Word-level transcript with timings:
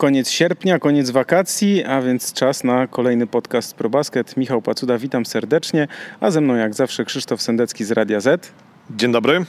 Koniec 0.00 0.30
sierpnia, 0.30 0.78
koniec 0.78 1.10
wakacji, 1.10 1.84
a 1.84 2.02
więc 2.02 2.32
czas 2.32 2.64
na 2.64 2.86
kolejny 2.86 3.26
podcast 3.26 3.74
ProBasket. 3.74 4.36
Michał 4.36 4.62
Pacuda, 4.62 4.98
witam 4.98 5.26
serdecznie, 5.26 5.88
a 6.20 6.30
ze 6.30 6.40
mną 6.40 6.54
jak 6.54 6.74
zawsze 6.74 7.04
Krzysztof 7.04 7.42
Sendecki 7.42 7.84
z 7.84 7.90
Radia 7.90 8.20
Z. 8.20 8.52
Dzień 8.90 9.12
dobry. 9.12 9.44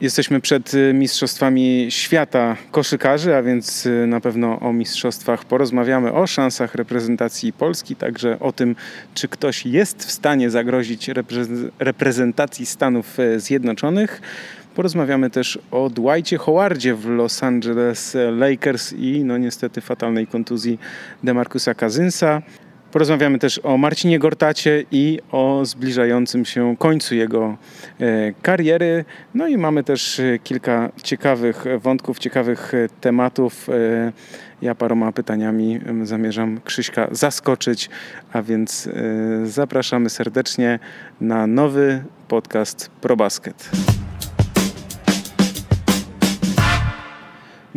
Jesteśmy 0.00 0.40
przed 0.40 0.74
y, 0.74 0.92
Mistrzostwami 0.94 1.86
Świata 1.90 2.56
Koszykarzy, 2.70 3.36
a 3.36 3.42
więc 3.42 3.86
y, 3.86 4.06
na 4.06 4.20
pewno 4.20 4.60
o 4.60 4.72
mistrzostwach 4.72 5.44
porozmawiamy, 5.44 6.12
o 6.12 6.26
szansach 6.26 6.74
reprezentacji 6.74 7.52
Polski, 7.52 7.96
także 7.96 8.38
o 8.40 8.52
tym, 8.52 8.76
czy 9.14 9.28
ktoś 9.28 9.66
jest 9.66 10.04
w 10.04 10.10
stanie 10.10 10.50
zagrozić 10.50 11.10
reprezentacji 11.78 12.66
Stanów 12.66 13.18
y, 13.18 13.40
Zjednoczonych. 13.40 14.20
Porozmawiamy 14.78 15.30
też 15.30 15.58
o 15.70 15.90
Dwightie 15.90 16.38
Howardzie 16.38 16.94
w 16.94 17.06
Los 17.06 17.42
Angeles 17.42 18.16
Lakers 18.32 18.92
i 18.92 19.24
no 19.24 19.38
niestety 19.38 19.80
fatalnej 19.80 20.26
kontuzji 20.26 20.78
DeMarcusa 21.22 21.74
Cousinsa. 21.74 22.42
Porozmawiamy 22.92 23.38
też 23.38 23.60
o 23.62 23.78
Marcinie 23.78 24.18
Gortacie 24.18 24.84
i 24.90 25.18
o 25.32 25.64
zbliżającym 25.64 26.44
się 26.44 26.76
końcu 26.78 27.14
jego 27.14 27.56
e, 28.00 28.32
kariery. 28.42 29.04
No 29.34 29.48
i 29.48 29.56
mamy 29.56 29.84
też 29.84 30.20
e, 30.20 30.38
kilka 30.38 30.90
ciekawych 31.02 31.64
wątków, 31.82 32.18
ciekawych 32.18 32.74
e, 32.74 32.88
tematów. 33.00 33.66
Ja 34.62 34.74
paroma 34.74 35.12
pytaniami 35.12 35.80
zamierzam 36.02 36.60
Krzyśka 36.64 37.08
zaskoczyć, 37.10 37.90
a 38.32 38.42
więc 38.42 38.88
zapraszamy 39.44 40.10
serdecznie 40.10 40.78
na 41.20 41.46
nowy 41.46 42.04
podcast 42.28 42.90
ProBasket. 43.00 43.70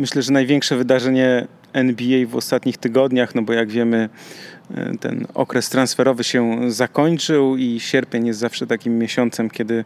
Myślę, 0.02 0.22
że 0.22 0.32
największe 0.32 0.76
wydarzenie 0.76 1.46
NBA 1.72 2.26
w 2.26 2.36
ostatnich 2.36 2.78
tygodniach, 2.78 3.34
no 3.34 3.42
bo 3.42 3.52
jak 3.52 3.70
wiemy, 3.70 4.08
e, 4.74 4.92
ten 5.00 5.26
okres 5.34 5.68
transferowy 5.68 6.24
się 6.24 6.70
zakończył 6.70 7.56
i 7.56 7.80
sierpień 7.80 8.26
jest 8.26 8.40
zawsze 8.40 8.66
takim 8.66 8.98
miesiącem, 8.98 9.50
kiedy 9.50 9.84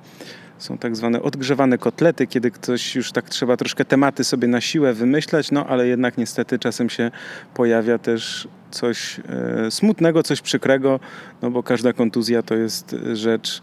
są 0.59 0.79
tak 0.79 0.97
zwane 0.97 1.23
odgrzewane 1.23 1.79
kotlety, 1.79 2.27
kiedy 2.27 2.51
ktoś 2.51 2.95
już 2.95 3.13
tak 3.13 3.31
trzeba 3.31 3.57
troszkę 3.57 3.85
tematy 3.85 4.25
sobie 4.25 4.49
na 4.49 4.61
siłę 4.61 4.93
wymyślać, 4.93 5.51
no 5.51 5.67
ale 5.67 5.87
jednak 5.87 6.19
niestety 6.19 6.59
czasem 6.59 6.91
się 6.91 7.11
pojawia 7.55 7.99
też 7.99 8.49
coś 8.71 9.21
e, 9.29 9.71
smutnego, 9.71 10.23
coś 10.23 10.41
przykrego, 10.41 11.01
no 11.43 11.51
bo 11.51 11.63
każda 11.63 11.93
kontuzja 11.93 12.43
to 12.43 12.55
jest 12.55 12.97
rzecz 13.13 13.63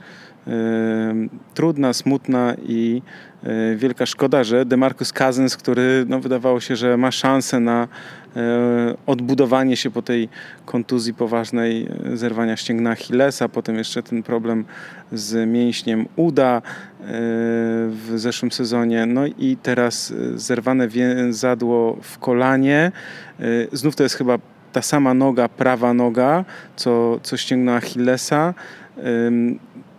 trudna, 1.53 1.93
smutna 1.93 2.55
i 2.67 3.01
E, 3.43 3.75
wielka 3.75 4.05
szkoda, 4.05 4.43
że 4.43 4.65
DeMarcus 4.65 5.13
Cousins, 5.13 5.57
który 5.57 6.05
no, 6.07 6.19
wydawało 6.19 6.59
się, 6.59 6.75
że 6.75 6.97
ma 6.97 7.11
szansę 7.11 7.59
na 7.59 7.87
e, 8.35 8.95
odbudowanie 9.05 9.77
się 9.77 9.91
po 9.91 10.01
tej 10.01 10.29
kontuzji 10.65 11.13
poważnej 11.13 11.87
e, 12.13 12.17
zerwania 12.17 12.57
ścięgna 12.57 12.91
Achillesa, 12.91 13.49
potem 13.49 13.75
jeszcze 13.75 14.03
ten 14.03 14.23
problem 14.23 14.65
z 15.11 15.49
mięśniem 15.49 16.05
uda 16.15 16.61
w 17.89 18.11
zeszłym 18.15 18.51
sezonie, 18.51 19.05
no 19.05 19.25
i 19.25 19.57
teraz 19.63 20.13
zerwane 20.35 20.87
zadło 21.29 21.97
w 22.01 22.19
kolanie. 22.19 22.91
Znów 23.71 23.95
to 23.95 24.03
jest 24.03 24.15
chyba 24.15 24.37
ta 24.71 24.81
sama 24.81 25.13
noga, 25.13 25.49
prawa 25.49 25.93
noga, 25.93 26.45
co, 26.75 27.19
co 27.23 27.37
ścięgno 27.37 27.75
Achillesa. 27.75 28.53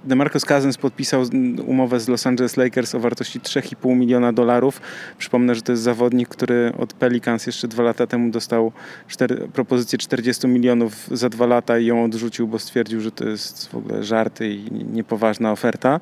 DeMarcus 0.06 0.44
Cousins 0.44 0.76
podpisał 0.76 1.22
umowę 1.66 2.00
z 2.00 2.08
Los 2.08 2.26
Angeles 2.26 2.56
Lakers 2.56 2.94
o 2.94 3.00
wartości 3.00 3.40
3,5 3.40 3.96
miliona 3.96 4.32
dolarów. 4.32 4.80
Przypomnę, 5.18 5.54
że 5.54 5.62
to 5.62 5.72
jest 5.72 5.82
zawodnik, 5.82 6.28
który 6.28 6.72
od 6.78 6.92
Pelicans 6.92 7.46
jeszcze 7.46 7.68
dwa 7.68 7.82
lata 7.82 8.06
temu 8.06 8.30
dostał 8.30 8.72
propozycję 9.52 9.98
40 9.98 10.48
milionów 10.48 11.08
za 11.10 11.28
dwa 11.28 11.46
lata 11.46 11.78
i 11.78 11.86
ją 11.86 12.04
odrzucił, 12.04 12.48
bo 12.48 12.58
stwierdził, 12.58 13.00
że 13.00 13.12
to 13.12 13.28
jest 13.28 13.68
w 13.68 13.74
ogóle 13.74 14.04
żarty 14.04 14.48
i 14.48 14.70
niepoważna 14.92 15.52
oferta. 15.52 16.00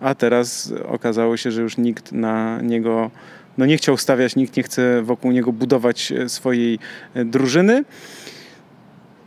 A 0.00 0.14
teraz 0.14 0.72
okazało 0.88 1.36
się, 1.36 1.50
że 1.50 1.62
już 1.62 1.76
nikt 1.76 2.12
na 2.12 2.60
niego 2.62 3.10
no 3.58 3.66
nie 3.66 3.76
chciał 3.76 3.96
stawiać, 3.96 4.36
nikt 4.36 4.56
nie 4.56 4.62
chce 4.62 5.02
wokół 5.02 5.32
niego 5.32 5.52
budować 5.52 6.12
e, 6.12 6.28
swojej 6.28 6.78
e, 7.14 7.24
drużyny. 7.24 7.84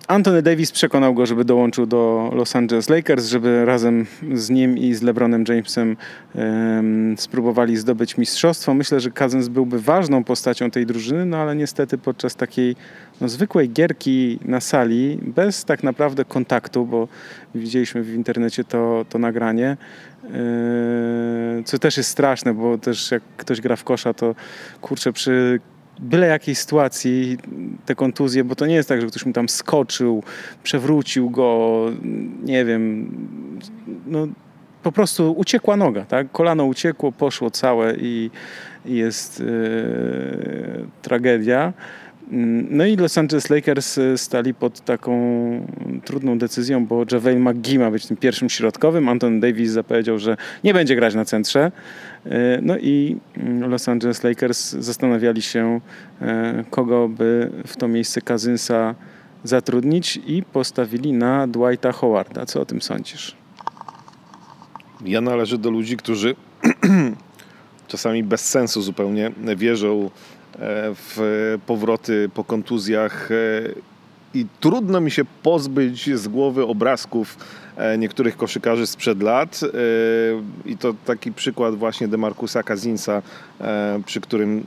Anthony 0.08 0.42
Davis 0.42 0.72
przekonał 0.72 1.14
go, 1.14 1.26
żeby 1.26 1.46
dołączył 1.46 1.86
do 1.86 2.32
Los 2.34 2.56
Angeles 2.56 2.90
Lakers, 2.90 3.28
żeby 3.28 3.66
razem 3.66 4.06
z 4.34 4.50
nim 4.50 4.78
i 4.78 4.94
z 4.94 5.02
LeBronem 5.02 5.44
Jamesem 5.48 5.98
um, 6.36 7.16
spróbowali 7.18 7.78
zdobyć 7.78 8.18
mistrzostwo. 8.18 8.74
Myślę, 8.74 9.00
że 9.00 9.12
Cousins 9.12 9.48
byłby 9.48 9.82
ważną 9.82 10.24
postacią 10.24 10.72
tej 10.72 10.86
drużyny, 10.86 11.26
no 11.26 11.38
ale 11.38 11.56
niestety 11.56 11.98
podczas 11.98 12.36
takiej 12.36 12.76
no, 13.22 13.30
zwykłej 13.30 13.70
gierki 13.70 14.40
na 14.46 14.62
sali, 14.62 15.20
bez 15.22 15.66
tak 15.66 15.84
naprawdę 15.84 16.26
kontaktu, 16.26 16.86
bo 16.86 17.08
widzieliśmy 17.56 18.04
w 18.04 18.14
internecie 18.14 18.64
to, 18.64 19.06
to 19.10 19.20
nagranie, 19.20 19.78
yy, 20.24 20.30
co 21.66 21.80
też 21.80 21.98
jest 21.98 22.10
straszne, 22.10 22.54
bo 22.54 22.78
też 22.78 23.12
jak 23.12 23.24
ktoś 23.38 23.62
gra 23.62 23.76
w 23.76 23.84
kosza, 23.84 24.14
to 24.14 24.36
kurczę 24.82 25.14
przy 25.14 25.60
byle 26.00 26.28
jakiej 26.28 26.56
sytuacji 26.56 27.38
te 27.86 27.96
kontuzje, 27.96 28.44
bo 28.44 28.56
to 28.56 28.66
nie 28.66 28.76
jest 28.76 28.90
tak, 28.90 29.02
że 29.02 29.08
ktoś 29.08 29.26
mu 29.26 29.34
tam 29.34 29.50
skoczył, 29.50 30.24
przewrócił 30.64 31.30
go, 31.30 31.86
nie 32.44 32.66
wiem, 32.66 33.12
no 34.08 34.28
po 34.84 34.92
prostu 34.92 35.34
uciekła 35.38 35.78
noga, 35.78 36.06
tak? 36.06 36.32
Kolano 36.32 36.66
uciekło, 36.66 37.12
poszło 37.12 37.52
całe 37.52 37.96
i, 37.96 38.32
i 38.86 38.96
jest 38.96 39.40
yy, 39.40 40.88
tragedia. 41.02 41.74
No 42.32 42.86
i 42.86 42.96
Los 42.96 43.18
Angeles 43.18 43.50
Lakers 43.50 43.98
y, 43.98 44.18
stali 44.18 44.54
pod 44.54 44.80
taką 44.80 45.12
trudną 46.06 46.38
decyzją, 46.38 46.86
bo 46.86 47.06
JaVale 47.12 47.40
McGee 47.40 47.80
ma 47.80 47.92
być 47.92 48.06
tym 48.06 48.18
pierwszym 48.18 48.50
środkowym. 48.50 49.10
Anton 49.10 49.40
Davis 49.40 49.72
zapowiedział, 49.72 50.20
że 50.20 50.38
nie 50.64 50.74
będzie 50.74 50.96
grać 50.96 51.16
na 51.16 51.26
centrze. 51.26 51.72
Y, 52.26 52.30
no 52.62 52.78
i 52.78 53.18
mm, 53.38 53.70
Los 53.70 53.90
Angeles 53.90 54.24
Lakers 54.24 54.72
zastanawiali 54.72 55.42
się, 55.42 55.82
y, 56.22 56.26
kogo 56.70 57.08
by 57.08 57.52
w 57.68 57.78
to 57.78 57.88
miejsce 57.88 58.22
Kazynsa 58.22 58.96
zatrudnić 59.44 60.20
i 60.28 60.44
postawili 60.44 61.14
na 61.14 61.48
Dwighta 61.48 61.92
Howarda. 61.92 62.46
Co 62.46 62.62
o 62.62 62.66
tym 62.66 62.82
sądzisz? 62.82 63.36
Ja 65.06 65.22
należę 65.22 65.58
do 65.58 65.72
ludzi, 65.72 65.98
którzy 65.98 66.36
czasami 67.88 68.24
bez 68.24 68.50
sensu 68.50 68.82
zupełnie 68.82 69.32
wierzą 69.58 70.10
w 70.60 71.58
powroty 71.66 72.30
po 72.34 72.44
kontuzjach 72.44 73.32
e, 73.32 73.36
i 74.34 74.46
trudno 74.60 75.02
mi 75.02 75.12
się 75.12 75.26
pozbyć 75.44 76.16
z 76.16 76.28
głowy 76.28 76.66
obrazków 76.66 77.38
e, 77.78 77.98
niektórych 77.98 78.38
koszykarzy 78.38 78.88
sprzed 78.88 79.24
lat. 79.24 79.62
I 80.66 80.78
to 80.78 80.94
taki 81.06 81.32
przykład 81.32 81.76
właśnie 81.76 82.08
Demarcusa 82.08 82.64
Kazinsa, 82.64 83.22
przy 84.06 84.22
którym 84.22 84.64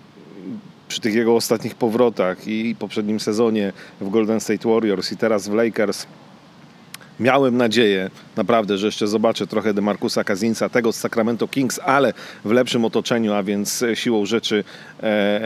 przy 0.88 1.00
tych 1.00 1.14
jego 1.14 1.36
ostatnich 1.36 1.74
powrotach 1.74 2.48
i 2.48 2.76
poprzednim 2.78 3.20
sezonie 3.20 3.72
w 4.00 4.10
Golden 4.10 4.40
State 4.40 4.68
Warriors 4.68 5.12
i 5.12 5.16
teraz 5.16 5.48
w 5.48 5.52
Lakers 5.52 6.06
Miałem 7.20 7.56
nadzieję 7.56 8.10
naprawdę, 8.36 8.78
że 8.78 8.86
jeszcze 8.86 9.08
zobaczę 9.08 9.46
trochę 9.46 9.74
Demarcusa 9.74 10.24
Kazinsa, 10.24 10.68
tego 10.68 10.92
z 10.92 10.96
Sacramento 10.96 11.48
Kings, 11.48 11.80
ale 11.84 12.12
w 12.44 12.50
lepszym 12.50 12.84
otoczeniu, 12.84 13.32
a 13.32 13.42
więc 13.42 13.84
siłą 13.94 14.26
rzeczy 14.26 14.64
e, 15.02 15.04
e, 15.04 15.42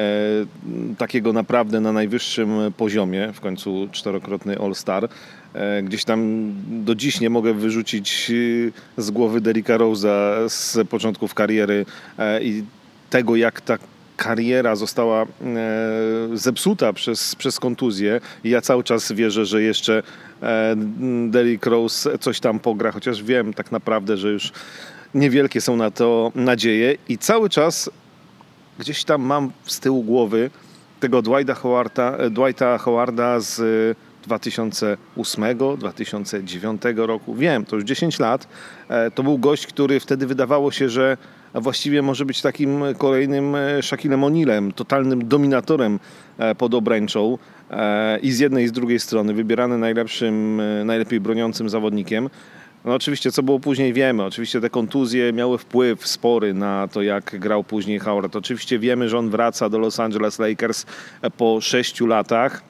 takiego 0.99 1.33
naprawdę 1.33 1.81
na 1.81 1.93
najwyższym 1.93 2.51
poziomie, 2.77 3.33
w 3.33 3.41
końcu 3.41 3.89
czterokrotny 3.93 4.59
All-Star. 4.59 5.09
E, 5.55 5.83
gdzieś 5.83 6.05
tam 6.05 6.53
do 6.85 6.95
dziś 6.95 7.21
nie 7.21 7.31
mogę 7.31 7.55
wyrzucić 7.55 8.31
e, 8.99 9.03
z 9.03 9.11
głowy 9.11 9.41
Derricka 9.41 9.79
Rose'a 9.79 10.49
z 10.49 10.89
początków 10.89 11.35
kariery 11.35 11.87
e, 12.19 12.43
i 12.43 12.65
tego, 13.11 13.37
jak 13.37 13.61
tak 13.61 13.81
kariera 14.17 14.77
została 14.77 15.23
e, 15.23 15.27
zepsuta 16.35 16.93
przez, 16.93 17.35
przez 17.35 17.61
kontuzję 17.61 18.21
i 18.45 18.51
ja 18.51 18.61
cały 18.61 18.85
czas 18.85 19.13
wierzę, 19.13 19.47
że 19.47 19.63
jeszcze 19.63 20.03
Derrick 21.29 21.67
Rose 21.67 22.19
coś 22.19 22.41
tam 22.41 22.59
pogra, 22.59 22.93
chociaż 22.93 23.23
wiem 23.23 23.55
tak 23.55 23.73
naprawdę, 23.73 24.17
że 24.17 24.29
już 24.29 24.53
niewielkie 25.15 25.61
są 25.61 25.77
na 25.77 25.91
to 25.91 26.33
nadzieje 26.35 26.95
i 27.09 27.19
cały 27.19 27.51
czas 27.51 27.91
gdzieś 28.79 29.05
tam 29.05 29.23
mam 29.23 29.51
z 29.65 29.81
tyłu 29.81 30.03
głowy 30.03 30.51
tego 31.01 31.23
Dwighta 31.23 31.55
Howarda, 31.55 32.19
Dwighta 32.31 32.79
Howarda 32.79 33.41
z 33.41 33.97
2008-2009 34.29 37.07
roku. 37.07 37.35
Wiem, 37.35 37.65
to 37.65 37.77
już 37.77 37.85
10 37.85 38.19
lat. 38.19 38.49
E, 38.89 39.11
to 39.11 39.23
był 39.23 39.39
gość, 39.39 39.67
który 39.67 40.01
wtedy 40.01 40.27
wydawało 40.27 40.73
się, 40.73 40.89
że 40.89 41.17
a 41.55 41.61
właściwie 41.61 42.03
może 42.03 42.25
być 42.25 42.43
takim 42.43 42.81
kolejnym 42.99 43.55
e, 43.55 43.83
Shaquillem 43.83 44.21
O'Nealem, 44.21 44.73
totalnym 44.73 45.29
dominatorem 45.29 45.99
e, 46.39 46.55
pod 46.55 46.75
obręczą 46.75 47.39
e, 47.71 48.19
i 48.19 48.33
z 48.33 48.39
jednej 48.39 48.65
i 48.65 48.69
z 48.69 48.73
drugiej 48.73 49.01
strony 49.01 49.35
wybierany 49.35 49.79
najlepszym, 49.79 50.63
najlepiej 50.85 51.21
broniącym 51.21 51.69
zawodnikiem. 51.69 52.31
No 52.85 52.95
oczywiście, 52.95 53.33
co 53.33 53.43
było 53.43 53.61
później 53.61 53.93
wiemy. 53.93 54.25
Oczywiście 54.25 54.61
te 54.61 54.71
kontuzje 54.71 55.33
miały 55.33 55.59
wpływ 55.59 56.07
spory 56.07 56.55
na 56.55 56.89
to, 56.93 57.03
jak 57.03 57.39
grał 57.39 57.65
później 57.65 57.99
Howard. 57.99 58.37
Oczywiście 58.37 58.79
wiemy, 58.79 59.09
że 59.09 59.19
on 59.19 59.31
wraca 59.31 59.69
do 59.69 59.79
Los 59.79 60.01
Angeles 60.01 60.39
Lakers 60.39 60.87
po 61.37 61.61
sześciu 61.61 62.07
latach 62.07 62.63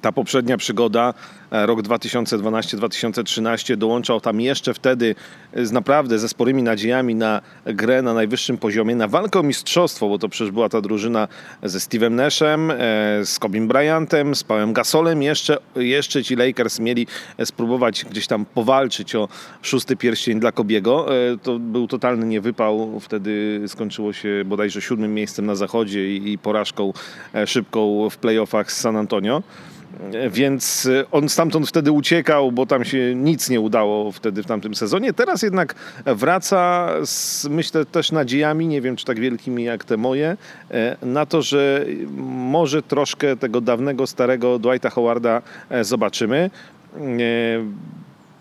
ta 0.00 0.12
poprzednia 0.12 0.56
przygoda, 0.56 1.14
rok 1.50 1.82
2012-2013, 1.82 3.76
dołączał 3.76 4.20
tam 4.20 4.40
jeszcze 4.40 4.74
wtedy 4.74 5.14
z 5.54 5.72
naprawdę 5.72 6.18
ze 6.18 6.28
sporymi 6.28 6.62
nadziejami 6.62 7.14
na 7.14 7.40
grę 7.66 8.02
na 8.02 8.14
najwyższym 8.14 8.58
poziomie, 8.58 8.96
na 8.96 9.08
walkę 9.08 9.40
o 9.40 9.42
mistrzostwo, 9.42 10.08
bo 10.08 10.18
to 10.18 10.28
przecież 10.28 10.50
była 10.50 10.68
ta 10.68 10.80
drużyna 10.80 11.28
ze 11.62 11.78
Steve'em 11.78 12.10
Nashem, 12.12 12.70
e, 12.70 12.74
z 13.24 13.38
Kobim 13.38 13.68
Bryantem, 13.68 14.34
z 14.34 14.44
Pałem 14.44 14.72
Gasolem. 14.72 15.22
Jeszcze, 15.22 15.58
jeszcze 15.76 16.24
ci 16.24 16.36
Lakers 16.36 16.80
mieli 16.80 17.06
spróbować 17.44 18.04
gdzieś 18.04 18.26
tam 18.26 18.44
powalczyć 18.44 19.14
o 19.14 19.28
szósty 19.62 19.96
pierścień 19.96 20.40
dla 20.40 20.52
Kobiego. 20.52 21.16
E, 21.16 21.38
to 21.38 21.58
był 21.58 21.88
totalny 21.88 22.26
niewypał. 22.26 23.00
Wtedy 23.00 23.62
skończyło 23.66 24.12
się 24.12 24.42
bodajże 24.44 24.80
siódmym 24.80 25.14
miejscem 25.14 25.46
na 25.46 25.54
zachodzie 25.54 26.16
i 26.16 26.38
porażką 26.38 26.92
szybką 27.46 28.10
w 28.10 28.16
playoffach 28.16 28.72
z 28.72 28.80
San 28.80 28.96
Antonio. 28.96 29.42
Więc 30.30 30.86
e, 30.86 31.10
on 31.10 31.28
stamtąd 31.28 31.68
wtedy 31.68 31.92
uciekał, 31.92 32.52
bo 32.52 32.66
tam 32.66 32.84
się 32.84 33.14
nic 33.14 33.50
nie 33.50 33.60
udało 33.60 34.12
wtedy 34.12 34.42
w 34.42 34.46
tamtym 34.46 34.74
sezonie. 34.74 35.12
Teraz 35.12 35.42
jednak 35.42 35.74
wraca 36.06 36.90
z, 37.04 37.44
myślę, 37.48 37.84
też 37.84 38.12
nadziejami, 38.12 38.66
nie 38.66 38.80
wiem 38.80 38.96
czy 38.96 39.04
tak 39.04 39.20
wielkimi 39.20 39.64
jak 39.64 39.84
te 39.84 39.96
moje, 39.96 40.36
e, 40.70 40.96
na 41.02 41.26
to, 41.26 41.42
że 41.42 41.86
może 42.26 42.82
troszkę 42.82 43.36
tego 43.36 43.60
dawnego, 43.60 44.06
starego 44.06 44.58
Dwighta 44.58 44.90
Howarda 44.90 45.42
e, 45.70 45.84
zobaczymy. 45.84 46.50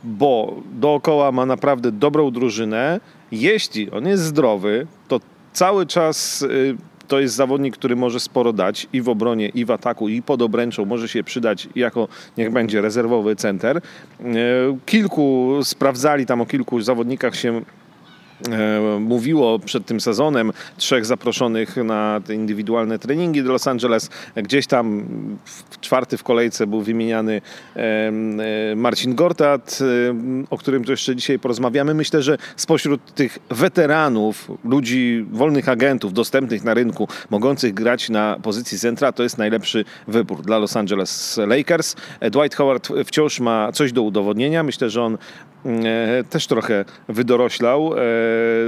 Bo 0.03 0.61
dookoła 0.73 1.31
ma 1.31 1.45
naprawdę 1.45 1.91
dobrą 1.91 2.31
drużynę. 2.31 2.99
Jeśli 3.31 3.91
on 3.91 4.07
jest 4.07 4.23
zdrowy, 4.23 4.87
to 5.07 5.19
cały 5.53 5.85
czas 5.85 6.45
to 7.07 7.19
jest 7.19 7.35
zawodnik, 7.35 7.77
który 7.77 7.95
może 7.95 8.19
sporo 8.19 8.53
dać 8.53 8.87
i 8.93 9.01
w 9.01 9.09
obronie, 9.09 9.49
i 9.49 9.65
w 9.65 9.71
ataku, 9.71 10.09
i 10.09 10.21
pod 10.21 10.41
obręczą. 10.41 10.85
Może 10.85 11.07
się 11.07 11.23
przydać 11.23 11.69
jako, 11.75 12.07
niech 12.37 12.51
będzie, 12.51 12.81
rezerwowy 12.81 13.35
center. 13.35 13.77
E, 13.77 13.81
kilku 14.85 15.59
sprawdzali 15.63 16.25
tam 16.25 16.41
o 16.41 16.45
kilku 16.45 16.81
zawodnikach 16.81 17.35
się 17.35 17.61
mówiło 18.99 19.59
przed 19.59 19.85
tym 19.85 20.01
sezonem, 20.01 20.51
trzech 20.77 21.05
zaproszonych 21.05 21.77
na 21.77 22.21
te 22.25 22.35
indywidualne 22.35 22.99
treningi 22.99 23.43
do 23.43 23.51
Los 23.51 23.67
Angeles. 23.67 24.09
Gdzieś 24.35 24.67
tam 24.67 25.05
czwarty 25.81 26.17
w 26.17 26.23
kolejce 26.23 26.67
był 26.67 26.81
wymieniany 26.81 27.41
e, 27.75 28.11
Marcin 28.75 29.15
Gortat, 29.15 29.79
e, 29.81 30.45
o 30.49 30.57
którym 30.57 30.83
to 30.83 30.91
jeszcze 30.91 31.15
dzisiaj 31.15 31.39
porozmawiamy. 31.39 31.93
Myślę, 31.93 32.21
że 32.21 32.37
spośród 32.55 33.13
tych 33.13 33.39
weteranów, 33.49 34.51
ludzi, 34.63 35.25
wolnych 35.31 35.69
agentów 35.69 36.13
dostępnych 36.13 36.63
na 36.63 36.73
rynku, 36.73 37.07
mogących 37.29 37.73
grać 37.73 38.09
na 38.09 38.37
pozycji 38.43 38.79
centra, 38.79 39.11
to 39.11 39.23
jest 39.23 39.37
najlepszy 39.37 39.85
wybór 40.07 40.41
dla 40.41 40.57
Los 40.57 40.77
Angeles 40.77 41.39
Lakers. 41.47 41.95
Dwight 42.31 42.55
Howard 42.55 42.89
wciąż 43.05 43.39
ma 43.39 43.71
coś 43.71 43.91
do 43.91 44.01
udowodnienia. 44.01 44.63
Myślę, 44.63 44.89
że 44.89 45.03
on 45.03 45.17
E, 45.65 46.23
też 46.29 46.47
trochę 46.47 46.85
wydoroślał, 47.09 47.93
e, 47.93 47.97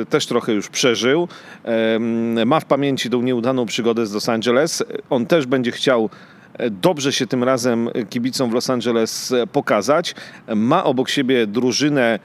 też 0.09 0.25
trochę 0.25 0.53
już 0.53 0.69
przeżył. 0.69 1.27
E, 1.63 2.45
ma 2.45 2.59
w 2.59 2.65
pamięci 2.65 3.09
tą 3.09 3.21
nieudaną 3.21 3.65
przygodę 3.65 4.05
z 4.05 4.13
Los 4.13 4.29
Angeles. 4.29 4.83
On 5.09 5.25
też 5.25 5.45
będzie 5.45 5.71
chciał 5.71 6.09
dobrze 6.71 7.13
się 7.13 7.27
tym 7.27 7.43
razem 7.43 7.89
kibicom 8.09 8.49
w 8.49 8.53
Los 8.53 8.69
Angeles 8.69 9.33
pokazać. 9.51 10.15
Ma 10.55 10.83
obok 10.83 11.09
siebie 11.09 11.47
drużynę 11.47 12.19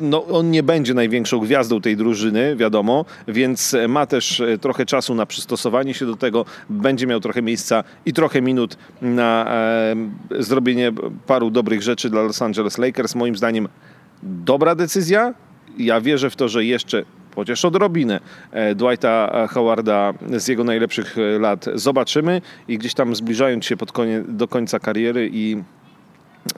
no, 0.00 0.26
on 0.26 0.50
nie 0.50 0.62
będzie 0.62 0.94
największą 0.94 1.38
gwiazdą 1.38 1.80
tej 1.80 1.96
drużyny, 1.96 2.56
wiadomo, 2.56 3.04
więc 3.28 3.76
ma 3.88 4.06
też 4.06 4.40
e, 4.40 4.58
trochę 4.58 4.86
czasu 4.86 5.14
na 5.14 5.26
przystosowanie 5.26 5.94
się 5.94 6.06
do 6.06 6.16
tego. 6.16 6.44
Będzie 6.70 7.06
miał 7.06 7.20
trochę 7.20 7.42
miejsca 7.42 7.84
i 8.06 8.12
trochę 8.12 8.42
minut 8.42 8.76
na 9.02 9.46
e, 9.48 10.42
zrobienie 10.42 10.92
paru 11.26 11.50
dobrych 11.50 11.82
rzeczy 11.82 12.10
dla 12.10 12.22
Los 12.22 12.42
Angeles 12.42 12.78
Lakers. 12.78 13.14
Moim 13.14 13.36
zdaniem 13.36 13.68
dobra 14.22 14.74
decyzja. 14.74 15.34
Ja 15.84 16.00
wierzę 16.00 16.30
w 16.30 16.36
to, 16.36 16.48
że 16.48 16.64
jeszcze 16.64 17.04
chociaż 17.34 17.64
odrobinę 17.64 18.20
e, 18.52 18.74
Dwighta 18.74 19.46
Howarda 19.50 20.14
z 20.36 20.48
jego 20.48 20.64
najlepszych 20.64 21.18
e, 21.18 21.38
lat 21.38 21.66
zobaczymy 21.74 22.40
i 22.68 22.78
gdzieś 22.78 22.94
tam 22.94 23.14
zbliżając 23.14 23.64
się 23.64 23.76
pod 23.76 23.92
do 24.28 24.48
końca 24.48 24.78
kariery 24.78 25.30
i 25.32 25.62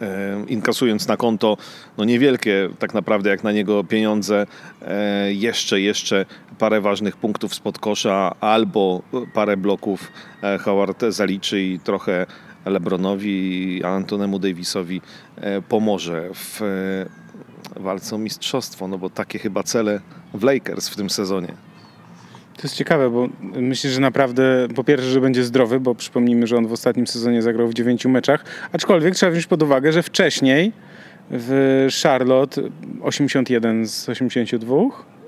E, 0.00 0.44
inkasując 0.48 1.08
na 1.08 1.16
konto 1.16 1.56
no 1.98 2.04
niewielkie 2.04 2.68
tak 2.78 2.94
naprawdę 2.94 3.30
jak 3.30 3.44
na 3.44 3.52
niego 3.52 3.84
pieniądze, 3.84 4.46
jeszcze, 5.28 5.80
jeszcze 5.80 6.26
parę 6.58 6.80
ważnych 6.80 7.16
punktów 7.16 7.54
spod 7.54 7.78
kosza 7.78 8.34
albo 8.40 9.02
parę 9.34 9.56
bloków 9.56 10.12
Howard 10.60 11.04
zaliczy 11.08 11.62
i 11.62 11.78
trochę 11.78 12.26
LeBronowi 12.66 13.30
i 13.78 13.84
Antonemu 13.84 14.38
Davisowi 14.38 15.00
pomoże 15.68 16.28
w 16.34 16.60
walce 17.76 18.16
o 18.16 18.18
mistrzostwo, 18.18 18.88
no 18.88 18.98
bo 18.98 19.10
takie 19.10 19.38
chyba 19.38 19.62
cele 19.62 20.00
w 20.34 20.42
Lakers 20.42 20.88
w 20.88 20.96
tym 20.96 21.10
sezonie. 21.10 21.48
To 22.56 22.62
jest 22.62 22.74
ciekawe, 22.74 23.10
bo 23.10 23.28
myślę, 23.40 23.90
że 23.90 24.00
naprawdę 24.00 24.68
po 24.74 24.84
pierwsze, 24.84 25.10
że 25.10 25.20
będzie 25.20 25.44
zdrowy, 25.44 25.80
bo 25.80 25.94
przypomnijmy, 25.94 26.46
że 26.46 26.56
on 26.56 26.66
w 26.66 26.72
ostatnim 26.72 27.06
sezonie 27.06 27.42
zagrał 27.42 27.68
w 27.68 27.74
dziewięciu 27.74 28.08
meczach, 28.08 28.44
aczkolwiek 28.72 29.14
trzeba 29.14 29.32
wziąć 29.32 29.46
pod 29.46 29.62
uwagę, 29.62 29.92
że 29.92 30.02
wcześniej 30.02 30.72
w 31.30 31.86
Charlotte 32.02 32.62
81 33.02 33.86
z 33.86 34.08
82, 34.08 34.76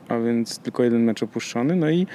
a 0.08 0.18
więc 0.18 0.58
tylko 0.58 0.84
jeden 0.84 1.04
mecz 1.04 1.22
opuszczony. 1.22 1.76
No 1.76 1.90
i 1.90 2.06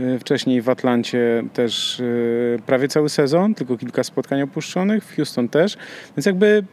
e, 0.00 0.18
wcześniej 0.18 0.62
w 0.62 0.68
Atlancie 0.68 1.44
też 1.52 2.00
e, 2.00 2.62
prawie 2.62 2.88
cały 2.88 3.08
sezon, 3.08 3.54
tylko 3.54 3.76
kilka 3.76 4.04
spotkań 4.04 4.42
opuszczonych, 4.42 5.04
w 5.04 5.16
Houston 5.16 5.48
też. 5.48 5.76
Więc 6.16 6.26
jakby 6.26 6.64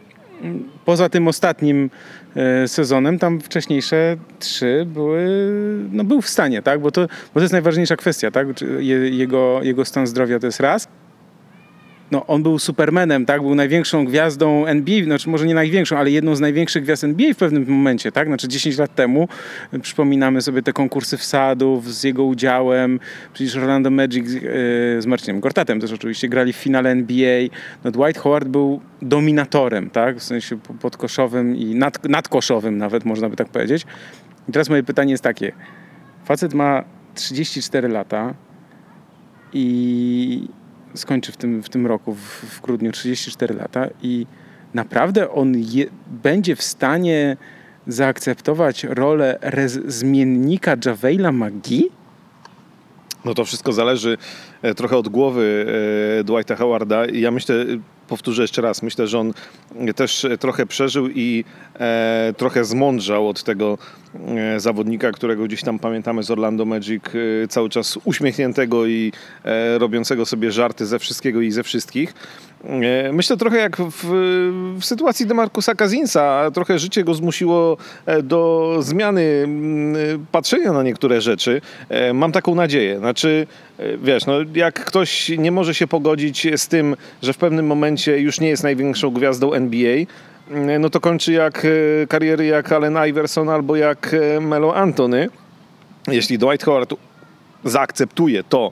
poza 0.86 1.10
tym 1.10 1.28
ostatnim 1.28 1.90
sezonem, 2.68 3.20
tam 3.20 3.40
wcześniejsze 3.42 4.18
trzy 4.40 4.86
były, 4.88 5.28
no 5.92 6.04
był 6.04 6.22
w 6.22 6.30
stanie, 6.30 6.62
tak? 6.62 6.80
Bo 6.80 6.92
to, 6.92 7.02
bo 7.02 7.34
to 7.34 7.42
jest 7.42 7.54
najważniejsza 7.54 7.96
kwestia, 7.96 8.32
tak? 8.32 8.48
Jego, 9.12 9.60
jego 9.64 9.86
stan 9.86 10.08
zdrowia 10.08 10.40
to 10.40 10.46
jest 10.46 10.60
raz, 10.60 10.88
no, 12.14 12.26
on 12.28 12.44
był 12.44 12.60
supermenem, 12.60 13.26
tak? 13.26 13.42
Był 13.42 13.56
największą 13.56 14.06
gwiazdą 14.06 14.66
NBA, 14.66 15.04
znaczy 15.04 15.30
może 15.30 15.46
nie 15.46 15.56
największą, 15.56 15.98
ale 15.98 16.12
jedną 16.12 16.36
z 16.36 16.40
największych 16.40 16.84
gwiazd 16.84 17.04
NBA 17.04 17.34
w 17.34 17.38
pewnym 17.38 17.66
momencie, 17.68 18.12
tak? 18.12 18.28
Znaczy 18.28 18.48
10 18.48 18.78
lat 18.78 18.96
temu 18.96 19.28
przypominamy 19.82 20.42
sobie 20.42 20.62
te 20.62 20.74
konkursy 20.74 21.18
wsadów 21.18 21.94
z 21.94 22.04
jego 22.04 22.24
udziałem. 22.24 23.00
Przecież 23.34 23.56
Orlando 23.56 23.90
Magic 23.90 24.28
z 25.00 25.06
Marcinem 25.06 25.40
Gortatem 25.40 25.80
też 25.80 25.92
oczywiście 25.92 26.30
grali 26.30 26.54
w 26.54 26.56
finale 26.56 26.90
NBA. 26.90 27.48
No, 27.84 27.92
Dwight 27.92 28.22
Howard 28.22 28.48
był 28.48 28.82
dominatorem, 29.02 29.90
tak? 29.90 30.18
W 30.18 30.24
sensie 30.24 30.58
podkoszowym 30.82 31.56
i 31.56 31.76
nad, 31.76 32.10
nadkoszowym 32.10 32.78
nawet, 32.78 33.06
można 33.06 33.30
by 33.30 33.36
tak 33.36 33.50
powiedzieć. 33.50 33.86
I 34.50 34.52
teraz 34.52 34.70
moje 34.70 34.84
pytanie 34.84 35.12
jest 35.12 35.24
takie. 35.24 35.52
Facet 36.26 36.54
ma 36.54 36.84
34 37.16 37.88
lata 37.88 38.34
i 39.54 40.48
skończy 40.94 41.32
w 41.32 41.38
tym, 41.38 41.64
w 41.64 41.70
tym 41.70 41.88
roku, 41.88 42.14
w, 42.14 42.20
w 42.44 42.62
grudniu, 42.62 42.92
34 42.92 43.54
lata 43.56 43.88
i 44.02 44.26
naprawdę 44.74 45.32
on 45.32 45.54
je, 45.58 45.86
będzie 46.08 46.56
w 46.56 46.64
stanie 46.64 47.38
zaakceptować 47.88 48.84
rolę 48.84 49.40
zmiennika 49.88 50.76
Javeila 50.86 51.32
Magi? 51.32 51.90
No 53.26 53.34
to 53.34 53.46
wszystko 53.46 53.74
zależy 53.74 54.18
e, 54.62 54.76
trochę 54.76 54.98
od 54.98 55.10
głowy 55.10 55.66
e, 56.20 56.24
Dwighta 56.24 56.56
Howarda. 56.56 57.06
Ja 57.06 57.32
myślę, 57.32 57.56
powtórzę 58.08 58.42
jeszcze 58.42 58.62
raz, 58.62 58.84
myślę, 58.84 59.08
że 59.08 59.20
on 59.20 59.34
też 59.96 60.26
trochę 60.40 60.66
przeżył 60.66 61.10
i 61.10 61.46
e, 61.80 62.34
trochę 62.38 62.66
zmądrzał 62.66 63.30
od 63.30 63.44
tego 63.44 63.78
e, 64.28 64.60
zawodnika, 64.60 65.12
którego 65.12 65.44
gdzieś 65.44 65.62
tam 65.64 65.80
pamiętamy 65.80 66.24
z 66.24 66.32
Orlando 66.32 66.66
Magic, 66.66 67.04
e, 67.44 67.48
cały 67.48 67.70
czas 67.70 68.00
uśmiechniętego 68.04 68.86
i 68.86 69.12
e, 69.46 69.78
robiącego 69.78 70.26
sobie 70.26 70.52
żarty 70.52 70.86
ze 70.86 71.00
wszystkiego 71.00 71.42
i 71.42 71.52
ze 71.52 71.64
wszystkich. 71.64 72.14
E, 72.64 73.14
myślę 73.14 73.38
trochę 73.38 73.58
jak 73.58 73.78
w, 73.78 74.06
w 74.80 74.86
sytuacji 74.86 75.26
Demarcusa 75.26 75.76
Kazinsa, 75.76 76.52
trochę 76.54 76.80
życie 76.80 77.04
go 77.04 77.14
zmusiło 77.14 77.78
e, 78.06 78.24
do 78.24 78.78
zmiany 78.80 79.48
patrzenia 80.32 80.74
na 80.74 80.84
niektóre 80.84 81.22
rzeczy. 81.22 81.62
Mam 82.14 82.32
taką 82.32 82.56
nadzieję. 82.56 83.00
Znaczy, 83.00 83.48
wiesz, 84.04 84.26
no, 84.26 84.34
jak 84.56 84.86
ktoś 84.86 85.30
nie 85.30 85.52
może 85.52 85.76
się 85.76 85.88
pogodzić 85.88 86.48
z 86.58 86.68
tym, 86.68 86.96
że 87.22 87.34
w 87.34 87.38
pewnym 87.38 87.66
momencie 87.66 88.20
już 88.20 88.40
nie 88.40 88.50
jest 88.50 88.64
największą 88.64 89.10
gwiazdą 89.10 89.54
NBA, 89.64 90.06
no 90.80 90.90
to 90.90 91.00
kończy 91.00 91.32
jak 91.32 91.66
e, 91.66 92.08
kariery 92.08 92.46
jak 92.46 92.72
Allen 92.72 92.98
Iverson 93.10 93.50
albo 93.50 93.76
jak 93.76 94.14
e, 94.14 94.40
Melo 94.40 94.76
Antony. 94.76 95.30
Jeśli 96.08 96.38
Dwight 96.38 96.66
Howard 96.66 96.94
zaakceptuje 97.64 98.44
to, 98.44 98.72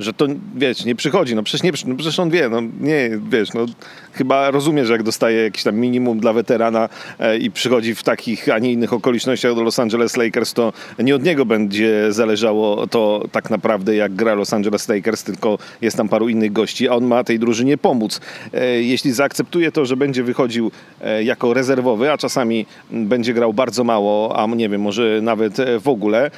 że 0.00 0.12
to, 0.12 0.26
wiesz, 0.56 0.84
nie 0.84 0.94
przychodzi. 0.94 1.34
No 1.34 1.42
przecież, 1.42 1.62
nie, 1.62 1.90
no 1.90 1.96
przecież 1.96 2.18
on 2.18 2.30
wie, 2.30 2.48
no 2.48 2.60
nie, 2.80 3.10
wiesz, 3.30 3.52
no 3.52 3.66
chyba 4.12 4.50
rozumie, 4.50 4.86
że 4.86 4.92
jak 4.92 5.02
dostaje 5.02 5.42
jakiś 5.42 5.62
tam 5.62 5.76
minimum 5.76 6.20
dla 6.20 6.32
weterana 6.32 6.88
e, 7.18 7.38
i 7.38 7.50
przychodzi 7.50 7.94
w 7.94 8.02
takich, 8.02 8.48
a 8.48 8.58
nie 8.58 8.72
innych 8.72 8.92
okolicznościach 8.92 9.54
do 9.54 9.62
Los 9.62 9.78
Angeles 9.78 10.16
Lakers, 10.16 10.52
to 10.52 10.72
nie 10.98 11.14
od 11.14 11.22
niego 11.22 11.46
będzie 11.46 12.12
zależało 12.12 12.86
to 12.86 13.24
tak 13.32 13.50
naprawdę, 13.50 13.94
jak 13.94 14.14
gra 14.14 14.34
Los 14.34 14.52
Angeles 14.52 14.88
Lakers, 14.88 15.24
tylko 15.24 15.58
jest 15.80 15.96
tam 15.96 16.08
paru 16.08 16.28
innych 16.28 16.52
gości, 16.52 16.88
a 16.88 16.92
on 16.92 17.04
ma 17.04 17.24
tej 17.24 17.38
drużynie 17.38 17.78
pomóc. 17.78 18.20
E, 18.52 18.82
jeśli 18.82 19.12
zaakceptuje 19.12 19.72
to, 19.72 19.86
że 19.86 19.96
będzie 19.96 20.22
wychodził 20.22 20.70
e, 21.00 21.24
jako 21.24 21.54
rezerwowy, 21.54 22.12
a 22.12 22.18
czasami 22.18 22.66
będzie 22.90 23.34
grał 23.34 23.52
bardzo 23.52 23.84
mało, 23.84 24.38
a 24.38 24.46
nie 24.46 24.68
wiem, 24.68 24.80
może 24.80 25.20
nawet 25.22 25.56
w 25.80 25.88
ogóle, 25.88 26.30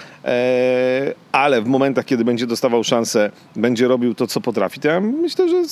ale 1.33 1.63
w 1.63 1.67
momentach, 1.67 2.05
kiedy 2.05 2.25
będzie 2.25 2.47
dostawał 2.47 2.85
szansę, 2.85 3.31
będzie 3.57 3.89
robił 3.89 4.15
to, 4.15 4.27
co 4.27 4.41
potrafi, 4.41 4.81
to 4.81 4.89
ja 4.89 5.01
myślę, 5.01 5.49
że 5.49 5.63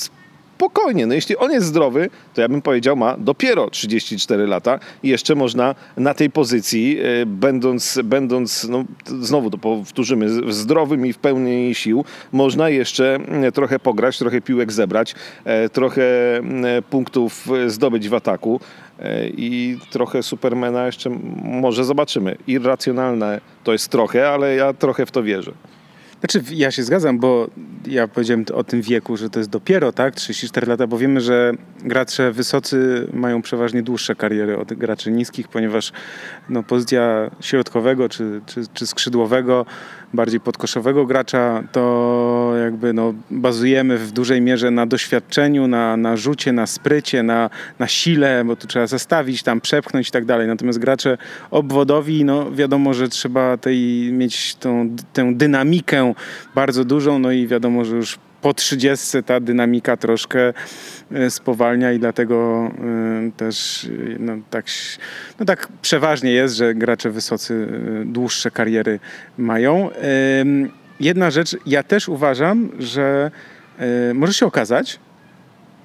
spokojnie. 0.61 1.05
No 1.05 1.13
jeśli 1.13 1.37
on 1.37 1.51
jest 1.51 1.67
zdrowy, 1.67 2.09
to 2.33 2.41
ja 2.41 2.49
bym 2.49 2.61
powiedział, 2.61 2.95
ma 2.95 3.17
dopiero 3.17 3.69
34 3.69 4.47
lata 4.47 4.79
i 5.03 5.09
jeszcze 5.09 5.35
można 5.35 5.75
na 5.97 6.13
tej 6.13 6.29
pozycji, 6.29 6.97
e, 6.99 7.25
będąc, 7.25 7.99
będąc 8.03 8.63
no, 8.63 8.83
znowu 9.05 9.49
to 9.49 9.57
powtórzymy, 9.57 10.53
zdrowym 10.53 11.05
i 11.05 11.13
w 11.13 11.17
pełni 11.17 11.75
sił, 11.75 12.05
można 12.31 12.69
jeszcze 12.69 13.15
mm, 13.15 13.51
trochę 13.51 13.79
pograć, 13.79 14.17
trochę 14.17 14.41
piłek 14.41 14.71
zebrać, 14.71 15.15
e, 15.45 15.69
trochę 15.69 16.37
mm, 16.37 16.83
punktów 16.83 17.47
zdobyć 17.67 18.09
w 18.09 18.13
ataku 18.13 18.59
e, 18.99 19.27
i 19.27 19.77
trochę 19.91 20.23
Supermana 20.23 20.85
jeszcze 20.85 21.09
może 21.43 21.83
zobaczymy. 21.83 22.37
Irracjonalne 22.47 23.41
to 23.63 23.71
jest 23.71 23.89
trochę, 23.89 24.29
ale 24.29 24.55
ja 24.55 24.73
trochę 24.73 25.05
w 25.05 25.11
to 25.11 25.23
wierzę. 25.23 25.51
Znaczy, 26.21 26.43
ja 26.51 26.71
się 26.71 26.83
zgadzam, 26.83 27.19
bo 27.19 27.49
ja 27.87 28.07
powiedziałem 28.07 28.45
o 28.53 28.63
tym 28.63 28.81
wieku, 28.81 29.17
że 29.17 29.29
to 29.29 29.39
jest 29.39 29.49
dopiero, 29.49 29.91
tak, 29.91 30.15
34 30.15 30.67
lata, 30.67 30.87
bo 30.87 30.97
wiemy, 30.97 31.21
że 31.21 31.53
gracze 31.79 32.31
wysocy 32.31 33.07
mają 33.13 33.41
przeważnie 33.41 33.83
dłuższe 33.83 34.15
kariery 34.15 34.57
od 34.57 34.73
graczy 34.73 35.11
niskich, 35.11 35.47
ponieważ 35.47 35.91
no, 36.49 36.63
pozycja 36.63 37.31
środkowego 37.39 38.09
czy, 38.09 38.41
czy, 38.45 38.61
czy 38.73 38.87
skrzydłowego, 38.87 39.65
bardziej 40.13 40.39
podkoszowego 40.39 41.05
gracza, 41.05 41.63
to 41.71 42.53
jakby 42.63 42.93
no, 42.93 43.13
bazujemy 43.31 43.97
w 43.97 44.11
dużej 44.11 44.41
mierze 44.41 44.71
na 44.71 44.85
doświadczeniu, 44.85 45.67
na, 45.67 45.97
na 45.97 46.17
rzucie, 46.17 46.51
na 46.51 46.67
sprycie, 46.67 47.23
na, 47.23 47.49
na 47.79 47.87
sile, 47.87 48.43
bo 48.45 48.55
tu 48.55 48.67
trzeba 48.67 48.87
zastawić, 48.87 49.43
tam 49.43 49.61
przepchnąć 49.61 50.09
i 50.09 50.11
tak 50.11 50.25
dalej. 50.25 50.47
Natomiast 50.47 50.79
gracze 50.79 51.17
obwodowi, 51.51 52.25
no 52.25 52.51
wiadomo, 52.51 52.93
że 52.93 53.09
trzeba 53.09 53.57
tej, 53.57 54.11
mieć 54.11 54.55
tą, 54.55 54.95
tę 55.13 55.33
dynamikę 55.35 56.13
bardzo 56.55 56.85
dużą, 56.85 57.19
no 57.19 57.31
i 57.31 57.47
wiadomo, 57.47 57.85
że 57.85 57.95
już 57.95 58.19
po 58.41 58.53
30 58.53 59.23
ta 59.23 59.39
dynamika 59.39 59.97
troszkę 59.97 60.53
e, 61.11 61.29
spowalnia 61.29 61.91
i 61.91 61.99
dlatego 61.99 62.67
e, 63.27 63.31
też 63.37 63.85
e, 63.85 63.89
no, 64.19 64.33
tak, 64.49 64.65
no, 65.39 65.45
tak 65.45 65.67
przeważnie 65.81 66.31
jest, 66.31 66.55
że 66.55 66.75
gracze 66.75 67.09
wysocy 67.09 67.67
dłuższe 68.05 68.51
kariery 68.51 68.99
mają. 69.37 69.89
Jedna 70.99 71.31
rzecz, 71.31 71.57
ja 71.65 71.83
też 71.83 72.09
uważam, 72.09 72.69
że 72.79 73.31
może 74.13 74.33
się 74.33 74.45
okazać, 74.45 74.99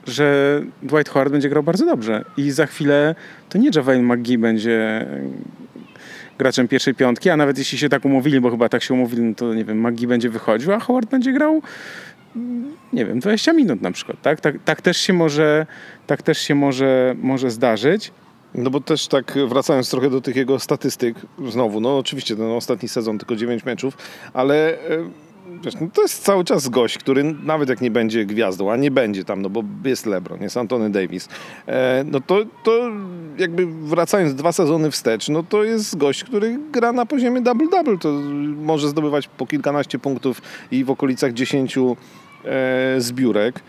że 0.06 0.60
Dwight 0.82 1.08
Howard 1.08 1.32
będzie 1.32 1.48
grał 1.48 1.62
bardzo 1.62 1.86
dobrze 1.86 2.24
i 2.36 2.50
za 2.50 2.66
chwilę 2.66 3.14
to 3.48 3.58
nie 3.58 3.70
Javel 3.74 4.02
McGee 4.02 4.38
będzie 4.38 5.06
graczem 6.38 6.68
pierwszej 6.68 6.94
piątki, 6.94 7.30
a 7.30 7.36
nawet 7.36 7.58
jeśli 7.58 7.78
się 7.78 7.88
tak 7.88 8.04
umówili, 8.04 8.40
bo 8.40 8.50
chyba 8.50 8.68
tak 8.68 8.82
się 8.82 8.94
umówili, 8.94 9.22
no 9.22 9.34
to 9.34 9.54
nie 9.54 9.64
wiem, 9.64 9.88
McGee 9.88 10.06
będzie 10.06 10.30
wychodził, 10.30 10.72
a 10.72 10.80
Howard 10.80 11.10
będzie 11.10 11.32
grał 11.32 11.62
nie 12.92 13.06
wiem, 13.06 13.20
20 13.20 13.52
minut 13.52 13.82
na 13.82 13.90
przykład, 13.90 14.22
tak? 14.22 14.40
Tak, 14.40 14.54
tak 14.64 14.82
też 14.82 14.96
się 14.96 15.12
może, 15.12 15.66
tak 16.06 16.22
też 16.22 16.38
się 16.38 16.54
może, 16.54 17.14
może 17.22 17.50
zdarzyć. 17.50 18.12
No 18.54 18.70
bo 18.70 18.80
też 18.80 19.08
tak 19.08 19.38
wracając 19.48 19.90
trochę 19.90 20.10
do 20.10 20.20
tych 20.20 20.36
jego 20.36 20.58
statystyk, 20.58 21.16
znowu, 21.48 21.80
no 21.80 21.98
oczywiście 21.98 22.36
ten 22.36 22.50
ostatni 22.50 22.88
sezon 22.88 23.18
tylko 23.18 23.36
9 23.36 23.64
meczów, 23.64 23.98
ale 24.32 24.70
e, 24.70 24.78
wiesz, 25.64 25.74
no 25.80 25.88
to 25.92 26.02
jest 26.02 26.22
cały 26.22 26.44
czas 26.44 26.68
gość, 26.68 26.98
który 26.98 27.24
nawet 27.24 27.68
jak 27.68 27.80
nie 27.80 27.90
będzie 27.90 28.26
gwiazdą, 28.26 28.72
a 28.72 28.76
nie 28.76 28.90
będzie 28.90 29.24
tam, 29.24 29.42
no 29.42 29.50
bo 29.50 29.62
jest 29.84 30.06
LeBron, 30.06 30.42
jest 30.42 30.56
Antony 30.56 30.90
Davis, 30.90 31.28
e, 31.66 32.04
no 32.06 32.20
to, 32.20 32.44
to 32.64 32.90
jakby 33.38 33.66
wracając 33.66 34.34
dwa 34.34 34.52
sezony 34.52 34.90
wstecz, 34.90 35.28
no 35.28 35.42
to 35.42 35.64
jest 35.64 35.96
gość, 35.96 36.24
który 36.24 36.58
gra 36.72 36.92
na 36.92 37.06
poziomie 37.06 37.40
double-double, 37.40 37.98
to 37.98 38.12
może 38.56 38.88
zdobywać 38.88 39.28
po 39.28 39.46
kilkanaście 39.46 39.98
punktów 39.98 40.42
i 40.70 40.84
w 40.84 40.90
okolicach 40.90 41.32
10 41.32 41.78
E, 41.78 41.96
zbiórek. 42.98 43.60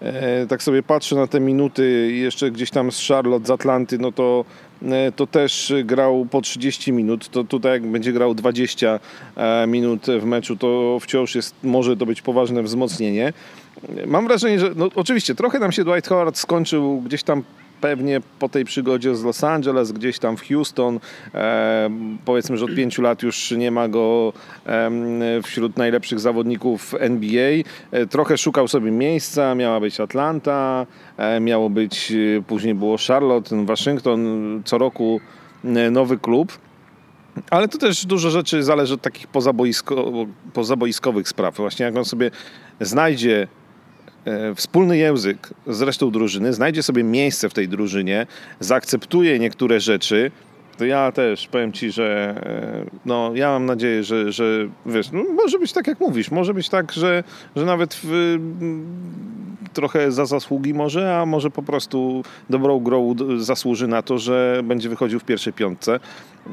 E, 0.00 0.46
tak 0.46 0.62
sobie 0.62 0.82
patrzę 0.82 1.16
na 1.16 1.26
te 1.26 1.40
minuty 1.40 2.12
jeszcze 2.12 2.50
gdzieś 2.50 2.70
tam 2.70 2.92
z 2.92 3.08
Charlotte, 3.08 3.46
z 3.46 3.50
Atlanty, 3.50 3.98
no 3.98 4.12
to, 4.12 4.44
e, 4.82 5.12
to 5.12 5.26
też 5.26 5.72
grał 5.84 6.26
po 6.30 6.40
30 6.40 6.92
minut. 6.92 7.28
To 7.28 7.44
tutaj 7.44 7.72
jak 7.72 7.86
będzie 7.86 8.12
grał 8.12 8.34
20 8.34 9.00
minut 9.68 10.06
w 10.20 10.24
meczu, 10.24 10.56
to 10.56 10.98
wciąż 11.00 11.34
jest, 11.34 11.54
może 11.62 11.96
to 11.96 12.06
być 12.06 12.22
poważne 12.22 12.62
wzmocnienie. 12.62 13.32
Mam 14.06 14.26
wrażenie, 14.26 14.58
że 14.58 14.70
no, 14.76 14.88
oczywiście 14.94 15.34
trochę 15.34 15.58
nam 15.58 15.72
się 15.72 15.84
Dwight 15.84 16.08
Howard 16.08 16.38
skończył 16.38 17.00
gdzieś 17.00 17.22
tam 17.22 17.42
pewnie 17.80 18.20
po 18.38 18.48
tej 18.48 18.64
przygodzie 18.64 19.16
z 19.16 19.24
Los 19.24 19.44
Angeles, 19.44 19.92
gdzieś 19.92 20.18
tam 20.18 20.36
w 20.36 20.48
Houston, 20.48 21.00
e, 21.34 21.90
powiedzmy, 22.24 22.56
że 22.56 22.64
od 22.64 22.74
pięciu 22.74 23.02
lat 23.02 23.22
już 23.22 23.50
nie 23.50 23.70
ma 23.70 23.88
go 23.88 24.32
e, 24.66 24.90
wśród 25.42 25.76
najlepszych 25.76 26.20
zawodników 26.20 26.94
NBA. 26.98 27.50
E, 27.90 28.06
trochę 28.06 28.38
szukał 28.38 28.68
sobie 28.68 28.90
miejsca, 28.90 29.54
miała 29.54 29.80
być 29.80 30.00
Atlanta, 30.00 30.86
e, 31.16 31.40
miało 31.40 31.70
być, 31.70 32.12
e, 32.12 32.42
później 32.42 32.74
było 32.74 32.96
Charlotte, 33.08 33.66
Waszyngton, 33.66 34.20
co 34.64 34.78
roku 34.78 35.20
e, 35.64 35.90
nowy 35.90 36.18
klub. 36.18 36.58
Ale 37.50 37.68
to 37.68 37.78
też 37.78 38.06
dużo 38.06 38.30
rzeczy 38.30 38.62
zależy 38.62 38.94
od 38.94 39.02
takich 39.02 39.26
pozaboisko, 39.26 40.12
pozaboiskowych 40.52 41.28
spraw. 41.28 41.56
Właśnie 41.56 41.84
jak 41.84 41.96
on 41.96 42.04
sobie 42.04 42.30
znajdzie 42.80 43.48
wspólny 44.54 44.98
język 44.98 45.50
z 45.66 45.82
resztą 45.82 46.10
drużyny, 46.10 46.52
znajdzie 46.52 46.82
sobie 46.82 47.04
miejsce 47.04 47.48
w 47.48 47.54
tej 47.54 47.68
drużynie, 47.68 48.26
zaakceptuje 48.60 49.38
niektóre 49.38 49.80
rzeczy, 49.80 50.30
to 50.78 50.84
ja 50.84 51.12
też 51.12 51.48
powiem 51.48 51.72
ci, 51.72 51.90
że 51.90 52.34
e, 52.46 52.90
no, 53.06 53.30
ja 53.34 53.50
mam 53.50 53.66
nadzieję, 53.66 54.04
że, 54.04 54.32
że 54.32 54.68
wiesz, 54.86 55.12
no, 55.12 55.24
może 55.34 55.58
być 55.58 55.72
tak 55.72 55.86
jak 55.86 56.00
mówisz, 56.00 56.30
może 56.30 56.54
być 56.54 56.68
tak, 56.68 56.92
że, 56.92 57.24
że 57.56 57.64
nawet 57.64 58.00
w, 58.02 58.38
trochę 59.72 60.12
za 60.12 60.26
zasługi 60.26 60.74
może, 60.74 61.16
a 61.16 61.26
może 61.26 61.50
po 61.50 61.62
prostu 61.62 62.22
dobrą 62.50 62.80
grą 62.80 63.14
zasłuży 63.38 63.88
na 63.88 64.02
to, 64.02 64.18
że 64.18 64.60
będzie 64.64 64.88
wychodził 64.88 65.20
w 65.20 65.24
pierwszej 65.24 65.52
piątce. 65.52 66.00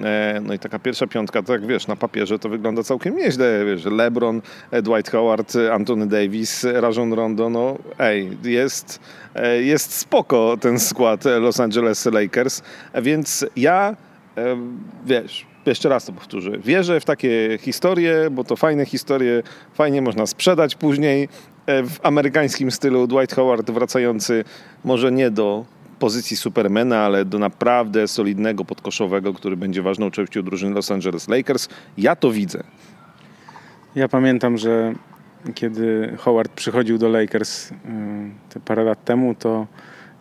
E, 0.03 0.41
no 0.43 0.53
i 0.53 0.59
taka 0.59 0.79
pierwsza 0.79 1.07
piątka, 1.07 1.43
tak 1.43 1.67
wiesz, 1.67 1.87
na 1.87 1.95
papierze 1.95 2.39
to 2.39 2.49
wygląda 2.49 2.83
całkiem 2.83 3.17
nieźle. 3.17 3.65
Wiesz, 3.65 3.85
LeBron, 3.85 4.41
Dwight 4.83 5.11
Howard, 5.11 5.53
Anthony 5.71 6.07
Davis, 6.07 6.65
Rajon 6.73 7.13
Rondo, 7.13 7.49
no 7.49 7.77
ej, 7.99 8.37
jest, 8.43 8.99
e, 9.35 9.61
jest 9.61 9.93
spoko 9.93 10.57
ten 10.61 10.79
skład 10.79 11.25
Los 11.25 11.59
Angeles 11.59 12.05
Lakers, 12.05 12.61
więc 12.95 13.45
ja, 13.55 13.95
e, 14.37 14.57
wiesz, 15.05 15.45
jeszcze 15.65 15.89
raz 15.89 16.05
to 16.05 16.13
powtórzę. 16.13 16.51
Wierzę 16.57 16.99
w 16.99 17.05
takie 17.05 17.57
historie, 17.61 18.29
bo 18.31 18.43
to 18.43 18.55
fajne 18.55 18.85
historie, 18.85 19.43
fajnie 19.73 20.01
można 20.01 20.25
sprzedać 20.25 20.75
później. 20.75 21.29
W 21.67 21.97
amerykańskim 22.03 22.71
stylu 22.71 23.07
Dwight 23.07 23.35
Howard 23.35 23.71
wracający 23.71 24.43
może 24.83 25.11
nie 25.11 25.31
do 25.31 25.65
pozycji 25.99 26.37
Supermana, 26.37 26.99
ale 26.99 27.25
do 27.25 27.39
naprawdę 27.39 28.07
solidnego 28.07 28.65
podkoszowego, 28.65 29.33
który 29.33 29.57
będzie 29.57 29.81
ważną 29.81 30.11
częścią 30.11 30.41
drużyny 30.41 30.75
Los 30.75 30.91
Angeles 30.91 31.27
Lakers. 31.27 31.69
Ja 31.97 32.15
to 32.15 32.31
widzę. 32.31 32.63
Ja 33.95 34.07
pamiętam, 34.07 34.57
że 34.57 34.93
kiedy 35.55 36.13
Howard 36.17 36.51
przychodził 36.51 36.97
do 36.97 37.09
Lakers 37.09 37.71
y, 37.71 37.75
te 38.49 38.59
parę 38.59 38.83
lat 38.83 39.05
temu, 39.05 39.35
to 39.35 39.67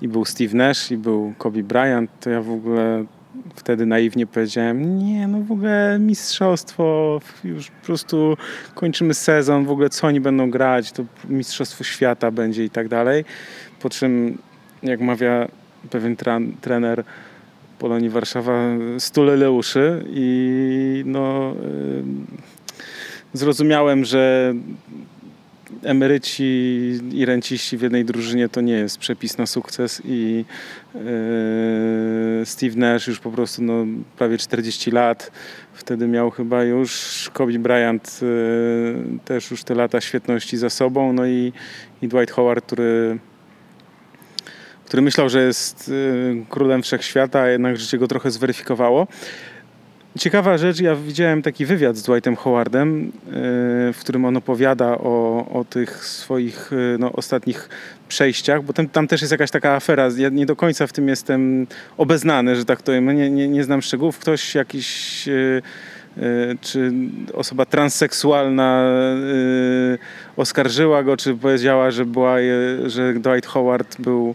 i 0.00 0.08
był 0.08 0.24
Steve 0.24 0.56
Nash, 0.56 0.90
i 0.90 0.96
był 0.96 1.34
Kobe 1.38 1.62
Bryant, 1.62 2.10
to 2.20 2.30
ja 2.30 2.40
w 2.42 2.50
ogóle 2.50 3.04
wtedy 3.56 3.86
naiwnie 3.86 4.26
powiedziałem, 4.26 4.98
nie, 4.98 5.28
no 5.28 5.40
w 5.40 5.52
ogóle 5.52 5.98
mistrzostwo, 6.00 7.20
już 7.44 7.70
po 7.70 7.86
prostu 7.86 8.36
kończymy 8.74 9.14
sezon, 9.14 9.64
w 9.64 9.70
ogóle 9.70 9.90
co 9.90 10.06
oni 10.06 10.20
będą 10.20 10.50
grać, 10.50 10.92
to 10.92 11.04
mistrzostwo 11.28 11.84
świata 11.84 12.30
będzie 12.30 12.64
i 12.64 12.70
tak 12.70 12.88
dalej. 12.88 13.24
Po 13.80 13.90
czym, 13.90 14.38
jak 14.82 15.00
mawia 15.00 15.48
pewien 15.90 16.16
trener 16.60 17.04
Polonii 17.78 18.10
Warszawa 18.10 18.52
stulele 18.98 19.50
uszy 19.50 20.04
i 20.08 21.02
no, 21.06 21.52
y, 21.52 22.02
zrozumiałem, 23.32 24.04
że 24.04 24.54
emeryci 25.82 26.44
i 27.12 27.24
renciści 27.24 27.76
w 27.76 27.82
jednej 27.82 28.04
drużynie 28.04 28.48
to 28.48 28.60
nie 28.60 28.72
jest 28.72 28.98
przepis 28.98 29.38
na 29.38 29.46
sukces 29.46 30.02
i 30.04 30.44
yy, 30.94 31.00
Steve 32.44 32.76
Nash 32.76 33.06
już 33.06 33.20
po 33.20 33.30
prostu 33.30 33.62
no, 33.62 33.86
prawie 34.18 34.38
40 34.38 34.90
lat, 34.90 35.30
wtedy 35.72 36.06
miał 36.06 36.30
chyba 36.30 36.64
już 36.64 37.30
Kobe 37.32 37.58
Bryant 37.58 38.20
yy, 38.22 39.18
też 39.24 39.50
już 39.50 39.64
te 39.64 39.74
lata 39.74 40.00
świetności 40.00 40.56
za 40.56 40.70
sobą, 40.70 41.12
no 41.12 41.26
i, 41.26 41.52
i 42.02 42.08
Dwight 42.08 42.30
Howard, 42.30 42.66
który 42.66 43.18
który 44.92 45.02
myślał, 45.02 45.28
że 45.28 45.42
jest 45.42 45.88
yy, 45.88 46.44
królem 46.48 46.82
wszechświata, 46.82 47.40
a 47.40 47.48
jednak 47.48 47.76
życie 47.76 47.98
go 47.98 48.08
trochę 48.08 48.30
zweryfikowało. 48.30 49.06
Ciekawa 50.18 50.58
rzecz, 50.58 50.80
ja 50.80 50.96
widziałem 50.96 51.42
taki 51.42 51.66
wywiad 51.66 51.96
z 51.96 52.02
Dwightem 52.02 52.36
Howardem, 52.36 53.12
e, 53.26 53.30
w 53.92 53.96
którym 54.00 54.24
on 54.24 54.36
opowiada 54.36 54.98
o, 54.98 55.46
o 55.52 55.64
tych 55.64 56.04
swoich 56.04 56.70
e, 56.72 56.98
no, 56.98 57.12
ostatnich 57.12 57.68
przejściach, 58.08 58.62
bo 58.62 58.72
tam, 58.72 58.88
tam 58.88 59.08
też 59.08 59.20
jest 59.20 59.32
jakaś 59.32 59.50
taka 59.50 59.72
afera. 59.74 60.08
Ja 60.16 60.28
nie 60.28 60.46
do 60.46 60.56
końca 60.56 60.86
w 60.86 60.92
tym 60.92 61.08
jestem 61.08 61.66
obeznany, 61.96 62.56
że 62.56 62.64
tak 62.64 62.82
to 62.82 63.00
nie, 63.00 63.30
nie, 63.30 63.48
nie 63.48 63.64
znam 63.64 63.82
szczegółów. 63.82 64.18
Ktoś 64.18 64.54
jakiś 64.54 65.28
e, 65.28 65.62
czy 66.60 66.92
osoba 67.34 67.66
transseksualna 67.66 68.84
oskarżyła 70.36 71.02
go, 71.02 71.16
czy 71.16 71.34
powiedziała, 71.34 71.90
że, 71.90 72.04
była, 72.04 72.36
że 72.86 73.14
Dwight 73.14 73.46
Howard 73.46 74.00
był 74.00 74.34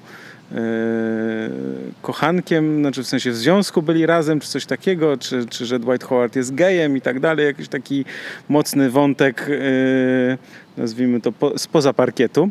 kochankiem, 2.01 2.79
znaczy 2.79 3.03
w 3.03 3.07
sensie 3.07 3.31
w 3.31 3.35
związku 3.35 3.81
byli 3.81 4.05
razem, 4.05 4.39
czy 4.39 4.47
coś 4.47 4.65
takiego, 4.65 5.17
czy, 5.17 5.45
czy 5.45 5.65
że 5.65 5.79
Dwight 5.79 6.03
Howard 6.03 6.35
jest 6.35 6.55
gejem 6.55 6.97
i 6.97 7.01
tak 7.01 7.19
dalej, 7.19 7.45
jakiś 7.45 7.67
taki 7.67 8.05
mocny 8.49 8.89
wątek, 8.89 9.49
e, 9.49 10.37
nazwijmy 10.77 11.21
to 11.21 11.31
po, 11.31 11.57
spoza 11.57 11.93
parkietu. 11.93 12.49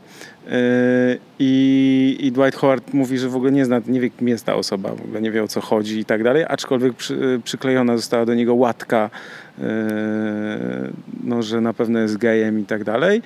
E, 0.49 0.59
I, 1.39 2.17
I 2.21 2.33
Dwight 2.33 2.57
Howard 2.57 2.95
mówi, 2.95 3.19
że 3.19 3.29
w 3.29 3.37
ogóle 3.37 3.53
nie 3.53 3.65
zna, 3.65 3.81
nie 3.87 4.01
wie 4.01 4.11
kim 4.11 4.29
jest 4.29 4.45
ta 4.45 4.55
osoba, 4.55 4.89
w 4.89 5.01
ogóle 5.01 5.21
nie 5.21 5.31
wie 5.31 5.43
o 5.43 5.49
co 5.49 5.61
chodzi 5.61 5.99
i 5.99 6.05
tak 6.05 6.23
dalej, 6.23 6.45
aczkolwiek 6.49 6.95
przy, 6.95 7.41
przyklejona 7.45 7.97
została 7.97 8.27
do 8.27 8.35
niego 8.35 8.55
łatka 8.55 9.11
no, 11.25 11.43
że 11.43 11.61
na 11.61 11.73
pewno 11.73 11.99
jest 11.99 12.17
gejem 12.17 12.59
i 12.59 12.65
tak 12.65 12.85
dalej. 12.85 13.23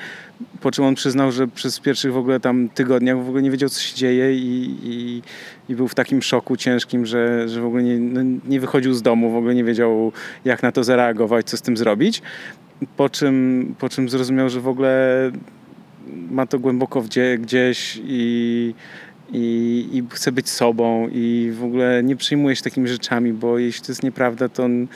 Po 0.61 0.71
czym 0.71 0.85
on 0.85 0.95
przyznał, 0.95 1.33
że 1.33 1.49
przez 1.49 1.81
pierwszych 1.81 2.13
w 2.13 2.17
ogóle 2.17 2.41
tam 2.41 2.69
tygodniach 2.69 3.17
w 3.19 3.29
ogóle 3.29 3.43
nie 3.43 3.51
wiedział, 3.51 3.69
co 3.69 3.81
się 3.81 3.97
dzieje 3.97 4.35
i, 4.35 4.77
i, 4.83 5.23
i 5.69 5.75
był 5.75 5.89
w 5.89 5.95
takim 5.95 6.23
szoku 6.23 6.57
ciężkim, 6.57 7.07
że, 7.07 7.49
że 7.49 7.61
w 7.61 7.65
ogóle 7.65 7.83
nie, 7.83 7.99
no, 7.99 8.39
nie 8.49 8.61
wychodził 8.61 8.95
z 8.95 9.03
domu, 9.03 9.31
w 9.31 9.37
ogóle 9.37 9.55
nie 9.55 9.65
wiedział, 9.65 10.13
jak 10.45 10.63
na 10.63 10.73
to 10.73 10.85
zareagować, 10.85 11.47
co 11.47 11.57
z 11.57 11.63
tym 11.63 11.77
zrobić. 11.77 12.23
Po 12.97 13.09
czym, 13.09 13.75
po 13.79 13.89
czym 13.89 14.09
zrozumiał, 14.09 14.49
że 14.49 14.61
w 14.61 14.69
ogóle 14.69 15.31
ma 16.31 16.47
to 16.47 16.59
głęboko 16.59 17.05
gdzieś 17.39 18.01
i, 18.05 18.75
i, 19.33 19.89
i 19.93 20.03
chce 20.11 20.33
być 20.33 20.49
sobą 20.49 21.09
i 21.13 21.53
w 21.55 21.65
ogóle 21.65 22.03
nie 22.03 22.17
przyjmuje 22.17 22.57
się 22.57 22.63
takimi 22.63 22.89
rzeczami, 22.89 23.33
bo 23.33 23.59
jeśli 23.59 23.87
to 23.87 23.93
jest 23.93 24.03
nieprawda, 24.03 24.49
to 24.49 24.65
on 24.65 24.87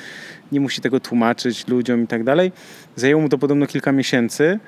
nie 0.55 0.61
musi 0.61 0.81
tego 0.81 1.01
tłumaczyć 1.01 1.69
ludziom 1.69 2.05
i 2.05 2.07
tak 2.07 2.25
dalej. 2.25 2.53
Zajęło 2.97 3.23
mu 3.23 3.29
to 3.29 3.39
podobno 3.39 3.67
kilka 3.67 3.93
miesięcy 3.93 4.59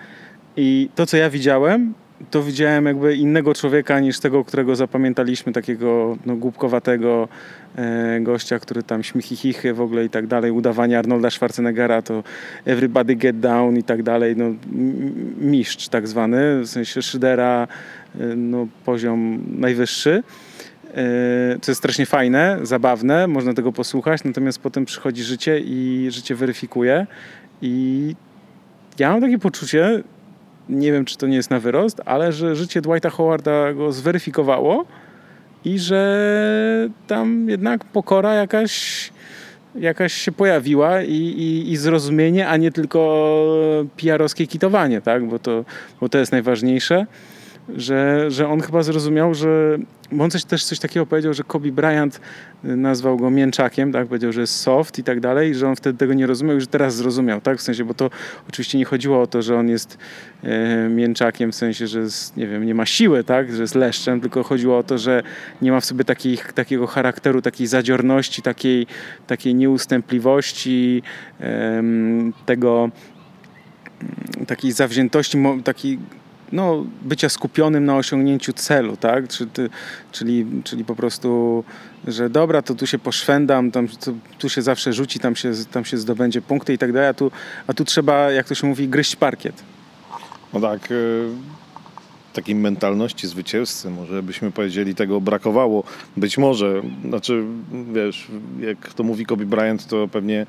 i 0.57 0.89
to, 0.95 1.07
co 1.07 1.17
ja 1.17 1.31
widziałem, 1.31 1.95
to 2.31 2.43
widziałem 2.43 2.87
jakby 2.87 3.17
innego 3.17 3.55
człowieka 3.55 4.01
niż 4.01 4.21
tego, 4.21 4.45
którego 4.45 4.77
zapamiętaliśmy, 4.77 5.53
takiego 5.53 6.19
no, 6.27 6.37
głupkowatego 6.37 7.29
e, 7.77 8.21
gościa, 8.21 8.59
który 8.59 8.83
tam 8.83 9.03
śmichichy 9.03 9.75
w 9.75 9.81
ogóle 9.81 10.05
i 10.05 10.11
tak 10.11 10.27
dalej, 10.27 10.51
udawanie 10.51 10.99
Arnolda 10.99 11.31
Schwarzeneggera, 11.31 12.03
to 12.03 12.23
everybody 12.65 13.17
get 13.17 13.41
down 13.41 13.77
i 13.77 13.83
tak 13.83 14.03
dalej, 14.03 14.37
no 14.37 14.45
mistrz 15.41 15.89
tak 15.89 16.09
zwany, 16.09 16.61
w 16.61 16.67
sensie 16.67 17.03
Szydera, 17.03 17.69
e, 18.21 18.25
no 18.37 18.67
poziom 18.85 19.45
najwyższy. 19.59 20.23
E, 20.97 21.59
co 21.61 21.71
jest 21.71 21.79
strasznie 21.79 22.07
fajne, 22.07 22.59
zabawne, 22.63 23.27
można 23.27 23.55
tego 23.55 23.73
posłuchać, 23.73 24.25
natomiast 24.25 24.59
potem 24.59 24.85
przychodzi 24.85 25.23
życie 25.23 25.61
i 25.61 26.09
życie 26.11 26.35
weryfikuje 26.35 27.07
i 27.63 28.15
ja 28.99 29.11
mam 29.11 29.21
takie 29.21 29.39
poczucie, 29.39 30.03
nie 30.69 30.93
wiem 30.93 31.05
czy 31.05 31.17
to 31.17 31.27
nie 31.27 31.37
jest 31.37 31.51
na 31.51 31.61
wyrost, 31.61 32.01
ale 32.05 32.33
że 32.33 32.57
życie 32.57 32.81
Dwighta 32.81 33.11
Howarda 33.11 33.73
go 33.73 33.93
zweryfikowało 33.93 34.87
i 35.65 35.79
że 35.79 36.89
tam 37.07 37.49
jednak 37.49 37.85
pokora 37.85 38.35
jakaś, 38.35 39.11
jakaś 39.75 40.13
się 40.13 40.33
pojawiła 40.33 41.03
i, 41.03 41.15
i, 41.15 41.73
i 41.73 41.77
zrozumienie, 41.77 42.49
a 42.49 42.57
nie 42.57 42.73
tylko 42.73 42.99
PR-owskie 43.97 44.47
kitowanie, 44.47 45.01
tak? 45.01 45.27
bo, 45.27 45.39
to, 45.39 45.65
bo 46.01 46.09
to 46.09 46.19
jest 46.19 46.33
najważniejsze 46.33 47.07
że, 47.69 48.31
że 48.31 48.49
on 48.49 48.61
chyba 48.61 48.83
zrozumiał, 48.83 49.35
że 49.35 49.79
on 50.21 50.31
coś, 50.31 50.45
też 50.45 50.65
coś 50.65 50.79
takiego 50.79 51.07
powiedział, 51.07 51.35
że 51.35 51.45
Kobe 51.45 51.73
Bryant 51.73 52.21
y, 52.65 52.77
nazwał 52.77 53.17
go 53.17 53.31
mięczakiem, 53.31 53.93
tak, 53.93 54.07
powiedział, 54.07 54.33
że 54.33 54.41
jest 54.41 54.61
soft 54.61 54.99
i 54.99 55.03
tak 55.03 55.21
dalej, 55.21 55.55
że 55.55 55.69
on 55.69 55.77
wtedy 55.77 55.99
tego 55.99 56.15
nie 56.15 56.27
rozumiał, 56.27 56.55
już 56.55 56.67
teraz 56.67 56.97
zrozumiał, 56.97 57.41
tak, 57.41 57.59
w 57.59 57.63
sensie, 57.63 57.85
bo 57.85 57.95
to 57.95 58.11
oczywiście 58.49 58.79
nie 58.79 58.85
chodziło 58.85 59.23
o 59.23 59.27
to, 59.27 59.43
że 59.43 59.57
on 59.57 59.69
jest 59.69 59.99
e, 60.43 60.89
mięczakiem, 60.89 61.53
w 61.53 61.55
sensie, 61.55 61.87
że 61.87 62.01
jest, 62.01 62.37
nie 62.37 62.47
wiem, 62.47 62.67
nie 62.67 62.75
ma 62.75 62.87
siły, 62.87 63.25
tak, 63.25 63.53
że 63.53 63.63
jest 63.63 63.75
leszczem, 63.75 64.21
tylko 64.21 64.43
chodziło 64.43 64.79
o 64.79 64.83
to, 64.83 64.99
że 64.99 65.23
nie 65.63 65.73
ma 65.73 65.81
w 65.81 65.85
sobie 65.85 66.05
takich, 66.05 66.53
takiego 66.53 66.87
charakteru, 66.87 67.43
takiej 67.43 67.67
zadziorności, 67.67 68.43
takiej, 68.43 68.87
takiej 69.27 69.55
nieustępliwości, 69.55 71.03
e, 71.41 71.83
tego 72.47 72.91
takiej 74.47 74.73
zawziętości, 74.73 75.39
takiej 75.65 75.99
no, 76.53 76.87
bycia 77.03 77.29
skupionym 77.29 77.85
na 77.85 77.97
osiągnięciu 77.97 78.53
celu, 78.53 78.97
tak? 78.97 79.29
Czy 79.29 79.47
ty, 79.47 79.71
czyli, 80.13 80.47
czyli 80.65 80.85
po 80.85 80.97
prostu, 80.97 81.65
że 82.07 82.31
dobra, 82.31 82.63
to 82.63 82.75
tu 82.75 82.87
się 82.87 82.99
poszwędam, 82.99 83.71
tam, 83.71 83.89
to, 83.89 84.13
tu 84.39 84.49
się 84.49 84.63
zawsze 84.63 84.93
rzuci, 84.93 85.19
tam 85.19 85.37
się, 85.37 85.53
tam 85.71 85.85
się 85.85 85.97
zdobędzie 85.97 86.43
punkty 86.43 86.73
i 86.73 86.79
tak 86.79 86.93
dalej, 86.93 87.09
a 87.09 87.15
tu, 87.15 87.31
a 87.67 87.75
tu 87.75 87.85
trzeba, 87.85 88.31
jak 88.31 88.49
to 88.49 88.55
się 88.55 88.67
mówi, 88.67 88.89
gryźć 88.89 89.17
parkiet. 89.17 89.63
No 90.53 90.61
tak, 90.61 90.91
y, 90.91 91.29
takiej 92.37 92.55
mentalności 92.55 93.27
zwycięzcy, 93.27 93.91
może 93.91 94.23
byśmy 94.23 94.53
powiedzieli, 94.53 94.95
tego 94.95 95.21
brakowało. 95.21 95.85
Być 96.17 96.39
może, 96.39 96.83
znaczy, 97.09 97.45
wiesz, 97.93 98.29
jak 98.61 98.95
to 98.95 99.03
mówi 99.03 99.27
Kobe 99.27 99.45
Bryant, 99.45 99.87
to 99.87 100.09
pewnie 100.09 100.47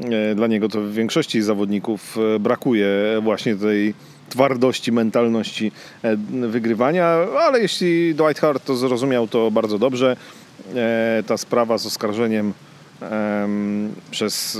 e, 0.00 0.34
dla 0.34 0.46
niego 0.46 0.68
to 0.68 0.80
w 0.80 0.92
większości 0.92 1.42
zawodników 1.42 2.16
e, 2.36 2.38
brakuje 2.38 2.88
właśnie 3.22 3.56
tej 3.56 3.94
twardości, 4.36 4.92
mentalności 4.92 5.72
e, 6.02 6.16
wygrywania, 6.48 7.06
ale 7.40 7.60
jeśli 7.60 8.14
Dwight 8.14 8.40
Hart 8.40 8.64
to 8.64 8.76
zrozumiał, 8.76 9.28
to 9.28 9.50
bardzo 9.50 9.78
dobrze. 9.78 10.16
E, 10.74 11.22
ta 11.26 11.36
sprawa 11.36 11.78
z 11.78 11.86
oskarżeniem 11.86 12.52
przez 14.10 14.58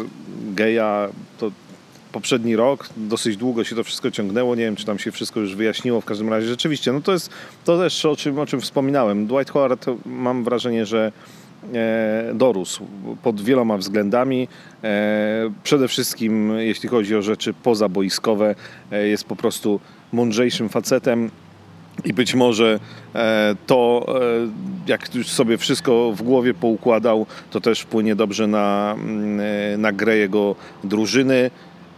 geja 0.54 1.08
to 1.38 1.50
poprzedni 2.12 2.56
rok, 2.56 2.88
dosyć 2.96 3.36
długo 3.36 3.64
się 3.64 3.76
to 3.76 3.84
wszystko 3.84 4.10
ciągnęło, 4.10 4.54
nie 4.54 4.62
wiem 4.62 4.76
czy 4.76 4.86
tam 4.86 4.98
się 4.98 5.12
wszystko 5.12 5.40
już 5.40 5.56
wyjaśniło, 5.56 6.00
w 6.00 6.04
każdym 6.04 6.28
razie 6.28 6.46
rzeczywiście, 6.46 6.92
no 6.92 7.00
to 7.00 7.12
jest 7.12 7.30
to 7.64 7.78
też 7.78 8.04
o 8.04 8.16
czym, 8.16 8.38
o 8.38 8.46
czym 8.46 8.60
wspominałem. 8.60 9.26
Dwight 9.26 9.52
Howard 9.52 9.86
mam 10.06 10.44
wrażenie, 10.44 10.86
że 10.86 11.12
dorósł 12.34 12.86
pod 13.22 13.40
wieloma 13.40 13.76
względami. 13.76 14.48
E, 14.84 15.50
przede 15.62 15.88
wszystkim 15.88 16.58
jeśli 16.58 16.88
chodzi 16.88 17.16
o 17.16 17.22
rzeczy 17.22 17.54
pozaboiskowe, 17.54 18.54
e, 18.92 19.08
jest 19.08 19.24
po 19.24 19.36
prostu 19.36 19.80
mądrzejszym 20.12 20.68
facetem. 20.68 21.30
I 22.04 22.12
być 22.12 22.34
może 22.34 22.80
to, 23.66 24.06
jak 24.86 25.14
już 25.14 25.28
sobie 25.28 25.58
wszystko 25.58 26.12
w 26.12 26.22
głowie 26.22 26.54
poukładał, 26.54 27.26
to 27.50 27.60
też 27.60 27.80
wpłynie 27.80 28.16
dobrze 28.16 28.46
na, 28.46 28.94
mm, 28.98 29.80
na 29.80 29.92
grę 29.92 30.16
jego 30.16 30.54
drużyny. 30.84 31.50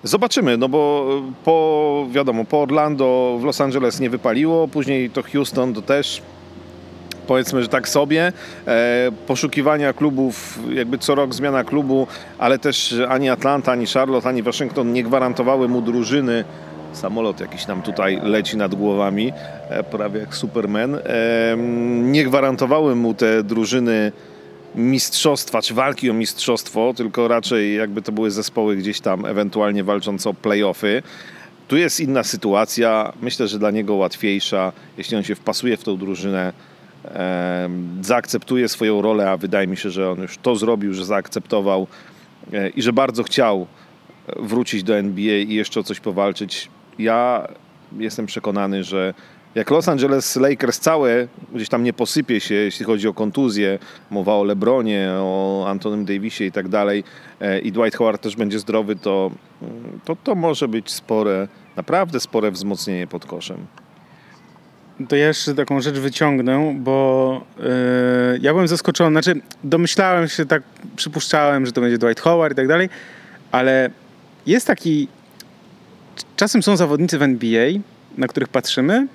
Zobaczymy, 0.03 0.57
no 0.57 0.69
bo 0.69 1.09
po, 1.45 2.07
wiadomo, 2.11 2.45
po 2.45 2.63
Orlando 2.63 3.39
w 3.41 3.45
Los 3.45 3.61
Angeles 3.61 4.01
nie 4.01 4.11
wypaliło, 4.11 4.69
później 4.69 5.11
to 5.11 5.23
Houston 5.23 5.75
to 5.75 5.83
też 5.83 6.23
powiedzmy, 7.29 7.63
że 7.63 7.69
tak 7.69 7.89
sobie. 7.89 8.33
E, 8.67 9.11
poszukiwania 9.27 9.93
klubów, 9.93 10.59
jakby 10.73 10.99
co 10.99 11.15
rok 11.15 11.35
zmiana 11.35 11.65
klubu, 11.65 12.07
ale 12.39 12.59
też 12.59 12.95
ani 13.09 13.31
Atlanta, 13.31 13.73
ani 13.73 13.87
Charlotte, 13.87 14.29
ani 14.29 14.43
Waszyngton 14.43 14.93
nie 14.93 15.03
gwarantowały 15.03 15.69
mu 15.69 15.83
drużyny. 15.83 16.45
Samolot 16.93 17.41
jakiś 17.41 17.67
nam 17.67 17.83
tutaj 17.83 18.21
leci 18.23 18.57
nad 18.57 18.75
głowami, 18.75 19.33
e, 19.69 19.85
prawie 19.85 20.21
jak 20.21 20.35
Superman. 20.35 20.95
E, 20.95 21.01
nie 22.03 22.25
gwarantowały 22.25 22.95
mu 22.95 23.15
te 23.15 23.43
drużyny 23.43 24.13
mistrzostwa, 24.75 25.63
czy 25.63 25.75
walki 25.75 26.11
o 26.11 26.15
mistrzostwo, 26.15 26.95
tylko 26.97 27.29
raczej 27.29 27.77
jakby 27.77 28.03
to 28.03 28.13
były 28.13 28.31
zespoły 28.31 28.77
gdzieś 28.77 29.01
tam 29.01 29.25
ewentualnie 29.25 29.85
walczące 29.85 30.31
o 30.31 30.35
playoffy. 30.35 31.03
Tu 31.69 31.77
jest 31.77 32.01
inna 32.01 32.25
sytuacja, 32.25 33.13
myślę, 33.23 33.49
że 33.49 33.59
dla 33.59 33.71
niego 33.71 33.95
łatwiejsza, 33.95 34.73
jeśli 34.99 35.17
on 35.17 35.23
się 35.23 35.35
wpasuje 35.35 35.77
w 35.77 35.85
tą 35.85 35.97
drużynę, 35.97 36.53
zaakceptuje 38.01 38.69
swoją 38.69 39.03
rolę, 39.03 39.31
a 39.31 39.37
wydaje 39.37 39.67
mi 39.67 39.77
się, 39.77 39.91
że 39.91 40.11
on 40.11 40.23
już 40.23 40.39
to 40.39 40.57
zrobił, 40.57 40.95
że 40.95 41.05
zaakceptował 41.05 41.87
e, 42.53 42.69
i 42.69 42.83
że 42.83 42.93
bardzo 42.93 43.23
chciał 43.23 43.67
wrócić 44.37 44.83
do 44.83 44.97
NBA 44.97 45.37
i 45.37 45.55
jeszcze 45.55 45.81
o 45.81 45.83
coś 45.83 46.01
powalczyć. 46.01 46.71
Ja 46.99 47.49
jestem 47.99 48.27
przekonany, 48.27 48.85
że 48.85 49.15
jak 49.55 49.71
Los 49.71 49.89
Angeles 49.89 50.37
Lakers 50.37 50.81
całe 50.81 51.29
gdzieś 51.55 51.69
tam 51.69 51.83
nie 51.83 51.93
posypie 51.93 52.41
się, 52.41 52.55
jeśli 52.55 52.87
chodzi 52.87 53.09
o 53.09 53.15
kontuzję, 53.15 53.79
mowa 54.11 54.35
o 54.35 54.45
LeBronie, 54.45 55.11
o 55.13 55.65
Antonym 55.69 56.05
Davisie 56.05 56.45
i 56.45 56.53
tak 56.53 56.69
dalej, 56.69 57.05
e, 57.41 57.59
i 57.59 57.73
Dwight 57.73 57.97
Howard 57.97 58.23
też 58.23 58.37
będzie 58.37 58.59
zdrowy, 58.59 58.97
to, 58.97 59.31
to, 60.05 60.17
to 60.17 60.35
może 60.35 60.69
być 60.69 60.91
spore, 60.91 61.49
naprawdę 61.77 62.21
spore 62.21 62.51
wzmocnienie 62.51 63.07
pod 63.07 63.27
koszem. 63.27 63.67
To 65.09 65.17
ja 65.17 65.27
jeszcze 65.27 65.55
taką 65.55 65.81
rzecz 65.81 65.99
wyciągnę, 65.99 66.75
bo 66.79 67.45
yy, 67.59 67.65
ja 68.41 68.53
byłem 68.53 68.69
zaskoczony, 68.69 69.11
znaczy 69.11 69.41
domyślałem 69.65 70.29
się, 70.29 70.47
tak 70.47 70.63
przypuszczałem, 70.97 71.67
że 71.67 71.73
to 71.73 71.81
będzie 71.81 71.99
Dwight 71.99 72.21
Howard 72.21 72.53
i 72.53 72.57
tak 72.57 72.69
dalej, 72.69 72.89
ale 73.53 73.91
jest 74.47 74.67
taki, 74.67 75.09
czasem 76.37 76.63
są 76.63 76.77
zawodnicy 76.77 77.19
w 77.19 77.23
NBA, 77.23 77.71
na 78.17 78.27
których 78.27 78.49
patrzymy 78.49 79.07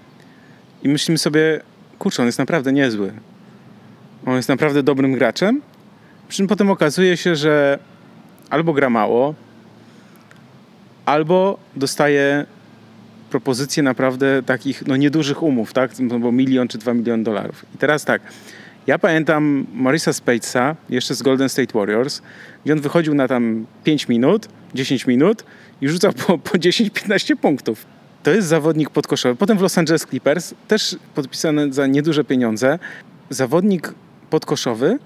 i 0.84 0.89
myślimy 0.89 1.17
sobie, 1.17 1.62
kurczę, 2.00 2.22
on 2.22 2.26
jest 2.26 2.39
naprawdę 2.39 2.74
niezły. 2.74 3.13
On 4.26 4.36
jest 4.36 4.50
naprawdę 4.50 4.84
dobrym 4.84 5.13
graczem. 5.13 5.62
Przy 6.28 6.38
czym 6.38 6.48
potem 6.48 6.72
okazuje 6.72 7.17
się, 7.17 7.36
że 7.36 7.80
albo 8.50 8.74
gra 8.74 8.89
mało, 8.89 9.36
albo 11.06 11.58
dostaje 11.76 12.46
propozycje 13.34 13.84
naprawdę 13.84 14.43
takich 14.43 14.88
no, 14.88 14.96
niedużych 14.96 15.43
umów, 15.43 15.74
tak? 15.74 15.91
No, 16.00 16.19
bo 16.19 16.32
milion 16.32 16.67
czy 16.67 16.78
dwa 16.78 16.93
miliony 16.93 17.24
dolarów. 17.24 17.65
I 17.76 17.78
teraz 17.78 18.06
tak, 18.06 18.22
ja 18.88 19.00
pamiętam 19.00 19.65
Marisa 19.74 20.13
Spatesa 20.13 20.76
jeszcze 20.89 21.15
z 21.15 21.22
Golden 21.22 21.50
State 21.50 21.80
Warriors, 21.80 22.22
gdzie 22.63 22.74
on 22.74 22.82
wychodził 22.82 23.13
na 23.15 23.28
tam 23.28 23.65
5 23.84 24.08
minut, 24.08 24.48
10 24.76 25.08
minut 25.08 25.43
i 25.82 25.88
rzucał 25.88 26.13
po, 26.13 26.38
po 26.38 26.58
10-15 26.58 27.36
punktów. 27.36 27.86
To 28.24 28.32
jest 28.32 28.48
zawodnik 28.48 28.89
podkoszowy. 28.89 29.36
Potem 29.36 29.58
w 29.58 29.62
Los 29.62 29.78
Angeles 29.78 30.06
Clippers, 30.06 30.54
też 30.67 30.98
podpisany 31.15 31.74
za 31.74 31.88
nieduże 31.88 32.24
pieniądze, 32.24 32.80
zawodnik 33.30 33.93
podkoszowy, 34.30 35.00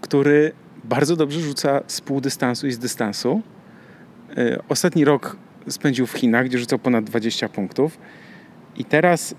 który 0.00 0.52
bardzo 0.84 1.16
dobrze 1.16 1.40
rzuca 1.40 1.80
z 1.86 2.00
pół 2.00 2.20
dystansu 2.20 2.66
i 2.66 2.72
z 2.72 2.78
dystansu. 2.78 3.42
E, 4.36 4.58
ostatni 4.68 5.04
rok 5.04 5.36
spędził 5.68 6.06
w 6.06 6.12
Chinach, 6.12 6.46
gdzie 6.46 6.58
rzucał 6.58 6.78
ponad 6.78 7.04
20 7.04 7.48
punktów. 7.48 7.98
I 8.76 8.84
teraz 8.84 9.34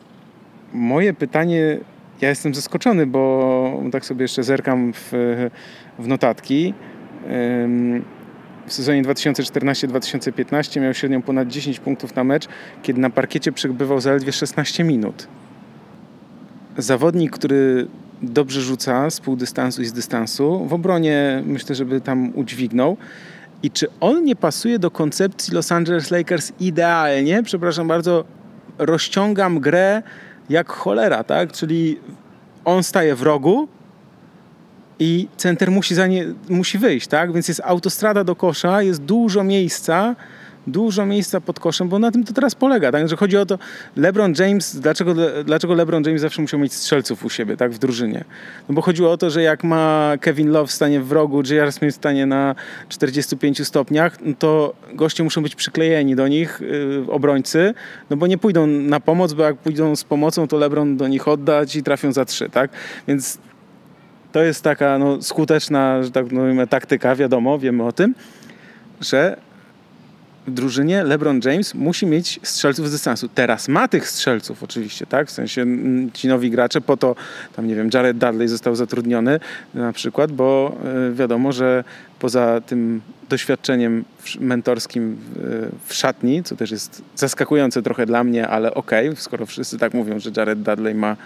moje 0.73 1.13
pytanie, 1.13 1.77
ja 2.21 2.29
jestem 2.29 2.55
zaskoczony, 2.55 3.05
bo 3.05 3.83
tak 3.91 4.05
sobie 4.05 4.21
jeszcze 4.21 4.43
zerkam 4.43 4.93
w, 4.93 5.11
w 5.99 6.07
notatki. 6.07 6.73
W 8.65 8.73
sezonie 8.73 9.03
2014-2015 9.03 10.81
miał 10.81 10.93
średnią 10.93 11.21
ponad 11.21 11.47
10 11.47 11.79
punktów 11.79 12.15
na 12.15 12.23
mecz, 12.23 12.47
kiedy 12.83 13.01
na 13.01 13.09
parkiecie 13.09 13.51
przebywał 13.51 14.01
zaledwie 14.01 14.31
16 14.31 14.83
minut. 14.83 15.27
Zawodnik, 16.77 17.31
który 17.31 17.87
dobrze 18.21 18.61
rzuca 18.61 19.09
z 19.09 19.19
pół 19.19 19.35
dystansu 19.35 19.81
i 19.81 19.85
z 19.85 19.93
dystansu, 19.93 20.65
w 20.65 20.73
obronie 20.73 21.43
myślę, 21.45 21.75
żeby 21.75 22.01
tam 22.01 22.31
udźwignął. 22.35 22.97
I 23.63 23.71
czy 23.71 23.87
on 23.99 24.23
nie 24.23 24.35
pasuje 24.35 24.79
do 24.79 24.91
koncepcji 24.91 25.53
Los 25.53 25.71
Angeles 25.71 26.11
Lakers 26.11 26.51
idealnie? 26.59 27.43
Przepraszam 27.43 27.87
bardzo, 27.87 28.23
rozciągam 28.77 29.59
grę 29.59 30.03
jak 30.49 30.71
cholera, 30.71 31.23
tak? 31.23 31.51
Czyli 31.51 31.99
on 32.65 32.83
staje 32.83 33.15
w 33.15 33.21
rogu 33.21 33.67
i 34.99 35.27
center 35.37 35.71
musi, 35.71 35.95
za 35.95 36.07
nie, 36.07 36.25
musi 36.49 36.77
wyjść, 36.77 37.07
tak? 37.07 37.33
Więc 37.33 37.47
jest 37.47 37.61
autostrada 37.63 38.23
do 38.23 38.35
kosza, 38.35 38.81
jest 38.81 39.01
dużo 39.01 39.43
miejsca, 39.43 40.15
dużo 40.67 41.05
miejsca 41.05 41.41
pod 41.41 41.59
koszem, 41.59 41.89
bo 41.89 41.99
na 41.99 42.11
tym 42.11 42.23
to 42.23 42.33
teraz 42.33 42.55
polega. 42.55 42.91
Tak? 42.91 43.07
Że 43.07 43.15
chodzi 43.15 43.37
o 43.37 43.45
to, 43.45 43.59
LeBron 43.95 44.33
James, 44.39 44.79
dlaczego, 44.79 45.15
dlaczego 45.43 45.73
LeBron 45.73 46.03
James 46.03 46.21
zawsze 46.21 46.41
musiał 46.41 46.59
mieć 46.59 46.73
strzelców 46.73 47.25
u 47.25 47.29
siebie, 47.29 47.57
tak, 47.57 47.71
w 47.71 47.77
drużynie? 47.77 48.23
No 48.69 48.75
bo 48.75 48.81
chodziło 48.81 49.11
o 49.11 49.17
to, 49.17 49.29
że 49.29 49.41
jak 49.41 49.63
ma 49.63 50.13
Kevin 50.21 50.49
Love 50.49 50.71
stanie 50.71 51.01
w 51.01 51.11
rogu, 51.11 51.41
J.R. 51.49 51.71
Smith 51.71 51.95
stanie 51.95 52.25
na 52.25 52.55
45 52.89 53.67
stopniach, 53.67 54.17
no 54.21 54.33
to 54.39 54.73
goście 54.93 55.23
muszą 55.23 55.43
być 55.43 55.55
przyklejeni 55.55 56.15
do 56.15 56.27
nich, 56.27 56.61
yy, 56.61 57.05
obrońcy, 57.11 57.73
no 58.09 58.17
bo 58.17 58.27
nie 58.27 58.37
pójdą 58.37 58.67
na 58.67 58.99
pomoc, 58.99 59.33
bo 59.33 59.43
jak 59.43 59.57
pójdą 59.57 59.95
z 59.95 60.03
pomocą, 60.03 60.47
to 60.47 60.57
LeBron 60.57 60.97
do 60.97 61.07
nich 61.07 61.27
oddać 61.27 61.75
i 61.75 61.83
trafią 61.83 62.11
za 62.11 62.25
trzy, 62.25 62.49
tak? 62.49 62.71
Więc 63.07 63.37
to 64.31 64.43
jest 64.43 64.63
taka 64.63 64.97
no, 64.97 65.21
skuteczna, 65.21 66.03
że 66.03 66.11
tak 66.11 66.31
mówimy, 66.31 66.67
taktyka, 66.67 67.15
wiadomo, 67.15 67.59
wiemy 67.59 67.83
o 67.83 67.91
tym, 67.91 68.15
że 69.01 69.37
drużynie 70.47 71.03
LeBron 71.03 71.39
James 71.45 71.73
musi 71.73 72.05
mieć 72.05 72.39
strzelców 72.43 72.87
z 72.87 72.91
dystansu. 72.91 73.29
Teraz 73.35 73.67
ma 73.67 73.87
tych 73.87 74.09
strzelców 74.09 74.63
oczywiście, 74.63 75.05
tak? 75.05 75.27
W 75.27 75.31
sensie 75.31 75.65
ci 76.13 76.27
nowi 76.27 76.51
gracze, 76.51 76.81
po 76.81 76.97
to 76.97 77.15
tam 77.55 77.67
nie 77.67 77.75
wiem, 77.75 77.89
Jared 77.93 78.17
Dudley 78.17 78.47
został 78.47 78.75
zatrudniony 78.75 79.39
na 79.73 79.93
przykład, 79.93 80.31
bo 80.31 80.75
e, 81.09 81.13
wiadomo, 81.13 81.51
że 81.51 81.83
poza 82.19 82.61
tym 82.61 83.01
doświadczeniem 83.29 84.03
mentorskim 84.39 85.17
w 85.87 85.93
szatni, 85.93 86.43
co 86.43 86.55
też 86.55 86.71
jest 86.71 87.01
zaskakujące 87.15 87.81
trochę 87.81 88.05
dla 88.05 88.23
mnie, 88.23 88.47
ale 88.47 88.73
okej, 88.73 89.09
okay, 89.09 89.21
skoro 89.21 89.45
wszyscy 89.45 89.77
tak 89.77 89.93
mówią, 89.93 90.19
że 90.19 90.31
Jared 90.37 90.61
Dudley 90.61 90.95
ma 90.95 91.17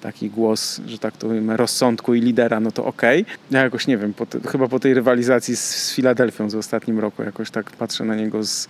taki 0.00 0.30
głos, 0.30 0.80
że 0.86 0.98
tak 0.98 1.16
to 1.16 1.26
mówimy, 1.26 1.56
rozsądku 1.56 2.14
i 2.14 2.20
lidera, 2.20 2.60
no 2.60 2.72
to 2.72 2.84
okej. 2.84 3.22
Okay. 3.22 3.36
Ja 3.50 3.62
jakoś 3.62 3.86
nie 3.86 3.98
wiem, 3.98 4.14
po 4.14 4.26
te, 4.26 4.40
chyba 4.48 4.68
po 4.68 4.80
tej 4.80 4.94
rywalizacji 4.94 5.56
z, 5.56 5.60
z 5.60 5.94
Filadelfią 5.94 6.50
z 6.50 6.54
ostatnim 6.54 6.98
roku 6.98 7.22
jakoś 7.22 7.50
tak 7.50 7.70
patrzę 7.70 8.04
na 8.04 8.14
niego 8.14 8.44
z, 8.44 8.68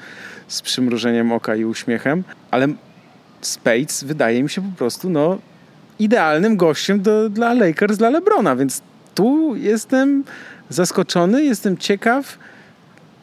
z 0.48 0.62
przymrużeniem 0.62 1.32
oka 1.32 1.56
i 1.56 1.64
uśmiechem, 1.64 2.24
ale 2.50 2.68
Spades 3.40 4.04
wydaje 4.04 4.42
mi 4.42 4.50
się 4.50 4.62
po 4.62 4.78
prostu 4.78 5.10
no, 5.10 5.38
idealnym 5.98 6.56
gościem 6.56 7.02
do, 7.02 7.30
dla 7.30 7.54
Lakers, 7.54 7.96
dla 7.96 8.10
LeBrona, 8.10 8.56
więc 8.56 8.82
tu 9.14 9.56
jestem 9.56 10.24
zaskoczony, 10.68 11.44
jestem 11.44 11.76
ciekaw, 11.76 12.38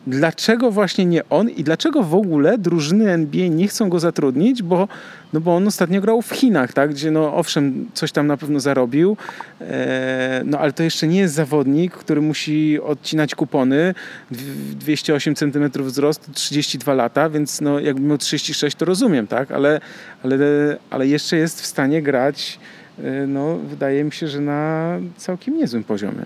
dlaczego 0.08 0.72
właśnie 0.72 1.06
nie 1.06 1.30
on 1.30 1.50
i 1.50 1.64
dlaczego 1.64 2.04
w 2.04 2.16
ogóle 2.16 2.58
drużyny 2.58 3.12
NBA 3.12 3.48
nie 3.48 3.68
chcą 3.68 3.90
go 3.90 4.00
zatrudnić, 4.00 4.64
bo, 4.64 4.88
no 5.34 5.42
bo 5.42 5.56
on 5.56 5.68
ostatnio 5.68 6.02
grał 6.02 6.22
w 6.22 6.30
Chinach, 6.30 6.74
tak? 6.74 6.90
gdzie 6.90 7.12
no 7.12 7.36
owszem, 7.36 7.90
coś 7.94 8.12
tam 8.12 8.28
na 8.28 8.38
pewno 8.38 8.60
zarobił, 8.60 9.18
e, 9.62 10.42
no 10.46 10.60
ale 10.60 10.74
to 10.74 10.84
jeszcze 10.84 11.08
nie 11.08 11.20
jest 11.20 11.34
zawodnik, 11.34 11.94
który 11.94 12.22
musi 12.22 12.80
odcinać 12.82 13.36
kupony, 13.36 13.94
208 14.32 15.36
cm 15.36 15.70
wzrost, 15.76 16.30
32 16.34 16.94
lata, 16.94 17.30
więc 17.30 17.62
no 17.62 17.80
jakby 17.80 18.02
miał 18.02 18.18
36 18.18 18.78
to 18.78 18.86
rozumiem, 18.86 19.28
tak? 19.28 19.52
ale, 19.52 19.82
ale, 20.24 20.38
ale 20.90 21.08
jeszcze 21.08 21.38
jest 21.38 21.62
w 21.62 21.66
stanie 21.66 22.02
grać, 22.02 22.60
e, 23.04 23.28
no 23.28 23.58
wydaje 23.58 24.04
mi 24.04 24.12
się, 24.12 24.28
że 24.28 24.42
na 24.42 24.92
całkiem 25.18 25.58
niezłym 25.58 25.84
poziomie. 25.84 26.26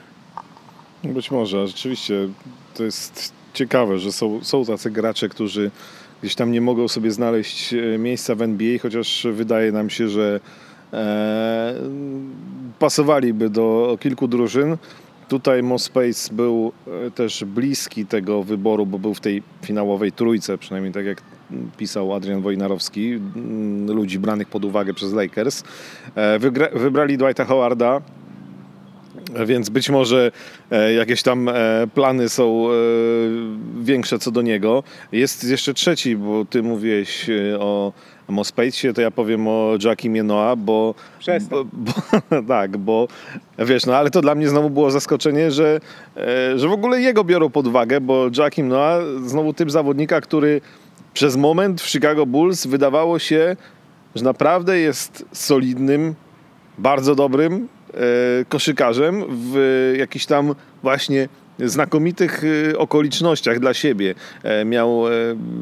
Być 1.04 1.32
może, 1.32 1.68
rzeczywiście 1.68 2.28
to 2.74 2.84
jest 2.84 3.41
ciekawe, 3.54 4.00
że 4.00 4.12
są, 4.12 4.44
są 4.44 4.66
tacy 4.66 4.92
gracze, 4.92 5.30
którzy 5.30 5.72
gdzieś 6.22 6.36
tam 6.36 6.52
nie 6.52 6.62
mogą 6.62 6.88
sobie 6.88 7.12
znaleźć 7.12 7.74
e, 7.74 7.98
miejsca 7.98 8.36
w 8.36 8.42
NBA, 8.42 8.80
chociaż 8.82 9.28
wydaje 9.34 9.72
nam 9.72 9.90
się, 9.90 10.10
że 10.10 10.40
e, 10.94 11.74
pasowaliby 12.80 13.50
do 13.50 13.98
kilku 14.02 14.28
drużyn. 14.28 14.78
Tutaj 15.28 15.64
Mospace 15.64 16.34
był 16.34 16.72
e, 17.08 17.12
też 17.12 17.44
bliski 17.46 18.06
tego 18.06 18.44
wyboru, 18.44 18.86
bo 18.86 19.00
był 19.00 19.14
w 19.14 19.20
tej 19.20 19.44
finałowej 19.62 20.12
trójce, 20.12 20.58
przynajmniej 20.58 20.94
tak 20.94 21.06
jak 21.06 21.22
pisał 21.78 22.14
Adrian 22.14 22.42
Wojnarowski, 22.42 23.20
ludzi 23.88 24.20
branych 24.20 24.48
pod 24.48 24.66
uwagę 24.66 24.94
przez 24.94 25.14
Lakers. 25.14 25.64
E, 26.16 26.40
wygra, 26.40 26.68
wybrali 26.74 27.18
Dwighta 27.18 27.46
Howarda, 27.46 28.02
więc 29.46 29.70
być 29.70 29.90
może 29.90 30.32
e, 30.72 30.94
jakieś 30.94 31.24
tam 31.24 31.50
e, 31.50 31.54
plany 31.94 32.30
są 32.30 32.68
e, 32.68 32.72
większe 33.82 34.20
co 34.20 34.32
do 34.32 34.42
niego. 34.42 34.84
Jest 35.12 35.44
jeszcze 35.44 35.74
trzeci, 35.74 36.16
bo 36.16 36.46
ty 36.46 36.64
mówiłeś 36.64 37.30
o 37.60 37.94
Mospejcie, 38.28 38.94
to 38.94 39.02
ja 39.02 39.12
powiem 39.12 39.48
o 39.48 39.74
Jackimie 39.84 40.24
Noah, 40.24 40.58
bo, 40.58 40.96
bo, 41.50 41.66
bo, 41.74 41.94
tak, 42.48 42.78
bo 42.78 43.08
wiesz, 43.60 43.86
no 43.86 43.96
ale 43.96 44.10
to 44.10 44.22
dla 44.22 44.36
mnie 44.36 44.50
znowu 44.50 44.70
było 44.70 44.92
zaskoczenie, 44.92 45.52
że, 45.52 45.80
że 46.56 46.68
w 46.68 46.72
ogóle 46.72 47.02
jego 47.02 47.24
biorą 47.24 47.50
pod 47.50 47.68
uwagę, 47.68 48.02
bo 48.02 48.30
Jackim 48.38 48.68
Noah 48.68 49.04
znowu 49.26 49.54
typ 49.54 49.72
zawodnika, 49.72 50.22
który 50.22 50.62
przez 51.14 51.36
moment 51.36 51.82
w 51.82 51.90
Chicago 51.90 52.26
Bulls 52.26 52.68
wydawało 52.68 53.20
się, 53.20 53.56
że 54.16 54.24
naprawdę 54.24 54.80
jest 54.80 55.26
solidnym, 55.32 56.16
bardzo 56.78 57.16
dobrym 57.16 57.68
E, 57.81 57.81
koszykarzem 58.50 59.24
w 59.30 59.94
jakichś 59.98 60.26
tam 60.26 60.56
właśnie 60.84 61.30
znakomitych 61.60 62.44
y, 62.44 62.78
okolicznościach 62.78 63.60
dla 63.60 63.74
siebie. 63.74 64.16
E, 64.44 64.66
miał, 64.66 65.08
e, 65.08 65.12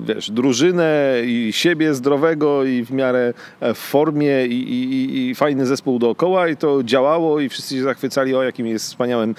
wiesz, 0.06 0.32
drużynę 0.32 1.16
i 1.26 1.50
siebie 1.54 1.94
zdrowego 1.94 2.64
i 2.64 2.84
w 2.84 2.92
miarę 2.92 3.34
e, 3.60 3.74
w 3.74 3.78
formie 3.78 4.46
i, 4.46 4.74
i, 4.74 5.30
i 5.30 5.36
fajny 5.36 5.66
zespół 5.66 6.00
dookoła 6.00 6.48
i 6.48 6.58
to 6.58 6.84
działało 6.84 7.40
i 7.40 7.50
wszyscy 7.50 7.76
się 7.76 7.84
zachwycali, 7.84 8.36
o 8.36 8.44
jakim 8.44 8.68
jest 8.68 8.86
wspaniałym 8.86 9.36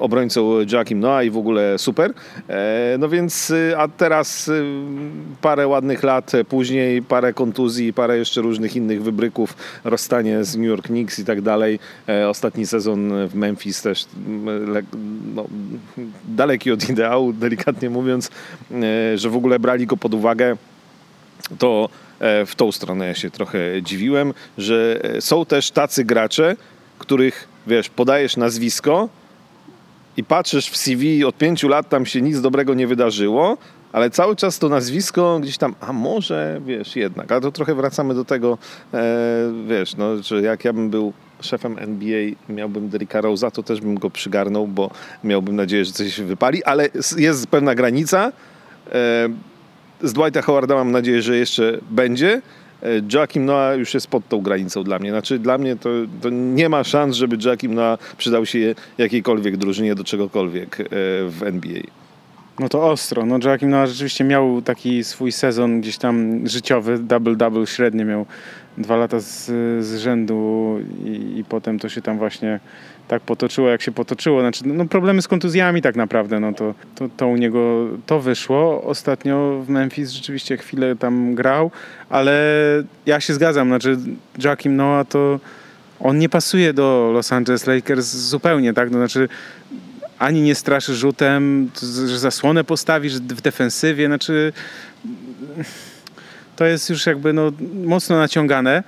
obrońcą 0.00 0.50
Jackiem 0.72 1.00
Noah 1.00 1.24
i 1.24 1.30
w 1.30 1.36
ogóle 1.36 1.78
super. 1.78 2.12
No 2.98 3.08
więc, 3.08 3.52
a 3.76 3.88
teraz 3.88 4.50
parę 5.40 5.66
ładnych 5.66 6.02
lat 6.02 6.32
później, 6.48 7.02
parę 7.02 7.32
kontuzji, 7.32 7.92
parę 7.92 8.18
jeszcze 8.18 8.40
różnych 8.40 8.76
innych 8.76 9.02
wybryków, 9.02 9.56
rozstanie 9.84 10.44
z 10.44 10.56
New 10.56 10.66
York 10.66 10.86
Knicks 10.86 11.18
i 11.18 11.24
tak 11.24 11.40
dalej. 11.40 11.78
Ostatni 12.28 12.66
sezon 12.66 13.28
w 13.28 13.34
Memphis 13.34 13.82
też 13.82 14.06
no, 15.34 15.46
daleki 16.24 16.72
od 16.72 16.88
ideału, 16.88 17.32
delikatnie 17.32 17.90
mówiąc, 17.90 18.30
e, 18.72 19.18
że 19.18 19.30
w 19.30 19.36
ogóle 19.36 19.58
brali 19.58 19.86
go 19.86 19.96
pod 19.96 20.14
uwagę, 20.14 20.56
to 21.58 21.88
e, 22.20 22.46
w 22.46 22.54
tą 22.54 22.72
stronę 22.72 23.06
ja 23.06 23.14
się 23.14 23.30
trochę 23.30 23.82
dziwiłem, 23.82 24.34
że 24.58 25.00
e, 25.02 25.20
są 25.20 25.44
też 25.44 25.70
tacy 25.70 26.04
gracze, 26.04 26.56
których, 26.98 27.48
wiesz, 27.66 27.88
podajesz 27.88 28.36
nazwisko 28.36 29.08
i 30.16 30.24
patrzysz 30.24 30.70
w 30.70 30.76
CV 30.76 31.24
od 31.24 31.38
pięciu 31.38 31.68
lat, 31.68 31.88
tam 31.88 32.06
się 32.06 32.22
nic 32.22 32.40
dobrego 32.40 32.74
nie 32.74 32.86
wydarzyło, 32.86 33.56
ale 33.92 34.10
cały 34.10 34.36
czas 34.36 34.58
to 34.58 34.68
nazwisko 34.68 35.40
gdzieś 35.40 35.58
tam, 35.58 35.74
a 35.80 35.92
może, 35.92 36.60
wiesz, 36.66 36.96
jednak, 36.96 37.32
ale 37.32 37.40
to 37.40 37.52
trochę 37.52 37.74
wracamy 37.74 38.14
do 38.14 38.24
tego, 38.24 38.58
e, 38.94 39.02
wiesz, 39.68 39.96
no, 39.96 40.22
że 40.22 40.42
jak 40.42 40.64
ja 40.64 40.72
bym 40.72 40.90
był 40.90 41.12
szefem 41.40 41.78
NBA 41.78 42.20
miałbym 42.48 42.88
Derricka 42.88 43.22
Rose'a, 43.22 43.50
to 43.50 43.62
też 43.62 43.80
bym 43.80 43.94
go 43.94 44.10
przygarnął, 44.10 44.66
bo 44.66 44.90
miałbym 45.24 45.56
nadzieję, 45.56 45.84
że 45.84 45.92
coś 45.92 46.14
się 46.14 46.24
wypali, 46.24 46.64
ale 46.64 46.88
jest 47.16 47.46
pewna 47.46 47.74
granica. 47.74 48.32
E, 48.92 49.28
z 50.02 50.12
Dwighta 50.12 50.42
Howarda 50.42 50.74
mam 50.74 50.90
nadzieję, 50.92 51.22
że 51.22 51.36
jeszcze 51.36 51.78
będzie. 51.90 52.42
E, 52.82 52.86
Joakim 53.12 53.44
Noah 53.44 53.78
już 53.78 53.94
jest 53.94 54.06
pod 54.06 54.28
tą 54.28 54.40
granicą 54.40 54.84
dla 54.84 54.98
mnie. 54.98 55.10
Znaczy 55.10 55.38
dla 55.38 55.58
mnie 55.58 55.76
to, 55.76 55.90
to 56.22 56.30
nie 56.30 56.68
ma 56.68 56.84
szans, 56.84 57.16
żeby 57.16 57.36
Joakim 57.44 57.74
Noah 57.74 57.98
przydał 58.16 58.46
się 58.46 58.74
jakiejkolwiek 58.98 59.56
drużynie 59.56 59.94
do 59.94 60.04
czegokolwiek 60.04 60.80
e, 60.80 60.84
w 61.28 61.42
NBA. 61.42 61.82
No 62.58 62.68
to 62.68 62.90
ostro. 62.90 63.26
No 63.26 63.38
Joakim 63.44 63.70
Noah 63.70 63.88
rzeczywiście 63.88 64.24
miał 64.24 64.62
taki 64.62 65.04
swój 65.04 65.32
sezon 65.32 65.80
gdzieś 65.80 65.98
tam 65.98 66.48
życiowy, 66.48 66.98
double-double 66.98 67.66
średnio 67.66 68.04
miał 68.04 68.26
dwa 68.78 68.96
lata 68.96 69.20
z, 69.20 69.46
z 69.84 69.98
rzędu 69.98 70.76
i, 71.04 71.38
i, 71.38 71.44
potem 71.44 71.78
to 71.78 71.88
się 71.88 72.02
tam 72.02 72.18
właśnie 72.18 72.60
tak 73.08 73.22
potoczyło, 73.22 73.68
jak 73.68 73.82
się 73.82 73.92
potoczyło. 73.92 74.40
Znaczy, 74.40 74.62
no 74.66 74.84
problemy 74.84 75.22
z 75.22 75.28
kontuzjami 75.28 75.82
tak 75.82 75.96
naprawdę, 75.96 76.40
no 76.40 76.52
to, 76.52 76.74
to, 76.94 77.08
to 77.16 77.26
u 77.26 77.36
niego 77.36 77.88
to 78.06 78.20
wyszło. 78.20 78.82
Ostatnio 78.82 79.62
w 79.66 79.68
Memphis 79.68 80.10
rzeczywiście 80.10 80.56
chwilę 80.56 80.96
tam 80.96 81.34
grał, 81.34 81.70
ale 82.08 82.42
ja 83.06 83.20
się 83.20 83.34
zgadzam, 83.34 83.68
znaczy 83.68 83.98
Joakim 84.44 84.76
Noah 84.76 85.08
to 85.08 85.40
on 86.00 86.18
nie 86.18 86.28
pasuje 86.28 86.72
do 86.72 87.10
Los 87.14 87.32
Angeles 87.32 87.66
Lakers 87.66 88.06
zupełnie, 88.06 88.72
tak? 88.72 88.90
No, 88.90 88.98
znaczy 88.98 89.28
ani 90.18 90.42
nie 90.42 90.54
straszy 90.54 90.94
rzutem, 90.94 91.70
że 92.06 92.18
zasłonę 92.18 92.64
postawisz 92.64 93.14
w 93.14 93.40
defensywie, 93.40 94.06
znaczy 94.06 94.52
to 96.60 96.66
jest 96.66 96.90
już 96.90 97.06
jakby 97.06 97.32
no, 97.32 97.52
mocno 97.84 98.16
naciągane. 98.16 98.82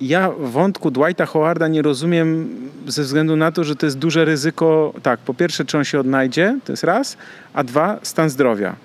Ja 0.00 0.30
wątku 0.30 0.90
Dwighta 0.90 1.26
Howarda 1.26 1.68
nie 1.68 1.82
rozumiem 1.82 2.56
ze 2.86 3.02
względu 3.02 3.36
na 3.36 3.52
to, 3.52 3.64
że 3.64 3.76
to 3.76 3.86
jest 3.86 3.98
duże 3.98 4.24
ryzyko. 4.24 4.94
Tak, 5.02 5.20
po 5.20 5.34
pierwsze, 5.34 5.64
czy 5.64 5.78
on 5.78 5.84
się 5.84 6.00
odnajdzie, 6.00 6.58
to 6.64 6.72
jest 6.72 6.84
raz, 6.84 7.16
a 7.54 7.64
dwa, 7.64 7.98
stan 8.02 8.30
zdrowia. 8.30 8.76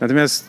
Natomiast 0.00 0.48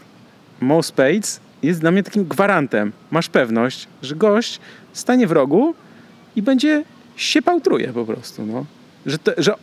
Mo 0.62 0.84
Spades 0.84 1.40
jest 1.64 1.82
dla 1.82 1.92
mnie 1.92 2.04
takim 2.04 2.26
gwarantem. 2.26 2.92
Masz 3.12 3.30
pewność, 3.30 3.88
że 4.02 4.16
gość 4.16 4.60
stanie 4.94 5.28
w 5.28 5.32
rogu 5.32 5.76
i 6.36 6.42
będzie 6.42 6.84
się 7.16 7.42
pautruje 7.42 7.88
po 7.94 8.06
prostu. 8.06 8.46
No. 8.46 8.66
Że, 9.06 9.20
te, 9.20 9.34
że 9.38 9.54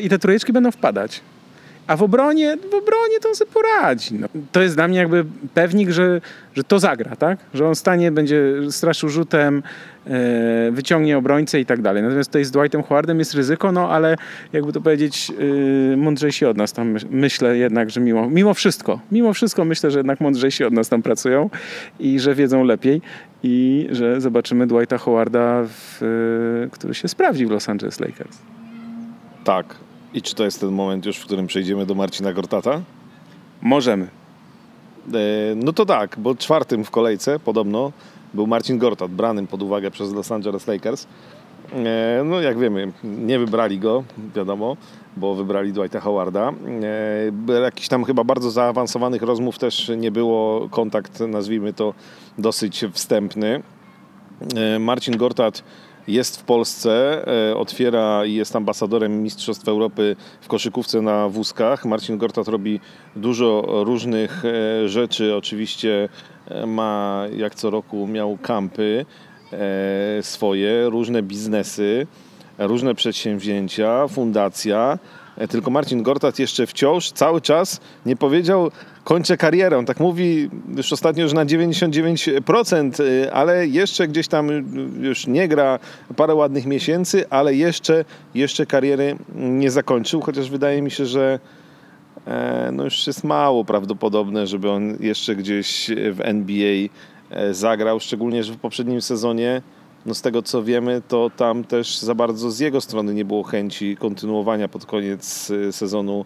i 0.00 0.08
te 0.08 0.18
trójeczki 0.18 0.52
będą 0.52 0.70
wpadać. 0.70 1.20
A 1.86 1.96
w 1.96 2.02
obronie, 2.02 2.56
w 2.56 2.74
obronie 2.74 3.20
to 3.22 3.28
on 3.28 3.34
sobie 3.34 3.50
poradzi. 3.50 4.14
No. 4.14 4.28
To 4.52 4.62
jest 4.62 4.74
dla 4.74 4.88
mnie 4.88 4.98
jakby 4.98 5.24
pewnik, 5.54 5.90
że, 5.90 6.20
że 6.54 6.64
to 6.64 6.78
zagra, 6.78 7.16
tak? 7.16 7.38
Że 7.54 7.68
on 7.68 7.74
stanie, 7.74 8.10
będzie 8.10 8.42
straszył 8.70 9.08
rzutem, 9.08 9.62
e, 10.06 10.70
wyciągnie 10.72 11.18
obrońcę 11.18 11.60
i 11.60 11.66
tak 11.66 11.82
dalej. 11.82 12.02
Natomiast 12.02 12.30
tutaj 12.30 12.44
z 12.44 12.50
Dwightem 12.50 12.82
Howardem 12.82 13.18
jest 13.18 13.34
ryzyko, 13.34 13.72
no 13.72 13.90
ale 13.90 14.16
jakby 14.52 14.72
to 14.72 14.80
powiedzieć, 14.80 15.32
e, 15.92 15.96
mądrzejsi 15.96 16.46
od 16.46 16.56
nas 16.56 16.72
tam 16.72 16.96
myślę 17.10 17.56
jednak, 17.56 17.90
że 17.90 18.00
mimo, 18.00 18.30
mimo 18.30 18.54
wszystko, 18.54 19.00
mimo 19.12 19.32
wszystko 19.32 19.64
myślę, 19.64 19.90
że 19.90 19.98
jednak 19.98 20.20
mądrzejsi 20.20 20.64
od 20.64 20.72
nas 20.72 20.88
tam 20.88 21.02
pracują 21.02 21.50
i 21.98 22.20
że 22.20 22.34
wiedzą 22.34 22.64
lepiej 22.64 23.02
i 23.42 23.86
że 23.90 24.20
zobaczymy 24.20 24.66
Dwighta 24.66 24.98
Howarda, 24.98 25.62
w, 25.68 26.02
e, 26.64 26.70
który 26.70 26.94
się 26.94 27.08
sprawdzi 27.08 27.46
w 27.46 27.50
Los 27.50 27.68
Angeles 27.68 28.00
Lakers. 28.00 28.38
Tak, 29.44 29.66
i 30.14 30.22
czy 30.22 30.34
to 30.34 30.44
jest 30.44 30.60
ten 30.60 30.70
moment 30.70 31.06
już, 31.06 31.16
w 31.16 31.24
którym 31.24 31.46
przejdziemy 31.46 31.86
do 31.86 31.94
Marcina 31.94 32.32
Gortata? 32.32 32.80
Możemy. 33.62 34.04
E, 34.04 34.08
no 35.56 35.72
to 35.72 35.86
tak, 35.86 36.16
bo 36.18 36.34
czwartym 36.34 36.84
w 36.84 36.90
kolejce 36.90 37.38
podobno 37.38 37.92
był 38.34 38.46
Marcin 38.46 38.78
Gortat, 38.78 39.10
branym 39.10 39.46
pod 39.46 39.62
uwagę 39.62 39.90
przez 39.90 40.12
Los 40.12 40.32
Angeles 40.32 40.66
Lakers. 40.66 41.06
E, 41.72 42.22
no 42.24 42.40
jak 42.40 42.58
wiemy, 42.58 42.92
nie 43.04 43.38
wybrali 43.38 43.78
go, 43.78 44.04
wiadomo, 44.36 44.76
bo 45.16 45.34
wybrali 45.34 45.72
Dwighta 45.72 46.00
Howarda. 46.00 46.52
E, 47.48 47.62
jakichś 47.62 47.88
tam 47.88 48.04
chyba 48.04 48.24
bardzo 48.24 48.50
zaawansowanych 48.50 49.22
rozmów 49.22 49.58
też 49.58 49.92
nie 49.96 50.10
było. 50.10 50.68
Kontakt, 50.68 51.20
nazwijmy 51.20 51.72
to, 51.72 51.94
dosyć 52.38 52.84
wstępny. 52.92 53.62
Marcin 54.80 55.16
Gortat 55.16 55.64
jest 56.08 56.40
w 56.40 56.42
Polsce, 56.42 57.24
e, 57.50 57.56
otwiera 57.56 58.24
i 58.24 58.34
jest 58.34 58.56
ambasadorem 58.56 59.22
Mistrzostw 59.22 59.68
Europy 59.68 60.16
w 60.40 60.48
koszykówce 60.48 61.02
na 61.02 61.28
wózkach. 61.28 61.84
Marcin 61.84 62.18
Gortat 62.18 62.48
robi 62.48 62.80
dużo 63.16 63.64
różnych 63.84 64.42
e, 64.44 64.88
rzeczy. 64.88 65.34
Oczywiście 65.34 66.08
e, 66.48 66.66
ma, 66.66 67.24
jak 67.36 67.54
co 67.54 67.70
roku, 67.70 68.06
miał 68.06 68.38
kampy 68.42 69.06
swoje, 70.20 70.90
różne 70.90 71.22
biznesy, 71.22 72.06
różne 72.58 72.94
przedsięwzięcia, 72.94 74.08
fundacja. 74.08 74.98
Tylko 75.48 75.70
Marcin 75.70 76.02
Gortat 76.02 76.38
jeszcze 76.38 76.66
wciąż 76.66 77.12
cały 77.12 77.40
czas 77.40 77.80
nie 78.06 78.16
powiedział, 78.16 78.70
kończę 79.04 79.36
karierę. 79.36 79.78
On 79.78 79.86
tak 79.86 80.00
mówi 80.00 80.50
już 80.76 80.92
ostatnio, 80.92 81.28
że 81.28 81.34
na 81.34 81.46
99%, 81.46 83.00
y, 83.00 83.32
ale 83.32 83.66
jeszcze 83.66 84.08
gdzieś 84.08 84.28
tam 84.28 84.48
już 85.00 85.26
nie 85.26 85.48
gra 85.48 85.78
parę 86.16 86.34
ładnych 86.34 86.66
miesięcy, 86.66 87.28
ale 87.30 87.54
jeszcze, 87.54 88.04
jeszcze 88.34 88.66
kariery 88.66 89.16
nie 89.34 89.70
zakończył, 89.70 90.20
chociaż 90.20 90.50
wydaje 90.50 90.82
mi 90.82 90.90
się, 90.90 91.06
że 91.06 91.38
e, 92.26 92.70
no 92.72 92.84
już 92.84 93.06
jest 93.06 93.24
mało 93.24 93.64
prawdopodobne, 93.64 94.46
żeby 94.46 94.70
on 94.70 94.96
jeszcze 95.00 95.36
gdzieś 95.36 95.90
w 96.12 96.20
NBA 96.20 96.88
e, 97.30 97.54
zagrał, 97.54 98.00
szczególnie, 98.00 98.44
że 98.44 98.52
w 98.52 98.56
poprzednim 98.56 99.02
sezonie 99.02 99.62
no 100.06 100.14
z 100.14 100.22
tego 100.22 100.42
co 100.42 100.62
wiemy, 100.62 101.02
to 101.08 101.30
tam 101.36 101.64
też 101.64 101.98
za 101.98 102.14
bardzo 102.14 102.50
z 102.50 102.58
jego 102.58 102.80
strony 102.80 103.14
nie 103.14 103.24
było 103.24 103.42
chęci 103.42 103.96
kontynuowania 103.96 104.68
pod 104.68 104.86
koniec 104.86 105.50
y, 105.50 105.72
sezonu 105.72 106.24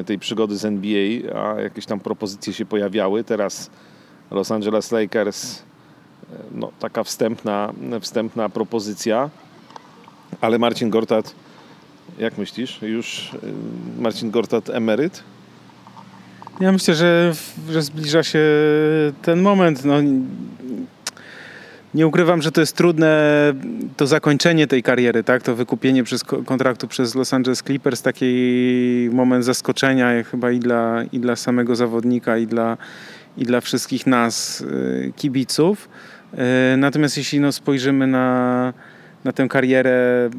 y, 0.00 0.04
tej 0.04 0.18
przygody 0.18 0.56
z 0.56 0.64
NBA, 0.64 1.34
a 1.42 1.60
jakieś 1.60 1.86
tam 1.86 2.00
propozycje 2.00 2.52
się 2.52 2.66
pojawiały. 2.66 3.24
Teraz 3.24 3.70
Los 4.30 4.50
Angeles 4.50 4.92
Lakers, 4.92 5.56
y, 5.56 5.62
no 6.54 6.72
taka 6.78 7.04
wstępna, 7.04 7.72
wstępna 8.00 8.48
propozycja, 8.48 9.30
ale 10.40 10.58
Marcin 10.58 10.90
Gortat, 10.90 11.34
jak 12.18 12.38
myślisz, 12.38 12.82
już 12.82 13.30
Marcin 13.98 14.30
Gortat 14.30 14.70
emeryt? 14.70 15.22
Ja 16.60 16.72
myślę, 16.72 16.94
że, 16.94 17.32
że 17.70 17.82
zbliża 17.82 18.22
się 18.22 18.40
ten 19.22 19.42
moment. 19.42 19.84
No, 19.84 19.94
nie 21.94 22.06
ukrywam, 22.06 22.42
że 22.42 22.52
to 22.52 22.60
jest 22.60 22.76
trudne, 22.76 23.52
to 23.96 24.06
zakończenie 24.06 24.66
tej 24.66 24.82
kariery, 24.82 25.24
tak? 25.24 25.42
to 25.42 25.54
wykupienie 25.54 26.04
przez 26.04 26.24
kontraktu 26.24 26.88
przez 26.88 27.14
Los 27.14 27.34
Angeles 27.34 27.62
Clippers, 27.62 28.02
taki 28.02 29.08
moment 29.12 29.44
zaskoczenia 29.44 30.22
chyba 30.24 30.50
i 30.50 30.58
dla, 30.58 31.04
i 31.12 31.20
dla 31.20 31.36
samego 31.36 31.76
zawodnika, 31.76 32.38
i 32.38 32.46
dla, 32.46 32.76
i 33.36 33.44
dla 33.44 33.60
wszystkich 33.60 34.06
nas, 34.06 34.60
y, 34.60 35.12
kibiców. 35.16 35.88
Y, 36.74 36.76
natomiast 36.76 37.16
jeśli 37.16 37.40
no, 37.40 37.52
spojrzymy 37.52 38.06
na, 38.06 38.72
na 39.24 39.32
tę 39.32 39.48
karierę 39.48 40.30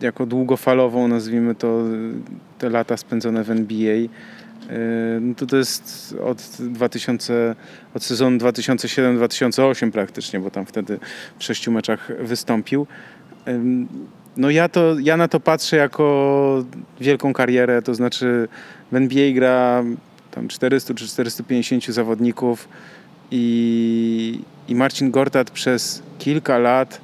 jako 0.00 0.26
długofalową, 0.26 1.08
nazwijmy 1.08 1.54
to 1.54 1.82
te 2.58 2.70
lata 2.70 2.96
spędzone 2.96 3.44
w 3.44 3.50
NBA, 3.50 4.08
no 5.20 5.34
to 5.34 5.46
to 5.46 5.56
jest 5.56 6.14
od 6.24 6.42
2000, 6.60 7.54
od 7.94 8.04
sezonu 8.04 8.38
2007-2008 8.38 9.90
praktycznie, 9.90 10.40
bo 10.40 10.50
tam 10.50 10.66
wtedy 10.66 10.98
w 11.38 11.44
sześciu 11.44 11.72
meczach 11.72 12.10
wystąpił. 12.20 12.86
No 14.36 14.50
ja, 14.50 14.68
to, 14.68 14.98
ja 14.98 15.16
na 15.16 15.28
to 15.28 15.40
patrzę 15.40 15.76
jako 15.76 16.64
wielką 17.00 17.32
karierę, 17.32 17.82
to 17.82 17.94
znaczy 17.94 18.48
w 18.92 18.96
NBA 18.96 19.32
gra 19.32 19.84
tam 20.30 20.48
400 20.48 20.94
czy 20.94 21.08
450 21.08 21.86
zawodników 21.86 22.68
i, 23.30 24.40
i 24.68 24.74
Marcin 24.74 25.10
Gortat 25.10 25.50
przez 25.50 26.02
kilka 26.18 26.58
lat 26.58 27.00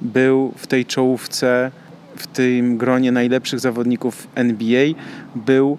był 0.00 0.52
w 0.56 0.66
tej 0.66 0.86
czołówce, 0.86 1.70
w 2.16 2.26
tym 2.26 2.76
gronie 2.76 3.12
najlepszych 3.12 3.60
zawodników 3.60 4.28
NBA, 4.34 4.86
był 5.34 5.78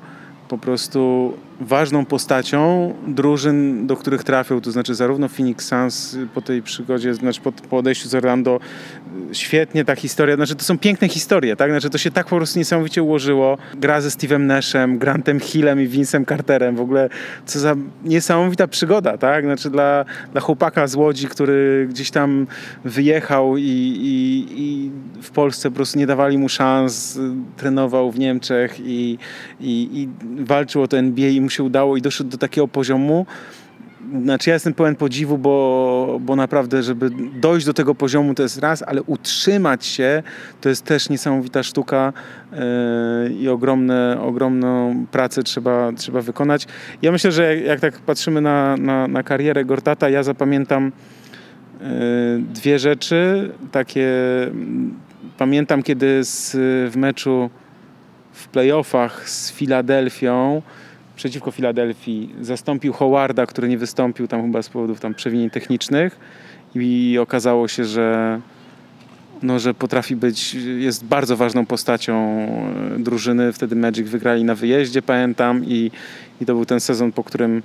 po 0.54 0.58
prostu 0.58 1.34
ważną 1.64 2.06
postacią 2.06 2.94
drużyn, 3.08 3.88
do 3.88 3.96
których 3.96 4.24
trafił, 4.24 4.62
to 4.62 4.72
znaczy 4.72 4.96
zarówno 4.96 5.30
Phoenix 5.30 5.68
Suns 5.68 6.18
po 6.34 6.42
tej 6.42 6.62
przygodzie, 6.62 7.14
znaczy 7.14 7.42
po, 7.42 7.52
po 7.52 7.78
odejściu 7.78 8.10
z 8.10 8.16
Orlando, 8.16 8.60
świetnie 9.32 9.86
ta 9.86 9.96
historia, 9.96 10.36
znaczy 10.36 10.56
to 10.56 10.64
są 10.64 10.78
piękne 10.78 11.10
historie, 11.10 11.56
tak? 11.56 11.72
Znaczy 11.72 11.90
to 11.90 11.98
się 11.98 12.12
tak 12.12 12.28
po 12.28 12.38
prostu 12.38 12.60
niesamowicie 12.60 13.04
ułożyło. 13.04 13.58
Gra 13.74 14.02
ze 14.02 14.10
Steve'em 14.10 14.40
Nashem, 14.40 14.98
Grantem 14.98 15.40
Hillem 15.40 15.82
i 15.82 15.88
Vincem 15.88 16.26
Carterem, 16.26 16.76
w 16.76 16.82
ogóle 16.82 17.10
co 17.46 17.60
za 17.60 17.76
niesamowita 18.04 18.68
przygoda, 18.68 19.18
tak? 19.18 19.46
Znaczy 19.46 19.70
dla, 19.70 20.06
dla 20.32 20.42
chłopaka 20.42 20.88
z 20.88 20.96
Łodzi, 20.96 21.28
który 21.28 21.88
gdzieś 21.90 22.12
tam 22.12 22.48
wyjechał 22.86 23.58
i, 23.58 23.62
i, 23.62 24.46
i 24.52 24.92
w 25.22 25.32
Polsce 25.32 25.70
po 25.70 25.76
prostu 25.76 26.00
nie 26.00 26.08
dawali 26.08 26.38
mu 26.38 26.50
szans, 26.50 27.20
trenował 27.58 28.12
w 28.12 28.20
Niemczech 28.20 28.80
i, 28.80 29.18
i, 29.62 29.90
i 29.94 30.10
walczył 30.44 30.82
o 30.82 30.88
to 30.88 30.98
NBA 30.98 31.30
i 31.30 31.42
się 31.54 31.64
udało 31.64 31.98
i 31.98 32.02
doszedł 32.02 32.30
do 32.30 32.38
takiego 32.38 32.68
poziomu, 32.68 33.26
znaczy 34.24 34.50
ja 34.50 34.54
jestem 34.54 34.74
pełen 34.74 34.96
podziwu, 34.96 35.38
bo, 35.38 36.18
bo 36.22 36.36
naprawdę, 36.36 36.84
żeby 36.84 37.10
dojść 37.36 37.66
do 37.66 37.74
tego 37.74 37.96
poziomu 37.96 38.34
to 38.34 38.44
jest 38.44 38.60
raz, 38.60 38.84
ale 38.84 39.04
utrzymać 39.04 39.86
się 39.86 40.24
to 40.62 40.70
jest 40.70 40.86
też 40.86 41.10
niesamowita 41.10 41.64
sztuka 41.64 42.14
yy, 42.52 43.34
i 43.34 43.50
ogromne, 43.50 44.18
ogromną 44.22 44.96
pracę 45.12 45.44
trzeba, 45.44 45.92
trzeba 45.92 46.22
wykonać. 46.22 46.68
Ja 47.02 47.12
myślę, 47.12 47.32
że 47.32 47.56
jak, 47.56 47.66
jak 47.66 47.80
tak 47.80 48.00
patrzymy 48.00 48.42
na, 48.42 48.78
na, 48.78 49.08
na 49.08 49.24
karierę 49.24 49.66
Gortata, 49.66 50.10
ja 50.10 50.24
zapamiętam 50.24 50.92
yy, 51.82 51.88
dwie 52.54 52.80
rzeczy. 52.80 53.52
Takie 53.72 54.08
pamiętam, 55.38 55.84
kiedy 55.84 56.24
z, 56.24 56.52
w 56.92 56.98
meczu 56.98 57.50
w 58.32 58.48
playoffach 58.48 59.30
z 59.30 59.52
Filadelfią 59.52 60.62
przeciwko 61.16 61.52
Filadelfii 61.52 62.30
zastąpił 62.42 62.94
Howarda, 62.94 63.46
który 63.46 63.68
nie 63.68 63.78
wystąpił 63.78 64.28
tam 64.28 64.42
chyba 64.42 64.62
z 64.62 64.70
powodów 64.70 65.00
tam 65.00 65.14
przewinień 65.14 65.50
technicznych 65.50 66.20
i 66.76 67.18
okazało 67.22 67.68
się, 67.68 67.86
że 67.86 68.40
no, 69.44 69.60
że 69.60 69.74
potrafi 69.74 70.16
być, 70.16 70.54
jest 70.78 71.06
bardzo 71.06 71.38
ważną 71.38 71.66
postacią 71.66 72.14
e, 72.96 73.00
drużyny. 73.00 73.54
Wtedy 73.54 73.76
Magic 73.76 74.10
wygrali 74.10 74.44
na 74.44 74.56
wyjeździe, 74.56 75.02
pamiętam 75.02 75.66
i, 75.66 75.92
i 76.42 76.46
to 76.46 76.54
był 76.54 76.66
ten 76.66 76.80
sezon, 76.80 77.12
po 77.12 77.24
którym 77.24 77.64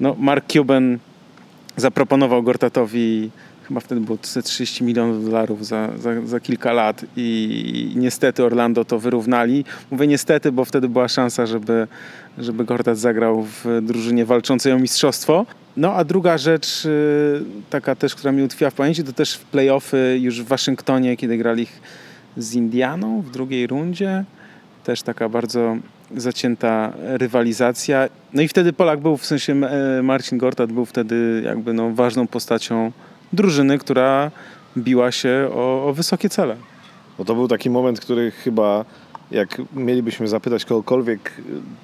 no, 0.00 0.16
Mark 0.18 0.52
Cuban 0.52 0.98
zaproponował 1.76 2.42
Gortatowi 2.42 3.30
chyba 3.68 3.80
wtedy 3.80 4.00
było 4.00 4.18
30 4.18 4.84
milionów 4.84 5.24
dolarów 5.24 5.66
za, 5.66 5.90
za, 5.98 6.26
za, 6.26 6.40
kilka 6.40 6.72
lat 6.72 7.04
i 7.16 7.92
niestety 7.96 8.44
Orlando 8.44 8.84
to 8.84 8.98
wyrównali. 8.98 9.64
Mówię 9.90 10.06
niestety, 10.06 10.52
bo 10.52 10.64
wtedy 10.64 10.88
była 10.88 11.08
szansa, 11.08 11.46
żeby, 11.46 11.86
żeby 12.38 12.64
Gortat 12.64 12.98
zagrał 12.98 13.42
w 13.42 13.80
drużynie 13.82 14.24
walczącej 14.24 14.72
o 14.72 14.78
mistrzostwo. 14.78 15.46
No 15.76 15.92
a 15.92 16.04
druga 16.04 16.38
rzecz, 16.38 16.84
y, 16.84 17.44
taka 17.70 17.94
też, 17.94 18.14
która 18.14 18.32
mi 18.32 18.42
utkwiła 18.42 18.70
w 18.70 18.74
pamięci, 18.74 19.04
to 19.04 19.12
też 19.12 19.34
w 19.34 19.44
playoffy 19.44 20.18
już 20.20 20.42
w 20.42 20.46
Waszyngtonie, 20.46 21.16
kiedy 21.16 21.36
grali 21.36 21.66
z 22.36 22.54
Indianą 22.54 23.22
w 23.22 23.30
drugiej 23.30 23.66
rundzie. 23.66 24.24
Też 24.84 25.02
taka 25.02 25.28
bardzo 25.28 25.76
zacięta 26.16 26.92
rywalizacja. 26.98 28.08
No 28.34 28.42
i 28.42 28.48
wtedy 28.48 28.72
Polak 28.72 29.00
był, 29.00 29.16
w 29.16 29.26
sensie 29.26 29.52
e, 29.52 30.02
Marcin 30.02 30.38
Gortat 30.38 30.72
był 30.72 30.84
wtedy 30.84 31.42
jakby 31.44 31.72
no 31.72 31.90
ważną 31.90 32.26
postacią 32.26 32.92
drużyny, 33.32 33.78
która 33.78 34.30
biła 34.76 35.12
się 35.12 35.50
o, 35.54 35.88
o 35.88 35.92
wysokie 35.92 36.28
cele. 36.28 36.56
Bo 37.18 37.24
to 37.24 37.34
był 37.34 37.48
taki 37.48 37.70
moment, 37.70 38.00
który 38.00 38.30
chyba 38.30 38.84
jak 39.30 39.62
mielibyśmy 39.76 40.28
zapytać 40.28 40.64
kogokolwiek, 40.64 41.32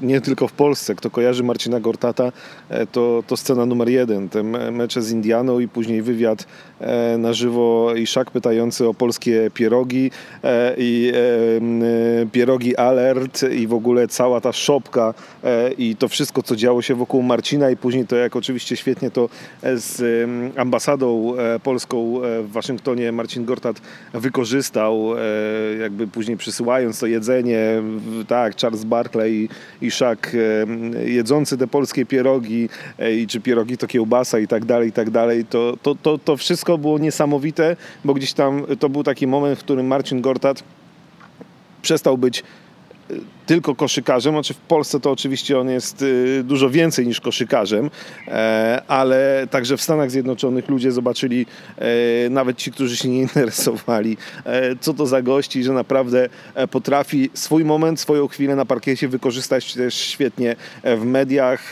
nie 0.00 0.20
tylko 0.20 0.48
w 0.48 0.53
Polsce, 0.53 0.94
kto 0.94 1.11
kojarzy 1.11 1.42
Marcina 1.42 1.81
Gortata, 1.81 2.33
e, 2.68 2.87
to, 2.87 3.22
to 3.26 3.37
scena 3.37 3.66
numer 3.66 3.88
jeden. 3.88 4.29
Te 4.29 4.42
mecze 4.72 5.03
z 5.03 5.12
Indianą 5.12 5.61
i 5.61 5.68
później 5.68 6.03
wywiad 6.03 6.46
e, 6.81 7.18
na 7.18 7.33
żywo 7.33 7.94
i 7.96 8.07
szak 8.07 8.31
pytający 8.31 8.88
o 8.88 8.94
polskie 8.94 9.50
pierogi 9.55 10.11
e, 10.44 10.74
i 10.79 11.12
pierogi 12.33 12.76
alert 12.76 13.42
i 13.42 13.66
w 13.66 13.74
ogóle 13.74 14.09
cała 14.09 14.40
ta 14.40 14.53
szopka 14.53 15.14
i 15.79 15.96
to 15.96 16.09
wszystko, 16.09 16.42
co 16.42 16.57
działo 16.57 16.83
się 16.83 16.94
wokół 16.94 17.22
Marcina 17.22 17.70
i 17.70 17.76
później 17.76 18.07
to, 18.07 18.16
jak 18.16 18.37
oczywiście 18.37 18.76
świetnie 18.76 19.11
to 19.11 19.29
z 19.74 20.29
ambasadą 20.57 21.35
polską 21.62 22.20
w 22.42 22.53
Waszyngtonie 22.53 23.12
Marcin 23.12 23.44
Gortat 23.44 23.81
wykorzystał, 24.14 25.11
jakby 25.81 26.07
później 26.07 26.37
przysyłając 26.37 26.98
to 26.98 27.07
jedzenie 27.07 27.30
jedzenie, 27.31 27.83
tak, 28.29 28.57
Charles 28.57 28.85
Barkley 28.85 29.49
i, 29.83 29.90
Shaq 29.90 30.33
jedzący 31.05 31.59
te 31.59 31.66
polskie 31.66 32.07
pierogi, 32.07 32.69
e, 32.99 33.14
i 33.14 33.27
czy 33.27 33.40
pierogi 33.40 33.79
to 33.79 33.87
kiełbasa 33.87 34.38
i 34.38 34.47
tak 34.49 34.64
dalej, 34.64 34.88
i 34.88 34.93
tak 34.93 35.11
dalej, 35.11 35.45
to, 35.45 35.77
to, 35.83 35.95
to, 35.95 36.19
to 36.19 36.37
wszystko 36.37 36.79
było 36.79 36.99
niesamowite, 36.99 37.77
bo 38.05 38.14
gdzieś 38.14 38.33
tam 38.33 38.66
to 38.79 38.88
był 38.88 39.03
taki 39.03 39.27
moment, 39.27 39.59
w 39.59 39.62
którym 39.62 39.87
Marcin 39.87 40.21
Gortat 40.21 40.62
przestał 41.83 42.19
być 42.19 42.43
tylko 43.51 43.75
koszykarzem, 43.75 44.35
znaczy 44.35 44.55
w 44.55 44.59
Polsce 44.59 45.01
to 45.01 45.11
oczywiście 45.11 45.59
on 45.59 45.70
jest 45.70 46.03
y, 46.03 46.42
dużo 46.44 46.70
więcej 46.70 47.07
niż 47.07 47.20
koszykarzem, 47.20 47.90
e, 48.29 48.83
ale 48.88 49.46
także 49.51 49.77
w 49.77 49.83
Stanach 49.83 50.11
Zjednoczonych 50.11 50.68
ludzie 50.68 50.92
zobaczyli, 50.92 51.46
e, 51.79 52.31
nawet 52.31 52.57
ci, 52.57 52.73
którzy 52.73 52.96
się 52.96 53.09
nie 53.09 53.20
interesowali, 53.29 54.16
e, 54.44 54.77
co 54.81 54.94
to 54.94 55.07
za 55.07 55.23
gości, 55.23 55.64
że 55.64 55.73
naprawdę 55.73 56.29
potrafi 56.70 57.31
swój 57.35 57.64
moment, 57.64 58.01
swoją 58.01 58.29
chwilę 58.29 58.57
na 58.57 58.64
parkiecie 58.64 59.09
wykorzystać 59.09 59.75
też 59.75 59.94
świetnie 59.94 60.57
w 60.85 61.05
mediach, 61.05 61.70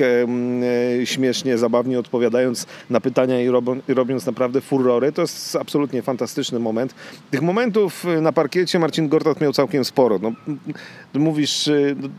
śmiesznie, 1.04 1.58
zabawnie 1.58 1.98
odpowiadając 1.98 2.66
na 2.90 3.00
pytania 3.00 3.40
i 3.88 3.94
robiąc 3.94 4.26
naprawdę 4.26 4.60
furory. 4.60 5.12
To 5.12 5.22
jest 5.22 5.56
absolutnie 5.56 6.02
fantastyczny 6.02 6.58
moment. 6.58 6.94
Tych 7.30 7.42
momentów 7.42 8.04
na 8.22 8.32
parkiecie 8.32 8.78
Marcin 8.78 9.08
Gortat 9.08 9.40
miał 9.40 9.52
całkiem 9.52 9.84
sporo. 9.84 10.18
No, 10.22 10.32
mówisz 11.28 11.70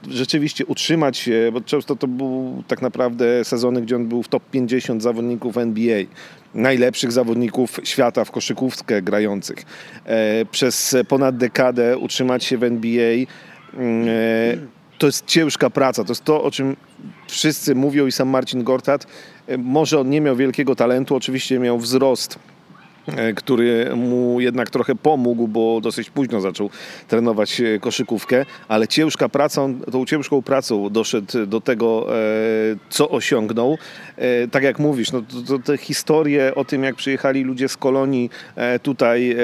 rzeczywiście 0.10 0.66
utrzymać 0.66 1.18
się, 1.18 1.50
bo 1.54 1.62
często 1.62 1.96
to 1.96 2.08
był 2.08 2.64
tak 2.68 2.82
naprawdę 2.82 3.46
sezony, 3.46 3.82
gdzie 3.82 3.96
on 3.96 4.08
był 4.08 4.24
w 4.24 4.28
top 4.28 4.44
50 4.52 5.04
zawodników 5.04 5.58
NBA 5.58 6.04
najlepszych 6.54 7.12
zawodników 7.12 7.80
świata 7.84 8.26
w 8.26 8.32
koszykówkę 8.32 9.02
grających. 9.02 9.58
E, 10.06 10.46
przez 10.46 10.96
ponad 11.08 11.38
dekadę 11.38 11.98
utrzymać 11.98 12.44
się 12.44 12.58
w 12.58 12.64
NBA 12.64 13.14
mm, 13.74 14.08
e, 14.08 14.12
to 14.98 15.08
jest 15.08 15.26
ciężka 15.26 15.70
praca. 15.70 16.04
To 16.04 16.12
jest 16.12 16.24
to, 16.24 16.44
o 16.44 16.52
czym 16.52 16.76
wszyscy 17.28 17.76
mówią 17.76 18.08
i 18.08 18.12
sam 18.12 18.30
Marcin 18.30 18.64
Gortat. 18.64 19.08
E, 19.48 19.58
może 19.58 20.00
on 20.00 20.10
nie 20.10 20.22
miał 20.22 20.36
wielkiego 20.36 20.76
talentu, 20.76 21.16
oczywiście 21.16 21.60
miał 21.60 21.80
wzrost 21.80 22.40
E, 22.40 22.59
który 23.36 23.96
mu 23.96 24.42
jednak 24.42 24.70
trochę 24.70 24.96
pomógł, 24.96 25.48
bo 25.48 25.82
dosyć 25.82 26.10
późno 26.10 26.42
zaczął 26.42 26.70
trenować 27.08 27.62
e, 27.62 27.80
koszykówkę, 27.80 28.46
ale 28.68 28.88
ciężka 28.88 29.30
praca, 29.30 29.68
tą 29.92 30.06
ciężką 30.06 30.42
pracą 30.42 30.90
doszedł 30.90 31.46
do 31.46 31.62
tego, 31.62 32.08
e, 32.10 32.22
co 32.90 33.10
osiągnął. 33.10 33.78
Tak 34.52 34.64
jak 34.64 34.80
mówisz, 34.80 35.12
no, 35.12 35.22
to 35.48 35.60
te 35.60 35.78
historie 35.78 36.56
o 36.56 36.66
tym, 36.66 36.84
jak 36.84 36.96
przyjechali 36.96 37.44
ludzie 37.44 37.70
z 37.70 37.78
kolonii 37.78 38.30
tutaj 38.84 39.36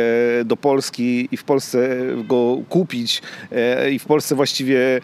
do 0.45 0.57
Polski 0.57 1.27
i 1.31 1.37
w 1.37 1.43
Polsce 1.43 1.99
go 2.27 2.57
kupić 2.69 3.21
i 3.91 3.99
w 3.99 4.05
Polsce 4.05 4.35
właściwie 4.35 5.01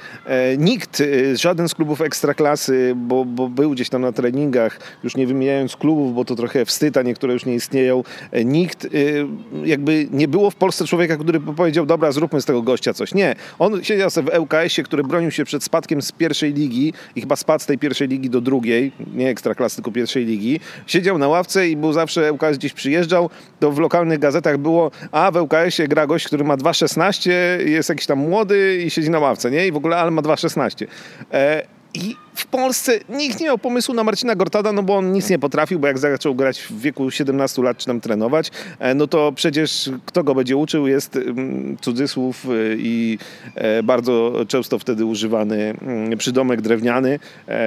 nikt, 0.58 1.04
żaden 1.34 1.70
z 1.70 1.76
klubów 1.76 2.02
ekstraklasy, 2.02 2.94
bo, 2.96 3.26
bo 3.26 3.50
był 3.50 3.72
gdzieś 3.72 3.90
tam 3.90 4.02
na 4.02 4.12
treningach, 4.12 4.80
już 5.04 5.16
nie 5.16 5.28
wymieniając 5.28 5.76
klubów, 5.76 6.16
bo 6.16 6.26
to 6.26 6.36
trochę 6.36 6.66
wstyd, 6.66 6.98
a 6.98 7.02
niektóre 7.02 7.34
już 7.34 7.46
nie 7.46 7.56
istnieją, 7.56 8.04
nikt, 8.52 8.86
y, 8.86 9.28
jakby 9.64 10.08
nie 10.12 10.28
było 10.28 10.52
w 10.52 10.56
Polsce 10.56 10.86
człowieka, 10.86 11.18
który 11.18 11.40
powiedział, 11.40 11.86
dobra, 11.86 12.12
zróbmy 12.12 12.42
z 12.42 12.46
tego 12.46 12.62
gościa 12.62 12.94
coś. 12.94 13.14
Nie. 13.14 13.36
On 13.60 13.84
siedział 13.84 14.10
sobie 14.10 14.32
w 14.32 14.40
ŁKS-ie, 14.40 14.84
który 14.84 15.04
bronił 15.04 15.32
się 15.32 15.46
przed 15.46 15.64
spadkiem 15.64 16.02
z 16.02 16.12
pierwszej 16.12 16.54
ligi 16.54 16.94
i 17.16 17.22
chyba 17.22 17.36
spadł 17.36 17.64
z 17.64 17.66
tej 17.66 17.78
pierwszej 17.78 18.08
ligi 18.08 18.30
do 18.30 18.42
drugiej, 18.42 18.92
nie 19.14 19.30
ekstraklasy, 19.30 19.76
tylko 19.76 19.92
pierwszej 19.92 20.26
ligi. 20.26 20.60
Siedział 20.88 21.18
na 21.18 21.28
ławce 21.28 21.70
i 21.70 21.78
był 21.78 21.94
zawsze, 21.94 22.34
ŁKS 22.34 22.58
gdzieś 22.58 22.74
przyjeżdżał, 22.74 23.30
to 23.60 23.72
w 23.72 23.80
lokalnych 23.80 24.20
gazetach 24.20 24.58
było, 24.58 24.92
a 25.12 25.32
w 25.32 25.36
ŁKS-ie 25.36 25.88
gra 25.88 26.08
gość, 26.08 26.28
który 26.28 26.44
ma 26.44 26.58
2,16, 26.58 27.32
jest 27.66 27.90
jakiś 27.90 28.06
tam 28.06 28.20
młody 28.20 28.84
i 28.86 28.90
siedzi 28.90 29.10
na 29.10 29.20
ławce, 29.20 29.52
nie? 29.52 29.68
I 29.68 29.72
w 29.72 29.76
ogóle, 29.76 29.98
ale 29.98 30.12
ma 30.12 30.22
2,16. 30.22 30.88
E, 31.34 31.81
I 31.94 32.16
w 32.36 32.46
Polsce 32.46 33.00
nikt 33.10 33.40
nie 33.40 33.46
miał 33.46 33.58
pomysłu 33.58 33.96
na 33.96 34.04
Marcina 34.04 34.36
Gortada, 34.36 34.72
no 34.72 34.84
bo 34.84 34.98
on 34.98 35.12
nic 35.12 35.30
nie 35.30 35.40
potrafił, 35.40 35.80
bo 35.80 35.88
jak 35.88 35.98
zaczął 35.98 36.36
grać 36.36 36.62
w 36.62 36.82
wieku 36.82 37.12
17 37.12 37.62
lat 37.62 37.78
czy 37.78 37.86
tam 37.86 38.02
trenować, 38.02 38.52
e, 38.80 38.94
no 38.96 39.08
to 39.08 39.32
przecież 39.32 39.90
kto 40.06 40.24
go 40.24 40.36
będzie 40.36 40.58
uczył 40.58 40.88
jest 40.88 41.16
mm, 41.16 41.78
cudzysłów 41.82 42.46
e, 42.46 42.50
i 42.78 43.18
e, 43.56 43.84
bardzo 43.84 44.34
często 44.48 44.80
wtedy 44.80 45.06
używany 45.06 45.74
mm, 45.82 46.18
przydomek 46.18 46.62
drewniany, 46.62 47.20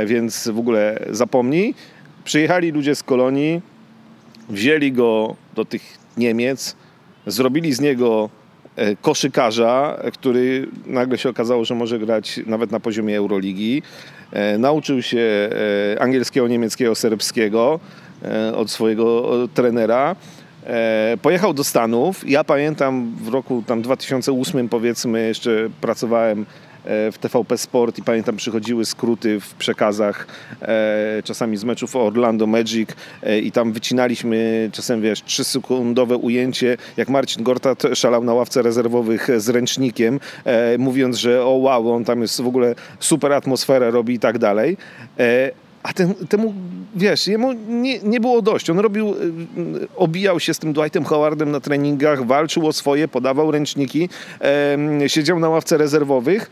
więc 0.07 0.48
w 0.48 0.59
ogóle 0.59 1.05
zapomnij. 1.11 1.74
Przyjechali 2.24 2.70
ludzie 2.70 2.94
z 2.94 3.03
kolonii, 3.03 3.61
wzięli 4.48 4.92
go 4.92 5.36
do 5.55 5.64
tych 5.64 5.82
Niemiec, 6.16 6.76
zrobili 7.26 7.72
z 7.74 7.80
niego 7.80 8.30
koszykarza, 9.02 10.00
który 10.12 10.68
nagle 10.86 11.18
się 11.18 11.28
okazało, 11.28 11.64
że 11.64 11.74
może 11.74 11.98
grać 11.98 12.40
nawet 12.46 12.70
na 12.70 12.80
poziomie 12.80 13.18
Euroligi. 13.18 13.82
E, 14.32 14.58
nauczył 14.58 15.02
się 15.02 15.50
e, 15.94 16.02
angielskiego, 16.02 16.48
niemieckiego, 16.48 16.94
serbskiego 16.94 17.80
od 18.56 18.70
swojego 18.70 19.32
trenera. 19.54 20.16
Pojechał 21.22 21.54
do 21.54 21.64
Stanów. 21.64 22.28
Ja 22.28 22.44
pamiętam 22.44 23.14
w 23.22 23.28
roku 23.28 23.64
tam 23.66 23.82
2008 23.82 24.68
powiedzmy 24.68 25.28
jeszcze 25.28 25.70
pracowałem 25.80 26.46
E, 26.46 26.73
w 26.85 27.14
TVP 27.20 27.59
Sport 27.59 27.99
i 27.99 28.03
pamiętam 28.03 28.37
przychodziły 28.37 28.85
skróty 28.85 29.41
w 29.41 29.55
przekazach 29.55 30.26
e, 30.62 31.22
czasami 31.24 31.57
z 31.57 31.64
meczów 31.64 31.97
Orlando 31.97 32.47
Magic 32.47 32.91
e, 33.22 33.39
i 33.39 33.53
tam 33.53 33.72
wycinaliśmy 33.72 34.70
czasem 34.72 35.03
wiesz 35.03 35.22
trzysekundowe 35.22 36.16
ujęcie 36.16 36.76
jak 36.97 37.09
Marcin 37.09 37.43
Gortat 37.43 37.82
szalał 37.95 38.24
na 38.24 38.35
ławce 38.35 38.62
rezerwowych 38.62 39.28
z 39.37 39.49
ręcznikiem 39.49 40.20
mówiąc, 40.78 41.16
że 41.16 41.45
o 41.45 41.51
wow, 41.51 41.93
on 41.93 42.05
tam 42.05 42.22
jest 42.22 42.41
w 42.41 42.47
ogóle 42.47 42.74
super 43.01 43.32
atmosferę 43.32 43.91
robi 43.91 44.14
i 44.14 44.18
tak 44.18 44.39
dalej 44.39 44.76
a 45.85 45.93
ten, 45.93 46.14
temu, 46.14 46.55
wiesz, 46.97 47.26
jemu 47.26 47.53
nie, 47.53 47.99
nie 47.99 48.20
było 48.20 48.43
dość. 48.43 48.70
On 48.70 48.78
robił, 48.78 49.14
obijał 49.97 50.41
się 50.41 50.55
z 50.55 50.59
tym 50.59 50.72
Dwightem 50.72 51.05
Howardem 51.05 51.51
na 51.51 51.61
treningach, 51.61 52.26
walczył 52.26 52.66
o 52.66 52.72
swoje, 52.72 53.09
podawał 53.09 53.51
ręczniki, 53.51 54.09
e, 54.41 55.09
siedział 55.09 55.41
na 55.41 55.49
ławce 55.49 55.78
rezerwowych 55.78 56.51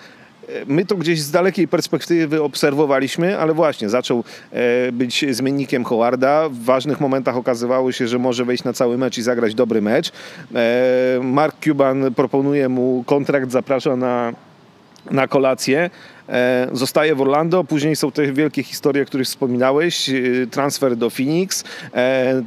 My 0.66 0.84
to 0.84 0.96
gdzieś 0.96 1.20
z 1.20 1.30
dalekiej 1.30 1.68
perspektywy 1.68 2.42
obserwowaliśmy, 2.42 3.38
ale 3.38 3.54
właśnie 3.54 3.88
zaczął 3.88 4.24
e, 4.50 4.92
być 4.92 5.24
zmiennikiem 5.30 5.84
Howarda. 5.84 6.48
W 6.48 6.64
ważnych 6.64 7.00
momentach 7.00 7.36
okazywało 7.36 7.92
się, 7.92 8.08
że 8.08 8.18
może 8.18 8.44
wejść 8.44 8.64
na 8.64 8.72
cały 8.72 8.98
mecz 8.98 9.18
i 9.18 9.22
zagrać 9.22 9.54
dobry 9.54 9.82
mecz. 9.82 10.12
E, 10.54 11.20
Mark 11.22 11.56
Cuban 11.64 12.14
proponuje 12.14 12.68
mu 12.68 13.04
kontrakt, 13.06 13.50
zaprasza 13.50 13.96
na, 13.96 14.32
na 15.10 15.28
kolację. 15.28 15.90
E, 16.28 16.68
zostaje 16.72 17.14
w 17.14 17.20
Orlando, 17.20 17.64
później 17.64 17.96
są 17.96 18.12
te 18.12 18.32
wielkie 18.32 18.62
historie, 18.62 19.02
o 19.02 19.06
których 19.06 19.26
wspominałeś, 19.26 20.10
transfer 20.50 20.96
do 20.96 21.10
Phoenix, 21.10 21.64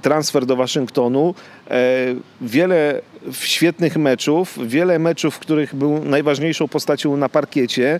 transfer 0.01 0.45
do 0.45 0.55
Waszyngtonu, 0.55 1.35
wiele 2.41 3.01
świetnych 3.31 3.97
meczów, 3.97 4.57
wiele 4.67 4.99
meczów, 4.99 5.35
w 5.35 5.39
których 5.39 5.75
był 5.75 6.05
najważniejszą 6.05 6.67
postacią 6.67 7.17
na 7.17 7.29
parkiecie. 7.29 7.99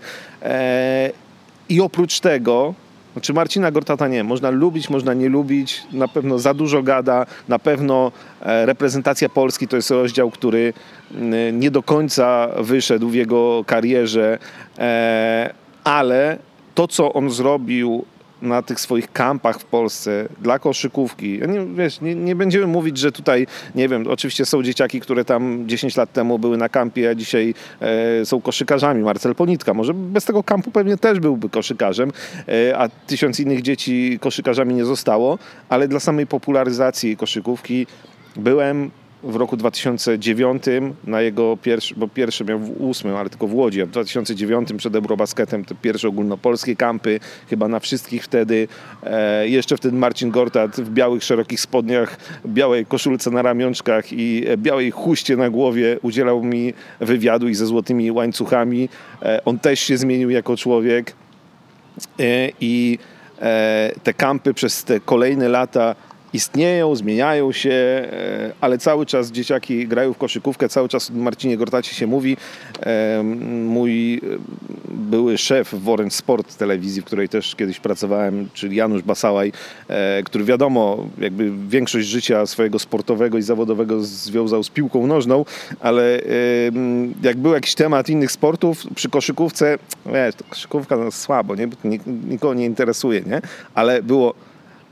I 1.68 1.80
oprócz 1.80 2.20
tego 2.20 2.74
znaczy 3.12 3.32
Marcina 3.32 3.70
Gortata 3.70 4.08
nie, 4.08 4.24
można 4.24 4.50
lubić, 4.50 4.90
można 4.90 5.14
nie 5.14 5.28
lubić, 5.28 5.82
na 5.92 6.08
pewno 6.08 6.38
za 6.38 6.54
dużo 6.54 6.82
gada, 6.82 7.26
na 7.48 7.58
pewno 7.58 8.12
reprezentacja 8.40 9.28
Polski 9.28 9.68
to 9.68 9.76
jest 9.76 9.90
rozdział, 9.90 10.30
który 10.30 10.72
nie 11.52 11.70
do 11.70 11.82
końca 11.82 12.48
wyszedł 12.58 13.08
w 13.08 13.14
jego 13.14 13.64
karierze. 13.66 14.38
Ale 15.84 16.38
to, 16.74 16.88
co 16.88 17.12
on 17.12 17.30
zrobił 17.30 18.04
na 18.42 18.62
tych 18.62 18.80
swoich 18.80 19.12
kampach 19.12 19.60
w 19.60 19.64
Polsce 19.64 20.28
dla 20.42 20.58
koszykówki. 20.58 21.40
Nie, 21.48 21.66
wiesz, 21.74 22.00
nie, 22.00 22.14
nie, 22.14 22.34
będziemy 22.34 22.66
mówić, 22.66 22.98
że 22.98 23.12
tutaj, 23.12 23.46
nie 23.74 23.88
wiem, 23.88 24.06
oczywiście 24.08 24.46
są 24.46 24.62
dzieciaki, 24.62 25.00
które 25.00 25.24
tam 25.24 25.68
10 25.68 25.96
lat 25.96 26.12
temu 26.12 26.38
były 26.38 26.56
na 26.56 26.68
kampie, 26.68 27.10
a 27.10 27.14
dzisiaj 27.14 27.54
e, 27.80 28.26
są 28.26 28.40
koszykarzami. 28.40 29.02
Marcel 29.02 29.34
Ponitka, 29.34 29.74
może 29.74 29.94
bez 29.94 30.24
tego 30.24 30.42
kampu 30.42 30.70
pewnie 30.70 30.96
też 30.96 31.20
byłby 31.20 31.48
koszykarzem, 31.48 32.12
e, 32.48 32.78
a 32.78 32.88
tysiąc 32.88 33.40
innych 33.40 33.62
dzieci 33.62 34.18
koszykarzami 34.20 34.74
nie 34.74 34.84
zostało, 34.84 35.38
ale 35.68 35.88
dla 35.88 36.00
samej 36.00 36.26
popularyzacji 36.26 37.16
koszykówki 37.16 37.86
byłem 38.36 38.90
w 39.22 39.36
roku 39.36 39.56
2009 39.56 40.62
na 41.04 41.20
jego 41.20 41.56
pierwszy, 41.56 41.94
bo 41.94 42.08
pierwszy 42.08 42.44
miał 42.44 42.58
w 42.58 42.80
ósmym, 42.80 43.16
ale 43.16 43.30
tylko 43.30 43.46
w 43.46 43.54
Łodzi, 43.54 43.82
a 43.82 43.86
w 43.86 43.90
2009 43.90 44.68
przed 44.78 44.94
Eurobasketem 44.94 45.64
te 45.64 45.74
pierwsze 45.74 46.08
ogólnopolskie 46.08 46.76
kampy, 46.76 47.20
chyba 47.50 47.68
na 47.68 47.80
wszystkich 47.80 48.24
wtedy. 48.24 48.68
E, 49.02 49.48
jeszcze 49.48 49.76
wtedy 49.76 49.96
Marcin 49.96 50.30
Gortat 50.30 50.80
w 50.80 50.90
białych, 50.90 51.24
szerokich 51.24 51.60
spodniach, 51.60 52.16
białej 52.46 52.86
koszulce 52.86 53.30
na 53.30 53.42
ramionczkach 53.42 54.12
i 54.12 54.44
białej 54.56 54.90
chuście 54.90 55.36
na 55.36 55.50
głowie 55.50 55.98
udzielał 56.02 56.42
mi 56.42 56.74
wywiadu 57.00 57.48
i 57.48 57.54
ze 57.54 57.66
złotymi 57.66 58.10
łańcuchami. 58.10 58.88
E, 59.22 59.44
on 59.44 59.58
też 59.58 59.80
się 59.80 59.96
zmienił 59.96 60.30
jako 60.30 60.56
człowiek 60.56 61.12
e, 62.20 62.48
i 62.60 62.98
e, 63.42 63.92
te 64.02 64.14
kampy 64.14 64.54
przez 64.54 64.84
te 64.84 65.00
kolejne 65.00 65.48
lata 65.48 65.94
istnieją, 66.32 66.96
zmieniają 66.96 67.52
się, 67.52 67.70
e, 67.70 68.52
ale 68.60 68.78
cały 68.78 69.06
czas 69.06 69.30
dzieciaki 69.30 69.88
grają 69.88 70.12
w 70.12 70.18
koszykówkę, 70.18 70.68
cały 70.68 70.88
czas 70.88 71.10
Marcinie 71.10 71.56
Gortacie 71.56 71.94
się 71.94 72.06
mówi. 72.06 72.36
E, 72.80 73.22
mój 73.66 74.14
e, 74.14 74.20
były 74.88 75.38
szef 75.38 75.74
w 75.74 75.88
Orange 75.88 76.14
Sport 76.14 76.56
telewizji, 76.56 77.02
w 77.02 77.04
której 77.04 77.28
też 77.28 77.54
kiedyś 77.54 77.80
pracowałem, 77.80 78.48
czyli 78.54 78.76
Janusz 78.76 79.02
Basałaj, 79.02 79.52
który 80.24 80.44
wiadomo, 80.44 81.06
jakby 81.18 81.52
większość 81.68 82.06
życia 82.06 82.46
swojego 82.46 82.78
sportowego 82.78 83.38
i 83.38 83.42
zawodowego 83.42 84.02
związał 84.02 84.62
z 84.62 84.70
piłką 84.70 85.06
nożną, 85.06 85.44
ale 85.80 86.20
jak 87.22 87.36
był 87.36 87.52
jakiś 87.52 87.74
temat 87.74 88.08
innych 88.08 88.32
sportów, 88.32 88.82
przy 88.94 89.08
koszykówce, 89.08 89.78
wiesz, 90.06 90.34
to 90.34 90.44
koszykówka 90.44 90.96
no, 90.96 91.10
słabo, 91.10 91.54
nie? 91.54 91.68
nikogo 92.28 92.54
nie 92.54 92.64
interesuje, 92.64 93.20
nie? 93.20 93.40
ale 93.74 94.02
było 94.02 94.34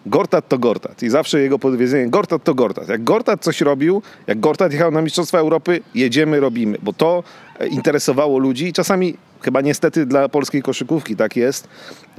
Gortat 0.06 0.48
to 0.48 0.58
Gortat. 0.58 1.02
I 1.02 1.10
zawsze 1.10 1.40
jego 1.40 1.58
podwiedzenie 1.58 2.10
Gortat 2.10 2.44
to 2.44 2.54
Gortat. 2.54 2.88
Jak 2.88 3.04
Gortat 3.04 3.42
coś 3.42 3.60
robił, 3.60 4.02
jak 4.26 4.40
Gortat 4.40 4.72
jechał 4.72 4.90
na 4.90 5.02
Mistrzostwa 5.02 5.38
Europy, 5.38 5.80
jedziemy, 5.94 6.40
robimy. 6.40 6.78
Bo 6.82 6.92
to 6.92 7.22
e, 7.58 7.66
interesowało 7.66 8.38
ludzi 8.38 8.72
czasami 8.72 9.16
chyba 9.44 9.60
niestety 9.60 10.06
dla 10.06 10.28
polskiej 10.28 10.62
koszykówki 10.62 11.16
tak 11.16 11.36
jest, 11.36 11.68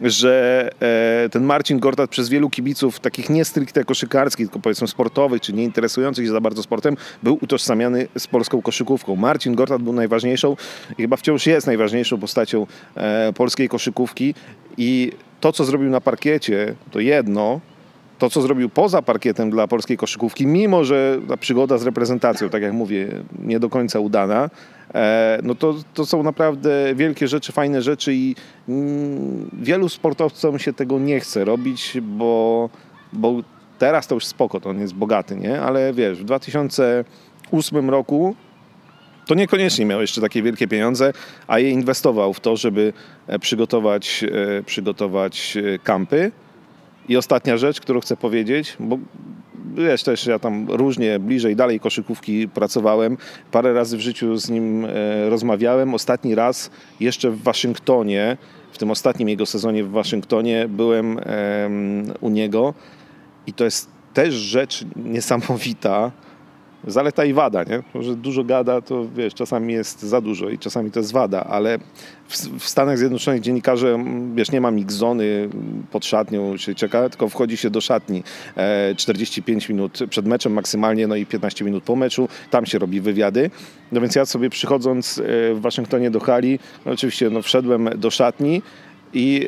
że 0.04 0.70
e, 1.26 1.30
ten 1.30 1.44
Marcin 1.44 1.80
Gortat 1.80 2.10
przez 2.10 2.30
wielu 2.30 2.50
kibiców, 2.50 3.00
takich 3.00 3.30
nie 3.30 3.46
stricte 3.46 3.84
koszykarskich, 3.84 4.48
tylko 4.48 4.60
powiedzmy 4.60 4.88
sportowych, 4.88 5.42
czy 5.42 5.54
nie 5.54 5.64
interesujących 5.64 6.26
się 6.26 6.32
za 6.32 6.42
bardzo 6.42 6.64
sportem, 6.64 6.98
był 7.24 7.38
utożsamiany 7.42 8.08
z 8.18 8.28
polską 8.28 8.62
koszykówką. 8.62 9.16
Marcin 9.16 9.56
Gortat 9.56 9.82
był 9.82 9.94
najważniejszą 9.94 10.56
i 10.98 11.02
chyba 11.02 11.18
wciąż 11.18 11.46
jest 11.48 11.68
najważniejszą 11.68 12.20
postacią 12.20 12.68
e, 12.96 13.34
polskiej 13.34 13.70
koszykówki 13.70 14.34
i 14.78 15.12
to, 15.40 15.54
co 15.54 15.66
zrobił 15.66 15.90
na 15.90 16.02
parkiecie, 16.02 16.76
to 16.92 17.00
jedno, 17.00 17.60
to, 18.20 18.30
co 18.30 18.41
zrobił 18.41 18.70
poza 18.70 19.01
parkietem 19.01 19.49
dla 19.49 19.68
polskiej 19.68 19.97
koszykówki, 19.97 20.47
mimo 20.47 20.84
że 20.84 21.20
ta 21.28 21.38
przygoda 21.38 21.78
z 21.78 21.84
reprezentacją, 21.84 22.49
tak 22.49 22.61
jak 22.61 22.74
mówię, 22.74 23.07
nie 23.39 23.59
do 23.59 23.70
końca 23.70 23.99
udana, 23.99 24.49
e, 24.93 25.39
no 25.43 25.55
to, 25.55 25.76
to 25.93 26.05
są 26.05 26.24
naprawdę 26.24 26.95
wielkie 26.95 27.28
rzeczy, 27.28 27.51
fajne 27.51 27.82
rzeczy 27.82 28.13
i 28.13 28.36
mm, 28.70 29.49
wielu 29.53 29.89
sportowcom 29.89 30.59
się 30.59 30.74
tego 30.74 30.99
nie 30.99 31.20
chce 31.20 31.45
robić, 31.45 31.97
bo, 32.01 32.70
bo 33.13 33.41
teraz 33.80 34.07
to 34.07 34.16
już 34.16 34.26
spoko, 34.26 34.59
to 34.59 34.70
on 34.70 34.80
jest 34.80 34.93
bogaty, 34.93 35.36
nie? 35.36 35.61
Ale 35.61 35.93
wiesz, 35.93 36.20
w 36.20 36.24
2008 36.24 37.89
roku 37.89 38.36
to 39.26 39.36
niekoniecznie 39.36 39.86
miał 39.86 40.01
jeszcze 40.01 40.22
takie 40.22 40.43
wielkie 40.43 40.68
pieniądze, 40.68 41.13
a 41.47 41.59
je 41.59 41.70
inwestował 41.70 42.34
w 42.34 42.39
to, 42.39 42.57
żeby 42.57 42.93
e, 43.28 43.39
przygotować, 43.39 44.26
e, 44.59 44.63
przygotować 44.63 45.57
kampy. 45.84 46.32
I 47.10 47.18
ostatnia 47.18 47.58
rzecz, 47.58 47.82
którą 47.82 47.99
chcę 47.99 48.18
powiedzieć, 48.18 48.78
bo 48.80 48.97
wiesz, 49.76 50.03
też 50.03 50.26
ja 50.26 50.39
tam 50.39 50.68
różnie 50.70 51.20
bliżej, 51.20 51.56
dalej 51.56 51.80
koszykówki 51.80 52.47
pracowałem. 52.47 53.18
Parę 53.51 53.74
razy 53.74 53.97
w 53.97 54.01
życiu 54.01 54.38
z 54.38 54.49
nim 54.49 54.86
e, 54.86 54.89
rozmawiałem. 55.30 55.93
Ostatni 55.93 56.36
raz 56.36 56.72
jeszcze 56.99 57.32
w 57.32 57.43
Waszyngtonie, 57.43 58.38
w 58.72 58.78
tym 58.78 58.91
ostatnim 58.91 59.30
jego 59.30 59.45
sezonie 59.45 59.84
w 59.84 59.91
Waszyngtonie 59.91 60.66
byłem 60.70 61.20
u 62.22 62.30
niego 62.30 62.74
i 63.47 63.53
to 63.53 63.64
jest 63.64 63.89
też 64.14 64.34
rzecz 64.34 64.86
niesamowita, 64.95 66.12
zaleta 66.88 67.26
i 67.26 67.34
wada, 67.34 67.64
nie? 67.64 68.04
Że 68.04 68.16
dużo 68.16 68.44
gada, 68.44 68.82
to 68.82 69.06
wiesz, 69.16 69.34
czasami 69.34 69.74
jest 69.74 70.04
za 70.04 70.22
dużo 70.22 70.50
i 70.50 70.60
czasami 70.60 70.92
to 70.92 71.00
jest 71.00 71.12
wada, 71.12 71.44
ale 71.44 71.80
w, 72.28 72.60
w 72.60 72.70
Stanach 72.70 72.98
Zjednoczonych 72.98 73.42
dziennikarze, 73.42 74.04
wiesz, 74.36 74.52
nie 74.52 74.62
ma 74.62 74.72
migzony 74.72 75.50
pod 75.92 76.06
szatnią 76.06 76.58
się 76.58 76.76
czeka, 76.76 77.10
tylko 77.10 77.30
wchodzi 77.30 77.58
się 77.58 77.70
do 77.70 77.82
szatni 77.82 78.24
e, 78.58 78.96
45 78.96 79.70
minut 79.70 80.00
przed 80.10 80.26
meczem 80.26 80.54
maksymalnie, 80.54 81.08
no 81.08 81.16
i 81.16 81.26
15 81.26 81.66
minut 81.66 81.84
po 81.84 81.96
meczu, 81.96 82.30
tam 82.50 82.66
się 82.66 82.80
robi 82.80 83.02
wywiady. 83.02 83.50
No 83.92 84.02
więc 84.02 84.16
ja 84.16 84.26
sobie 84.26 84.50
przychodząc 84.50 85.18
e, 85.18 85.22
w 85.54 85.62
Waszyngtonie 85.62 86.12
do 86.12 86.20
hali, 86.20 86.60
no 86.86 86.92
oczywiście 86.92 87.30
no 87.30 87.42
wszedłem 87.42 87.90
do 87.98 88.12
szatni 88.12 88.62
i 89.16 89.47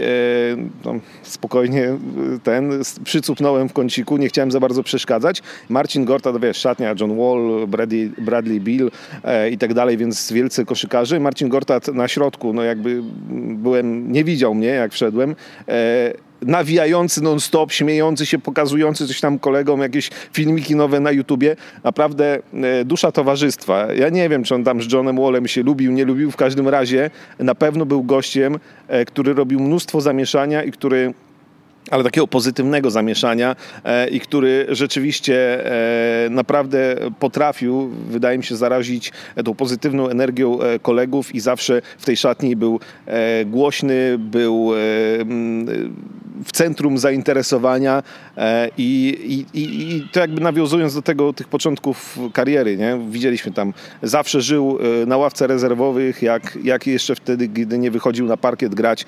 no, 0.85 0.95
spokojnie 1.23 1.97
ten 2.43 2.81
przycupnąłem 3.03 3.69
w 3.69 3.73
kąciku, 3.73 4.17
nie 4.17 4.27
chciałem 4.27 4.51
za 4.51 4.59
bardzo 4.59 4.83
przeszkadzać. 4.83 5.41
Marcin 5.69 6.05
Gortat, 6.05 6.41
wiesz, 6.41 6.57
szatnia, 6.57 6.95
John 6.99 7.17
Wall, 7.17 7.67
Bradley, 7.67 8.11
Bradley 8.17 8.61
Bill 8.61 8.91
i 9.51 9.57
tak 9.57 9.73
dalej, 9.73 9.97
więc 9.97 10.31
wielcy 10.31 10.65
koszykarze. 10.65 11.19
Marcin 11.19 11.49
Gortat 11.49 11.87
na 11.87 12.07
środku, 12.07 12.53
no 12.53 12.63
jakby 12.63 13.01
byłem, 13.55 14.11
nie 14.11 14.23
widział 14.23 14.55
mnie 14.55 14.67
jak 14.67 14.91
wszedłem 14.93 15.35
nawijający 16.41 17.23
non-stop, 17.23 17.71
śmiejący 17.71 18.25
się, 18.25 18.39
pokazujący 18.39 19.07
coś 19.07 19.19
tam 19.19 19.39
kolegom, 19.39 19.81
jakieś 19.81 20.09
filmiki 20.33 20.75
nowe 20.75 20.99
na 20.99 21.11
YouTubie. 21.11 21.55
Naprawdę 21.83 22.39
e, 22.53 22.85
dusza 22.85 23.11
towarzystwa. 23.11 23.93
Ja 23.93 24.09
nie 24.09 24.29
wiem, 24.29 24.43
czy 24.43 24.55
on 24.55 24.63
tam 24.63 24.81
z 24.81 24.93
Johnem 24.93 25.15
Wallem 25.15 25.47
się 25.47 25.63
lubił, 25.63 25.91
nie 25.91 26.05
lubił. 26.05 26.31
W 26.31 26.35
każdym 26.35 26.67
razie 26.67 27.09
na 27.39 27.55
pewno 27.55 27.85
był 27.85 28.03
gościem, 28.03 28.59
e, 28.87 29.05
który 29.05 29.33
robił 29.33 29.59
mnóstwo 29.59 30.01
zamieszania 30.01 30.63
i 30.63 30.71
który 30.71 31.13
ale 31.91 32.03
takiego 32.03 32.27
pozytywnego 32.27 32.91
zamieszania 32.91 33.55
e, 33.83 34.09
i 34.09 34.19
który 34.19 34.65
rzeczywiście 34.69 35.65
e, 36.25 36.29
naprawdę 36.29 36.95
potrafił, 37.19 37.87
wydaje 37.87 38.37
mi 38.37 38.43
się, 38.43 38.55
zarazić 38.55 39.11
tą 39.45 39.55
pozytywną 39.55 40.09
energią 40.09 40.61
e, 40.61 40.79
kolegów 40.79 41.35
i 41.35 41.39
zawsze 41.39 41.81
w 41.97 42.05
tej 42.05 42.17
szatni 42.17 42.55
był 42.55 42.79
głośny, 43.45 44.17
był 44.19 44.71
w 46.45 46.51
centrum 46.51 46.97
zainteresowania 46.97 48.03
i, 48.77 49.45
i, 49.53 49.61
i, 49.61 50.09
to 50.11 50.19
jakby 50.19 50.41
nawiązując 50.41 50.95
do 50.95 51.01
tego 51.01 51.33
tych 51.33 51.47
początków 51.47 52.19
kariery, 52.33 52.77
nie? 52.77 52.99
widzieliśmy 53.09 53.51
tam, 53.51 53.73
zawsze 54.03 54.41
żył 54.41 54.79
na 55.07 55.17
ławce 55.17 55.47
rezerwowych, 55.47 56.21
jak, 56.21 56.57
jak 56.63 56.87
jeszcze 56.87 57.15
wtedy, 57.15 57.47
gdy 57.47 57.77
nie 57.77 57.91
wychodził 57.91 58.25
na 58.25 58.37
parkiet 58.37 58.75
grać, 58.75 59.05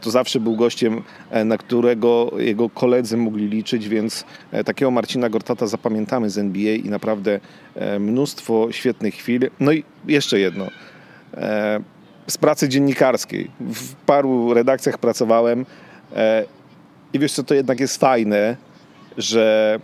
to 0.00 0.10
zawsze 0.10 0.40
był 0.40 0.56
gościem, 0.56 1.02
na 1.44 1.58
którego 1.58 2.13
jego 2.38 2.70
koledzy 2.70 3.16
mogli 3.16 3.48
liczyć, 3.48 3.88
więc 3.88 4.24
e, 4.52 4.64
takiego 4.64 4.90
Marcina 4.90 5.28
Gortata 5.28 5.66
zapamiętamy 5.66 6.30
z 6.30 6.38
NBA 6.38 6.72
i 6.72 6.88
naprawdę 6.88 7.40
e, 7.74 7.98
mnóstwo 7.98 8.72
świetnych 8.72 9.14
chwil. 9.14 9.50
No 9.60 9.72
i 9.72 9.84
jeszcze 10.08 10.38
jedno. 10.38 10.68
E, 11.34 11.80
z 12.26 12.38
pracy 12.38 12.68
dziennikarskiej. 12.68 13.50
W 13.60 13.94
paru 13.94 14.54
redakcjach 14.54 14.98
pracowałem 14.98 15.66
i 17.12 17.18
wiesz 17.18 17.32
co, 17.32 17.42
to 17.42 17.54
jednak 17.54 17.80
jest 17.80 17.96
fajne, 18.00 18.56
że 19.16 19.80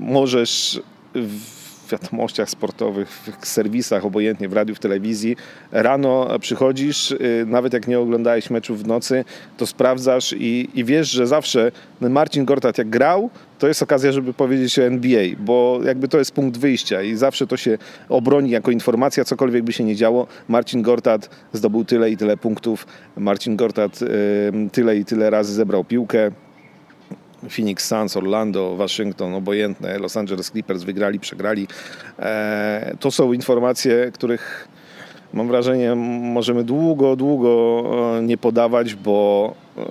możesz 0.00 0.82
w 1.14 1.59
wiadomościach 1.90 2.50
sportowych, 2.50 3.08
w 3.40 3.46
serwisach, 3.46 4.04
obojętnie 4.04 4.48
w 4.48 4.52
radiu, 4.52 4.74
w 4.74 4.78
telewizji. 4.78 5.36
Rano 5.72 6.38
przychodzisz, 6.40 7.10
y, 7.10 7.44
nawet 7.46 7.72
jak 7.72 7.88
nie 7.88 7.98
oglądałeś 7.98 8.50
meczu 8.50 8.76
w 8.76 8.86
nocy, 8.86 9.24
to 9.56 9.66
sprawdzasz 9.66 10.32
i, 10.32 10.68
i 10.74 10.84
wiesz, 10.84 11.10
że 11.10 11.26
zawsze 11.26 11.72
Marcin 12.00 12.44
Gortat 12.44 12.78
jak 12.78 12.88
grał, 12.88 13.30
to 13.58 13.68
jest 13.68 13.82
okazja, 13.82 14.12
żeby 14.12 14.34
powiedzieć 14.34 14.78
o 14.78 14.82
NBA, 14.82 15.24
bo 15.38 15.80
jakby 15.84 16.08
to 16.08 16.18
jest 16.18 16.32
punkt 16.32 16.58
wyjścia 16.58 17.02
i 17.02 17.14
zawsze 17.14 17.46
to 17.46 17.56
się 17.56 17.78
obroni 18.08 18.50
jako 18.50 18.70
informacja, 18.70 19.24
cokolwiek 19.24 19.64
by 19.64 19.72
się 19.72 19.84
nie 19.84 19.96
działo. 19.96 20.26
Marcin 20.48 20.82
Gortat 20.82 21.30
zdobył 21.52 21.84
tyle 21.84 22.10
i 22.10 22.16
tyle 22.16 22.36
punktów, 22.36 22.86
Marcin 23.16 23.56
Gortat 23.56 24.00
tyle 24.72 24.96
i 24.96 25.04
tyle 25.04 25.30
razy 25.30 25.52
zebrał 25.52 25.84
piłkę, 25.84 26.30
Phoenix 27.48 27.86
Suns, 27.86 28.16
Orlando, 28.16 28.76
Waszyngton, 28.76 29.34
obojętne, 29.34 29.98
Los 29.98 30.16
Angeles 30.16 30.50
Clippers 30.50 30.82
wygrali, 30.82 31.20
przegrali. 31.20 31.68
E, 32.18 32.96
to 33.00 33.10
są 33.10 33.32
informacje, 33.32 34.10
których 34.14 34.68
mam 35.32 35.48
wrażenie 35.48 35.94
możemy 35.94 36.64
długo, 36.64 37.16
długo 37.16 37.82
e, 38.18 38.22
nie 38.22 38.38
podawać, 38.38 38.94
bo 38.94 39.54
e, 39.76 39.82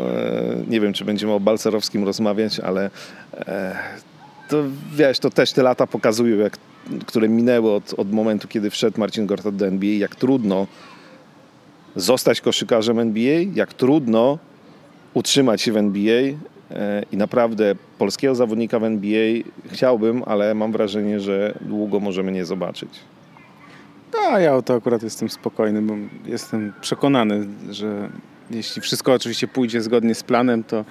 nie 0.68 0.82
wiem, 0.82 0.93
czy 0.93 1.06
będziemy 1.06 1.34
o 1.34 1.39
Balcerowskim 1.39 2.04
rozmawiać, 2.04 2.60
ale 2.60 2.89
to 4.50 4.64
wiesz, 4.95 5.20
to 5.20 5.30
też 5.30 5.52
te 5.52 5.64
lata 5.64 5.88
pokazują, 5.88 6.38
jak, 6.38 6.58
które 7.06 7.30
minęły 7.30 7.72
od, 7.72 7.93
od 7.93 8.12
momentu, 8.12 8.47
kiedy 8.47 8.70
wszedł 8.70 9.00
Marcin 9.00 9.26
Gortat 9.26 9.56
do 9.56 9.68
NBA, 9.68 9.89
jak 9.89 10.16
trudno 10.16 10.68
zostać 11.95 12.41
koszykarzem 12.41 13.00
NBA, 13.00 13.39
jak 13.54 13.74
trudno 13.74 14.38
utrzymać 15.14 15.62
się 15.62 15.72
w 15.72 15.78
NBA, 15.78 16.22
i 17.11 17.17
naprawdę 17.17 17.76
polskiego 17.97 18.36
zawodnika 18.36 18.80
w 18.80 18.84
NBA 18.84 19.43
chciałbym, 19.72 20.24
ale 20.26 20.55
mam 20.55 20.72
wrażenie, 20.72 21.20
że 21.20 21.53
długo 21.61 21.99
możemy 21.99 22.32
nie 22.32 22.45
zobaczyć. 22.45 22.89
No, 24.13 24.39
ja 24.39 24.55
o 24.55 24.61
to 24.61 24.74
akurat 24.74 25.03
jestem 25.03 25.30
spokojny, 25.30 25.82
bo 25.82 25.93
jestem 26.26 26.74
przekonany, 26.82 27.47
że 27.70 28.09
jeśli 28.51 28.82
wszystko 28.82 29.13
oczywiście 29.13 29.47
pójdzie 29.47 29.82
zgodnie 29.82 30.15
z 30.15 30.24
planem, 30.24 30.63
to 30.63 30.86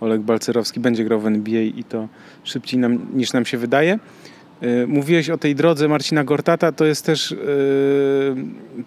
Oleg 0.00 0.20
Balcerowski 0.20 0.80
będzie 0.80 1.04
grał 1.04 1.20
w 1.20 1.26
NBA 1.26 1.60
i 1.60 1.84
to 1.84 2.08
szybciej 2.44 2.80
nam, 2.80 3.06
niż 3.14 3.32
nam 3.32 3.44
się 3.44 3.58
wydaje. 3.58 3.98
Y, 4.62 4.86
mówiłeś 4.86 5.30
o 5.30 5.38
tej 5.38 5.54
drodze 5.54 5.88
Marcina 5.88 6.24
Gortata, 6.24 6.72
to 6.72 6.84
jest 6.84 7.06
też 7.06 7.30
yy, 7.30 7.38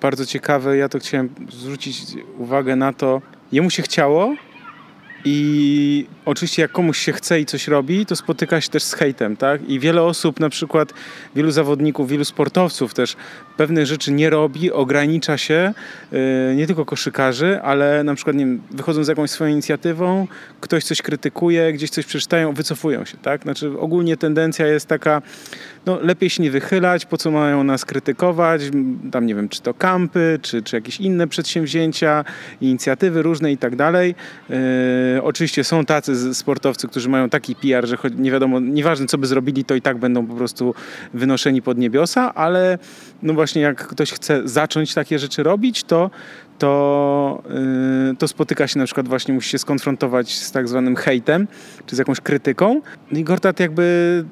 bardzo 0.01 0.25
ciekawe. 0.25 0.77
Ja 0.77 0.89
to 0.89 0.99
chciałem 0.99 1.29
zwrócić 1.51 2.01
uwagę 2.37 2.75
na 2.75 2.93
to. 2.93 3.21
Jemu 3.51 3.69
się 3.69 3.83
chciało, 3.83 4.35
i 5.25 6.07
oczywiście 6.25 6.61
jak 6.61 6.71
komuś 6.71 6.97
się 6.97 7.13
chce 7.13 7.39
i 7.39 7.45
coś 7.45 7.67
robi, 7.67 8.05
to 8.05 8.15
spotyka 8.15 8.61
się 8.61 8.69
też 8.69 8.83
z 8.83 8.93
hejtem, 8.93 9.37
tak? 9.37 9.69
I 9.69 9.79
wiele 9.79 10.03
osób, 10.03 10.39
na 10.39 10.49
przykład 10.49 10.93
wielu 11.35 11.51
zawodników, 11.51 12.09
wielu 12.09 12.25
sportowców 12.25 12.93
też 12.93 13.15
pewnych 13.57 13.85
rzeczy 13.85 14.11
nie 14.11 14.29
robi, 14.29 14.71
ogranicza 14.71 15.37
się, 15.37 15.73
yy, 16.11 16.19
nie 16.55 16.67
tylko 16.67 16.85
koszykarzy, 16.85 17.61
ale 17.61 18.03
na 18.03 18.15
przykład 18.15 18.35
nie 18.35 18.45
wiem, 18.45 18.61
wychodzą 18.71 19.03
z 19.03 19.07
jakąś 19.07 19.29
swoją 19.31 19.51
inicjatywą, 19.51 20.27
ktoś 20.61 20.83
coś 20.83 21.01
krytykuje, 21.01 21.73
gdzieś 21.73 21.89
coś 21.89 22.05
przeczytają, 22.05 22.53
wycofują 22.53 23.05
się, 23.05 23.17
tak? 23.17 23.43
Znaczy 23.43 23.79
ogólnie 23.79 24.17
tendencja 24.17 24.67
jest 24.67 24.87
taka, 24.87 25.21
no 25.85 25.99
lepiej 26.01 26.29
się 26.29 26.43
nie 26.43 26.51
wychylać, 26.51 27.05
po 27.05 27.17
co 27.17 27.31
mają 27.31 27.63
nas 27.63 27.85
krytykować, 27.85 28.61
tam 29.11 29.25
nie 29.25 29.35
wiem, 29.35 29.49
czy 29.49 29.61
to 29.61 29.73
kampy, 29.73 30.39
czy, 30.41 30.61
czy 30.61 30.75
jakieś 30.75 30.99
inne 30.99 31.27
przedsięwzięcia, 31.27 32.25
inicjatywy 32.61 33.21
różne 33.21 33.51
i 33.51 33.57
tak 33.57 33.75
dalej. 33.75 34.15
Yy, 34.49 34.57
oczywiście 35.23 35.63
są 35.63 35.85
tacy 35.85 36.35
sportowcy, 36.35 36.87
którzy 36.87 37.09
mają 37.09 37.29
taki 37.29 37.55
PR, 37.55 37.87
że 37.87 37.97
nie 38.17 38.31
wiadomo, 38.31 38.59
nieważne 38.59 39.05
co 39.05 39.17
by 39.17 39.27
zrobili, 39.27 39.65
to 39.65 39.75
i 39.75 39.81
tak 39.81 39.97
będą 39.97 40.27
po 40.27 40.33
prostu 40.33 40.73
wynoszeni 41.13 41.61
pod 41.61 41.77
niebiosa, 41.77 42.33
ale 42.35 42.77
no 43.23 43.33
właśnie 43.33 43.61
jak 43.61 43.87
ktoś 43.87 44.11
chce 44.11 44.41
zacząć 44.47 44.93
takie 44.93 45.19
rzeczy 45.19 45.43
robić, 45.43 45.83
to 45.83 46.09
to, 46.59 47.43
yy, 48.09 48.15
to 48.15 48.27
spotyka 48.27 48.67
się 48.67 48.79
na 48.79 48.85
przykład 48.85 49.07
właśnie, 49.07 49.33
musi 49.33 49.49
się 49.49 49.57
skonfrontować 49.57 50.35
z 50.35 50.51
tak 50.51 50.67
zwanym 50.67 50.95
hejtem, 50.95 51.47
czy 51.85 51.95
z 51.95 51.99
jakąś 51.99 52.21
krytyką. 52.21 52.81
No 53.11 53.19
I 53.19 53.23
Gortat 53.23 53.59
jakby 53.59 54.25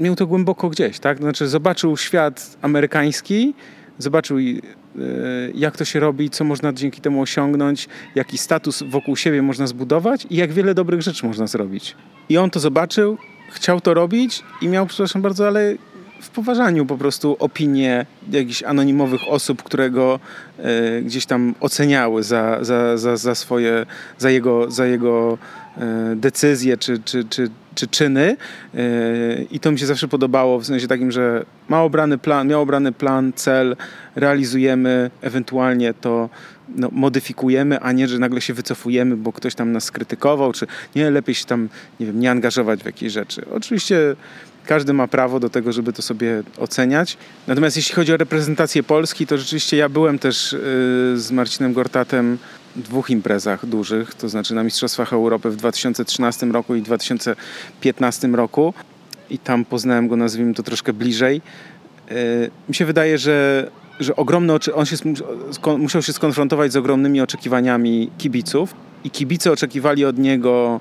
miał 0.00 0.16
to 0.16 0.26
głęboko 0.26 0.68
gdzieś, 0.68 0.98
tak? 0.98 1.18
Znaczy 1.18 1.48
zobaczył 1.48 1.96
świat 1.96 2.56
amerykański, 2.62 3.54
zobaczył 3.98 4.38
e, 4.38 4.42
jak 5.54 5.76
to 5.76 5.84
się 5.84 6.00
robi, 6.00 6.30
co 6.30 6.44
można 6.44 6.72
dzięki 6.72 7.00
temu 7.00 7.22
osiągnąć, 7.22 7.88
jaki 8.14 8.38
status 8.38 8.82
wokół 8.82 9.16
siebie 9.16 9.42
można 9.42 9.66
zbudować 9.66 10.26
i 10.30 10.36
jak 10.36 10.52
wiele 10.52 10.74
dobrych 10.74 11.02
rzeczy 11.02 11.26
można 11.26 11.46
zrobić. 11.46 11.96
I 12.28 12.38
on 12.38 12.50
to 12.50 12.60
zobaczył, 12.60 13.18
chciał 13.52 13.80
to 13.80 13.94
robić 13.94 14.42
i 14.62 14.68
miał, 14.68 14.86
przepraszam 14.86 15.22
bardzo, 15.22 15.46
ale 15.46 15.74
w 16.20 16.30
poważaniu 16.30 16.86
po 16.86 16.96
prostu 16.96 17.36
opinie 17.38 18.06
jakichś 18.30 18.62
anonimowych 18.62 19.20
osób, 19.28 19.62
które 19.62 19.90
go 19.90 20.20
e, 20.58 21.02
gdzieś 21.02 21.26
tam 21.26 21.54
oceniały 21.60 22.22
za, 22.22 22.58
za, 22.64 22.96
za, 22.96 23.16
za 23.16 23.34
swoje, 23.34 23.86
za 24.18 24.30
jego, 24.30 24.70
za 24.70 24.86
jego 24.86 25.38
e, 25.76 26.16
decyzje 26.16 26.76
czy, 26.76 26.98
czy, 27.04 27.24
czy, 27.24 27.50
czy 27.74 27.88
czyny 27.88 28.36
yy, 28.74 28.82
i 29.50 29.60
to 29.60 29.72
mi 29.72 29.78
się 29.78 29.86
zawsze 29.86 30.08
podobało 30.08 30.58
w 30.58 30.66
sensie 30.66 30.88
takim, 30.88 31.12
że 31.12 31.44
ma 31.68 31.82
obrany 31.82 32.18
plan, 32.18 32.48
miał 32.48 32.62
obrany 32.62 32.92
plan, 32.92 33.32
cel, 33.36 33.76
realizujemy, 34.16 35.10
ewentualnie 35.20 35.94
to 35.94 36.28
no, 36.76 36.88
modyfikujemy, 36.92 37.80
a 37.80 37.92
nie, 37.92 38.08
że 38.08 38.18
nagle 38.18 38.40
się 38.40 38.54
wycofujemy, 38.54 39.16
bo 39.16 39.32
ktoś 39.32 39.54
tam 39.54 39.72
nas 39.72 39.84
skrytykował, 39.84 40.52
czy 40.52 40.66
nie, 40.96 41.10
lepiej 41.10 41.34
się 41.34 41.44
tam, 41.44 41.68
nie 42.00 42.06
wiem, 42.06 42.20
nie 42.20 42.30
angażować 42.30 42.82
w 42.82 42.86
jakieś 42.86 43.12
rzeczy. 43.12 43.44
Oczywiście 43.52 44.16
każdy 44.66 44.92
ma 44.92 45.08
prawo 45.08 45.40
do 45.40 45.50
tego, 45.50 45.72
żeby 45.72 45.92
to 45.92 46.02
sobie 46.02 46.42
oceniać. 46.58 47.16
Natomiast 47.46 47.76
jeśli 47.76 47.94
chodzi 47.94 48.12
o 48.12 48.16
reprezentację 48.16 48.82
Polski, 48.82 49.26
to 49.26 49.38
rzeczywiście 49.38 49.76
ja 49.76 49.88
byłem 49.88 50.18
też 50.18 50.52
yy, 50.52 50.58
z 51.18 51.30
Marcinem 51.32 51.72
Gortatem 51.72 52.38
dwóch 52.76 53.10
imprezach 53.10 53.66
dużych, 53.66 54.14
to 54.14 54.28
znaczy 54.28 54.54
na 54.54 54.62
Mistrzostwach 54.62 55.12
Europy 55.12 55.50
w 55.50 55.56
2013 55.56 56.46
roku 56.46 56.74
i 56.74 56.82
2015 56.82 58.28
roku 58.28 58.74
i 59.30 59.38
tam 59.38 59.64
poznałem 59.64 60.08
go, 60.08 60.16
nazwijmy 60.16 60.54
to 60.54 60.62
troszkę 60.62 60.92
bliżej. 60.92 61.42
E, 62.08 62.14
mi 62.68 62.74
się 62.74 62.84
wydaje, 62.84 63.18
że, 63.18 63.70
że 64.00 64.16
ogromne 64.16 64.54
oczy, 64.54 64.74
on 64.74 64.86
się, 64.86 64.96
musiał 65.78 66.02
się 66.02 66.12
skonfrontować 66.12 66.72
z 66.72 66.76
ogromnymi 66.76 67.20
oczekiwaniami 67.20 68.10
kibiców 68.18 68.74
i 69.04 69.10
kibice 69.10 69.52
oczekiwali 69.52 70.04
od 70.04 70.18
niego, 70.18 70.80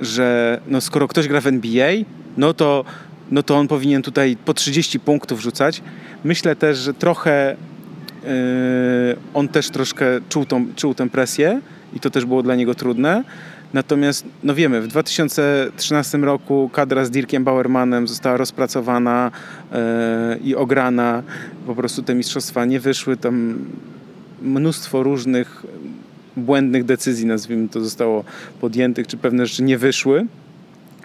że 0.00 0.60
no 0.66 0.80
skoro 0.80 1.08
ktoś 1.08 1.28
gra 1.28 1.40
w 1.40 1.46
NBA, 1.46 1.92
no 2.36 2.54
to, 2.54 2.84
no 3.30 3.42
to 3.42 3.56
on 3.56 3.68
powinien 3.68 4.02
tutaj 4.02 4.36
po 4.44 4.54
30 4.54 5.00
punktów 5.00 5.40
rzucać. 5.40 5.82
Myślę 6.24 6.56
też, 6.56 6.78
że 6.78 6.94
trochę 6.94 7.56
on 9.34 9.48
też 9.48 9.70
troszkę 9.70 10.06
czuł, 10.28 10.44
tą, 10.44 10.66
czuł 10.76 10.94
tę 10.94 11.08
presję 11.10 11.60
i 11.94 12.00
to 12.00 12.10
też 12.10 12.24
było 12.24 12.42
dla 12.42 12.54
niego 12.54 12.74
trudne. 12.74 13.24
Natomiast, 13.72 14.24
no 14.42 14.54
wiemy, 14.54 14.80
w 14.80 14.86
2013 14.86 16.18
roku 16.18 16.70
kadra 16.72 17.04
z 17.04 17.10
Dirkiem 17.10 17.44
Bauermanem 17.44 18.08
została 18.08 18.36
rozpracowana 18.36 19.30
e, 19.72 20.38
i 20.44 20.54
ograna. 20.54 21.22
Po 21.66 21.74
prostu 21.74 22.02
te 22.02 22.14
mistrzostwa 22.14 22.64
nie 22.64 22.80
wyszły. 22.80 23.16
Tam 23.16 23.58
mnóstwo 24.42 25.02
różnych 25.02 25.66
błędnych 26.36 26.84
decyzji, 26.84 27.26
nazwijmy 27.26 27.68
to, 27.68 27.80
zostało 27.80 28.24
podjętych, 28.60 29.06
czy 29.06 29.16
pewne 29.16 29.46
rzeczy 29.46 29.62
nie 29.62 29.78
wyszły 29.78 30.26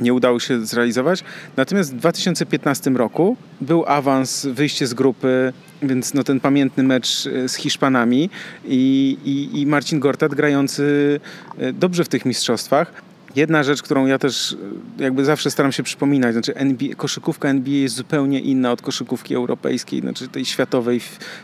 nie 0.01 0.13
udało 0.13 0.39
się 0.39 0.65
zrealizować. 0.65 1.23
Natomiast 1.57 1.93
w 1.93 1.97
2015 1.97 2.89
roku 2.89 3.37
był 3.61 3.85
awans, 3.87 4.45
wyjście 4.45 4.87
z 4.87 4.93
grupy, 4.93 5.53
więc 5.81 6.13
no 6.13 6.23
ten 6.23 6.39
pamiętny 6.39 6.83
mecz 6.83 7.27
e, 7.27 7.49
z 7.49 7.55
Hiszpanami 7.55 8.29
i, 8.65 9.17
i, 9.25 9.61
i 9.61 9.65
Marcin 9.65 9.99
Gortat 9.99 10.35
grający 10.35 11.19
e, 11.57 11.73
dobrze 11.73 12.03
w 12.03 12.09
tych 12.09 12.25
mistrzostwach. 12.25 13.08
Jedna 13.35 13.63
rzecz, 13.63 13.81
którą 13.81 14.05
ja 14.05 14.19
też 14.19 14.57
e, 14.99 15.03
jakby 15.03 15.25
zawsze 15.25 15.51
staram 15.51 15.71
się 15.71 15.83
przypominać, 15.83 16.33
znaczy 16.33 16.55
NBA, 16.55 16.95
koszykówka 16.95 17.49
NBA 17.49 17.73
jest 17.73 17.95
zupełnie 17.95 18.39
inna 18.39 18.71
od 18.71 18.81
koszykówki 18.81 19.35
europejskiej, 19.35 20.01
znaczy 20.01 20.27
tej 20.27 20.45
światowej, 20.45 21.01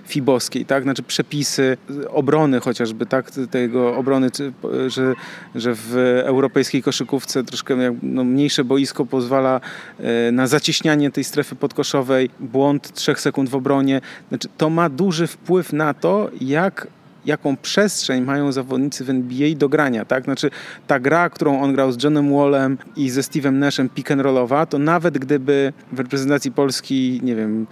fibowskiej, 0.07 0.65
tak? 0.65 0.83
Znaczy 0.83 1.03
przepisy 1.03 1.77
obrony 2.09 2.59
chociażby, 2.59 3.05
tak? 3.05 3.31
Tego 3.51 3.95
obrony, 3.95 4.29
że, 4.88 5.13
że 5.55 5.75
w 5.75 5.95
europejskiej 6.25 6.83
koszykówce 6.83 7.43
troszkę 7.43 7.95
no, 8.03 8.23
mniejsze 8.23 8.63
boisko 8.63 9.05
pozwala 9.05 9.61
e, 9.99 10.31
na 10.31 10.47
zacieśnianie 10.47 11.11
tej 11.11 11.23
strefy 11.23 11.55
podkoszowej, 11.55 12.29
błąd 12.39 12.93
trzech 12.93 13.21
sekund 13.21 13.49
w 13.49 13.55
obronie. 13.55 14.01
Znaczy 14.29 14.47
to 14.57 14.69
ma 14.69 14.89
duży 14.89 15.27
wpływ 15.27 15.73
na 15.73 15.93
to, 15.93 16.29
jak 16.41 16.88
jaką 17.26 17.57
przestrzeń 17.57 18.23
mają 18.23 18.51
zawodnicy 18.51 19.05
w 19.05 19.09
NBA 19.09 19.55
do 19.55 19.69
grania, 19.69 20.05
tak? 20.05 20.23
Znaczy 20.23 20.49
ta 20.88 20.99
gra, 20.99 21.30
którą 21.30 21.61
on 21.61 21.73
grał 21.73 21.91
z 21.91 22.03
Johnem 22.03 22.34
Wallem 22.34 22.78
i 22.95 23.09
ze 23.09 23.21
Steve'em 23.21 23.53
Nashem 23.53 23.89
pick 23.89 24.11
and 24.11 24.21
rollowa, 24.21 24.65
to 24.65 24.80
nawet 24.80 25.17
gdyby 25.17 25.73
w 25.91 25.99
reprezentacji 25.99 26.51
Polski, 26.51 27.19
nie 27.23 27.36
wiem, 27.36 27.67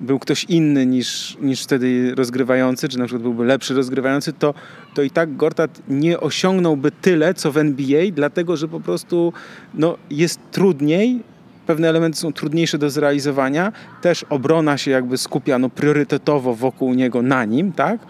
był 0.00 0.18
ktoś 0.18 0.44
inny 0.44 0.86
niż, 0.86 1.36
niż 1.40 1.62
wtedy 1.62 2.14
rozgrywający, 2.14 2.88
czy 2.88 2.98
na 2.98 3.04
przykład 3.04 3.22
byłby 3.22 3.44
lepszy 3.44 3.74
rozgrywający, 3.74 4.32
to, 4.32 4.54
to 4.94 5.02
i 5.02 5.10
tak 5.10 5.36
Gortat 5.36 5.82
nie 5.88 6.20
osiągnąłby 6.20 6.90
tyle, 6.90 7.34
co 7.34 7.52
w 7.52 7.58
NBA, 7.58 8.02
dlatego 8.12 8.56
że 8.56 8.68
po 8.68 8.80
prostu 8.80 9.32
no, 9.74 9.96
jest 10.10 10.40
trudniej, 10.50 11.22
pewne 11.66 11.88
elementy 11.88 12.18
są 12.18 12.32
trudniejsze 12.32 12.78
do 12.78 12.90
zrealizowania, 12.90 13.72
też 14.02 14.24
obrona 14.30 14.78
się 14.78 14.90
jakby 14.90 15.18
skupia 15.18 15.58
no, 15.58 15.68
priorytetowo 15.68 16.54
wokół 16.54 16.94
niego, 16.94 17.22
na 17.22 17.44
nim, 17.44 17.72
tak? 17.72 18.00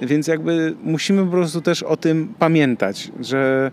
Więc 0.00 0.26
jakby 0.26 0.74
musimy 0.82 1.24
po 1.24 1.30
prostu 1.30 1.60
też 1.60 1.82
o 1.82 1.96
tym 1.96 2.34
pamiętać, 2.38 3.12
że, 3.20 3.70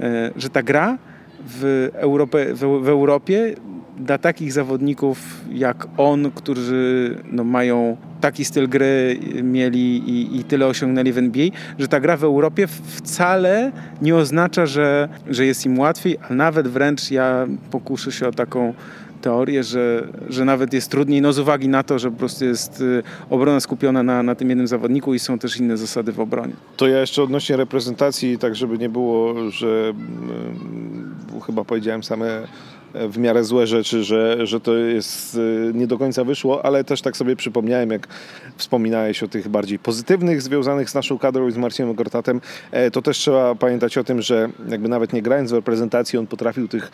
e, 0.00 0.30
że 0.36 0.50
ta 0.50 0.62
gra 0.62 0.98
w, 1.46 1.88
Europie, 1.94 2.54
w, 2.54 2.88
Europie 2.88 3.54
dla 3.96 4.18
takich 4.18 4.52
zawodników 4.52 5.40
jak 5.52 5.86
on, 5.96 6.30
którzy 6.30 7.16
no, 7.32 7.44
mają 7.44 7.96
taki 8.20 8.44
styl 8.44 8.68
gry 8.68 9.20
mieli 9.42 9.96
i, 9.96 10.40
i, 10.40 10.44
tyle 10.44 10.66
osiągnęli 10.66 11.12
w 11.12 11.18
NBA, 11.18 11.46
że 11.78 11.88
ta 11.88 12.00
gra 12.00 12.16
w 12.16 12.24
Europie 12.24 12.66
wcale 12.66 13.72
nie 14.02 14.16
oznacza, 14.16 14.66
że, 14.66 15.08
że 15.30 15.46
jest 15.46 15.66
im 15.66 15.78
łatwiej, 15.78 16.18
a 16.28 16.34
nawet 16.34 16.68
wręcz 16.68 17.10
ja 17.10 17.46
pokuszę 17.70 18.12
się 18.12 18.28
o 18.28 18.32
taką 18.32 18.74
teorię, 19.22 19.64
że, 19.64 20.08
że 20.28 20.44
nawet 20.44 20.72
jest 20.72 20.90
trudniej, 20.90 21.22
no 21.22 21.32
z 21.32 21.38
uwagi 21.38 21.68
na 21.68 21.82
to, 21.82 21.98
że 21.98 22.10
po 22.10 22.16
prostu 22.16 22.44
jest 22.44 22.80
y, 22.80 23.02
obrona 23.30 23.60
skupiona 23.60 24.02
na, 24.02 24.22
na 24.22 24.34
tym 24.34 24.48
jednym 24.48 24.66
zawodniku 24.66 25.14
i 25.14 25.18
są 25.18 25.38
też 25.38 25.56
inne 25.56 25.76
zasady 25.76 26.12
w 26.12 26.20
obronie. 26.20 26.52
To 26.76 26.88
ja 26.88 27.00
jeszcze 27.00 27.22
odnośnie 27.22 27.56
reprezentacji, 27.56 28.38
tak 28.38 28.56
żeby 28.56 28.78
nie 28.78 28.88
było, 28.88 29.50
że 29.50 29.92
um, 29.96 31.14
chyba 31.46 31.64
powiedziałem 31.64 32.02
same 32.02 32.46
w 32.94 33.18
miarę 33.18 33.44
złe 33.44 33.66
rzeczy, 33.66 34.04
że, 34.04 34.46
że 34.46 34.60
to 34.60 34.74
jest 34.74 35.34
y, 35.34 35.72
nie 35.74 35.86
do 35.86 35.98
końca 35.98 36.24
wyszło, 36.24 36.64
ale 36.64 36.84
też 36.84 37.02
tak 37.02 37.16
sobie 37.16 37.36
przypomniałem, 37.36 37.90
jak 37.90 38.08
wspominałeś 38.56 39.22
o 39.22 39.28
tych 39.28 39.48
bardziej 39.48 39.78
pozytywnych 39.78 40.42
związanych 40.42 40.90
z 40.90 40.94
naszą 40.94 41.18
kadrą 41.18 41.48
i 41.48 41.52
z 41.52 41.56
Marcinem 41.56 41.94
Gortatem, 41.94 42.40
e, 42.70 42.90
to 42.90 43.02
też 43.02 43.18
trzeba 43.18 43.54
pamiętać 43.54 43.98
o 43.98 44.04
tym, 44.04 44.22
że 44.22 44.48
jakby 44.68 44.88
nawet 44.88 45.12
nie 45.12 45.22
grając 45.22 45.50
w 45.50 45.54
reprezentacji, 45.54 46.18
on 46.18 46.26
potrafił 46.26 46.68
tych 46.68 46.90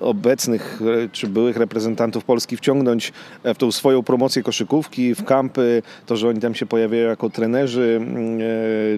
obecnych 0.00 0.80
e, 1.04 1.08
czy 1.08 1.26
byłych 1.26 1.56
reprezentantów 1.56 2.24
Polski 2.24 2.56
wciągnąć 2.56 3.12
e, 3.42 3.54
w 3.54 3.58
tą 3.58 3.72
swoją 3.72 4.02
promocję 4.02 4.42
koszykówki, 4.42 5.14
w 5.14 5.24
kampy, 5.24 5.82
to, 6.06 6.16
że 6.16 6.28
oni 6.28 6.40
tam 6.40 6.54
się 6.54 6.66
pojawiają 6.66 7.08
jako 7.08 7.30
trenerzy, 7.30 7.98
mm, 8.00 8.40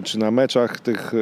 czy 0.03 0.19
na 0.19 0.31
meczach 0.31 0.79
tych 0.79 1.13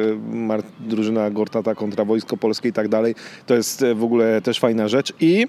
drużyna 0.80 1.30
Gortata 1.30 1.74
kontra 1.74 2.04
Wojsko 2.04 2.36
Polskie 2.36 2.68
i 2.68 2.72
tak 2.72 2.88
dalej, 2.88 3.14
to 3.46 3.54
jest 3.54 3.84
w 3.94 4.04
ogóle 4.04 4.40
też 4.40 4.60
fajna 4.60 4.88
rzecz 4.88 5.12
i 5.22 5.46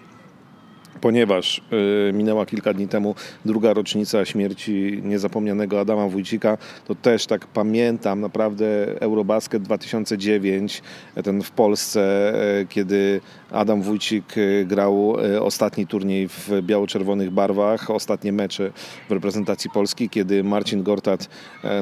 ponieważ 1.02 1.62
y, 2.10 2.14
minęła 2.14 2.46
kilka 2.46 2.74
dni 2.74 2.88
temu 2.88 3.16
druga 3.46 3.74
rocznica 3.74 4.26
śmierci 4.26 5.02
niezapomnianego 5.04 5.80
Adama 5.80 6.08
Wójcika, 6.08 6.58
to 6.86 6.96
też 6.96 7.26
tak 7.26 7.48
pamiętam 7.48 8.22
naprawdę 8.22 8.66
Eurobasket 9.02 9.64
2009, 9.64 10.82
ten 11.24 11.42
w 11.42 11.52
Polsce, 11.52 12.34
y, 12.62 12.68
kiedy 12.68 13.22
Adam 13.52 13.82
Wójcik 13.82 14.38
y, 14.38 14.66
grał 14.68 15.16
ostatni 15.42 15.88
turniej 15.88 16.28
w 16.28 16.50
biało-czerwonych 16.62 17.30
barwach, 17.32 17.92
ostatnie 17.92 18.34
mecze 18.34 18.72
w 19.10 19.12
reprezentacji 19.12 19.70
Polski, 19.70 20.10
kiedy 20.10 20.44
Marcin 20.44 20.84
Gortat 20.84 21.30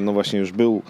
no 0.02 0.12
właśnie 0.12 0.38
już 0.38 0.52
był 0.52 0.82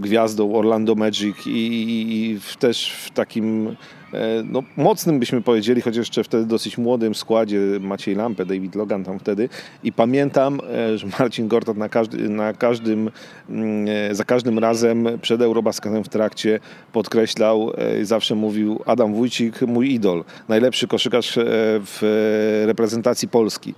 gwiazdą 0.00 0.54
Orlando 0.54 0.94
Magic 0.94 1.46
i, 1.46 1.50
i, 1.50 2.30
i 2.30 2.40
też 2.58 2.92
w 2.92 3.10
takim 3.10 3.76
E, 4.14 4.42
no, 4.44 4.62
mocnym 4.76 5.18
byśmy 5.18 5.42
powiedzieli, 5.42 5.80
choć 5.80 5.96
jeszcze 5.96 6.24
wtedy 6.24 6.46
dosyć 6.46 6.78
młodym 6.78 7.14
składzie 7.14 7.60
Maciej 7.80 8.14
Lampę, 8.14 8.46
David 8.46 8.74
Logan 8.74 9.04
tam 9.04 9.18
wtedy 9.18 9.48
i 9.84 9.92
pamiętam, 9.92 10.60
e, 10.70 10.98
że 10.98 11.06
Marcin 11.18 11.48
Gortat 11.48 11.76
na, 11.76 11.88
każdy, 11.88 12.28
na 12.28 12.52
każdym, 12.52 13.10
mm, 13.48 13.86
e, 14.10 14.14
za 14.14 14.24
każdym 14.24 14.58
razem 14.58 15.08
przed 15.22 15.42
Eurobasketem 15.42 16.04
w 16.04 16.08
trakcie 16.08 16.60
podkreślał, 16.92 17.72
zawsze 18.02 18.34
mówił 18.34 18.80
Adam 18.86 19.14
Wójcik, 19.14 19.62
mój 19.62 19.92
idol, 19.94 20.24
najlepszy 20.48 20.88
koszykarz 20.88 21.38
w 21.84 22.62
reprezentacji 22.66 23.28
Polski. 23.28 23.74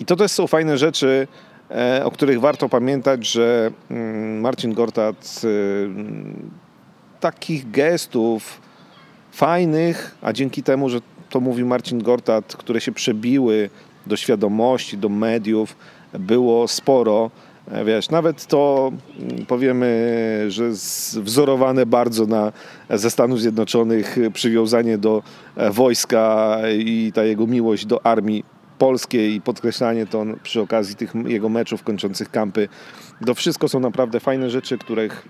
I 0.00 0.04
to 0.04 0.16
też 0.16 0.30
są 0.30 0.46
fajne 0.46 0.78
rzeczy, 0.78 1.26
o 2.04 2.10
których 2.10 2.40
warto 2.40 2.68
pamiętać, 2.68 3.26
że 3.26 3.70
mm, 3.90 4.40
Marcin 4.40 4.74
Gortat 4.74 5.42
takich 7.20 7.70
gestów 7.70 8.60
fajnych, 9.32 10.16
a 10.22 10.32
dzięki 10.32 10.62
temu, 10.62 10.88
że 10.88 11.00
to 11.30 11.40
mówił 11.40 11.66
Marcin 11.66 12.02
Gortat, 12.02 12.56
które 12.56 12.80
się 12.80 12.92
przebiły 12.92 13.70
do 14.06 14.16
świadomości, 14.16 14.98
do 14.98 15.08
mediów, 15.08 15.76
było 16.18 16.68
sporo. 16.68 17.30
E, 17.70 17.84
wiesz, 17.84 18.10
nawet 18.10 18.46
to 18.46 18.92
mm, 19.18 19.46
powiemy, 19.46 20.44
że 20.48 20.68
wzorowane 21.14 21.86
bardzo 21.86 22.26
na 22.26 22.52
ze 22.90 23.10
Stanów 23.10 23.40
Zjednoczonych 23.40 24.16
przywiązanie 24.32 24.98
do 24.98 25.22
e, 25.56 25.70
wojska 25.70 26.58
i 26.78 27.12
ta 27.14 27.24
jego 27.24 27.46
miłość 27.46 27.86
do 27.86 28.06
armii 28.06 28.44
polskiej 28.82 29.34
i 29.34 29.40
podkreślanie 29.40 30.06
to 30.06 30.24
przy 30.42 30.60
okazji 30.60 30.94
tych 30.96 31.12
jego 31.26 31.48
meczów 31.48 31.82
kończących 31.82 32.30
kampy. 32.30 32.68
To 33.26 33.34
wszystko 33.34 33.68
są 33.68 33.80
naprawdę 33.80 34.20
fajne 34.20 34.50
rzeczy, 34.50 34.78
których 34.78 35.28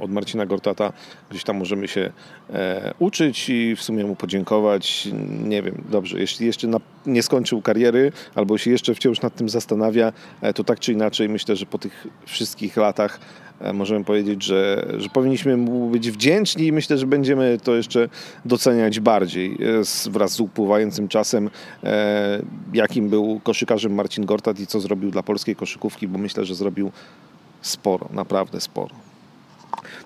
od 0.00 0.10
Marcina 0.10 0.46
Gortata 0.46 0.92
gdzieś 1.30 1.44
tam 1.44 1.56
możemy 1.56 1.88
się 1.88 2.12
e, 2.50 2.94
uczyć 2.98 3.48
i 3.48 3.76
w 3.76 3.82
sumie 3.82 4.04
mu 4.04 4.16
podziękować. 4.16 5.08
Nie 5.44 5.62
wiem, 5.62 5.82
dobrze, 5.90 6.20
jeśli 6.20 6.46
jeszcze 6.46 6.68
nie 7.06 7.22
skończył 7.22 7.62
kariery 7.62 8.12
albo 8.34 8.58
się 8.58 8.70
jeszcze 8.70 8.94
wciąż 8.94 9.20
nad 9.20 9.34
tym 9.34 9.48
zastanawia, 9.48 10.12
e, 10.40 10.52
to 10.52 10.64
tak 10.64 10.80
czy 10.80 10.92
inaczej 10.92 11.28
myślę, 11.28 11.56
że 11.56 11.66
po 11.66 11.78
tych 11.78 12.06
wszystkich 12.26 12.76
latach 12.76 13.20
możemy 13.74 14.04
powiedzieć, 14.04 14.44
że, 14.44 14.86
że 14.98 15.08
powinniśmy 15.08 15.56
mu 15.56 15.90
być 15.90 16.10
wdzięczni 16.10 16.66
i 16.66 16.72
myślę, 16.72 16.98
że 16.98 17.06
będziemy 17.06 17.58
to 17.64 17.74
jeszcze 17.74 18.08
doceniać 18.44 19.00
bardziej 19.00 19.58
wraz 20.10 20.32
z 20.32 20.40
upływającym 20.40 21.08
czasem, 21.08 21.50
jakim 22.74 23.08
był 23.08 23.40
koszykarzem 23.44 23.94
Marcin 23.94 24.26
Gortat 24.26 24.60
i 24.60 24.66
co 24.66 24.80
zrobił 24.80 25.10
dla 25.10 25.22
polskiej 25.22 25.56
koszykówki, 25.56 26.08
bo 26.08 26.18
myślę, 26.18 26.44
że 26.44 26.54
zrobił 26.54 26.92
sporo, 27.60 28.08
naprawdę 28.12 28.60
sporo. 28.60 29.11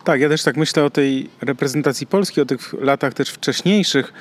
Tak, 0.05 0.20
ja 0.20 0.29
też 0.29 0.43
tak 0.43 0.57
myślę 0.57 0.85
o 0.85 0.91
tej 0.91 1.29
reprezentacji 1.41 2.07
Polski, 2.07 2.41
o 2.41 2.45
tych 2.45 2.72
latach 2.72 3.14
też 3.14 3.31
wcześniejszych, 3.31 4.12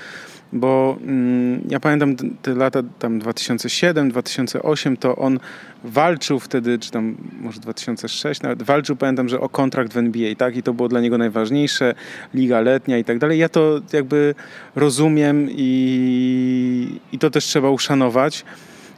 bo 0.54 0.98
mm, 1.02 1.62
ja 1.70 1.80
pamiętam 1.80 2.16
te 2.42 2.56
lata 2.56 2.84
tam 3.00 3.20
2007, 3.20 4.10
2008, 4.10 4.98
to 4.98 5.16
on 5.16 5.40
walczył 5.84 6.40
wtedy, 6.40 6.80
czy 6.80 6.92
tam 6.92 7.16
może 7.42 7.60
2006 7.60 8.42
nawet, 8.42 8.64
walczył, 8.64 8.96
pamiętam, 8.96 9.30
że 9.30 9.40
o 9.40 9.50
kontrakt 9.50 9.94
w 9.94 9.98
NBA, 9.98 10.36
tak? 10.36 10.58
I 10.58 10.64
to 10.64 10.74
było 10.74 10.90
dla 10.90 11.02
niego 11.02 11.18
najważniejsze, 11.18 11.96
liga 12.34 12.62
letnia 12.62 12.98
i 12.98 13.04
tak 13.04 13.20
dalej. 13.20 13.40
Ja 13.40 13.50
to 13.50 13.82
jakby 13.94 14.36
rozumiem 14.76 15.48
i, 15.52 17.00
i 17.12 17.20
to 17.20 17.30
też 17.30 17.46
trzeba 17.46 17.70
uszanować, 17.70 18.46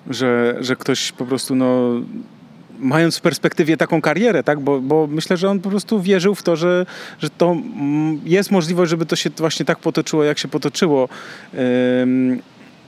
że, 0.10 0.58
że 0.60 0.76
ktoś 0.76 1.12
po 1.12 1.26
prostu 1.26 1.56
no 1.56 1.92
mając 2.80 3.18
w 3.18 3.22
perspektywie 3.22 3.78
taką 3.78 4.02
karierę, 4.02 4.44
tak? 4.44 4.60
Bo, 4.60 4.82
bo 4.82 5.08
myślę, 5.08 5.38
że 5.38 5.50
on 5.50 5.60
po 5.60 5.70
prostu 5.70 6.02
wierzył 6.02 6.36
w 6.36 6.44
to, 6.44 6.56
że, 6.56 6.86
że 7.20 7.30
to 7.30 7.52
mm, 7.52 8.20
jest 8.26 8.52
możliwość, 8.52 8.90
żeby 8.90 9.06
to 9.06 9.16
się 9.16 9.30
właśnie 9.30 9.66
tak 9.66 9.80
potoczyło, 9.80 10.24
jak 10.24 10.38
się 10.38 10.48
potoczyło. 10.48 11.10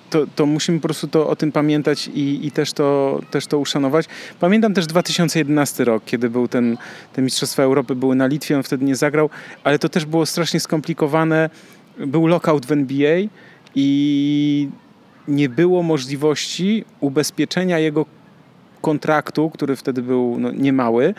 To, 0.10 0.26
to, 0.36 0.46
musimy 0.46 0.80
po 0.80 0.88
prostu 0.88 1.08
to, 1.08 1.30
o 1.30 1.36
tym 1.36 1.52
pamiętać 1.52 2.08
i, 2.08 2.48
i, 2.48 2.52
też, 2.52 2.74
to, 2.74 3.20
też 3.32 3.48
to 3.48 3.60
uszanować. 3.60 4.06
Pamiętam 4.40 4.74
też 4.74 4.88
2011 4.88 5.86
rok, 5.86 6.04
kiedy 6.06 6.30
był 6.30 6.48
ten, 6.48 6.78
te 7.14 7.22
Mistrzostwa 7.22 7.64
Europy 7.64 7.96
były 7.96 8.16
na 8.16 8.28
Litwie, 8.28 8.58
on 8.58 8.64
wtedy 8.64 8.86
nie 8.86 8.96
zagrał, 8.96 9.30
ale 9.64 9.80
to 9.80 9.90
też 9.90 10.06
było 10.06 10.26
strasznie 10.26 10.60
skomplikowane. 10.60 11.50
Był 11.98 12.28
lockout 12.28 12.66
w 12.66 12.72
NBA 12.72 13.18
i 13.76 14.70
nie 15.28 15.50
było 15.50 15.84
możliwości 15.84 16.86
ubezpieczenia 17.00 17.80
jego 17.80 18.06
kontraktu, 18.82 19.50
który 19.50 19.76
wtedy 19.76 20.02
był 20.02 20.38
no, 20.40 20.52
niemały, 20.52 21.14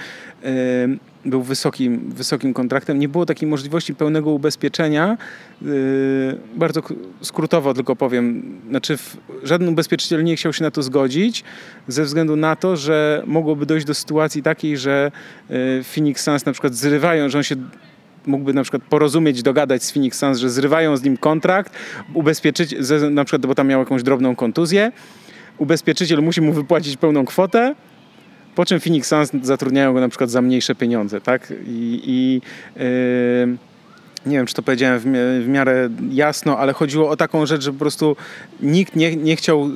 był 1.25 1.43
wysokim, 1.43 2.11
wysokim 2.15 2.55
kontraktem. 2.55 2.99
Nie 2.99 3.09
było 3.09 3.27
takiej 3.27 3.49
możliwości 3.49 3.95
pełnego 3.95 4.31
ubezpieczenia. 4.31 5.19
Yy, 5.63 6.39
bardzo 6.55 6.83
skrótowo 7.23 7.75
tylko 7.75 7.97
powiem, 7.97 8.43
znaczy 8.69 8.99
żaden 9.43 9.69
ubezpieczyciel 9.69 10.25
nie 10.25 10.37
chciał 10.37 10.53
się 10.53 10.65
na 10.65 10.71
to 10.71 10.83
zgodzić 10.83 11.45
ze 11.89 12.05
względu 12.05 12.37
na 12.37 12.57
to, 12.57 12.77
że 12.77 13.23
mogłoby 13.27 13.67
dojść 13.67 13.87
do 13.87 13.95
sytuacji 13.95 14.43
takiej, 14.43 14.77
że 14.77 15.13
yy, 15.51 15.85
Phoenix 15.85 16.23
Suns 16.23 16.47
na 16.47 16.53
przykład 16.53 16.75
zrywają, 16.75 17.29
że 17.29 17.39
on 17.39 17.45
się 17.45 17.57
mógłby 18.27 18.55
na 18.55 18.63
przykład 18.63 18.83
porozumieć, 18.83 19.43
dogadać 19.43 19.85
z 19.85 19.91
Phoenix 19.91 20.19
Suns, 20.19 20.39
że 20.39 20.51
zrywają 20.51 20.97
z 20.97 21.03
nim 21.03 21.17
kontrakt, 21.17 21.73
ubezpieczyć, 22.15 22.75
na 23.11 23.25
przykład, 23.25 23.47
bo 23.47 23.55
tam 23.55 23.69
miał 23.69 23.81
jakąś 23.81 24.03
drobną 24.03 24.37
kontuzję, 24.37 24.93
ubezpieczyciel 25.61 26.23
musi 26.23 26.41
mu 26.41 26.53
wypłacić 26.53 26.97
pełną 26.97 27.25
kwotę, 27.25 27.75
po 28.55 28.65
czym 28.65 28.81
Phoenix 28.81 29.09
Suns 29.09 29.31
zatrudniają 29.43 29.93
go 29.93 30.01
na 30.01 30.09
przykład 30.09 30.31
za 30.31 30.43
mniejsze 30.43 30.75
pieniądze, 30.75 31.21
tak? 31.21 31.53
I, 31.67 32.03
i 32.07 32.41
yy, 32.77 33.57
nie 34.27 34.37
wiem, 34.37 34.47
czy 34.47 34.55
to 34.55 34.63
powiedziałem 34.63 34.99
w, 34.99 35.49
miarę 35.49 35.89
jasno, 36.11 36.59
ale 36.59 36.73
chodziło 36.73 37.09
o 37.09 37.17
taką 37.17 37.47
rzecz, 37.47 37.63
że 37.63 37.73
po 37.73 37.79
prostu 37.79 38.17
nikt 38.61 38.97
nie, 38.97 39.17
nie 39.17 39.37
chciał 39.37 39.71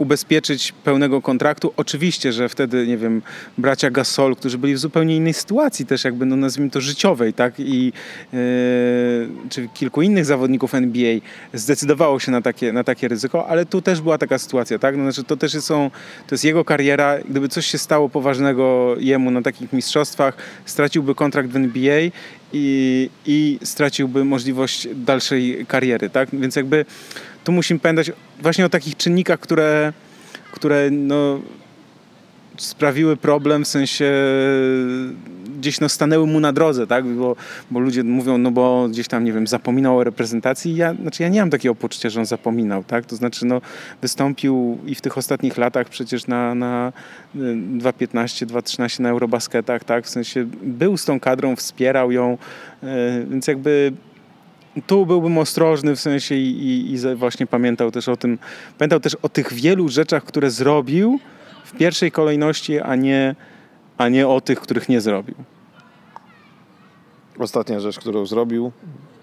ubezpieczyć 0.00 0.72
pełnego 0.72 1.22
kontraktu. 1.22 1.72
Oczywiście, 1.76 2.32
że 2.32 2.48
wtedy, 2.48 2.86
nie 2.86 2.96
wiem, 2.96 3.22
bracia 3.58 3.90
Gasol, 3.90 4.36
którzy 4.36 4.58
byli 4.58 4.74
w 4.74 4.78
zupełnie 4.78 5.16
innej 5.16 5.34
sytuacji 5.34 5.86
też 5.86 6.04
jakby, 6.04 6.26
no 6.26 6.36
nazwijmy 6.36 6.70
to 6.70 6.80
życiowej, 6.80 7.32
tak, 7.32 7.54
i 7.58 7.92
yy, 8.32 8.40
czy 9.50 9.68
kilku 9.74 10.02
innych 10.02 10.24
zawodników 10.24 10.74
NBA 10.74 11.14
zdecydowało 11.54 12.20
się 12.20 12.32
na 12.32 12.42
takie, 12.42 12.72
na 12.72 12.84
takie 12.84 13.08
ryzyko, 13.08 13.48
ale 13.48 13.66
tu 13.66 13.82
też 13.82 14.00
była 14.00 14.18
taka 14.18 14.38
sytuacja, 14.38 14.78
tak, 14.78 14.96
no, 14.96 15.02
znaczy 15.02 15.24
to 15.24 15.36
też 15.36 15.52
są, 15.52 15.90
to 16.26 16.34
jest 16.34 16.44
jego 16.44 16.64
kariera, 16.64 17.18
gdyby 17.28 17.48
coś 17.48 17.66
się 17.66 17.78
stało 17.78 18.08
poważnego 18.08 18.96
jemu 18.98 19.30
na 19.30 19.42
takich 19.42 19.72
mistrzostwach, 19.72 20.36
straciłby 20.64 21.14
kontrakt 21.14 21.48
w 21.48 21.56
NBA 21.56 22.00
i, 22.52 23.10
i 23.26 23.58
straciłby 23.62 24.24
możliwość 24.24 24.88
dalszej 24.94 25.66
kariery, 25.68 26.10
tak, 26.10 26.28
więc 26.32 26.56
jakby 26.56 26.84
tu 27.50 27.54
musimy 27.54 27.80
pamiętać 27.80 28.12
właśnie 28.42 28.66
o 28.66 28.68
takich 28.68 28.96
czynnikach, 28.96 29.40
które, 29.40 29.92
które 30.52 30.90
no, 30.90 31.40
sprawiły 32.56 33.16
problem, 33.16 33.64
w 33.64 33.68
sensie 33.68 34.12
gdzieś 35.58 35.80
no, 35.80 35.88
stanęły 35.88 36.26
mu 36.26 36.40
na 36.40 36.52
drodze, 36.52 36.86
tak? 36.86 37.06
Bo, 37.06 37.36
bo 37.70 37.80
ludzie 37.80 38.04
mówią, 38.04 38.38
no 38.38 38.50
bo 38.50 38.88
gdzieś 38.88 39.08
tam, 39.08 39.24
nie 39.24 39.32
wiem, 39.32 39.46
zapominał 39.46 39.98
o 39.98 40.04
reprezentacji. 40.04 40.76
Ja, 40.76 40.94
znaczy 40.94 41.22
ja 41.22 41.28
nie 41.28 41.40
mam 41.40 41.50
takiego 41.50 41.74
poczucia, 41.74 42.10
że 42.10 42.20
on 42.20 42.26
zapominał, 42.26 42.84
tak? 42.84 43.06
To 43.06 43.16
znaczy, 43.16 43.46
no, 43.46 43.60
wystąpił 44.02 44.78
i 44.86 44.94
w 44.94 45.00
tych 45.00 45.18
ostatnich 45.18 45.58
latach 45.58 45.88
przecież 45.88 46.26
na, 46.26 46.54
na 46.54 46.92
2.15, 47.34 48.46
2.13 48.46 49.00
na 49.00 49.10
Eurobasketach, 49.10 49.84
tak? 49.84 50.06
W 50.06 50.10
sensie 50.10 50.46
był 50.62 50.96
z 50.96 51.04
tą 51.04 51.20
kadrą, 51.20 51.56
wspierał 51.56 52.12
ją, 52.12 52.38
yy, 52.82 52.88
więc 53.30 53.46
jakby 53.46 53.92
tu 54.86 55.06
byłbym 55.06 55.38
ostrożny 55.38 55.96
w 55.96 56.00
sensie 56.00 56.34
i, 56.34 56.48
i, 56.48 56.92
i, 56.92 57.16
właśnie 57.16 57.46
pamiętał 57.46 57.90
też 57.90 58.08
o 58.08 58.16
tym, 58.16 58.38
pamiętał 58.78 59.00
też 59.00 59.14
o 59.14 59.28
tych 59.28 59.52
wielu 59.52 59.88
rzeczach, 59.88 60.24
które 60.24 60.50
zrobił 60.50 61.20
w 61.64 61.76
pierwszej 61.76 62.12
kolejności, 62.12 62.80
a 62.80 62.96
nie, 62.96 63.34
a 63.98 64.08
nie 64.08 64.28
o 64.28 64.40
tych, 64.40 64.60
których 64.60 64.88
nie 64.88 65.00
zrobił. 65.00 65.34
Ostatnia 67.38 67.80
rzecz, 67.80 67.98
którą 67.98 68.26
zrobił, 68.26 68.72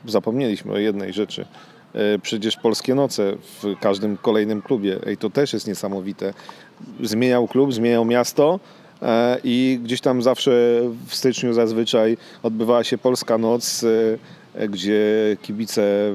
zapomnieliśmy 0.06 0.72
o 0.72 0.78
jednej 0.78 1.14
rzeczy. 1.14 1.46
E, 1.94 2.20
przecież 2.20 2.58
polskie 2.58 2.96
noce 2.96 3.38
w 3.64 3.80
każdym 3.80 4.18
kolejnym 4.18 4.62
klubie. 4.62 5.00
Ej, 5.06 5.18
to 5.18 5.30
też 5.30 5.54
jest 5.54 5.68
niesamowite. 5.68 6.34
Zmieniał 7.04 7.48
klub, 7.48 7.74
zmieniał 7.74 8.06
miasto, 8.06 8.60
e, 9.02 9.38
i 9.44 9.80
gdzieś 9.84 10.02
tam 10.02 10.22
zawsze 10.22 10.52
w 11.08 11.16
styczniu 11.16 11.54
zazwyczaj 11.54 12.18
odbywała 12.44 12.84
się 12.84 12.98
Polska 12.98 13.38
Noc 13.38 13.84
e, 13.84 13.88
gdzie 14.70 15.38
kibice 15.42 16.14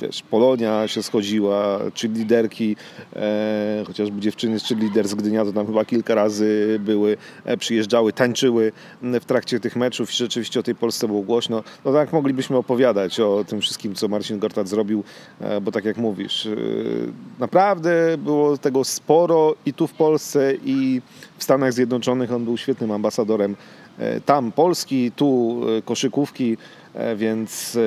wiesz, 0.00 0.22
Polonia 0.22 0.88
się 0.88 1.02
schodziła, 1.02 1.80
czy 1.94 2.08
liderki, 2.08 2.76
e, 3.16 3.84
chociażby 3.86 4.20
dziewczyny 4.20 4.60
z 4.60 4.70
lider 4.70 5.08
z 5.08 5.14
Gdynia 5.14 5.44
to 5.44 5.52
tam 5.52 5.66
chyba 5.66 5.84
kilka 5.84 6.14
razy 6.14 6.80
były, 6.84 7.16
e, 7.44 7.56
przyjeżdżały, 7.56 8.12
tańczyły 8.12 8.72
w 9.02 9.24
trakcie 9.24 9.60
tych 9.60 9.76
meczów 9.76 10.10
i 10.10 10.16
rzeczywiście 10.16 10.60
o 10.60 10.62
tej 10.62 10.74
Polsce 10.74 11.06
było 11.06 11.22
głośno. 11.22 11.62
No 11.84 11.92
tak 11.92 12.12
moglibyśmy 12.12 12.56
opowiadać 12.56 13.20
o 13.20 13.44
tym 13.44 13.60
wszystkim, 13.60 13.94
co 13.94 14.08
Marcin 14.08 14.38
Gortat 14.38 14.68
zrobił, 14.68 15.04
e, 15.40 15.60
bo 15.60 15.72
tak 15.72 15.84
jak 15.84 15.96
mówisz, 15.96 16.46
e, 16.46 16.50
naprawdę 17.38 18.18
było 18.18 18.58
tego 18.58 18.84
sporo 18.84 19.54
i 19.66 19.72
tu 19.72 19.86
w 19.86 19.92
Polsce 19.92 20.52
i 20.64 21.02
w 21.38 21.44
Stanach 21.44 21.72
Zjednoczonych 21.72 22.32
on 22.32 22.44
był 22.44 22.56
świetnym 22.56 22.90
ambasadorem 22.90 23.56
e, 23.98 24.20
tam 24.20 24.52
Polski, 24.52 25.12
tu 25.16 25.60
e, 25.78 25.82
koszykówki, 25.82 26.56
E, 26.56 26.83
więc 27.16 27.76
e, 27.76 27.80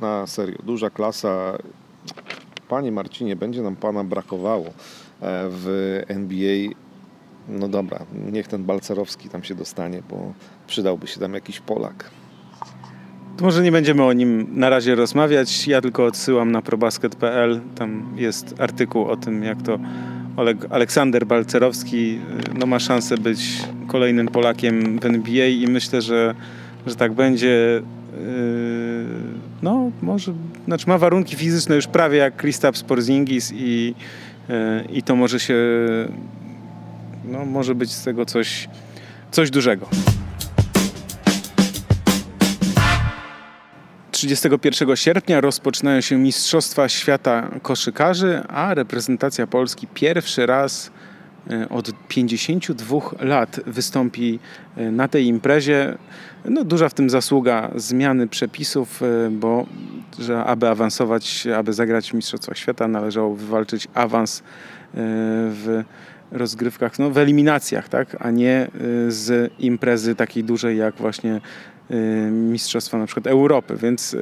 na 0.00 0.26
serio, 0.26 0.58
duża 0.62 0.90
klasa. 0.90 1.58
Panie 2.68 2.92
Marcinie, 2.92 3.36
będzie 3.36 3.62
nam 3.62 3.76
Pana 3.76 4.04
brakowało 4.04 4.66
e, 4.66 4.72
w 5.50 6.00
NBA. 6.08 6.70
No 7.48 7.68
dobra, 7.68 7.98
niech 8.32 8.48
ten 8.48 8.64
Balcerowski 8.64 9.28
tam 9.28 9.44
się 9.44 9.54
dostanie, 9.54 10.02
bo 10.10 10.32
przydałby 10.66 11.06
się 11.06 11.20
tam 11.20 11.34
jakiś 11.34 11.60
Polak. 11.60 12.10
To 13.36 13.44
może 13.44 13.62
nie 13.62 13.72
będziemy 13.72 14.04
o 14.04 14.12
nim 14.12 14.46
na 14.52 14.70
razie 14.70 14.94
rozmawiać. 14.94 15.68
Ja 15.68 15.80
tylko 15.80 16.04
odsyłam 16.04 16.52
na 16.52 16.62
probasket.pl. 16.62 17.60
Tam 17.74 18.12
jest 18.16 18.54
artykuł 18.58 19.04
o 19.04 19.16
tym, 19.16 19.42
jak 19.42 19.62
to 19.62 19.78
Oleg, 20.36 20.66
Aleksander 20.70 21.26
Balcerowski 21.26 22.18
no, 22.58 22.66
ma 22.66 22.78
szansę 22.78 23.18
być 23.18 23.62
kolejnym 23.86 24.28
Polakiem 24.28 24.98
w 24.98 25.04
NBA 25.04 25.46
i 25.46 25.66
myślę, 25.68 26.02
że, 26.02 26.34
że 26.86 26.96
tak 26.96 27.12
będzie. 27.12 27.82
Yy, 28.20 29.06
no 29.62 29.90
może, 30.02 30.32
znaczy 30.64 30.88
ma 30.88 30.98
warunki 30.98 31.36
fizyczne 31.36 31.76
już 31.76 31.86
prawie 31.86 32.18
jak 32.18 32.36
Kristaps 32.36 32.82
Porzingis 32.82 33.52
i, 33.54 33.94
yy, 34.48 34.84
i 34.92 35.02
to 35.02 35.16
może 35.16 35.40
się, 35.40 35.56
no 37.24 37.44
może 37.44 37.74
być 37.74 37.92
z 37.92 38.04
tego 38.04 38.26
coś, 38.26 38.68
coś 39.30 39.50
dużego. 39.50 39.88
31 44.14 44.96
sierpnia 44.96 45.40
rozpoczynają 45.40 46.00
się 46.00 46.18
Mistrzostwa 46.18 46.88
Świata 46.88 47.50
Koszykarzy, 47.62 48.42
a 48.48 48.74
reprezentacja 48.74 49.46
Polski 49.46 49.86
pierwszy 49.86 50.46
raz 50.46 50.90
od 51.70 51.92
52 52.08 52.98
lat 53.20 53.60
wystąpi 53.66 54.38
e, 54.76 54.90
na 54.90 55.08
tej 55.08 55.26
imprezie. 55.26 55.98
No, 56.44 56.64
duża 56.64 56.88
w 56.88 56.94
tym 56.94 57.10
zasługa 57.10 57.70
zmiany 57.74 58.28
przepisów, 58.28 59.02
e, 59.02 59.30
bo 59.30 59.66
że 60.18 60.44
aby 60.44 60.68
awansować, 60.68 61.46
aby 61.56 61.72
zagrać 61.72 62.10
w 62.10 62.14
Mistrzostwach 62.14 62.58
Świata 62.58 62.88
należało 62.88 63.34
wywalczyć 63.34 63.88
awans 63.94 64.42
w 64.96 65.82
rozgrywkach, 66.32 66.98
no, 66.98 67.10
w 67.10 67.18
eliminacjach, 67.18 67.88
tak? 67.88 68.16
a 68.20 68.30
nie 68.30 68.70
z 69.08 69.52
imprezy 69.58 70.14
takiej 70.14 70.44
dużej 70.44 70.78
jak 70.78 70.94
właśnie 70.94 71.40
Mistrzostwa 72.30 72.98
na 72.98 73.06
przykład 73.06 73.26
Europy. 73.26 73.76
Więc 73.76 74.16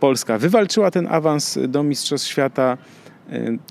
Polska 0.00 0.38
wywalczyła 0.38 0.90
ten 0.90 1.06
awans 1.10 1.58
do 1.68 1.82
Mistrzostw 1.82 2.28
Świata. 2.28 2.78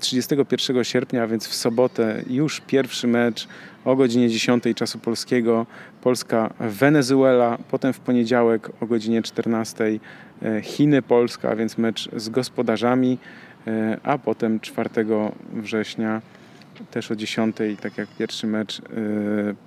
31 0.00 0.84
sierpnia, 0.84 1.26
więc 1.26 1.48
w 1.48 1.54
sobotę 1.54 2.22
już 2.30 2.60
pierwszy 2.60 3.06
mecz 3.06 3.48
o 3.84 3.96
godzinie 3.96 4.28
10 4.28 4.64
czasu 4.74 4.98
polskiego 4.98 5.66
Polska-Wenezuela, 6.02 7.58
potem 7.70 7.92
w 7.92 8.00
poniedziałek 8.00 8.70
o 8.80 8.86
godzinie 8.86 9.22
14 9.22 9.84
e, 9.84 10.62
Chiny-Polska, 10.62 11.56
więc 11.56 11.78
mecz 11.78 12.08
z 12.16 12.28
gospodarzami, 12.28 13.18
e, 13.66 13.98
a 14.02 14.18
potem 14.18 14.60
4 14.60 14.90
września 15.52 16.22
też 16.90 17.10
o 17.10 17.16
10, 17.16 17.56
tak 17.80 17.98
jak 17.98 18.08
pierwszy 18.18 18.46
mecz 18.46 18.78
e, 18.78 18.82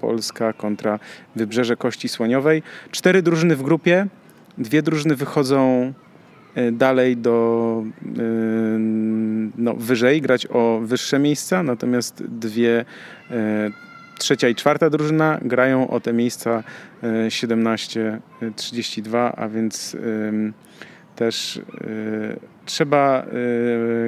Polska 0.01 0.53
kontra 0.53 0.99
Wybrzeże 1.35 1.77
Kości 1.77 2.09
Słoniowej. 2.09 2.63
Cztery 2.91 3.21
drużyny 3.21 3.55
w 3.55 3.63
grupie, 3.63 4.07
dwie 4.57 4.81
drużyny 4.81 5.15
wychodzą 5.15 5.93
dalej 6.71 7.17
do 7.17 7.83
e, 8.03 8.05
no, 9.57 9.73
wyżej, 9.73 10.21
grać 10.21 10.47
o 10.47 10.79
wyższe 10.83 11.19
miejsca, 11.19 11.63
natomiast 11.63 12.23
dwie 12.23 12.85
e, 13.31 13.71
trzecia 14.17 14.49
i 14.49 14.55
czwarta 14.55 14.89
drużyna 14.89 15.39
grają 15.41 15.89
o 15.89 15.99
te 15.99 16.13
miejsca 16.13 16.63
17-32, 17.27 19.31
a 19.37 19.47
więc 19.47 19.97
też 21.15 21.61
trzeba 22.65 23.25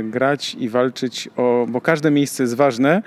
grać 0.03 0.55
i 0.59 0.69
walczyć 0.69 1.29
o, 1.35 1.65
bo 1.69 1.81
każde 1.81 2.11
miejsce 2.11 2.43
jest 2.43 2.55
ważne 2.55 3.01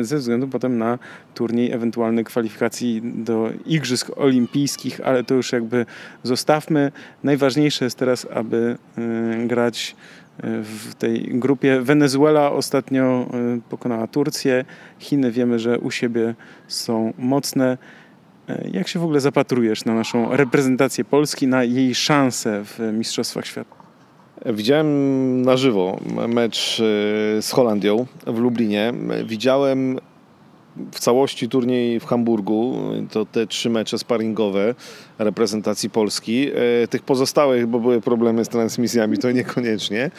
ze 0.00 0.16
względu 0.16 0.48
potem 0.48 0.78
na 0.78 0.98
turniej 1.34 1.72
ewentualnej 1.72 2.24
kwalifikacji 2.24 3.02
do 3.04 3.50
Igrzysk 3.66 4.10
Olimpijskich, 4.16 5.00
ale 5.04 5.24
to 5.24 5.34
już 5.34 5.52
jakby 5.52 5.86
zostawmy. 6.22 6.92
Najważniejsze 7.24 7.84
jest 7.84 7.98
teraz, 7.98 8.26
aby 8.34 8.76
grać 9.46 9.96
w 10.42 10.94
tej 10.94 11.22
grupie. 11.22 11.80
Wenezuela 11.80 12.50
ostatnio 12.50 13.02
e, 13.02 13.60
pokonała 13.70 14.06
Turcję. 14.06 14.64
Chiny 14.98 15.30
wiemy, 15.30 15.58
że 15.58 15.78
u 15.78 15.90
siebie 15.90 16.34
są 16.68 17.12
mocne. 17.18 17.78
E, 18.48 18.68
jak 18.72 18.88
się 18.88 18.98
w 18.98 19.04
ogóle 19.04 19.20
zapatrujesz 19.20 19.84
na 19.84 19.94
naszą 19.94 20.36
reprezentację 20.36 21.04
Polski, 21.04 21.46
na 21.46 21.64
jej 21.64 21.94
szanse 21.94 22.64
w 22.64 22.78
Mistrzostwach 22.92 23.46
Świata? 23.46 23.79
Widziałem 24.46 25.42
na 25.42 25.56
żywo 25.56 25.98
mecz 26.28 26.80
e, 26.80 27.42
z 27.42 27.50
Holandią 27.50 28.06
w 28.26 28.38
Lublinie. 28.38 28.92
Widziałem 29.24 29.98
w 30.92 31.00
całości 31.00 31.48
turniej 31.48 32.00
w 32.00 32.04
Hamburgu, 32.04 32.78
to 33.10 33.26
te 33.26 33.46
trzy 33.46 33.70
mecze 33.70 33.98
sparingowe 33.98 34.74
reprezentacji 35.20 35.90
Polski. 35.90 36.50
E, 36.82 36.88
tych 36.88 37.02
pozostałych, 37.02 37.66
bo 37.66 37.80
były 37.80 38.00
problemy 38.00 38.44
z 38.44 38.48
transmisjami, 38.48 39.18
to 39.18 39.30
niekoniecznie. 39.30 40.10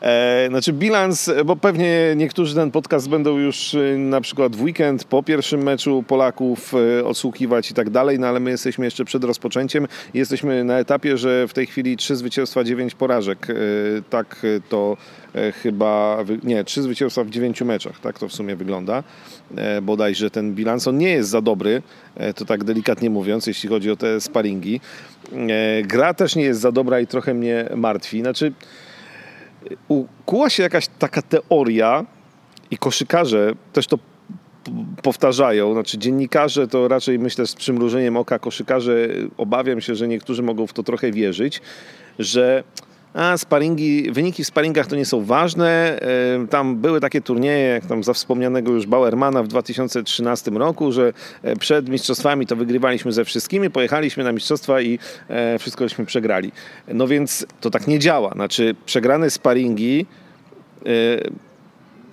E, 0.00 0.46
znaczy 0.48 0.72
bilans, 0.72 1.30
bo 1.44 1.56
pewnie 1.56 2.12
niektórzy 2.16 2.54
ten 2.54 2.70
podcast 2.70 3.08
będą 3.08 3.38
już 3.38 3.74
e, 3.74 3.98
na 3.98 4.20
przykład 4.20 4.56
w 4.56 4.62
weekend 4.62 5.04
po 5.04 5.22
pierwszym 5.22 5.62
meczu 5.62 6.04
Polaków 6.08 6.74
odsłuchiwać 7.04 7.70
i 7.70 7.74
tak 7.74 7.90
dalej, 7.90 8.18
no 8.18 8.26
ale 8.26 8.40
my 8.40 8.50
jesteśmy 8.50 8.84
jeszcze 8.84 9.04
przed 9.04 9.24
rozpoczęciem 9.24 9.88
jesteśmy 10.14 10.64
na 10.64 10.78
etapie, 10.78 11.16
że 11.16 11.48
w 11.48 11.52
tej 11.52 11.66
chwili 11.66 11.96
trzy 11.96 12.16
zwycięstwa, 12.16 12.64
dziewięć 12.64 12.94
porażek. 12.94 13.46
Tak 14.10 14.46
to 14.68 14.96
chyba, 15.62 16.18
nie, 16.44 16.64
trzy 16.64 16.82
zwycięstwa 16.82 17.24
w 17.24 17.30
dziewięciu 17.30 17.64
meczach, 17.64 18.00
tak 18.00 18.18
to 18.18 18.28
w 18.28 18.32
sumie 18.32 18.56
wygląda. 18.56 19.02
Bodajże 19.82 20.30
ten 20.30 20.54
bilans, 20.54 20.88
on 20.88 20.98
nie 20.98 21.10
jest 21.10 21.30
za 21.30 21.40
dobry, 21.40 21.82
to 22.36 22.44
tak 22.44 22.64
delikatnie 22.64 23.10
mówiąc, 23.10 23.46
jeśli 23.46 23.68
chodzi 23.68 23.90
o 23.90 23.96
te 23.96 24.20
sparingi. 24.20 24.80
E, 25.32 25.82
gra 25.82 26.14
też 26.14 26.36
nie 26.36 26.42
jest 26.42 26.60
za 26.60 26.72
dobra 26.72 27.00
i 27.00 27.06
trochę 27.06 27.34
mnie 27.34 27.68
martwi. 27.76 28.20
Znaczy, 28.20 28.52
ukuła 29.88 30.50
się 30.50 30.62
jakaś 30.62 30.86
taka 30.98 31.22
teoria 31.22 32.04
i 32.70 32.78
koszykarze 32.78 33.52
też 33.72 33.86
to 33.86 33.98
powtarzają, 35.02 35.72
znaczy 35.72 35.98
dziennikarze 35.98 36.68
to 36.68 36.88
raczej 36.88 37.18
myślę 37.18 37.46
z 37.46 37.54
przymrużeniem 37.54 38.16
oka, 38.16 38.38
koszykarze 38.38 39.08
obawiam 39.36 39.80
się, 39.80 39.94
że 39.94 40.08
niektórzy 40.08 40.42
mogą 40.42 40.66
w 40.66 40.72
to 40.72 40.82
trochę 40.82 41.10
wierzyć, 41.10 41.60
że 42.18 42.64
a 43.14 43.38
sparingi, 43.38 44.12
wyniki 44.12 44.44
w 44.44 44.46
sparingach 44.46 44.86
to 44.86 44.96
nie 44.96 45.04
są 45.04 45.24
ważne. 45.24 46.00
Tam 46.50 46.76
były 46.76 47.00
takie 47.00 47.20
turnieje, 47.20 47.68
jak 47.68 47.86
tam 47.86 48.04
za 48.04 48.12
wspomnianego 48.12 48.72
już 48.72 48.86
Bauermana 48.86 49.42
w 49.42 49.48
2013 49.48 50.50
roku, 50.50 50.92
że 50.92 51.12
e, 51.42 51.56
przed 51.56 51.88
mistrzostwami 51.88 52.46
to 52.46 52.56
wygrywaliśmy 52.56 53.12
ze 53.12 53.24
wszystkimi, 53.24 53.70
pojechaliśmy 53.70 54.24
na 54.24 54.32
mistrzostwa 54.32 54.80
i 54.80 54.98
e, 55.28 55.58
wszystkośmy 55.58 56.06
przegrali. 56.06 56.52
No 56.88 57.06
więc 57.06 57.46
to 57.60 57.70
tak 57.70 57.86
nie 57.86 57.98
działa. 57.98 58.30
Znaczy 58.30 58.74
przegrane 58.86 59.30
sparingi 59.30 60.06
e, 60.86 60.90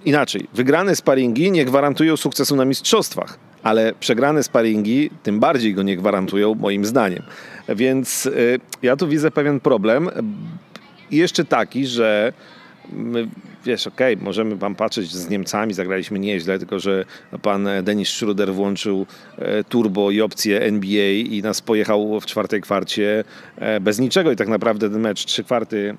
inaczej, 0.06 0.48
wygrane 0.54 0.96
sparingi 0.96 1.52
nie 1.52 1.66
gwarantują 1.66 2.18
sukcesu 2.18 2.56
na 2.56 2.66
mistrzostwach, 2.66 3.38
ale 3.64 3.94
przegrane 4.00 4.44
sparingi 4.44 5.10
tym 5.24 5.40
bardziej 5.40 5.74
go 5.74 5.84
nie 5.84 5.98
gwarantują, 5.98 6.56
moim 6.56 6.86
zdaniem. 6.86 7.24
Więc 7.70 8.30
ja 8.82 8.96
tu 8.96 9.08
widzę 9.08 9.32
pewien 9.32 9.60
problem, 9.60 10.10
i 11.12 11.18
jeszcze 11.18 11.46
taki, 11.46 11.86
że 11.86 12.34
my, 12.90 13.28
wiesz, 13.66 13.88
okej, 13.88 14.14
okay, 14.14 14.26
możemy 14.26 14.58
pan 14.58 14.76
patrzeć 14.76 15.12
z 15.12 15.30
Niemcami, 15.30 15.74
zagraliśmy 15.74 16.20
nieźle, 16.20 16.60
tylko 16.60 16.80
że 16.80 17.06
pan 17.42 17.68
Denis 17.84 18.10
Schruder 18.10 18.54
włączył 18.54 19.06
e, 19.38 19.64
turbo 19.64 20.12
i 20.12 20.22
opcję 20.22 20.62
NBA 20.62 21.12
i 21.12 21.42
nas 21.42 21.62
pojechał 21.62 22.20
w 22.20 22.26
czwartej 22.26 22.62
kwarcie 22.62 23.24
e, 23.56 23.80
bez 23.80 24.00
niczego. 24.00 24.32
I 24.32 24.36
tak 24.36 24.48
naprawdę 24.48 24.90
ten 24.90 25.02
mecz 25.02 25.26
trzy 25.26 25.44
kwarty 25.44 25.96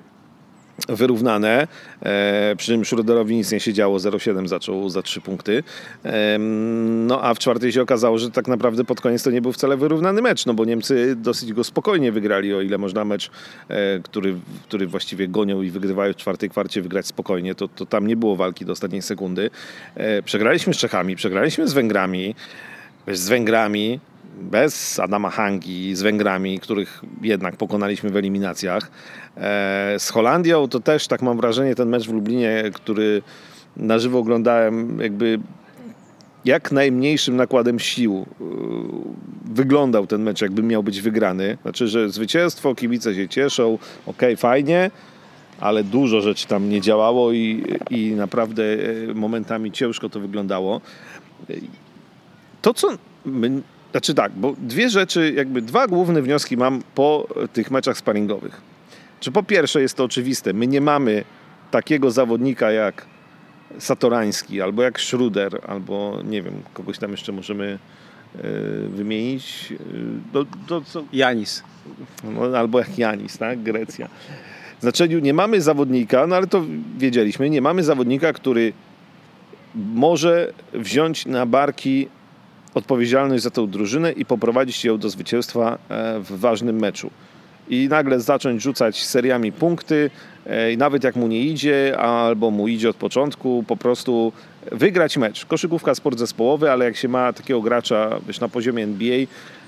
wyrównane, 0.89 1.67
e, 2.01 2.55
przy 2.57 2.67
czym 2.67 2.85
Schroederowi 2.85 3.35
nic 3.35 3.51
nie 3.51 3.59
się 3.59 3.73
działo, 3.73 3.99
0,7 3.99 4.47
zaczął 4.47 4.89
za 4.89 5.01
3 5.01 5.21
punkty. 5.21 5.63
E, 6.05 6.37
no 7.07 7.21
a 7.23 7.33
w 7.33 7.39
czwartej 7.39 7.71
się 7.71 7.81
okazało, 7.81 8.17
że 8.17 8.31
tak 8.31 8.47
naprawdę 8.47 8.83
pod 8.83 9.01
koniec 9.01 9.23
to 9.23 9.31
nie 9.31 9.41
był 9.41 9.51
wcale 9.51 9.77
wyrównany 9.77 10.21
mecz, 10.21 10.45
no 10.45 10.53
bo 10.53 10.65
Niemcy 10.65 11.15
dosyć 11.15 11.53
go 11.53 11.63
spokojnie 11.63 12.11
wygrali, 12.11 12.53
o 12.53 12.61
ile 12.61 12.77
można 12.77 13.05
mecz, 13.05 13.31
e, 13.69 13.99
który, 13.99 14.35
który 14.67 14.87
właściwie 14.87 15.27
gonią 15.27 15.61
i 15.61 15.69
wygrywają 15.69 16.13
w 16.13 16.15
czwartej 16.15 16.49
kwarcie 16.49 16.81
wygrać 16.81 17.07
spokojnie, 17.07 17.55
to, 17.55 17.67
to 17.67 17.85
tam 17.85 18.07
nie 18.07 18.15
było 18.15 18.35
walki 18.35 18.65
do 18.65 18.71
ostatniej 18.71 19.01
sekundy. 19.01 19.49
Przegraliśmy 20.25 20.73
z 20.73 20.77
Czechami, 20.77 21.15
przegraliśmy 21.15 21.67
z 21.67 21.73
Węgrami, 21.73 22.35
z 23.07 23.29
Węgrami, 23.29 23.99
bez 24.41 24.99
Adama 24.99 25.29
Hangi, 25.29 25.95
z 25.95 26.01
Węgrami, 26.01 26.59
których 26.59 27.01
jednak 27.21 27.55
pokonaliśmy 27.55 28.09
w 28.09 28.17
eliminacjach. 28.17 28.91
E, 29.37 29.95
z 29.99 30.09
Holandią 30.09 30.67
to 30.67 30.79
też, 30.79 31.07
tak 31.07 31.21
mam 31.21 31.37
wrażenie, 31.37 31.75
ten 31.75 31.89
mecz 31.89 32.07
w 32.07 32.13
Lublinie, 32.13 32.63
który 32.73 33.21
na 33.77 33.99
żywo 33.99 34.19
oglądałem, 34.19 34.99
jakby 34.99 35.39
jak 36.45 36.71
najmniejszym 36.71 37.35
nakładem 37.35 37.79
sił 37.79 38.25
e, 38.41 38.43
wyglądał 39.45 40.07
ten 40.07 40.23
mecz, 40.23 40.41
jakby 40.41 40.63
miał 40.63 40.83
być 40.83 41.01
wygrany. 41.01 41.57
Znaczy, 41.61 41.87
że 41.87 42.09
zwycięstwo, 42.09 42.75
kibice 42.75 43.15
się 43.15 43.29
cieszą, 43.29 43.77
ok, 44.05 44.21
fajnie, 44.37 44.91
ale 45.59 45.83
dużo 45.83 46.21
rzeczy 46.21 46.47
tam 46.47 46.69
nie 46.69 46.81
działało 46.81 47.31
i, 47.31 47.63
i 47.89 48.11
naprawdę 48.11 48.63
e, 48.63 49.13
momentami 49.13 49.71
ciężko 49.71 50.09
to 50.09 50.19
wyglądało. 50.19 50.81
To, 52.61 52.73
co 52.73 52.87
my, 53.25 53.61
znaczy 53.91 54.13
tak, 54.13 54.31
bo 54.35 54.55
dwie 54.57 54.89
rzeczy, 54.89 55.33
jakby 55.35 55.61
dwa 55.61 55.87
główne 55.87 56.21
wnioski 56.21 56.57
mam 56.57 56.81
po 56.95 57.27
tych 57.53 57.71
meczach 57.71 57.97
sparingowych. 57.97 58.72
Czy 59.23 59.31
po 59.31 59.43
pierwsze 59.43 59.81
jest 59.81 59.97
to 59.97 60.03
oczywiste, 60.03 60.53
my 60.53 60.67
nie 60.67 60.81
mamy 60.81 61.23
takiego 61.71 62.11
zawodnika 62.11 62.71
jak 62.71 63.05
Satorański, 63.79 64.61
albo 64.61 64.83
jak 64.83 65.01
Schruder, 65.01 65.61
albo 65.67 66.19
nie 66.23 66.41
wiem, 66.41 66.53
kogoś 66.73 66.97
tam 66.97 67.11
jeszcze 67.11 67.31
możemy 67.31 67.79
y, 68.35 68.39
wymienić. 68.89 69.73
Do, 70.33 70.45
do, 70.67 70.81
co? 70.81 71.03
Janis. 71.13 71.63
No, 72.23 72.57
albo 72.57 72.79
jak 72.79 72.97
Janis, 72.97 73.37
tak? 73.37 73.63
Grecja. 73.63 74.09
Znaczeniu 74.81 75.19
nie 75.19 75.33
mamy 75.33 75.61
zawodnika, 75.61 76.27
no 76.27 76.35
ale 76.35 76.47
to 76.47 76.63
wiedzieliśmy, 76.97 77.49
nie 77.49 77.61
mamy 77.61 77.83
zawodnika, 77.83 78.33
który 78.33 78.73
może 79.75 80.53
wziąć 80.73 81.25
na 81.25 81.45
barki 81.45 82.07
odpowiedzialność 82.73 83.43
za 83.43 83.49
tę 83.49 83.67
drużynę 83.67 84.11
i 84.11 84.25
poprowadzić 84.25 84.85
ją 84.85 84.97
do 84.97 85.09
zwycięstwa 85.09 85.77
e, 85.89 86.19
w 86.19 86.39
ważnym 86.39 86.79
meczu. 86.79 87.11
I 87.69 87.87
nagle 87.89 88.19
zacząć 88.19 88.61
rzucać 88.61 89.03
seriami 89.03 89.51
punkty, 89.51 90.09
e, 90.47 90.71
i 90.73 90.77
nawet 90.77 91.03
jak 91.03 91.15
mu 91.15 91.27
nie 91.27 91.41
idzie, 91.41 91.97
albo 91.97 92.51
mu 92.51 92.67
idzie 92.67 92.89
od 92.89 92.95
początku, 92.95 93.63
po 93.67 93.77
prostu 93.77 94.33
wygrać 94.71 95.17
mecz. 95.17 95.45
Koszykówka 95.45 95.95
sport 95.95 96.19
zespołowy, 96.19 96.71
ale 96.71 96.85
jak 96.85 96.95
się 96.95 97.07
ma 97.07 97.33
takiego 97.33 97.61
gracza 97.61 98.19
wiesz, 98.27 98.39
na 98.39 98.49
poziomie 98.49 98.83
NBA, 98.83 99.17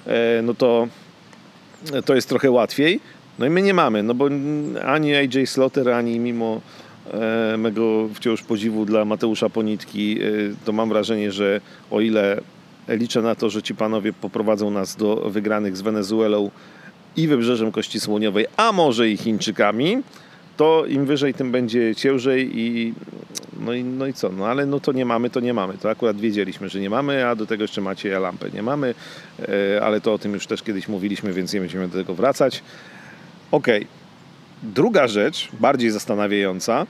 e, 0.08 0.42
no 0.42 0.54
to 0.54 0.88
to 2.06 2.16
jest 2.16 2.30
trochę 2.30 2.52
łatwiej. 2.52 3.00
No 3.40 3.46
i 3.46 3.50
my 3.50 3.62
nie 3.62 3.74
mamy, 3.74 4.04
no 4.04 4.14
bo 4.14 4.30
ani 4.86 5.16
AJ 5.16 5.48
Slaughter, 5.48 5.90
ani 5.90 6.20
mimo 6.20 6.62
mego 7.58 8.10
wciąż 8.14 8.44
podziwu 8.44 8.86
dla 8.86 9.06
Mateusza 9.06 9.50
Ponitki, 9.50 10.20
to 10.66 10.72
mam 10.72 10.90
wrażenie, 10.90 11.32
że 11.32 11.62
o 11.92 12.02
ile 12.02 12.42
Liczę 12.88 13.22
na 13.22 13.36
to, 13.36 13.50
że 13.50 13.64
ci 13.64 13.76
panowie 13.76 14.14
poprowadzą 14.14 14.72
nas 14.72 14.96
do 14.96 15.16
wygranych 15.16 15.78
z 15.78 15.82
Wenezuelą 15.82 16.52
i 17.18 17.28
Wybrzeżem 17.28 17.72
Kości 17.72 18.00
Słoniowej, 18.00 18.46
a 18.58 18.72
może 18.72 19.10
i 19.10 19.18
Chińczykami, 19.18 19.98
to 20.58 20.86
im 20.86 21.06
wyżej, 21.06 21.34
tym 21.34 21.52
będzie 21.52 21.96
ciężej 21.96 22.60
i 22.60 22.94
no 23.60 23.74
i, 23.74 23.84
no 23.84 24.08
i 24.08 24.14
co, 24.14 24.30
no 24.30 24.48
ale 24.48 24.66
no 24.66 24.80
to 24.80 24.92
nie 24.92 25.06
mamy, 25.06 25.30
to 25.30 25.40
nie 25.40 25.54
mamy. 25.54 25.78
To 25.78 25.90
akurat 25.90 26.18
wiedzieliśmy, 26.18 26.70
że 26.70 26.80
nie 26.80 26.90
mamy, 26.90 27.28
a 27.28 27.36
do 27.36 27.46
tego 27.46 27.64
jeszcze 27.64 27.82
macie 27.82 28.20
lampę 28.20 28.50
nie 28.50 28.64
mamy, 28.64 28.96
e, 29.40 29.82
ale 29.84 30.02
to 30.02 30.14
o 30.14 30.18
tym 30.18 30.34
już 30.34 30.48
też 30.48 30.64
kiedyś 30.64 30.88
mówiliśmy, 30.88 31.34
więc 31.34 31.54
nie 31.54 31.60
będziemy 31.60 31.88
do 31.88 31.98
tego 31.98 32.16
wracać. 32.16 32.64
Okej. 33.52 33.82
Okay. 33.82 33.88
Druga 34.64 35.08
rzecz, 35.08 35.50
bardziej 35.60 35.92
zastanawiająca, 35.92 36.86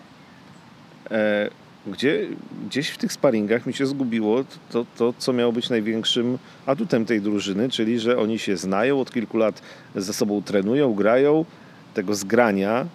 e, 1.11 1.49
gdzie 1.87 2.27
gdzieś 2.67 2.89
w 2.89 2.97
tych 2.97 3.13
sparingach 3.13 3.65
mi 3.65 3.73
się 3.73 3.85
zgubiło 3.85 4.43
to, 4.71 4.85
to, 4.97 5.13
co 5.17 5.33
miało 5.33 5.51
być 5.51 5.69
największym 5.69 6.37
atutem 6.65 7.05
tej 7.05 7.21
drużyny, 7.21 7.69
czyli 7.69 7.99
że 7.99 8.17
oni 8.17 8.39
się 8.39 8.57
znają, 8.57 9.01
od 9.01 9.11
kilku 9.11 9.37
lat 9.37 9.61
ze 9.95 10.13
sobą 10.13 10.41
trenują, 10.41 10.93
grają, 10.93 11.45
tego 11.93 12.15
zgrania, 12.15 12.85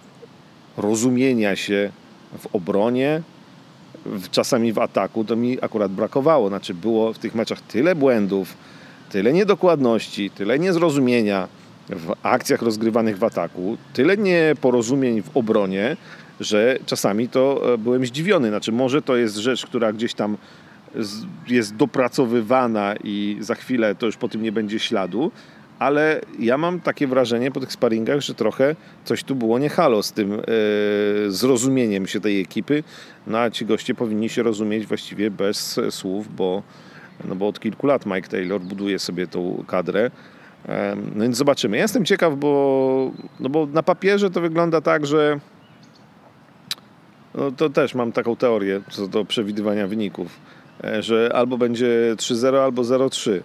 rozumienia 0.77 1.55
się 1.55 1.91
w 2.39 2.55
obronie, 2.55 3.21
czasami 4.31 4.73
w 4.73 4.79
ataku, 4.79 5.25
to 5.25 5.35
mi 5.35 5.57
akurat 5.61 5.91
brakowało. 5.91 6.47
Znaczy 6.47 6.73
było 6.73 7.13
w 7.13 7.17
tych 7.17 7.35
meczach 7.35 7.61
tyle 7.61 7.95
błędów, 7.95 8.57
tyle 9.09 9.33
niedokładności, 9.33 10.29
tyle 10.29 10.59
niezrozumienia 10.59 11.47
w 11.89 12.13
akcjach 12.23 12.61
rozgrywanych 12.61 13.17
w 13.17 13.23
ataku, 13.23 13.77
tyle 13.93 14.17
nieporozumień 14.17 15.21
w 15.21 15.37
obronie, 15.37 15.97
że 16.41 16.77
czasami 16.85 17.29
to 17.29 17.73
e, 17.73 17.77
byłem 17.77 18.05
zdziwiony. 18.05 18.49
Znaczy 18.49 18.71
może 18.71 19.01
to 19.01 19.15
jest 19.15 19.35
rzecz, 19.35 19.65
która 19.65 19.93
gdzieś 19.93 20.13
tam 20.13 20.37
jest 21.47 21.75
dopracowywana 21.75 22.95
i 23.03 23.37
za 23.39 23.55
chwilę 23.55 23.95
to 23.95 24.05
już 24.05 24.17
po 24.17 24.29
tym 24.29 24.43
nie 24.43 24.51
będzie 24.51 24.79
śladu, 24.79 25.31
ale 25.79 26.21
ja 26.39 26.57
mam 26.57 26.79
takie 26.79 27.07
wrażenie 27.07 27.51
po 27.51 27.59
tych 27.59 27.71
sparingach, 27.71 28.21
że 28.21 28.35
trochę 28.35 28.75
coś 29.05 29.23
tu 29.23 29.35
było 29.35 29.59
nie 29.59 29.69
halo 29.69 30.03
z 30.03 30.11
tym 30.11 30.33
e, 30.33 30.41
zrozumieniem 31.27 32.07
się 32.07 32.19
tej 32.19 32.41
ekipy, 32.41 32.83
no 33.27 33.37
a 33.37 33.49
ci 33.49 33.65
goście 33.65 33.95
powinni 33.95 34.29
się 34.29 34.43
rozumieć 34.43 34.85
właściwie 34.85 35.31
bez 35.31 35.79
słów, 35.89 36.35
bo, 36.35 36.63
no 37.25 37.35
bo 37.35 37.47
od 37.47 37.59
kilku 37.59 37.87
lat 37.87 38.05
Mike 38.05 38.27
Taylor 38.27 38.61
buduje 38.61 38.99
sobie 38.99 39.27
tą 39.27 39.63
kadrę. 39.67 40.11
No 41.15 41.23
więc 41.23 41.37
zobaczymy. 41.37 41.77
Ja 41.77 41.83
jestem 41.83 42.05
ciekaw, 42.05 42.35
bo, 42.35 43.11
no 43.39 43.49
bo 43.49 43.65
na 43.65 43.83
papierze 43.83 44.29
to 44.29 44.41
wygląda 44.41 44.81
tak, 44.81 45.05
że 45.05 45.39
no 47.35 47.51
to 47.51 47.69
też 47.69 47.95
mam 47.95 48.11
taką 48.11 48.35
teorię 48.35 48.81
co 48.91 49.07
do 49.07 49.25
przewidywania 49.25 49.87
wyników, 49.87 50.39
e, 50.83 51.03
że 51.03 51.31
albo 51.33 51.57
będzie 51.57 52.15
3-0, 52.17 52.63
albo 52.63 52.81
0-3. 52.81 53.39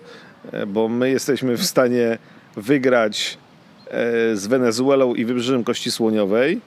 E, 0.52 0.66
bo 0.66 0.88
my 0.88 1.10
jesteśmy 1.10 1.56
w 1.56 1.64
stanie 1.64 2.18
wygrać 2.56 3.38
e, 3.86 4.36
z 4.36 4.46
Wenezuelą 4.46 5.14
i 5.14 5.24
Wybrzeżem 5.24 5.64
Kości 5.64 5.90
Słoniowej 5.90 6.60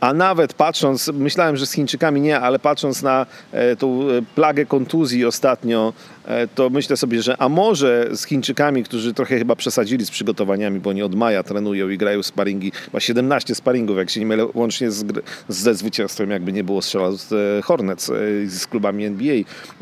a 0.00 0.12
nawet 0.14 0.54
patrząc, 0.54 1.10
myślałem, 1.14 1.56
że 1.56 1.66
z 1.66 1.72
Chińczykami 1.72 2.20
nie, 2.20 2.40
ale 2.40 2.58
patrząc 2.58 3.02
na 3.02 3.26
e, 3.52 3.76
tą 3.76 4.08
e, 4.08 4.22
plagę 4.34 4.66
kontuzji 4.66 5.24
ostatnio, 5.24 5.92
e, 6.26 6.48
to 6.48 6.70
myślę 6.70 6.96
sobie, 6.96 7.22
że 7.22 7.36
a 7.42 7.48
może 7.48 8.08
z 8.12 8.24
Chińczykami, 8.24 8.84
którzy 8.84 9.14
trochę 9.14 9.38
chyba 9.38 9.56
przesadzili 9.56 10.06
z 10.06 10.10
przygotowaniami, 10.10 10.80
bo 10.80 10.92
nie 10.92 11.04
od 11.04 11.14
maja 11.14 11.42
trenują 11.42 11.88
i 11.88 11.98
grają 11.98 12.22
sparingi, 12.22 12.70
chyba 12.70 13.00
17 13.00 13.54
sparingów, 13.54 13.96
jak 13.96 14.10
się 14.10 14.20
nie 14.20 14.26
mylę, 14.26 14.46
łącznie 14.54 14.90
z, 14.90 15.04
ze 15.48 15.74
zwycięstwem, 15.74 16.30
jakby 16.30 16.52
nie 16.52 16.64
było 16.64 16.82
strzela 16.82 17.12
z 17.12 17.64
Hornets, 17.64 18.06
z 18.46 18.66
klubami 18.66 19.04
NBA 19.04 19.36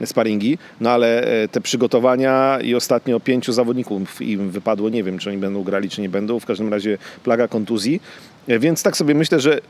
sparingi, 0.04 0.58
no 0.80 0.90
ale 0.90 1.26
te 1.52 1.60
przygotowania 1.60 2.58
i 2.62 2.74
ostatnio 2.74 3.20
pięciu 3.20 3.52
zawodników 3.52 4.22
im 4.22 4.50
wypadło, 4.50 4.88
nie 4.88 5.04
wiem, 5.04 5.18
czy 5.18 5.30
oni 5.30 5.38
będą 5.38 5.62
grali, 5.62 5.90
czy 5.90 6.00
nie 6.00 6.08
będą, 6.08 6.40
w 6.40 6.46
każdym 6.46 6.72
razie 6.72 6.98
plaga 7.24 7.48
kontuzji, 7.48 8.00
więc 8.48 8.82
tak 8.82 8.96
sobie 8.96 9.14
myślę, 9.14 9.40
że 9.40 9.60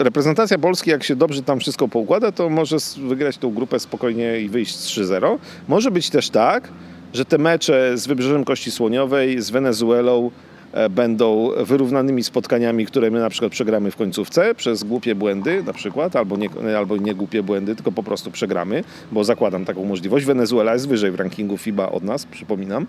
reprezentacja 0.00 0.58
Polski, 0.58 0.90
jak 0.90 1.04
się 1.04 1.16
dobrze 1.16 1.42
tam 1.42 1.60
wszystko 1.60 1.88
poukłada, 1.88 2.32
to 2.32 2.50
może 2.50 2.76
wygrać 3.08 3.38
tą 3.38 3.50
grupę 3.50 3.80
spokojnie 3.80 4.40
i 4.40 4.48
wyjść 4.48 4.76
z 4.76 4.86
3-0. 4.86 5.38
Może 5.68 5.90
być 5.90 6.10
też 6.10 6.30
tak, 6.30 6.68
że 7.12 7.24
te 7.24 7.38
mecze 7.38 7.98
z 7.98 8.06
Wybrzeżem 8.06 8.44
Kości 8.44 8.70
Słoniowej, 8.70 9.42
z 9.42 9.50
Wenezuelą 9.50 10.30
e, 10.72 10.88
będą 10.88 11.50
wyrównanymi 11.64 12.24
spotkaniami, 12.24 12.86
które 12.86 13.10
my 13.10 13.20
na 13.20 13.30
przykład 13.30 13.52
przegramy 13.52 13.90
w 13.90 13.96
końcówce 13.96 14.54
przez 14.54 14.84
głupie 14.84 15.14
błędy 15.14 15.62
na 15.62 15.72
przykład, 15.72 16.16
albo 16.16 16.36
nie, 16.36 16.48
albo 16.78 16.96
nie 16.96 17.14
głupie 17.14 17.42
błędy, 17.42 17.74
tylko 17.74 17.92
po 17.92 18.02
prostu 18.02 18.30
przegramy, 18.30 18.84
bo 19.12 19.24
zakładam 19.24 19.64
taką 19.64 19.84
możliwość. 19.84 20.26
Wenezuela 20.26 20.72
jest 20.72 20.88
wyżej 20.88 21.10
w 21.10 21.14
rankingu 21.14 21.56
FIBA 21.56 21.90
od 21.90 22.02
nas, 22.02 22.26
przypominam, 22.26 22.86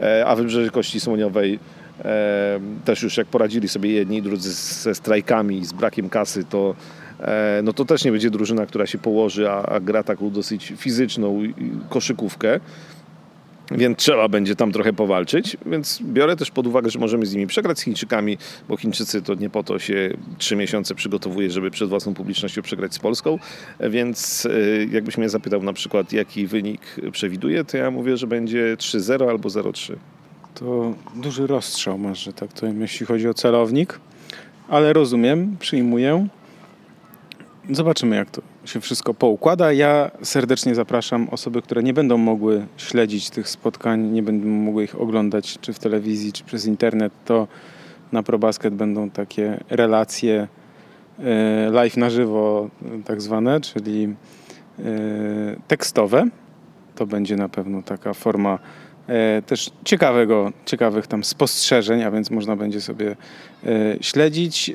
e, 0.00 0.26
a 0.26 0.36
Wybrzeże 0.36 0.70
Kości 0.70 1.00
Słoniowej 1.00 1.58
też 2.84 3.02
już 3.02 3.16
jak 3.16 3.26
poradzili 3.26 3.68
sobie 3.68 3.92
jedni 3.92 4.16
i 4.16 4.22
drudzy 4.22 4.52
ze 4.52 4.94
strajkami, 4.94 5.66
z 5.66 5.72
brakiem 5.72 6.08
kasy, 6.08 6.44
to 6.44 6.74
e, 7.20 7.60
no 7.64 7.72
to 7.72 7.84
też 7.84 8.04
nie 8.04 8.12
będzie 8.12 8.30
drużyna, 8.30 8.66
która 8.66 8.86
się 8.86 8.98
położy, 8.98 9.50
a, 9.50 9.62
a 9.62 9.80
gra 9.80 10.02
taką 10.02 10.30
dosyć 10.30 10.72
fizyczną 10.76 11.42
koszykówkę. 11.88 12.60
Więc 13.70 13.98
trzeba 13.98 14.28
będzie 14.28 14.56
tam 14.56 14.72
trochę 14.72 14.92
powalczyć, 14.92 15.56
więc 15.66 16.02
biorę 16.02 16.36
też 16.36 16.50
pod 16.50 16.66
uwagę, 16.66 16.90
że 16.90 16.98
możemy 16.98 17.26
z 17.26 17.34
nimi 17.34 17.46
przegrać 17.46 17.78
z 17.78 17.82
Chińczykami, 17.82 18.38
bo 18.68 18.76
Chińczycy 18.76 19.22
to 19.22 19.34
nie 19.34 19.50
po 19.50 19.62
to 19.62 19.78
się 19.78 20.10
trzy 20.38 20.56
miesiące 20.56 20.94
przygotowuje, 20.94 21.50
żeby 21.50 21.70
przed 21.70 21.88
własną 21.88 22.14
publicznością 22.14 22.62
przegrać 22.62 22.94
z 22.94 22.98
Polską. 22.98 23.38
Więc 23.80 24.46
e, 24.46 24.84
jakbyś 24.84 25.18
mnie 25.18 25.28
zapytał 25.28 25.62
na 25.62 25.72
przykład, 25.72 26.12
jaki 26.12 26.46
wynik 26.46 26.80
przewiduje, 27.12 27.64
to 27.64 27.76
ja 27.76 27.90
mówię, 27.90 28.16
że 28.16 28.26
będzie 28.26 28.76
3-0 28.78 29.28
albo 29.28 29.48
0-3 29.48 29.96
to 30.58 30.92
duży 31.14 31.46
rozstrzał 31.46 31.98
masz, 31.98 32.24
że 32.24 32.32
tak 32.32 32.52
to 32.52 32.66
jeśli 32.66 33.06
chodzi 33.06 33.28
o 33.28 33.34
celownik, 33.34 34.00
ale 34.68 34.92
rozumiem, 34.92 35.56
przyjmuję. 35.60 36.28
Zobaczymy, 37.70 38.16
jak 38.16 38.30
to 38.30 38.42
się 38.64 38.80
wszystko 38.80 39.14
poukłada. 39.14 39.72
Ja 39.72 40.10
serdecznie 40.22 40.74
zapraszam 40.74 41.28
osoby, 41.30 41.62
które 41.62 41.82
nie 41.82 41.94
będą 41.94 42.18
mogły 42.18 42.66
śledzić 42.76 43.30
tych 43.30 43.48
spotkań, 43.48 44.00
nie 44.00 44.22
będą 44.22 44.48
mogły 44.48 44.84
ich 44.84 45.00
oglądać 45.00 45.58
czy 45.60 45.72
w 45.72 45.78
telewizji, 45.78 46.32
czy 46.32 46.44
przez 46.44 46.66
internet, 46.66 47.12
to 47.24 47.48
na 48.12 48.22
ProBasket 48.22 48.74
będą 48.74 49.10
takie 49.10 49.64
relacje 49.70 50.48
e, 51.18 51.70
live 51.70 51.96
na 51.96 52.10
żywo, 52.10 52.70
tak 53.04 53.22
zwane, 53.22 53.60
czyli 53.60 54.04
e, 54.78 54.84
tekstowe. 55.68 56.24
To 56.94 57.06
będzie 57.06 57.36
na 57.36 57.48
pewno 57.48 57.82
taka 57.82 58.14
forma 58.14 58.58
też 59.46 59.70
ciekawego, 59.84 60.52
ciekawych 60.64 61.06
tam 61.06 61.24
spostrzeżeń, 61.24 62.02
a 62.02 62.10
więc 62.10 62.30
można 62.30 62.56
będzie 62.56 62.80
sobie 62.80 63.16
e, 63.66 63.96
śledzić. 64.00 64.70
E, 64.70 64.74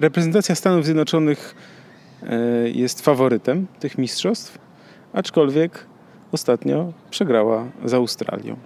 reprezentacja 0.00 0.54
Stanów 0.54 0.84
Zjednoczonych 0.84 1.54
jest 2.74 3.00
faworytem 3.00 3.66
tych 3.80 3.98
mistrzostw, 3.98 4.58
aczkolwiek 5.12 5.86
ostatnio 6.32 6.92
przegrała 7.10 7.66
z 7.84 7.94
Australią. 7.94 8.56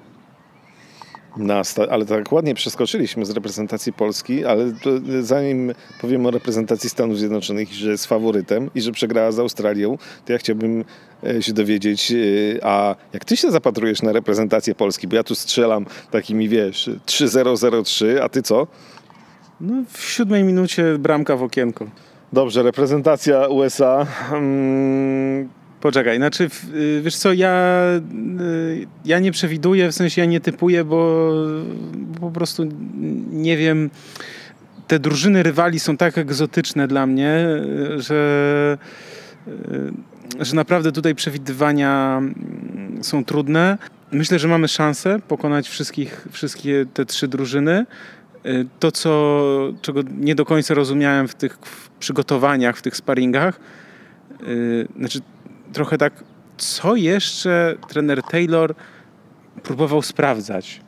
Na 1.36 1.62
ale 1.90 2.06
tak 2.06 2.32
ładnie 2.32 2.54
przeskoczyliśmy 2.54 3.24
z 3.24 3.30
reprezentacji 3.30 3.92
Polski, 3.92 4.44
ale 4.44 4.72
zanim 5.20 5.72
powiem 6.00 6.26
o 6.26 6.30
reprezentacji 6.30 6.90
Stanów 6.90 7.18
Zjednoczonych, 7.18 7.72
że 7.72 7.90
jest 7.90 8.06
faworytem 8.06 8.70
i 8.74 8.80
że 8.80 8.92
przegrała 8.92 9.32
z 9.32 9.38
Australią, 9.38 9.98
to 10.24 10.32
ja 10.32 10.38
chciałbym 10.38 10.84
e, 11.24 11.42
się 11.42 11.52
dowiedzieć, 11.52 12.12
e, 12.12 12.16
a 12.66 12.96
jak 13.12 13.24
ty 13.24 13.36
się 13.36 13.50
zapatrujesz 13.50 14.02
na 14.02 14.12
reprezentację 14.12 14.74
Polski? 14.74 15.08
Bo 15.08 15.16
ja 15.16 15.24
tu 15.24 15.34
strzelam 15.34 15.86
takimi, 16.10 16.48
wiesz, 16.48 16.90
3-0-0-3, 17.06 18.18
a 18.22 18.28
ty 18.28 18.42
co? 18.42 18.66
No, 19.60 19.84
w 19.88 20.02
siódmej 20.02 20.44
minucie 20.44 20.98
bramka 20.98 21.36
w 21.36 21.42
okienko. 21.42 21.86
Dobrze, 22.32 22.62
reprezentacja 22.62 23.48
USA. 23.48 24.04
Hmm 24.04 25.63
Poczekaj, 25.84 26.16
znaczy 26.16 26.48
y, 26.74 27.00
wiesz 27.04 27.16
co, 27.16 27.32
ja, 27.32 27.80
y, 28.40 28.86
ja 29.04 29.18
nie 29.18 29.32
przewiduję, 29.32 29.88
w 29.88 29.94
sensie 29.94 30.20
ja 30.20 30.26
nie 30.26 30.40
typuję, 30.40 30.84
bo, 30.84 31.32
po 32.20 32.30
prostu 32.30 32.68
nie 33.30 33.56
wiem. 33.56 33.90
Te 34.86 34.98
drużyny 34.98 35.42
rywali 35.42 35.80
są 35.80 35.96
tak 35.96 36.18
egzotyczne 36.18 36.88
dla 36.88 37.06
mnie, 37.06 37.46
że, 37.96 38.78
y, 39.48 40.44
że 40.44 40.56
naprawdę 40.56 40.92
tutaj 40.92 41.14
przewidywania 41.14 42.16
mm, 42.18 42.98
są 43.02 43.24
trudne. 43.24 43.78
Myślę, 44.12 44.38
że 44.38 44.48
mamy 44.48 44.68
szansę 44.68 45.18
pokonać 45.28 45.68
wszystkich, 45.68 46.26
wszystkie 46.30 46.86
te 46.94 47.04
trzy 47.04 47.28
drużyny. 47.28 47.86
To, 48.80 48.92
co, 48.92 49.72
czego 49.82 50.00
nie 50.18 50.34
do 50.34 50.44
końca 50.44 50.74
rozumiałem 50.74 51.28
w 51.28 51.34
tych 51.34 51.58
przygotowaniach, 51.98 52.76
w 52.76 52.82
tych 52.82 52.96
sparingach, 52.96 53.60
znaczy 54.98 55.20
trochę 55.74 55.98
tak, 55.98 56.24
co 56.56 56.96
jeszcze 56.96 57.74
trener 57.88 58.22
Taylor 58.22 58.74
próbował 59.62 60.02
sprawdzać. 60.02 60.80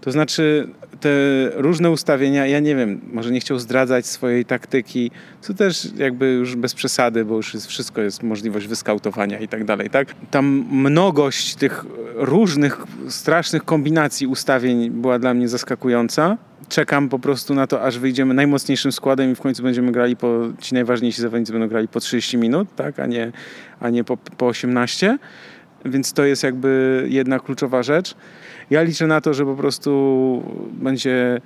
To 0.00 0.12
znaczy, 0.12 0.68
te 1.02 1.10
różne 1.54 1.90
ustawienia, 1.90 2.46
ja 2.46 2.60
nie 2.60 2.76
wiem, 2.76 3.00
może 3.12 3.30
nie 3.30 3.40
chciał 3.40 3.58
zdradzać 3.58 4.06
swojej 4.06 4.44
taktyki, 4.44 5.10
co 5.40 5.54
też 5.54 5.88
jakby 5.96 6.32
już 6.32 6.56
bez 6.56 6.74
przesady, 6.74 7.24
bo 7.24 7.36
już 7.36 7.54
jest, 7.54 7.66
wszystko 7.66 8.00
jest 8.00 8.22
możliwość 8.22 8.66
wyskautowania 8.66 9.38
i 9.38 9.48
tak 9.48 9.64
dalej, 9.64 9.90
tak? 9.90 10.08
Tam 10.30 10.66
mnogość 10.70 11.54
tych 11.54 11.84
różnych, 12.14 12.84
strasznych 13.08 13.64
kombinacji 13.64 14.26
ustawień 14.26 14.90
była 14.90 15.18
dla 15.18 15.34
mnie 15.34 15.48
zaskakująca 15.48 16.36
czekam 16.68 17.08
po 17.08 17.18
prostu 17.18 17.54
na 17.54 17.66
to, 17.66 17.82
aż 17.82 17.98
wyjdziemy 17.98 18.34
najmocniejszym 18.34 18.92
składem 18.92 19.32
i 19.32 19.34
w 19.34 19.40
końcu 19.40 19.62
będziemy 19.62 19.92
grali 19.92 20.16
po, 20.16 20.40
ci 20.60 20.74
najważniejsi 20.74 21.22
zawodnicy 21.22 21.52
będą 21.52 21.68
grali 21.68 21.88
po 21.88 22.00
30 22.00 22.38
minut, 22.38 22.68
tak, 22.76 22.98
a 22.98 23.06
nie, 23.06 23.32
a 23.80 23.90
nie 23.90 24.04
po, 24.04 24.16
po 24.16 24.46
18. 24.46 25.18
Więc 25.84 26.12
to 26.12 26.24
jest 26.24 26.42
jakby 26.42 27.04
jedna 27.08 27.40
kluczowa 27.40 27.82
rzecz. 27.82 28.14
Ja 28.70 28.82
liczę 28.82 29.06
na 29.06 29.20
to, 29.20 29.34
że 29.34 29.44
po 29.44 29.54
prostu 29.54 30.42
będzie 30.72 31.40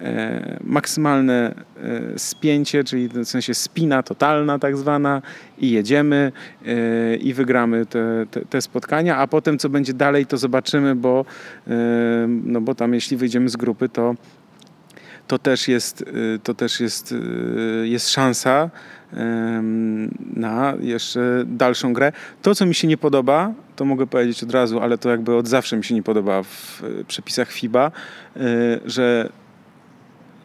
e, 0.00 0.58
maksymalne 0.64 1.54
e, 2.14 2.18
spięcie, 2.18 2.84
czyli 2.84 3.08
w 3.08 3.24
sensie 3.24 3.54
spina 3.54 4.02
totalna 4.02 4.58
tak 4.58 4.76
zwana 4.76 5.22
i 5.58 5.70
jedziemy 5.70 6.32
e, 6.66 7.16
i 7.16 7.34
wygramy 7.34 7.86
te, 7.86 8.26
te, 8.30 8.40
te, 8.40 8.60
spotkania, 8.60 9.16
a 9.16 9.26
potem 9.26 9.58
co 9.58 9.68
będzie 9.68 9.92
dalej 9.92 10.26
to 10.26 10.36
zobaczymy, 10.36 10.94
bo, 10.94 11.24
e, 11.68 11.72
no 12.28 12.60
bo 12.60 12.74
tam 12.74 12.94
jeśli 12.94 13.16
wyjdziemy 13.16 13.48
z 13.48 13.56
grupy 13.56 13.88
to 13.88 14.14
to 15.26 15.38
też 15.38 15.68
jest, 15.68 16.04
to 16.42 16.54
też 16.54 16.80
jest, 16.80 17.14
jest 17.84 18.10
szansa 18.10 18.70
na 20.36 20.74
jeszcze 20.80 21.44
dalszą 21.46 21.92
grę. 21.92 22.12
To, 22.42 22.54
co 22.54 22.66
mi 22.66 22.74
się 22.74 22.88
nie 22.88 22.96
podoba, 22.96 23.52
to 23.76 23.84
mogę 23.84 24.06
powiedzieć 24.06 24.42
od 24.42 24.50
razu, 24.50 24.80
ale 24.80 24.98
to 24.98 25.10
jakby 25.10 25.34
od 25.34 25.48
zawsze 25.48 25.76
mi 25.76 25.84
się 25.84 25.94
nie 25.94 26.02
podoba 26.02 26.42
w 26.42 26.82
przepisach 27.06 27.52
FIBA, 27.52 27.90
że 28.84 29.28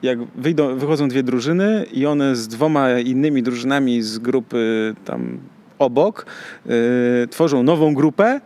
jak 0.03 0.19
wyjdą, 0.35 0.75
wychodzą 0.75 1.07
dwie 1.07 1.23
drużyny 1.23 1.85
i 1.93 2.05
one 2.05 2.35
z 2.35 2.47
dwoma 2.47 2.99
innymi 2.99 3.43
drużynami 3.43 4.01
z 4.01 4.19
grupy 4.19 4.95
tam 5.05 5.39
obok 5.79 6.25
yy, 6.65 6.73
tworzą 7.29 7.63
nową 7.63 7.93
grupę, 7.93 8.41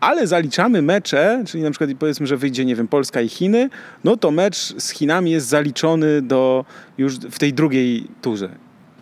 ale 0.00 0.26
zaliczamy 0.26 0.82
mecze, 0.82 1.44
czyli 1.46 1.62
na 1.62 1.70
przykład 1.70 1.90
powiedzmy, 1.98 2.26
że 2.26 2.36
wyjdzie, 2.36 2.64
nie 2.64 2.76
wiem, 2.76 2.88
Polska 2.88 3.20
i 3.20 3.28
Chiny, 3.28 3.70
no 4.04 4.16
to 4.16 4.30
mecz 4.30 4.56
z 4.56 4.90
Chinami 4.90 5.30
jest 5.30 5.46
zaliczony 5.46 6.22
do 6.22 6.64
już 6.98 7.18
w 7.18 7.38
tej 7.38 7.52
drugiej 7.52 8.06
turze. 8.22 8.48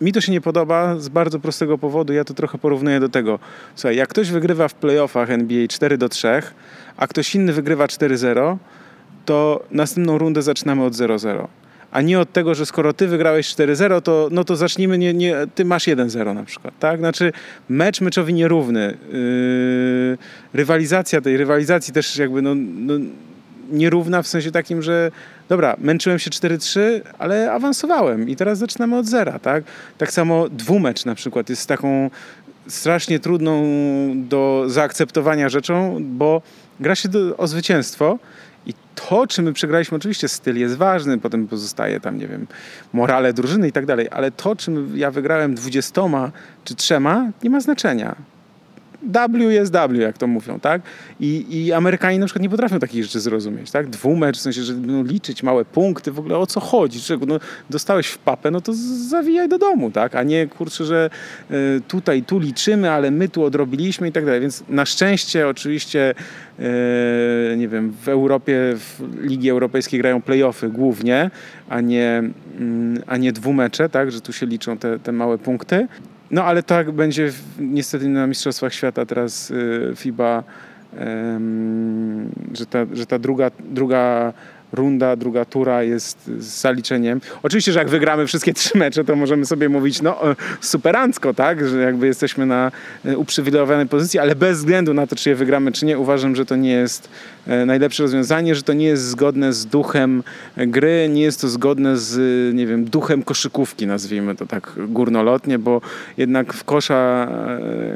Mi 0.01 0.11
to 0.11 0.21
się 0.21 0.31
nie 0.31 0.41
podoba 0.41 0.99
z 0.99 1.09
bardzo 1.09 1.39
prostego 1.39 1.77
powodu. 1.77 2.13
Ja 2.13 2.23
to 2.23 2.33
trochę 2.33 2.57
porównuję 2.57 2.99
do 2.99 3.09
tego. 3.09 3.39
Słuchaj, 3.75 3.95
jak 3.95 4.09
ktoś 4.09 4.31
wygrywa 4.31 4.67
w 4.67 4.73
playoffach 4.73 5.31
NBA 5.31 5.67
4 5.67 5.97
do 5.97 6.09
3, 6.09 6.27
a 6.97 7.07
ktoś 7.07 7.35
inny 7.35 7.53
wygrywa 7.53 7.85
4-0, 7.85 8.57
to 9.25 9.63
następną 9.71 10.17
rundę 10.17 10.41
zaczynamy 10.41 10.83
od 10.83 10.93
0-0 10.93 11.47
a 11.91 12.01
nie 12.01 12.19
od 12.19 12.33
tego, 12.33 12.55
że 12.55 12.65
skoro 12.65 12.93
ty 12.93 13.07
wygrałeś 13.07 13.47
4-0, 13.55 14.01
to, 14.01 14.29
no 14.31 14.43
to 14.43 14.55
zacznijmy, 14.55 14.97
nie, 14.97 15.13
nie, 15.13 15.35
ty 15.55 15.65
masz 15.65 15.87
1-0 15.87 16.35
na 16.35 16.43
przykład, 16.43 16.73
tak? 16.79 16.99
Znaczy 16.99 17.31
mecz 17.69 18.01
meczowi 18.01 18.33
nierówny. 18.33 18.97
Yy, 19.11 20.17
rywalizacja 20.53 21.21
tej 21.21 21.37
rywalizacji 21.37 21.93
też 21.93 22.17
jakby 22.17 22.41
no, 22.41 22.55
no, 22.55 22.93
nierówna 23.71 24.21
w 24.21 24.27
sensie 24.27 24.51
takim, 24.51 24.81
że 24.81 25.11
dobra, 25.49 25.75
męczyłem 25.79 26.19
się 26.19 26.29
4-3, 26.29 26.79
ale 27.19 27.51
awansowałem 27.51 28.29
i 28.29 28.35
teraz 28.35 28.57
zaczynamy 28.57 28.97
od 28.97 29.05
zera, 29.05 29.39
tak? 29.39 29.63
Tak 29.97 30.11
samo 30.11 30.49
dwumecz 30.49 31.05
na 31.05 31.15
przykład 31.15 31.49
jest 31.49 31.67
taką 31.67 32.09
strasznie 32.67 33.19
trudną 33.19 33.63
do 34.15 34.63
zaakceptowania 34.67 35.49
rzeczą, 35.49 35.97
bo 36.01 36.41
gra 36.79 36.95
się 36.95 37.09
do, 37.09 37.37
o 37.37 37.47
zwycięstwo, 37.47 38.19
i 38.67 38.73
to, 38.95 39.27
czy 39.27 39.41
my 39.41 39.53
przegraliśmy, 39.53 39.97
oczywiście 39.97 40.27
styl 40.27 40.57
jest 40.57 40.75
ważny, 40.75 41.17
potem 41.17 41.47
pozostaje 41.47 41.99
tam, 41.99 42.17
nie 42.17 42.27
wiem, 42.27 42.47
morale 42.93 43.33
drużyny 43.33 43.67
i 43.67 43.71
tak 43.71 43.85
dalej, 43.85 44.07
ale 44.11 44.31
to, 44.31 44.55
czy 44.55 44.71
ja 44.95 45.11
wygrałem 45.11 45.55
dwudziestoma 45.55 46.31
czy 46.63 46.75
trzema, 46.75 47.31
nie 47.43 47.49
ma 47.49 47.59
znaczenia. 47.59 48.15
W 49.01 49.51
jest 49.51 49.73
W, 49.73 49.95
jak 49.95 50.17
to 50.17 50.27
mówią, 50.27 50.59
tak? 50.59 50.81
I, 51.19 51.45
I 51.49 51.73
Amerykanie 51.73 52.19
na 52.19 52.25
przykład 52.25 52.43
nie 52.43 52.49
potrafią 52.49 52.79
takich 52.79 53.03
rzeczy 53.03 53.19
zrozumieć, 53.19 53.71
tak? 53.71 53.89
Dwumecz, 53.89 54.37
w 54.37 54.41
sensie, 54.41 54.63
że 54.63 54.73
no, 54.73 55.03
liczyć 55.03 55.43
małe 55.43 55.65
punkty, 55.65 56.11
w 56.11 56.19
ogóle 56.19 56.37
o 56.37 56.47
co 56.47 56.59
chodzi? 56.59 57.01
Czego, 57.01 57.25
no, 57.25 57.39
dostałeś 57.69 58.07
w 58.07 58.17
papę, 58.17 58.51
no 58.51 58.61
to 58.61 58.73
zawijaj 59.09 59.49
do 59.49 59.57
domu, 59.57 59.91
tak? 59.91 60.15
A 60.15 60.23
nie, 60.23 60.47
kurczę, 60.47 60.85
że 60.85 61.09
y, 61.51 61.81
tutaj, 61.87 62.23
tu 62.23 62.39
liczymy, 62.39 62.91
ale 62.91 63.11
my 63.11 63.29
tu 63.29 63.43
odrobiliśmy 63.43 64.07
i 64.07 64.11
tak 64.11 64.25
dalej. 64.25 64.41
Więc 64.41 64.63
na 64.69 64.85
szczęście 64.85 65.47
oczywiście, 65.47 66.13
y, 66.59 67.57
nie 67.57 67.67
wiem, 67.67 67.93
w 68.03 68.09
Europie, 68.09 68.55
w 68.75 69.01
Ligi 69.21 69.49
Europejskiej 69.49 69.99
grają 69.99 70.21
playoffy 70.21 70.69
głównie, 70.69 71.31
a 71.69 71.81
nie, 71.81 72.23
y, 72.59 73.03
a 73.07 73.17
nie 73.17 73.31
dwumecze, 73.31 73.89
tak? 73.89 74.11
Że 74.11 74.21
tu 74.21 74.33
się 74.33 74.45
liczą 74.45 74.77
te, 74.77 74.99
te 74.99 75.11
małe 75.11 75.37
punkty. 75.37 75.87
No 76.31 76.43
ale 76.43 76.63
tak 76.63 76.91
będzie 76.91 77.31
niestety 77.59 78.07
na 78.07 78.27
Mistrzostwach 78.27 78.73
Świata 78.73 79.05
teraz 79.05 79.51
y, 79.51 79.93
FIBA, 79.95 80.43
że 82.53 82.65
ta, 82.65 82.85
że 82.93 83.05
ta 83.05 83.19
druga, 83.19 83.51
druga 83.69 84.33
runda, 84.73 85.15
druga 85.15 85.45
tura 85.45 85.83
jest 85.83 86.31
z 86.39 86.61
zaliczeniem. 86.61 87.21
Oczywiście, 87.43 87.71
że 87.71 87.79
jak 87.79 87.89
wygramy 87.89 88.27
wszystkie 88.27 88.53
trzy 88.53 88.77
mecze, 88.77 89.03
to 89.03 89.15
możemy 89.15 89.45
sobie 89.45 89.69
mówić, 89.69 90.01
no 90.01 90.31
e, 90.31 90.35
superancko, 90.61 91.33
tak, 91.33 91.67
że 91.67 91.81
jakby 91.81 92.07
jesteśmy 92.07 92.45
na 92.45 92.71
e, 93.05 93.17
uprzywilejowanej 93.17 93.87
pozycji, 93.87 94.19
ale 94.19 94.35
bez 94.35 94.57
względu 94.57 94.93
na 94.93 95.07
to, 95.07 95.15
czy 95.15 95.29
je 95.29 95.35
wygramy, 95.35 95.71
czy 95.71 95.85
nie, 95.85 95.99
uważam, 95.99 96.35
że 96.35 96.45
to 96.45 96.55
nie 96.55 96.71
jest 96.71 97.09
e, 97.47 97.65
najlepsze 97.65 98.03
rozwiązanie, 98.03 98.55
że 98.55 98.63
to 98.63 98.73
nie 98.73 98.85
jest 98.85 99.03
zgodne 99.03 99.53
z 99.53 99.65
duchem 99.65 100.23
gry, 100.57 101.09
nie 101.09 101.21
jest 101.21 101.41
to 101.41 101.47
zgodne 101.47 101.97
z, 101.97 102.55
nie 102.55 102.67
wiem, 102.67 102.85
duchem 102.85 103.23
koszykówki, 103.23 103.87
nazwijmy 103.87 104.35
to 104.35 104.45
tak 104.45 104.71
górnolotnie, 104.77 105.59
bo 105.59 105.81
jednak 106.17 106.53
w 106.53 106.63
kosza 106.63 107.27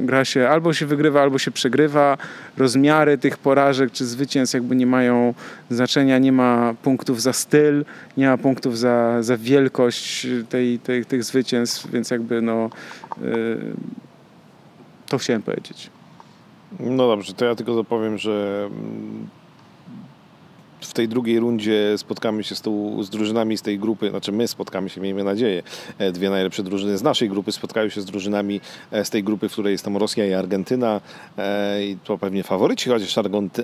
gra 0.02 0.26
się 0.26 0.50
albo 0.50 0.74
się 0.74 0.86
wygrywa, 0.86 1.22
albo 1.22 1.38
się 1.38 1.52
przegrywa. 1.52 2.18
Rozmiary 2.58 3.18
tych 3.18 3.38
porażek 3.38 3.92
czy 3.92 4.06
zwycięstw 4.06 4.54
jakby 4.54 4.76
nie 4.76 4.86
mają 4.86 5.34
znaczenia, 5.70 6.18
nie 6.18 6.32
ma 6.32 6.61
punktów 6.84 7.22
za 7.22 7.34
styl, 7.34 7.86
nie 8.18 8.28
ma 8.28 8.38
punktów 8.38 8.78
za, 8.78 9.24
za 9.24 9.38
wielkość 9.38 10.28
tej, 10.50 10.80
tej, 10.80 11.06
tych 11.06 11.24
zwycięstw, 11.24 11.92
więc 11.92 12.12
jakby 12.12 12.42
no 12.42 12.70
yy, 13.22 13.74
to 15.08 15.18
chciałem 15.18 15.42
powiedzieć. 15.42 15.90
No 16.80 17.08
dobrze, 17.08 17.34
to 17.34 17.46
ja 17.46 17.56
tylko 17.56 17.76
dopowiem, 17.76 18.18
że 18.18 18.70
mm, 18.72 19.28
w 20.82 20.94
tej 20.94 21.08
drugiej 21.08 21.40
rundzie 21.40 21.98
spotkamy 21.98 22.44
się 22.44 22.56
z, 22.56 22.62
tą, 22.62 23.04
z 23.04 23.10
drużynami 23.10 23.58
z 23.58 23.62
tej 23.62 23.80
grupy, 23.80 24.10
znaczy 24.10 24.32
my 24.32 24.48
spotkamy 24.48 24.90
się, 24.90 25.02
miejmy 25.02 25.24
nadzieję, 25.24 25.64
e, 25.98 26.12
dwie 26.12 26.30
najlepsze 26.30 26.64
drużyny 26.64 26.98
z 26.98 27.04
naszej 27.04 27.30
grupy 27.30 27.52
spotkają 27.52 27.90
się 27.90 28.02
z 28.02 28.06
drużynami 28.06 28.62
e, 28.92 29.06
z 29.06 29.10
tej 29.10 29.24
grupy, 29.24 29.50
w 29.50 29.52
której 29.52 29.72
jest 29.72 29.86
tam 29.86 29.98
Rosja 29.98 30.26
i 30.26 30.34
Argentyna 30.34 31.02
e, 31.38 31.86
i 31.86 31.98
to 32.04 32.18
pewnie 32.18 32.44
faworyci, 32.44 32.90
chociaż 32.90 33.16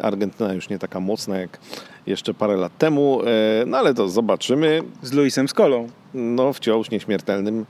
Argentyna 0.02 0.54
już 0.54 0.70
nie 0.70 0.80
taka 0.80 1.00
mocna 1.00 1.38
jak 1.38 1.60
jeszcze 2.08 2.34
parę 2.34 2.56
lat 2.56 2.78
temu, 2.78 3.22
no 3.66 3.78
ale 3.78 3.94
to 3.94 4.10
zobaczymy. 4.10 4.84
Z 5.02 5.14
Luisem 5.14 5.48
Skolą. 5.48 5.88
No, 6.14 6.54
wciąż 6.54 6.92
nieśmiertelnym, 6.92 7.66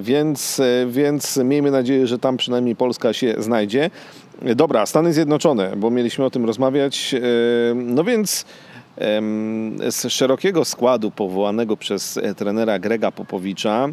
więc, 0.00 0.60
więc 0.86 1.36
miejmy 1.36 1.70
nadzieję, 1.70 2.06
że 2.06 2.18
tam 2.18 2.36
przynajmniej 2.36 2.76
Polska 2.76 3.12
się 3.12 3.34
znajdzie. 3.38 3.90
Dobra, 4.56 4.86
Stany 4.86 5.12
Zjednoczone, 5.12 5.76
bo 5.76 5.90
mieliśmy 5.90 6.24
o 6.24 6.30
tym 6.30 6.44
rozmawiać. 6.44 7.14
No 7.74 8.04
więc 8.04 8.44
z 9.90 10.06
szerokiego 10.08 10.64
składu 10.64 11.10
powołanego 11.10 11.76
przez 11.76 12.16
e, 12.16 12.34
trenera 12.34 12.78
Grega 12.78 13.10
Popowicza 13.10 13.88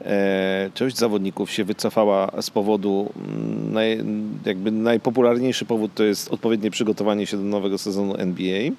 e, 0.00 0.70
część 0.74 0.96
zawodników 0.96 1.50
się 1.50 1.64
wycofała 1.64 2.30
z 2.40 2.50
powodu, 2.50 3.12
mm, 3.16 3.72
naj, 3.72 4.04
jakby 4.44 4.70
najpopularniejszy 4.70 5.64
powód 5.64 5.94
to 5.94 6.04
jest 6.04 6.32
odpowiednie 6.32 6.70
przygotowanie 6.70 7.26
się 7.26 7.36
do 7.36 7.42
nowego 7.42 7.78
sezonu 7.78 8.16
NBA. 8.16 8.70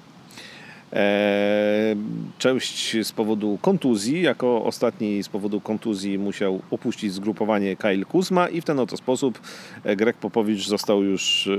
E, 0.92 1.96
część 2.38 2.96
z 3.02 3.12
powodu 3.12 3.58
kontuzji, 3.62 4.22
jako 4.22 4.64
ostatni 4.64 5.22
z 5.22 5.28
powodu 5.28 5.60
kontuzji 5.60 6.18
musiał 6.18 6.60
opuścić 6.70 7.12
zgrupowanie 7.12 7.76
Kyle 7.76 8.04
Kuzma 8.04 8.48
i 8.48 8.60
w 8.60 8.64
ten 8.64 8.78
oto 8.78 8.96
sposób 8.96 9.40
e, 9.84 9.96
Greg 9.96 10.16
Popowicz 10.16 10.68
został 10.68 11.02
już, 11.02 11.46
e, 11.46 11.56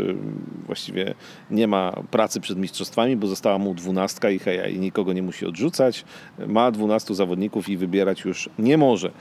właściwie 0.65 1.13
nie 1.51 1.67
ma 1.67 1.93
pracy 2.11 2.41
przed 2.41 2.57
mistrzostwami, 2.57 3.15
bo 3.15 3.27
została 3.27 3.57
mu 3.57 3.73
dwunastka 3.73 4.29
i 4.29 4.39
hej, 4.39 4.75
i 4.75 4.79
nikogo 4.79 5.13
nie 5.13 5.23
musi 5.23 5.45
odrzucać. 5.45 6.05
Ma 6.47 6.71
dwunastu 6.71 7.13
zawodników 7.13 7.69
i 7.69 7.77
wybierać 7.77 8.21
już 8.25 8.49
nie 8.59 8.77
może. 8.77 9.11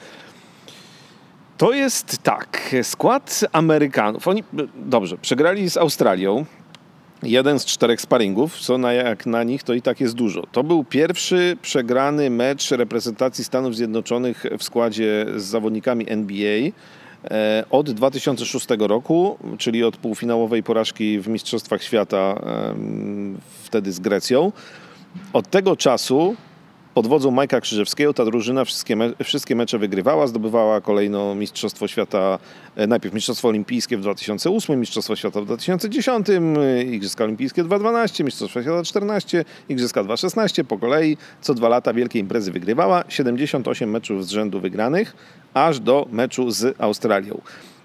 To 1.59 1.73
jest 1.73 2.19
tak, 2.23 2.75
skład 2.83 3.45
Amerykanów. 3.53 4.29
Oni, 4.29 4.45
dobrze, 4.77 5.19
przegrali 5.19 5.71
z 5.71 5.77
Australią, 5.77 6.45
jeden 7.23 7.59
z 7.59 7.65
czterech 7.65 8.01
sparingów, 8.01 8.61
co 8.61 8.79
na, 8.79 8.93
jak 8.93 9.27
na 9.27 9.43
nich 9.43 9.63
to 9.63 9.75
i 9.75 9.83
tak 9.83 10.01
jest 10.01 10.15
dużo. 10.15 10.43
To 10.53 10.65
był 10.65 10.85
pierwszy 10.85 11.57
przegrany 11.63 12.31
mecz 12.31 12.71
reprezentacji 12.71 13.45
Stanów 13.45 13.77
Zjednoczonych 13.77 14.45
w 14.59 14.63
składzie 14.63 15.27
z 15.37 15.43
zawodnikami 15.43 16.05
NBA 16.09 16.71
e, 17.25 17.65
od 17.71 17.91
2006 17.91 18.67
roku, 18.79 19.39
czyli 19.59 19.85
od 19.85 19.97
półfinałowej 19.97 20.63
porażki 20.63 21.21
w 21.21 21.29
Mistrzostwach 21.29 21.83
Świata 21.83 22.43
wtedy 23.65 23.93
z 23.93 24.01
Grecją. 24.01 24.53
Od 25.33 25.51
tego 25.51 25.77
czasu 25.77 26.37
pod 26.95 27.07
wodzą 27.07 27.31
Majka 27.31 27.61
Krzyżewskiego 27.61 28.15
ta 28.15 28.25
drużyna 28.25 28.65
wszystkie, 28.65 28.97
me 28.97 29.13
wszystkie 29.25 29.57
mecze 29.57 29.79
wygrywała, 29.79 30.27
zdobywała 30.27 30.81
kolejno 30.81 31.35
Mistrzostwo 31.35 31.89
Świata, 31.89 32.39
e, 32.77 32.87
najpierw 32.87 33.15
Mistrzostwo 33.15 33.49
Olimpijskie 33.49 33.97
w 33.97 34.01
2008, 34.01 34.81
Mistrzostwo 34.81 35.17
Świata 35.17 35.41
w 35.41 35.45
2010, 35.45 36.27
e, 36.31 36.83
Igrzyska 36.83 37.25
Olimpijskie 37.25 37.65
2012, 37.65 38.25
Mistrzostwo 38.25 38.63
Świata 38.63 38.75
2014, 38.75 39.45
Igrzyska 39.69 40.05
2016, 40.05 40.65
po 40.65 40.79
kolei 40.79 41.17
co 41.41 41.55
dwa 41.55 41.69
lata 41.69 41.95
wielkie 41.95 42.19
imprezy 42.19 42.53
wygrywała, 42.53 43.05
78 43.09 43.91
meczów 43.91 44.27
z 44.27 44.31
rzędu 44.31 44.61
wygranych, 44.61 45.17
aż 45.55 45.81
do 45.81 46.07
meczu 46.13 46.51
z 46.51 46.81
Australią. 46.81 47.41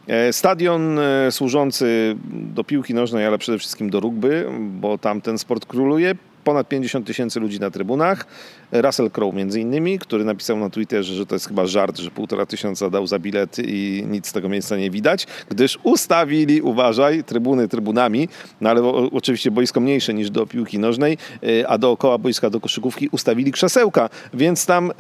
E, 0.08 0.34
stadion 0.34 1.00
służący 1.32 2.16
do 2.32 2.64
piłki 2.64 2.94
nożnej, 2.94 3.26
ale 3.26 3.38
przede 3.38 3.58
wszystkim 3.58 3.90
do 3.90 4.00
rugby, 4.00 4.46
bo 4.60 4.98
tam 4.98 5.22
ten 5.22 5.38
sport 5.38 5.66
króluje 5.66 6.16
ponad 6.48 6.68
50 6.68 7.08
tysięcy 7.08 7.40
ludzi 7.40 7.60
na 7.60 7.72
trybunach. 7.72 8.26
Russell 8.72 9.12
Crowe 9.12 9.38
między 9.38 9.62
innymi, 9.62 10.00
który 10.00 10.26
napisał 10.26 10.58
na 10.58 10.70
Twitterze, 10.70 11.14
że 11.14 11.26
to 11.26 11.36
jest 11.36 11.48
chyba 11.48 11.66
żart, 11.66 11.98
że 11.98 12.12
półtora 12.12 12.46
tysiąca 12.46 12.90
dał 12.90 13.08
za 13.08 13.20
bilet 13.20 13.58
i 13.60 14.04
nic 14.08 14.28
z 14.28 14.34
tego 14.34 14.50
miejsca 14.50 14.78
nie 14.78 14.92
widać, 14.92 15.28
gdyż 15.50 15.80
ustawili, 15.84 16.62
uważaj, 16.62 17.24
trybuny 17.24 17.68
trybunami, 17.68 18.30
no 18.62 18.70
ale 18.70 18.84
oczywiście 19.12 19.52
boisko 19.52 19.80
mniejsze 19.80 20.14
niż 20.14 20.30
do 20.30 20.46
piłki 20.46 20.80
nożnej, 20.80 21.18
e, 21.44 21.68
a 21.68 21.78
dookoła 21.78 22.18
boiska 22.18 22.50
do 22.50 22.60
koszykówki 22.60 23.10
ustawili 23.12 23.52
krzesełka, 23.52 24.10
więc 24.34 24.66
tam 24.66 24.92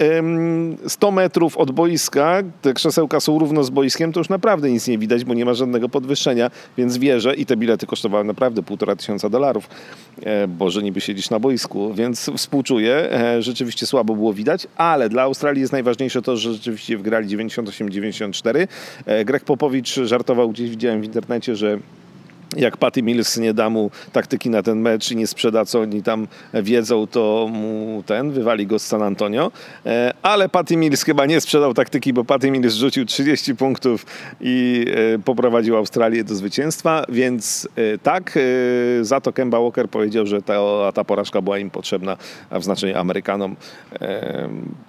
100 0.88 1.11
metrów 1.11 1.57
od 1.57 1.72
boiska, 1.72 2.44
te 2.61 2.73
krzesełka 2.73 3.19
są 3.19 3.39
równo 3.39 3.64
z 3.64 3.69
boiskiem, 3.69 4.14
to 4.14 4.19
już 4.19 4.30
naprawdę 4.30 4.72
nic 4.72 4.88
nie 4.88 4.98
widać, 4.98 5.26
bo 5.26 5.34
nie 5.34 5.45
ma 5.45 5.53
żadnego 5.53 5.89
podwyższenia, 5.89 6.52
więc 6.77 6.98
wierzę 6.98 7.35
i 7.35 7.45
te 7.45 7.57
bilety 7.57 7.88
kosztowały 7.88 8.23
naprawdę 8.23 8.64
półtora 8.64 8.95
tysiąca 8.95 9.30
dolarów, 9.30 9.69
e, 10.23 10.48
bo 10.48 10.69
że 10.69 10.84
niby 10.84 11.02
siedzisz 11.02 11.30
na 11.30 11.39
boisku, 11.39 11.94
więc 11.94 12.31
współczuję, 12.38 13.10
że 13.39 13.53
rzeczywiście 13.57 13.85
słabo 13.85 14.15
było 14.15 14.34
widać, 14.34 14.67
ale 14.75 15.09
dla 15.09 15.21
Australii 15.21 15.61
jest 15.61 15.73
najważniejsze 15.73 16.21
to, 16.21 16.38
że 16.38 16.53
rzeczywiście 16.53 16.97
wgrali 16.97 17.38
98-94. 17.38 18.67
E, 19.05 19.25
Greg 19.25 19.43
Popowicz 19.43 19.95
żartował, 19.95 20.49
gdzieś 20.49 20.69
widziałem 20.69 21.01
w 21.01 21.05
internecie, 21.05 21.55
że 21.55 21.79
jak 22.56 22.78
Patty 22.78 23.03
Mills 23.03 23.38
nie 23.38 23.53
da 23.53 23.69
mu 23.69 23.91
taktyki 24.11 24.49
na 24.49 24.64
ten 24.64 24.80
mecz 24.80 25.11
i 25.11 25.15
nie 25.15 25.28
sprzeda, 25.28 25.65
co 25.65 25.80
oni 25.80 26.03
tam 26.03 26.28
wiedzą, 26.53 27.07
to 27.07 27.48
mu 27.52 28.03
ten, 28.06 28.32
wywali 28.32 28.68
go 28.68 28.80
z 28.80 28.86
San 28.86 29.02
Antonio. 29.02 29.52
E, 29.86 30.14
ale 30.22 30.49
Patty 30.49 30.78
Mills 30.78 31.03
chyba 31.03 31.26
nie 31.26 31.41
sprzedał 31.41 31.74
taktyki, 31.74 32.14
bo 32.14 32.24
Patty 32.24 32.52
Mills 32.52 32.74
rzucił 32.74 33.06
30 33.06 33.56
punktów 33.56 34.06
i 34.41 34.86
e, 35.15 35.19
poprowadził 35.19 35.78
Australię 35.78 36.24
do 36.24 36.36
zwycięstwa, 36.36 37.03
więc 37.10 37.68
e, 37.76 37.98
tak, 37.98 38.40
za 39.02 39.22
to 39.22 39.34
Kemba 39.34 39.60
Walker 39.60 39.90
powiedział, 39.90 40.26
że 40.26 40.41
ta, 40.41 40.53
ta 40.94 41.03
porażka 41.03 41.41
była 41.41 41.57
im 41.57 41.69
potrzebna, 41.69 42.18
a 42.49 42.60
w 42.60 42.64
znaczeniu 42.64 42.98
Amerykanom, 42.98 43.56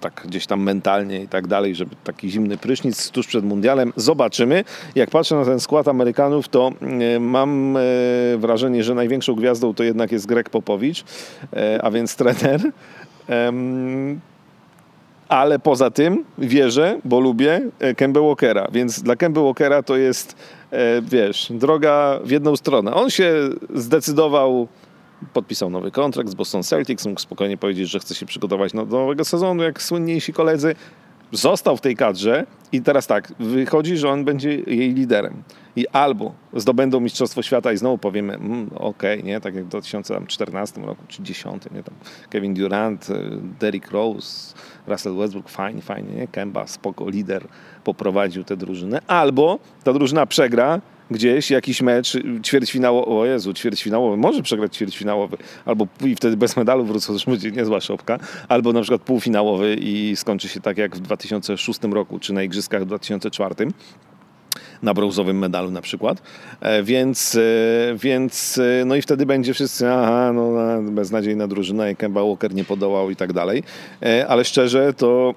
tak 0.01 0.21
gdzieś 0.25 0.45
tam 0.45 0.63
mentalnie 0.63 1.21
i 1.23 1.27
tak 1.27 1.47
dalej, 1.47 1.75
żeby 1.75 1.95
taki 2.03 2.29
zimny 2.29 2.57
prysznic 2.57 3.11
tuż 3.11 3.27
przed 3.27 3.45
mundialem. 3.45 3.93
Zobaczymy. 3.95 4.63
Jak 4.95 5.09
patrzę 5.09 5.35
na 5.35 5.45
ten 5.45 5.59
skład 5.59 5.87
Amerykanów, 5.87 6.47
to 6.47 6.71
mam 7.19 7.48
mam 7.49 7.77
e, 7.77 7.81
wrażenie, 8.37 8.83
że 8.83 8.95
największą 8.95 9.35
gwiazdą 9.35 9.73
to 9.73 9.83
jednak 9.83 10.11
jest 10.11 10.25
Greg 10.25 10.49
Popowicz, 10.49 11.03
e, 11.53 11.79
a 11.83 11.91
więc 11.91 12.15
trener. 12.15 12.61
Ale 15.29 15.59
poza 15.59 15.91
tym 15.91 16.25
wierzę, 16.37 16.99
bo 17.05 17.19
lubię 17.19 17.61
e, 17.79 17.95
Kemba 17.95 18.21
Walkera, 18.21 18.67
więc 18.71 19.01
dla 19.01 19.15
Kemba 19.15 19.41
Walkera 19.41 19.83
to 19.83 19.97
jest, 19.97 20.35
wiesz, 21.01 21.51
droga 21.55 22.19
w 22.23 22.31
jedną 22.31 22.55
stronę. 22.55 22.93
On 22.93 23.09
się 23.09 23.33
zdecydował 23.75 24.67
podpisał 25.33 25.69
nowy 25.69 25.91
kontrakt 25.91 26.29
z 26.29 26.35
Boston 26.35 26.63
Celtics, 26.63 27.05
mógł 27.05 27.19
spokojnie 27.19 27.57
powiedzieć, 27.57 27.89
że 27.89 27.99
chce 27.99 28.15
się 28.15 28.25
przygotować 28.25 28.71
do 28.73 28.85
nowego 28.85 29.25
sezonu, 29.25 29.63
jak 29.63 29.81
słynniejsi 29.81 30.33
koledzy. 30.33 30.75
Został 31.31 31.77
w 31.77 31.81
tej 31.81 31.95
kadrze 31.95 32.45
i 32.71 32.81
teraz 32.81 33.07
tak, 33.07 33.33
wychodzi, 33.39 33.97
że 33.97 34.09
on 34.09 34.25
będzie 34.25 34.55
jej 34.55 34.93
liderem. 34.93 35.43
I 35.75 35.87
albo 35.87 36.33
zdobędą 36.53 36.99
Mistrzostwo 36.99 37.41
Świata 37.41 37.71
i 37.71 37.77
znowu 37.77 37.97
powiemy, 37.97 38.33
mm, 38.33 38.69
okej, 38.75 39.19
okay, 39.19 39.23
nie, 39.23 39.41
tak 39.41 39.55
jak 39.55 39.65
w 39.65 39.67
2014 39.67 40.81
roku 40.81 41.03
czy 41.07 41.21
2010, 41.21 41.63
nie, 41.71 41.83
tam. 41.83 41.95
Kevin 42.29 42.53
Durant, 42.53 43.09
y, 43.09 43.13
Derrick 43.59 43.91
Rose, 43.91 44.55
Russell 44.87 45.15
Westbrook, 45.15 45.49
fajnie, 45.49 45.81
fajnie, 45.81 46.15
nie, 46.15 46.27
Kemba, 46.27 46.67
spoko, 46.67 47.09
lider, 47.09 47.47
poprowadził 47.83 48.43
tę 48.43 48.57
drużynę, 48.57 49.01
albo 49.07 49.59
ta 49.83 49.93
drużyna 49.93 50.25
przegra 50.25 50.81
gdzieś 51.11 51.51
jakiś 51.51 51.81
mecz 51.81 52.17
ćwierćfinałowy, 52.43 53.11
o 53.11 53.25
Jezu, 53.25 53.53
ćwierćfinałowy, 53.53 54.17
może 54.17 54.43
przegrać 54.43 54.75
ćwierćfinałowy, 54.75 55.37
albo 55.65 55.87
i 56.05 56.15
wtedy 56.15 56.37
bez 56.37 56.57
medalu 56.57 56.85
wrócą, 56.85 57.17
to 57.17 57.31
będzie 57.31 57.51
niezła 57.51 57.81
szopka, 57.81 58.19
albo 58.47 58.73
na 58.73 58.81
przykład 58.81 59.01
półfinałowy 59.01 59.75
i 59.79 60.15
skończy 60.15 60.49
się 60.49 60.61
tak 60.61 60.77
jak 60.77 60.95
w 60.95 60.99
2006 60.99 61.79
roku, 61.91 62.19
czy 62.19 62.33
na 62.33 62.43
Igrzyskach 62.43 62.83
w 62.83 62.85
2004 62.85 63.55
na 64.83 64.93
brązowym 64.93 65.37
medalu 65.37 65.71
na 65.71 65.81
przykład. 65.81 66.21
E, 66.61 66.83
więc, 66.83 67.35
e, 67.35 67.95
więc 67.95 68.57
e, 68.57 68.85
no 68.85 68.95
i 68.95 69.01
wtedy 69.01 69.25
będzie 69.25 69.53
wszyscy, 69.53 69.91
aha, 69.91 70.31
no 70.33 70.51
beznadziejna 70.81 71.47
drużyna 71.47 71.89
i 71.89 71.95
Kemba 71.95 72.23
Walker 72.23 72.53
nie 72.53 72.63
podołał 72.63 73.09
i 73.09 73.15
tak 73.15 73.33
dalej. 73.33 73.63
Ale 74.27 74.45
szczerze 74.45 74.93
to 74.93 75.33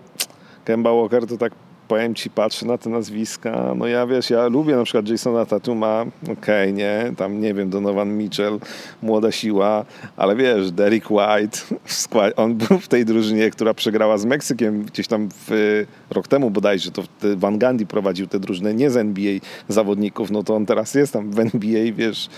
Kemba 0.65 0.93
Walker 0.93 1.27
to 1.27 1.37
tak 1.37 1.53
powiem 1.93 2.15
ci, 2.15 2.31
patrzę 2.31 2.67
na 2.67 2.79
te 2.79 2.91
nazwiska, 2.91 3.75
no 3.77 3.87
ja 3.87 4.07
wiesz, 4.07 4.31
ja 4.31 4.49
lubię 4.49 4.77
na 4.77 4.85
przykład 4.85 5.09
Jasona 5.09 5.47
Tatuma, 5.47 6.05
okej, 6.23 6.33
okay, 6.33 6.73
nie, 6.73 7.13
tam 7.17 7.41
nie 7.41 7.55
wiem, 7.55 7.71
Donovan 7.71 8.17
Mitchell, 8.17 8.59
młoda 9.03 9.33
siła, 9.33 9.85
ale 10.17 10.37
wiesz, 10.37 10.71
Derek 10.71 11.11
White, 11.11 11.59
on 12.37 12.55
był 12.55 12.79
w 12.79 12.89
tej 12.89 13.05
drużynie, 13.05 13.51
która 13.51 13.75
przegrała 13.75 14.19
z 14.19 14.25
Meksykiem 14.25 14.83
gdzieś 14.83 15.09
tam 15.09 15.29
w, 15.47 15.85
rok 16.11 16.29
temu 16.29 16.51
bodajże, 16.51 16.91
to 16.91 17.03
Van 17.37 17.59
Gundy 17.59 17.87
prowadził 17.87 18.27
tę 18.27 18.41
drużynę 18.41 18.75
nie 18.75 18.91
z 18.91 18.97
NBA 18.97 19.33
zawodników, 19.69 20.31
no 20.31 20.43
to 20.43 20.57
on 20.57 20.67
teraz 20.67 20.95
jest 20.95 21.13
tam 21.13 21.31
w 21.31 21.39
NBA, 21.39 21.93
wiesz, 21.93 22.29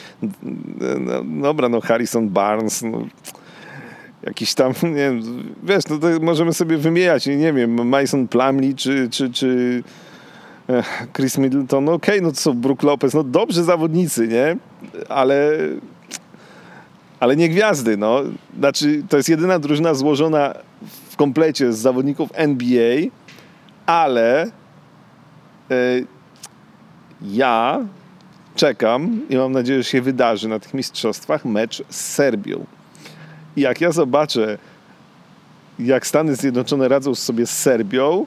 no, 1.01 1.25
dobra, 1.43 1.69
no 1.69 1.81
Harrison 1.81 2.29
Barnes, 2.29 2.83
no, 2.83 3.07
jakiś 4.27 4.55
tam, 4.55 4.73
nie 4.83 4.95
wiem, 4.95 5.23
wiesz, 5.63 5.85
no 5.91 5.99
to 5.99 6.07
możemy 6.21 6.53
sobie 6.53 6.79
wymieniać, 6.79 7.27
nie 7.27 7.53
wiem, 7.53 7.89
Mason 7.89 8.29
Plumlee 8.29 8.75
czy, 8.75 9.09
czy, 9.11 9.31
czy 9.31 9.83
Chris 11.17 11.39
Middleton, 11.39 11.85
no 11.85 11.93
okej, 11.93 12.15
okay, 12.15 12.27
no 12.27 12.33
to 12.33 12.41
są 12.41 12.55
Brook 12.55 12.83
Lopez, 12.83 13.15
no 13.15 13.25
dobrzy 13.25 13.65
zawodnicy, 13.65 14.29
nie? 14.29 14.57
Ale 15.09 15.59
ale 17.21 17.37
nie 17.37 17.49
gwiazdy, 17.49 17.97
no. 17.97 18.21
Znaczy, 18.59 19.03
to 19.09 19.17
jest 19.17 19.29
jedyna 19.29 19.59
drużyna 19.59 19.95
złożona 19.95 20.55
w 21.11 21.17
komplecie 21.17 21.73
z 21.73 21.79
zawodników 21.79 22.31
NBA, 22.35 22.97
ale 23.87 24.47
y, 24.47 26.07
ja 27.23 27.81
czekam 28.55 29.21
i 29.29 29.37
mam 29.37 29.53
nadzieję, 29.53 29.83
że 29.83 29.89
się 29.91 30.03
wydarzy 30.03 30.49
na 30.49 30.59
tych 30.59 30.75
mistrzostwach 30.75 31.45
mecz 31.45 31.83
z 31.89 32.01
Serbią 32.01 32.67
jak 33.57 33.81
ja 33.81 33.93
zobaczę, 33.93 34.59
jak 35.79 36.07
Stany 36.07 36.37
Zjednoczone 36.37 36.89
radzą 36.89 37.15
sobie 37.15 37.47
z 37.47 37.51
Serbią, 37.51 38.27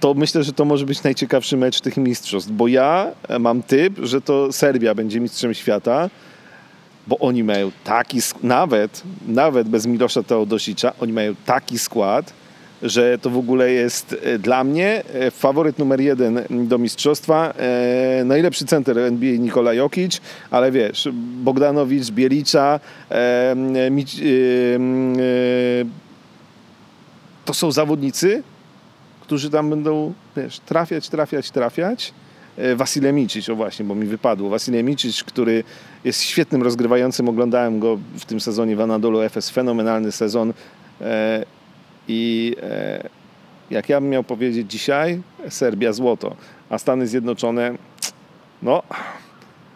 to 0.00 0.14
myślę, 0.14 0.44
że 0.44 0.52
to 0.52 0.64
może 0.64 0.86
być 0.86 1.02
najciekawszy 1.02 1.56
mecz 1.56 1.80
tych 1.80 1.96
mistrzostw, 1.96 2.50
bo 2.50 2.68
ja 2.68 3.06
mam 3.40 3.62
typ, 3.62 3.98
że 4.02 4.20
to 4.20 4.52
Serbia 4.52 4.94
będzie 4.94 5.20
mistrzem 5.20 5.54
świata, 5.54 6.10
bo 7.06 7.18
oni 7.18 7.44
mają 7.44 7.70
taki, 7.84 8.18
nawet, 8.42 9.02
nawet 9.26 9.68
bez 9.68 9.86
Milosza 9.86 10.22
Teodosicza, 10.22 10.92
oni 11.00 11.12
mają 11.12 11.34
taki 11.46 11.78
skład, 11.78 12.32
że 12.82 13.18
to 13.18 13.30
w 13.30 13.38
ogóle 13.38 13.70
jest 13.70 14.16
e, 14.22 14.38
dla 14.38 14.64
mnie 14.64 15.02
e, 15.14 15.30
faworyt 15.30 15.78
numer 15.78 16.00
jeden 16.00 16.42
do 16.50 16.78
mistrzostwa. 16.78 17.54
E, 17.58 18.24
najlepszy 18.24 18.66
center 18.66 18.98
NBA 18.98 19.36
Nikola 19.38 19.74
Jokic, 19.74 20.20
ale 20.50 20.72
wiesz, 20.72 21.08
Bogdanowicz, 21.42 22.10
Bielicza, 22.10 22.80
to 27.44 27.54
są 27.54 27.72
zawodnicy, 27.72 28.42
którzy 29.20 29.50
tam 29.50 29.70
będą 29.70 30.12
wiesz, 30.36 30.60
trafiać, 30.60 31.08
trafiać, 31.08 31.50
trafiać. 31.50 32.14
Wasile 32.76 33.12
Micic, 33.12 33.48
o 33.48 33.56
właśnie, 33.56 33.84
bo 33.84 33.94
mi 33.94 34.06
wypadło. 34.06 34.50
Wasile 34.50 34.82
Micic, 34.82 35.24
który 35.24 35.64
jest 36.04 36.22
świetnym 36.22 36.62
rozgrywającym, 36.62 37.28
oglądałem 37.28 37.80
go 37.80 37.98
w 38.18 38.24
tym 38.24 38.40
sezonie 38.40 38.76
w 38.76 38.80
Anadolu 38.80 39.20
Efes, 39.20 39.50
fenomenalny 39.50 40.12
sezon 40.12 40.52
i 42.10 42.54
e, 42.62 43.08
jak 43.70 43.88
ja 43.88 44.00
bym 44.00 44.10
miał 44.10 44.24
powiedzieć 44.24 44.70
dzisiaj, 44.70 45.20
Serbia 45.48 45.92
złoto, 45.92 46.36
a 46.70 46.78
Stany 46.78 47.06
Zjednoczone, 47.06 47.74
no, 48.62 48.82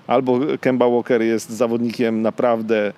albo 0.07 0.39
Kemba 0.61 0.89
Walker 0.89 1.23
jest 1.23 1.51
zawodnikiem 1.51 2.23
naprawdę 2.23 2.93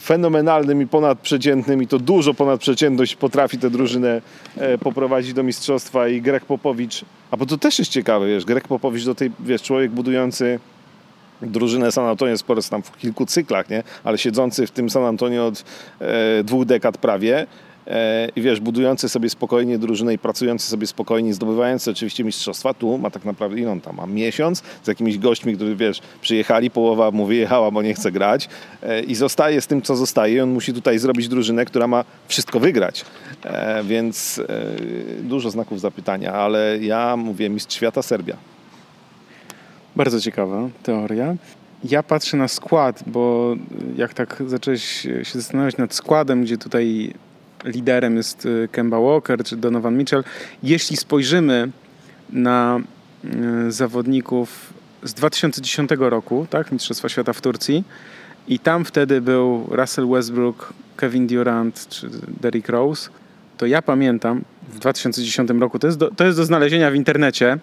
fenomenalnym 0.00 0.82
i 0.82 0.86
ponadprzeciętnym 0.86 1.82
i 1.82 1.86
to 1.86 1.98
dużo 1.98 2.34
ponad 2.34 2.60
przeciętność 2.60 3.16
potrafi 3.16 3.58
tę 3.58 3.70
drużynę 3.70 4.22
e, 4.56 4.78
poprowadzić 4.78 5.32
do 5.32 5.42
mistrzostwa 5.42 6.08
i 6.08 6.22
Greg 6.22 6.44
Popowicz, 6.44 7.04
a 7.30 7.36
bo 7.36 7.46
to 7.46 7.58
też 7.58 7.78
jest 7.78 7.90
ciekawe, 7.90 8.26
wiesz, 8.26 8.44
Greg 8.44 8.68
Popowicz 8.68 9.04
do 9.04 9.14
tej, 9.14 9.30
wiesz, 9.40 9.62
człowiek 9.62 9.90
budujący 9.90 10.58
drużynę 11.42 11.92
San 11.92 12.06
Antonio 12.06 12.38
Spurs 12.38 12.68
tam 12.68 12.82
w 12.82 12.96
kilku 12.96 13.26
cyklach, 13.26 13.70
nie? 13.70 13.82
ale 14.04 14.18
siedzący 14.18 14.66
w 14.66 14.70
tym 14.70 14.90
San 14.90 15.04
Antonio 15.04 15.46
od 15.46 15.64
e, 16.00 16.44
dwóch 16.44 16.64
dekad 16.64 16.98
prawie 16.98 17.46
e, 17.86 18.28
i 18.36 18.42
wiesz, 18.42 18.60
budujący 18.60 19.08
sobie 19.08 19.30
spokojnie 19.30 19.78
drużynę 19.78 20.14
i 20.14 20.18
pracujący 20.18 20.68
sobie 20.68 20.86
spokojnie, 20.86 21.34
zdobywający 21.34 21.90
oczywiście 21.90 22.24
mistrzostwa, 22.24 22.74
tu 22.74 22.98
ma 22.98 23.10
tak 23.10 23.24
naprawdę, 23.24 23.60
ile 23.60 23.70
on 23.70 23.80
tam 23.80 23.96
ma, 23.96 24.06
miesiąc 24.06 24.62
z 24.82 24.88
jakimiś 24.88 25.18
gośćmi, 25.18 25.56
którzy 25.56 25.76
wiesz, 25.76 26.00
przyjechali, 26.20 26.70
połowa 26.70 27.10
mu 27.10 27.26
wyjechała, 27.26 27.70
bo 27.70 27.82
nie 27.82 27.94
chce 27.94 28.12
grać 28.12 28.48
e, 28.82 29.00
i 29.00 29.14
zostaje 29.14 29.60
z 29.60 29.66
tym, 29.66 29.82
co 29.82 29.96
zostaje 29.96 30.42
on 30.42 30.50
musi 30.50 30.72
tutaj 30.72 30.98
zrobić 30.98 31.28
drużynę, 31.28 31.64
która 31.64 31.86
ma 31.86 32.04
wszystko 32.28 32.60
wygrać, 32.60 33.04
e, 33.44 33.84
więc 33.84 34.38
e, 34.38 35.22
dużo 35.22 35.50
znaków 35.50 35.80
zapytania, 35.80 36.32
ale 36.32 36.78
ja 36.80 37.16
mówię 37.16 37.50
mistrz 37.50 37.76
świata 37.76 38.02
Serbia. 38.02 38.53
Bardzo 39.96 40.20
ciekawa 40.20 40.68
teoria. 40.82 41.36
Ja 41.84 42.02
patrzę 42.02 42.36
na 42.36 42.48
skład, 42.48 43.02
bo 43.06 43.54
jak 43.96 44.14
tak 44.14 44.42
zacząłeś 44.46 44.84
się 45.22 45.38
zastanawiać 45.38 45.76
nad 45.76 45.94
składem, 45.94 46.42
gdzie 46.42 46.58
tutaj 46.58 47.14
liderem 47.64 48.16
jest 48.16 48.48
Kemba 48.72 49.00
Walker 49.00 49.44
czy 49.44 49.56
Donovan 49.56 49.98
Mitchell. 49.98 50.24
Jeśli 50.62 50.96
spojrzymy 50.96 51.70
na 52.30 52.80
zawodników 53.68 54.72
z 55.02 55.14
2010 55.14 55.90
roku, 55.98 56.46
tak, 56.50 56.72
Mistrzostwa 56.72 57.08
Świata 57.08 57.32
w 57.32 57.40
Turcji, 57.40 57.84
i 58.48 58.58
tam 58.58 58.84
wtedy 58.84 59.20
był 59.20 59.66
Russell 59.70 60.08
Westbrook, 60.08 60.72
Kevin 60.96 61.26
Durant 61.26 61.88
czy 61.88 62.10
Derrick 62.40 62.68
Rose, 62.68 63.10
to 63.56 63.66
ja 63.66 63.82
pamiętam 63.82 64.42
w 64.68 64.78
2010 64.78 65.50
roku, 65.50 65.78
to 65.78 65.86
jest, 65.86 65.98
do, 65.98 66.10
to 66.10 66.24
jest 66.24 66.38
do 66.38 66.44
znalezienia 66.44 66.90
w 66.90 66.94
internecie, 66.94 67.58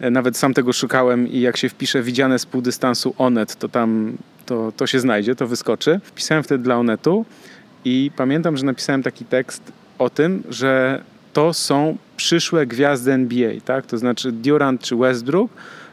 e, 0.00 0.10
nawet 0.10 0.36
sam 0.36 0.54
tego 0.54 0.72
szukałem 0.72 1.28
i 1.28 1.40
jak 1.40 1.56
się 1.56 1.68
wpisze 1.68 2.02
widziane 2.02 2.38
z 2.38 2.46
półdystansu 2.46 3.14
Onet, 3.18 3.56
to 3.56 3.68
tam 3.68 4.16
to, 4.46 4.72
to 4.76 4.86
się 4.86 5.00
znajdzie, 5.00 5.34
to 5.34 5.46
wyskoczy. 5.46 6.00
Pisałem 6.14 6.44
wtedy 6.44 6.64
dla 6.64 6.76
Onetu 6.76 7.24
i 7.84 8.10
pamiętam, 8.16 8.56
że 8.56 8.64
napisałem 8.64 9.02
taki 9.02 9.24
tekst 9.24 9.72
o 9.98 10.10
tym, 10.10 10.42
że 10.48 11.02
to 11.32 11.54
są 11.54 11.96
przyszłe 12.16 12.66
gwiazdy 12.66 13.12
NBA, 13.12 13.52
tak? 13.64 13.86
To 13.86 13.98
znaczy 13.98 14.32
Durant 14.32 14.80
czy 14.80 14.96
Westbrook, 14.96 15.50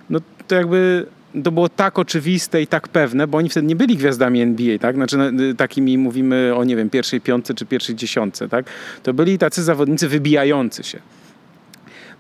no 0.10 0.20
to 0.48 0.56
jakby 0.56 1.06
to 1.44 1.52
było 1.52 1.70
tak 1.70 2.00
oczywiste 2.00 2.62
i 2.62 2.68
tak 2.68 2.88
pewne, 2.88 3.28
bo 3.28 3.38
oni 3.38 3.50
wtedy 3.50 3.68
nie 3.68 3.76
byli 3.76 3.98
gwiazdami 3.98 4.42
NBA, 4.42 4.78
tak? 4.78 4.96
Znaczy 4.96 5.18
y, 5.52 5.56
takimi 5.56 5.98
mówimy 5.98 6.52
o, 6.56 6.64
nie 6.64 6.76
wiem, 6.76 6.90
pierwszej 6.90 7.22
piątce 7.22 7.54
czy 7.54 7.66
pierwszej 7.66 7.96
dziesiątce, 7.96 8.50
tak? 8.50 8.66
To 9.04 9.14
byli 9.14 9.38
tacy 9.38 9.64
zawodnicy 9.64 10.08
wybijający 10.08 10.84
się. 10.84 11.00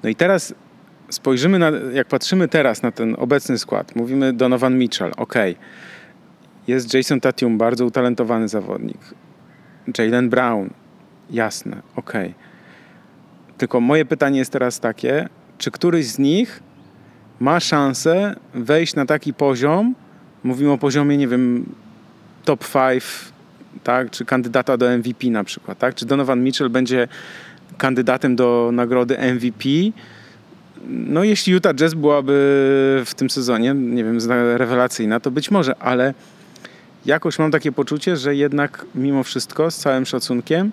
No 0.03 0.10
i 0.10 0.15
teraz 0.15 0.53
spojrzymy 1.10 1.60
na, 1.60 1.72
jak 1.94 2.07
patrzymy 2.07 2.48
teraz 2.48 2.81
na 2.81 2.91
ten 2.91 3.15
obecny 3.19 3.57
skład, 3.57 3.95
mówimy 3.95 4.34
Donovan 4.34 4.77
Mitchell, 4.77 5.11
ok. 5.18 5.34
Jest 6.68 6.94
Jason 6.94 7.19
Tatum, 7.19 7.57
bardzo 7.57 7.86
utalentowany 7.86 8.48
zawodnik. 8.48 8.98
Jalen 9.98 10.30
Brown, 10.30 10.69
jasne, 11.30 11.81
ok. 11.95 12.14
Tylko 13.57 13.81
moje 13.81 14.06
pytanie 14.06 14.40
jest 14.40 14.52
teraz 14.52 14.80
takie, 14.80 15.30
czy 15.57 15.72
któryś 15.72 16.07
z 16.07 16.19
nich 16.19 16.64
ma 17.40 17.60
szansę 17.60 18.36
wejść 18.53 18.95
na 18.95 19.06
taki 19.06 19.34
poziom, 19.34 19.95
mówimy 20.44 20.72
o 20.72 20.78
poziomie, 20.78 21.18
nie 21.18 21.28
wiem, 21.28 21.66
top 22.45 22.66
5, 22.74 23.03
tak, 23.84 24.11
czy 24.11 24.26
kandydata 24.26 24.78
do 24.78 24.98
MVP 24.98 25.28
na 25.28 25.44
przykład, 25.44 25.80
tak? 25.80 25.95
Czy 25.95 26.06
Donovan 26.06 26.44
Mitchell 26.44 26.70
będzie 26.70 27.07
kandydatem 27.78 28.36
do 28.36 28.70
nagrody 28.74 29.18
MVP? 29.34 29.70
No, 30.88 31.24
jeśli 31.24 31.53
Utah 31.53 31.76
Jazz 31.76 31.94
byłaby 31.94 32.34
w 33.06 33.14
tym 33.16 33.30
sezonie, 33.30 33.74
nie 33.74 34.03
wiem, 34.03 34.18
rewelacyjna, 34.57 35.20
to 35.20 35.32
być 35.32 35.52
może, 35.52 35.76
ale 35.76 36.14
jakoś 37.06 37.40
mam 37.40 37.52
takie 37.52 37.72
poczucie, 37.72 38.18
że 38.18 38.36
jednak 38.36 38.86
mimo 38.95 39.24
wszystko, 39.24 39.72
z 39.72 39.78
całym 39.78 40.06
szacunkiem, 40.06 40.72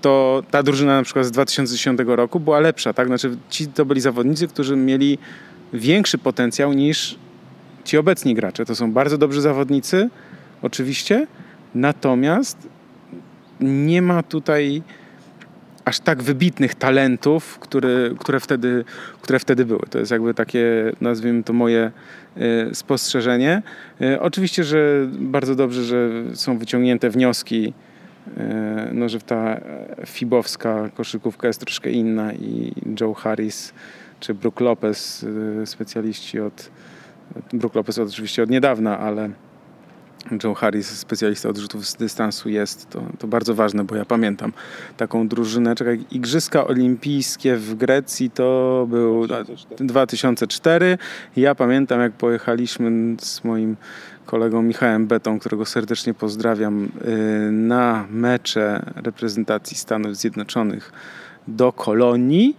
to 0.00 0.42
ta 0.50 0.62
drużyna 0.62 0.96
na 0.96 1.02
przykład 1.02 1.26
z 1.26 1.30
2010 1.30 2.00
roku 2.06 2.40
była 2.40 2.60
lepsza, 2.60 2.92
tak? 2.92 3.06
Znaczy 3.06 3.36
ci 3.50 3.66
to 3.66 3.84
byli 3.84 4.00
zawodnicy, 4.00 4.48
którzy 4.48 4.76
mieli 4.76 5.18
większy 5.72 6.18
potencjał 6.18 6.72
niż 6.72 7.18
ci 7.84 7.98
obecni 7.98 8.34
gracze. 8.34 8.64
To 8.64 8.74
są 8.74 8.92
bardzo 8.92 9.18
dobrzy 9.18 9.40
zawodnicy, 9.40 10.08
oczywiście, 10.62 11.26
natomiast 11.74 12.68
nie 13.60 14.02
ma 14.02 14.22
tutaj 14.22 14.82
aż 15.84 16.00
tak 16.00 16.22
wybitnych 16.22 16.74
talentów, 16.74 17.58
które, 17.58 18.10
które, 18.18 18.40
wtedy, 18.40 18.84
które 19.22 19.38
wtedy 19.38 19.64
były. 19.64 19.82
To 19.90 19.98
jest 19.98 20.10
jakby 20.10 20.34
takie, 20.34 20.92
nazwijmy 21.00 21.42
to 21.42 21.52
moje 21.52 21.90
e, 22.36 22.74
spostrzeżenie. 22.74 23.62
E, 24.00 24.20
oczywiście, 24.20 24.64
że 24.64 25.06
bardzo 25.10 25.54
dobrze, 25.54 25.84
że 25.84 26.10
są 26.34 26.58
wyciągnięte 26.58 27.10
wnioski, 27.10 27.72
e, 28.36 28.90
no, 28.92 29.08
że 29.08 29.20
ta 29.20 29.60
fibowska 30.06 30.88
koszykówka 30.94 31.46
jest 31.46 31.60
troszkę 31.60 31.90
inna 31.90 32.32
i 32.32 32.72
Joe 33.00 33.14
Harris 33.14 33.74
czy 34.22 34.34
Brook 34.34 34.60
Lopez, 34.60 35.22
y, 35.62 35.66
specjaliści 35.66 36.40
od. 36.40 36.70
Brook 37.52 37.74
Lopez 37.74 37.98
oczywiście 37.98 38.42
od 38.42 38.50
niedawna, 38.50 38.98
ale 38.98 39.30
Joe 40.44 40.54
Harris, 40.54 40.86
specjalista 40.86 41.48
od 41.48 41.58
rzutów 41.58 41.86
z 41.86 41.96
dystansu 41.96 42.48
jest, 42.48 42.90
to, 42.90 43.02
to 43.18 43.26
bardzo 43.26 43.54
ważne, 43.54 43.84
bo 43.84 43.96
ja 43.96 44.04
pamiętam 44.04 44.52
taką 44.96 45.28
drużynę, 45.28 45.74
czekaj, 45.74 46.04
Igrzyska 46.10 46.66
Olimpijskie 46.66 47.56
w 47.56 47.74
Grecji 47.74 48.30
to 48.30 48.86
był 48.90 49.26
2004. 49.26 49.86
2004. 49.86 50.98
Ja 51.36 51.54
pamiętam, 51.54 52.00
jak 52.00 52.12
pojechaliśmy 52.12 53.16
z 53.20 53.44
moim 53.44 53.76
kolegą 54.26 54.62
Michałem 54.62 55.06
Betą, 55.06 55.38
którego 55.38 55.64
serdecznie 55.64 56.14
pozdrawiam, 56.14 56.84
y, 56.84 56.88
na 57.52 58.06
mecze 58.10 58.92
reprezentacji 58.96 59.76
Stanów 59.76 60.16
Zjednoczonych 60.16 60.92
do 61.48 61.72
Kolonii 61.72 62.56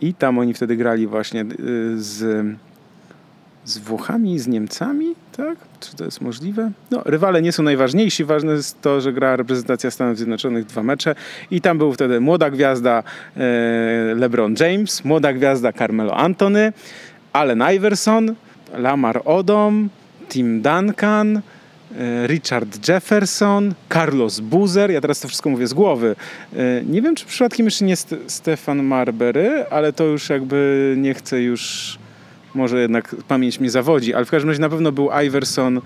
I 0.00 0.14
tam 0.14 0.38
oni 0.38 0.54
wtedy 0.54 0.76
grali 0.76 1.06
właśnie 1.06 1.40
yy, 1.40 2.02
z, 2.02 2.46
z 3.64 3.78
Włochami, 3.78 4.38
z 4.38 4.46
Niemcami, 4.46 5.14
tak? 5.36 5.58
Czy 5.80 5.96
to 5.96 6.04
jest 6.04 6.20
możliwe? 6.20 6.70
No, 6.90 7.02
rywale 7.04 7.42
nie 7.42 7.52
są 7.52 7.62
najważniejsi. 7.62 8.24
Ważne 8.24 8.52
jest 8.52 8.82
to, 8.82 9.00
że 9.00 9.12
gra 9.12 9.36
reprezentacja 9.36 9.90
Stanów 9.90 10.16
Zjednoczonych 10.16 10.66
dwa 10.66 10.82
mecze 10.82 11.14
i 11.50 11.60
tam 11.60 11.78
był 11.78 11.92
wtedy 11.92 12.20
młoda 12.20 12.50
gwiazda 12.50 13.02
yy, 13.36 13.42
LeBron 14.14 14.54
James, 14.60 15.04
młoda 15.04 15.32
gwiazda 15.32 15.72
Carmelo 15.72 16.16
Anthony, 16.16 16.72
Allen 17.32 17.62
Iverson, 17.74 18.34
Lamar 18.76 19.22
Odom, 19.24 19.88
Tim 20.28 20.62
Duncan, 20.62 21.40
Richard 22.26 22.88
Jefferson, 22.88 23.74
Carlos 23.92 24.40
Buzer, 24.40 24.90
ja 24.90 25.00
teraz 25.00 25.20
to 25.20 25.28
wszystko 25.28 25.50
mówię 25.50 25.66
z 25.66 25.74
głowy. 25.74 26.16
E, 26.56 26.82
nie 26.84 27.02
wiem, 27.02 27.14
czy 27.14 27.26
przypadkiem 27.26 27.66
jeszcze 27.66 27.84
nie 27.84 27.96
Stefan 28.26 28.84
Marbury, 28.84 29.64
ale 29.70 29.92
to 29.92 30.04
już 30.04 30.30
jakby 30.30 30.94
nie 30.98 31.14
chcę 31.14 31.42
już, 31.42 31.98
może 32.54 32.80
jednak 32.80 33.16
pamięć 33.28 33.60
mnie 33.60 33.70
zawodzi, 33.70 34.14
ale 34.14 34.24
w 34.24 34.30
każdym 34.30 34.48
razie 34.48 34.60
na 34.60 34.68
pewno 34.68 34.92
był 34.92 35.08
Iverson, 35.26 35.78
e, 35.78 35.80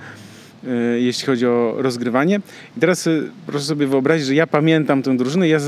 jeśli 1.00 1.26
chodzi 1.26 1.46
o 1.46 1.74
rozgrywanie. 1.78 2.40
I 2.76 2.80
teraz 2.80 3.08
proszę 3.46 3.64
sobie 3.64 3.86
wyobrazić, 3.86 4.26
że 4.26 4.34
ja 4.34 4.46
pamiętam 4.46 5.02
tę 5.02 5.16
drużynę, 5.16 5.48
ja 5.48 5.58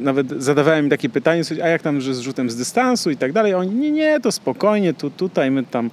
nawet 0.00 0.30
zadawałem 0.42 0.84
im 0.84 0.90
takie 0.90 1.08
pytanie, 1.08 1.42
a 1.62 1.68
jak 1.68 1.82
tam 1.82 2.00
że 2.00 2.14
z 2.14 2.20
rzutem 2.20 2.50
z 2.50 2.56
dystansu 2.56 3.10
i 3.10 3.16
tak 3.16 3.32
dalej. 3.32 3.54
Oni, 3.54 3.74
nie, 3.74 3.90
nie, 3.90 4.20
to 4.20 4.32
spokojnie, 4.32 4.94
tu, 4.94 5.10
tutaj 5.10 5.50
my 5.50 5.64
tam, 5.64 5.90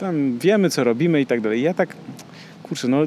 tam 0.00 0.38
wiemy, 0.38 0.70
co 0.70 0.84
robimy 0.84 1.20
i 1.20 1.26
tak 1.26 1.40
dalej. 1.40 1.62
Ja 1.62 1.74
tak, 1.74 1.96
kurczę, 2.62 2.88
no 2.88 3.06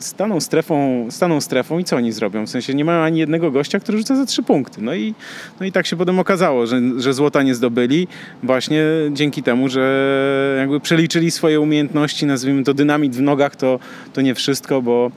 staną 0.00 0.40
strefą, 0.40 1.06
staną 1.10 1.40
strefą 1.40 1.78
i 1.78 1.84
co 1.84 1.96
oni 1.96 2.12
zrobią? 2.12 2.46
W 2.46 2.50
sensie 2.50 2.74
nie 2.74 2.84
mają 2.84 3.02
ani 3.02 3.18
jednego 3.18 3.50
gościa, 3.50 3.80
który 3.80 3.98
rzuca 3.98 4.16
za 4.16 4.26
trzy 4.26 4.42
punkty. 4.42 4.82
No 4.82 4.94
i, 4.94 5.14
no 5.60 5.66
i 5.66 5.72
tak 5.72 5.86
się 5.86 5.96
potem 5.96 6.18
okazało, 6.18 6.66
że, 6.66 6.80
że 6.96 7.14
złota 7.14 7.42
nie 7.42 7.54
zdobyli 7.54 8.08
właśnie 8.42 8.82
dzięki 9.12 9.42
temu, 9.42 9.68
że 9.68 10.56
jakby 10.58 10.80
przeliczyli 10.80 11.30
swoje 11.30 11.60
umiejętności, 11.60 12.26
nazwijmy 12.26 12.64
to 12.64 12.74
dynamit 12.74 13.16
w 13.16 13.20
nogach, 13.20 13.56
to, 13.56 13.78
to 14.12 14.20
nie 14.20 14.34
wszystko, 14.34 14.82
bo, 14.82 15.10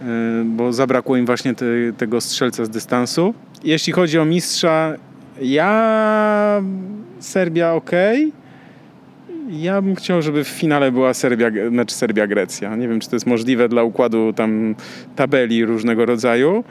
yy, 0.00 0.06
bo 0.44 0.72
zabrakło 0.72 1.16
im 1.16 1.26
właśnie 1.26 1.54
te, 1.54 1.64
tego 1.96 2.20
strzelca 2.20 2.64
z 2.64 2.70
dystansu. 2.70 3.34
Jeśli 3.64 3.92
chodzi 3.92 4.18
o 4.18 4.24
mistrza, 4.24 4.94
ja 5.42 6.62
Serbia 7.20 7.72
ok, 7.72 7.90
ja 9.50 9.82
bym 9.82 9.94
chciał, 9.94 10.22
żeby 10.22 10.44
w 10.44 10.48
finale 10.48 10.92
była 10.92 11.14
Serbia, 11.14 11.50
znaczy 11.68 11.94
Serbia-Grecja. 11.94 12.76
Nie 12.76 12.88
wiem, 12.88 13.00
czy 13.00 13.08
to 13.08 13.16
jest 13.16 13.26
możliwe 13.26 13.68
dla 13.68 13.82
układu 13.82 14.32
tam 14.32 14.74
tabeli 15.16 15.64
różnego 15.64 16.06
rodzaju, 16.06 16.64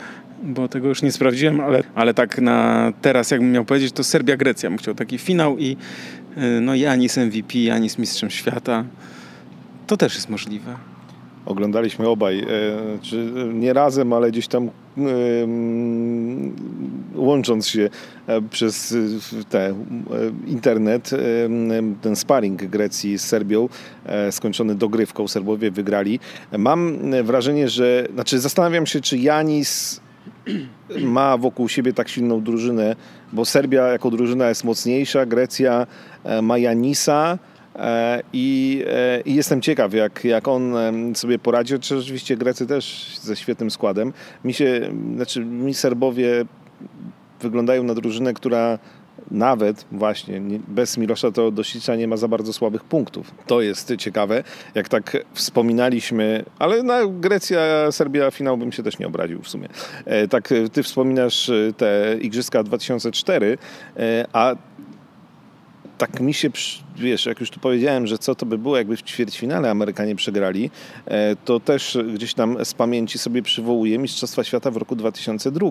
bo 0.43 0.68
tego 0.68 0.88
już 0.88 1.01
nie 1.01 1.11
sprawdziłem, 1.11 1.61
ale, 1.61 1.84
ale 1.95 2.14
tak 2.14 2.41
na 2.41 2.91
teraz, 3.01 3.31
jakbym 3.31 3.51
miał 3.51 3.65
powiedzieć, 3.65 3.91
to 3.91 4.03
Serbia-Grecja. 4.03 4.69
Bym 4.69 4.77
chciał 4.77 4.95
taki 4.95 5.18
finał 5.18 5.57
i 5.57 5.77
y, 6.38 6.61
no 6.61 6.76
Janis 6.76 7.18
MVP, 7.18 7.60
Janis 7.60 7.97
mistrzem 7.97 8.30
świata. 8.30 8.84
To 9.88 9.97
też 9.97 10.15
jest 10.15 10.30
możliwe. 10.30 10.98
Oglądaliśmy 11.45 12.07
obaj, 12.07 12.39
e, 12.39 12.45
czy 13.01 13.31
nie 13.53 13.73
razem, 13.73 14.13
ale 14.13 14.31
gdzieś 14.31 14.47
tam 14.47 14.69
łącząc 17.15 17.67
się 17.67 17.89
e, 18.27 18.41
przez 18.41 18.95
te, 19.49 19.67
e, 19.67 19.73
internet, 20.47 21.09
ten 22.01 22.15
sparring 22.15 22.63
Grecji 22.63 23.19
z 23.19 23.25
Serbią, 23.25 23.69
skończony 24.31 24.75
dogrywką, 24.75 25.27
Serbowie 25.27 25.71
wygrali. 25.71 26.19
Mam 26.57 26.99
wrażenie, 27.23 27.69
że, 27.69 28.07
znaczy 28.13 28.39
zastanawiam 28.39 28.85
się, 28.85 29.01
czy 29.01 29.17
Janis 29.17 30.01
ma 31.01 31.37
wokół 31.37 31.69
siebie 31.69 31.93
tak 31.93 32.09
silną 32.09 32.41
drużynę, 32.41 32.95
bo 33.33 33.45
Serbia 33.45 33.87
jako 33.87 34.11
drużyna 34.11 34.49
jest 34.49 34.63
mocniejsza, 34.63 35.25
Grecja 35.25 35.87
ma 36.41 36.57
Janisa, 36.57 37.37
E, 37.59 37.59
I, 38.33 38.83
e, 38.87 39.21
I, 39.25 39.35
jestem 39.35 39.61
ciekaw, 39.61 39.93
jak, 39.93 40.23
jak 40.23 40.47
on 40.47 40.73
sobie 41.15 41.39
poradzi. 41.39 41.75
Oczywiście 41.75 42.37
Grecy 42.37 42.67
też 42.67 43.15
ze 43.21 43.35
świetnym 43.35 43.71
składem. 43.71 44.13
Mi 44.43 44.53
się, 44.53 44.91
znaczy 45.15 45.45
mi 45.45 45.73
Serbowie 45.73 46.45
wyglądają 47.41 47.83
na 47.83 47.93
drużynę, 47.93 48.33
która 48.33 48.79
nawet 49.31 49.85
właśnie 49.91 50.41
bez 50.67 50.97
Milosza 50.97 51.31
Teodosicza 51.31 51.95
nie 51.95 52.07
ma 52.07 52.17
za 52.17 52.27
bardzo 52.27 52.53
słabych 52.53 52.83
punktów. 52.83 53.31
To 53.47 53.61
jest 53.61 53.95
ciekawe, 53.97 54.43
jak 54.75 54.89
tak 54.89 55.17
wspominaliśmy, 55.33 56.45
ale 56.59 56.83
na 56.83 56.99
Grecja, 57.07 57.91
Serbia 57.91 58.31
finał 58.31 58.57
bym 58.57 58.71
się 58.71 58.83
też 58.83 58.99
nie 58.99 59.07
obraził 59.07 59.41
w 59.41 59.49
sumie. 59.49 59.67
E, 60.05 60.27
tak 60.27 60.49
ty 60.71 60.83
wspominasz 60.83 61.49
e, 61.49 61.73
te 61.77 62.17
Igrzyska 62.21 62.63
2004, 62.63 63.57
e, 63.97 64.25
a 64.33 64.55
tak 65.99 66.19
mi 66.19 66.34
się, 66.34 66.49
wiesz, 66.97 67.26
jak 67.26 67.39
już 67.39 67.49
tu 67.49 67.59
powiedziałem, 67.59 68.07
że 68.07 68.17
co 68.17 68.35
to 68.35 68.45
by 68.45 68.57
było, 68.57 68.77
jakby 68.77 68.97
w 68.97 69.03
ćwierćfinale 69.03 69.71
Amerykanie 69.71 70.15
przegrali, 70.15 70.71
e, 71.05 71.35
to 71.45 71.59
też 71.59 71.97
gdzieś 72.13 72.34
tam 72.34 72.65
z 72.65 72.73
pamięci 72.73 73.19
sobie 73.19 73.41
przywołuję 73.41 73.97
Mistrzostwa 73.97 74.43
Świata 74.43 74.71
w 74.71 74.77
roku 74.77 74.95
2002. 74.95 75.69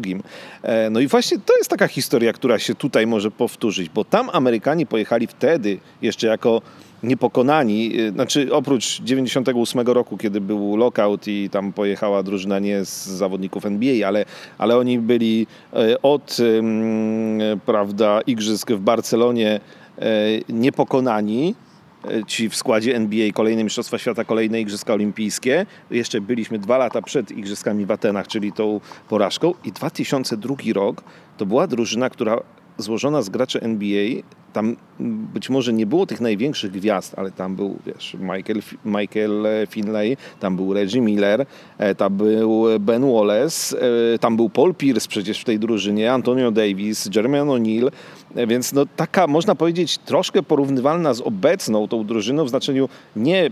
E, 0.63 0.91
no 0.91 1.01
i 1.01 1.07
właśnie 1.07 1.39
to 1.39 1.57
jest 1.57 1.71
taka 1.71 1.89
historia, 1.89 2.33
która 2.33 2.59
się 2.59 2.75
tutaj 2.75 3.07
może 3.07 3.31
powtórzyć, 3.31 3.89
bo 3.89 4.05
tam 4.05 4.31
Amerykanie 4.33 4.87
pojechali 4.87 5.27
wtedy 5.27 5.79
jeszcze 6.03 6.27
jako 6.27 6.63
niepokonani, 7.03 8.01
e, 8.01 8.11
znaczy 8.11 8.49
oprócz 8.53 9.01
98 9.01 9.87
roku, 9.87 10.17
kiedy 10.17 10.41
był 10.41 10.77
lockout 10.77 11.29
i 11.29 11.51
tam 11.51 11.73
pojechała 11.73 12.23
drużyna 12.23 12.59
nie 12.59 12.85
z 12.85 13.07
zawodników 13.07 13.67
NBA, 13.67 14.09
ale, 14.09 14.25
ale 14.59 14.77
oni 14.77 14.99
byli 14.99 15.47
od 16.03 16.37
prawda, 17.67 18.21
igrzysk 18.21 18.73
w 18.73 18.81
Barcelonie 18.81 19.61
niepokonani, 20.49 21.55
e, 22.05 22.25
ci 22.25 22.49
w 22.49 22.57
składzie 22.57 22.97
NBA, 22.97 23.33
kolejne 23.33 23.65
Mistrzostwa 23.65 23.99
Świata, 23.99 24.25
kolejne 24.25 24.61
Igrzyska 24.61 24.95
Olimpijskie. 24.95 25.67
Jeszcze 25.91 26.21
byliśmy 26.21 26.59
dwa 26.59 26.79
lata 26.79 27.03
przed 27.03 27.31
Igrzyskami 27.31 27.87
w 27.87 27.91
Atenach, 27.91 28.29
czyli 28.29 28.53
tą 28.53 28.81
porażką. 29.09 29.55
I 29.65 29.73
2002 29.73 30.57
rok 30.75 31.03
to 31.37 31.47
była 31.47 31.67
drużyna, 31.67 32.11
która 32.11 32.41
złożona 32.79 33.23
z 33.23 33.29
graczy 33.29 33.61
NBA 33.61 34.23
tam 34.53 34.77
być 35.35 35.51
może 35.51 35.73
nie 35.73 35.87
było 35.87 36.07
tych 36.07 36.21
największych 36.21 36.71
gwiazd, 36.71 37.15
ale 37.17 37.31
tam 37.31 37.57
był 37.57 37.79
wiesz, 37.87 38.17
Michael, 38.21 38.63
Michael 38.85 39.47
Finlay, 39.69 40.17
tam 40.41 40.57
był 40.57 40.75
Reggie 40.75 41.01
Miller, 41.01 41.47
e, 41.79 41.95
tam 41.95 42.17
był 42.17 42.65
Ben 42.81 43.13
Wallace, 43.13 43.77
e, 44.15 44.19
tam 44.19 44.37
był 44.37 44.49
Paul 44.51 44.75
Pierce 44.75 45.09
przecież 45.09 45.41
w 45.41 45.45
tej 45.45 45.59
drużynie, 45.59 46.13
Antonio 46.13 46.51
Davis, 46.51 47.09
Jermaine 47.15 47.49
O'Neal, 47.49 47.87
e, 47.87 47.91
więc 48.35 48.73
no 48.73 48.87
taka 48.97 49.27
można 49.27 49.55
powiedzieć 49.55 49.99
troszkę 49.99 50.43
porównywalna 50.43 51.15
z 51.15 51.21
obecną 51.21 51.89
tą 51.89 52.07
drużyną 52.07 52.45
w 52.45 52.49
znaczeniu 52.49 52.89
nie 53.17 53.51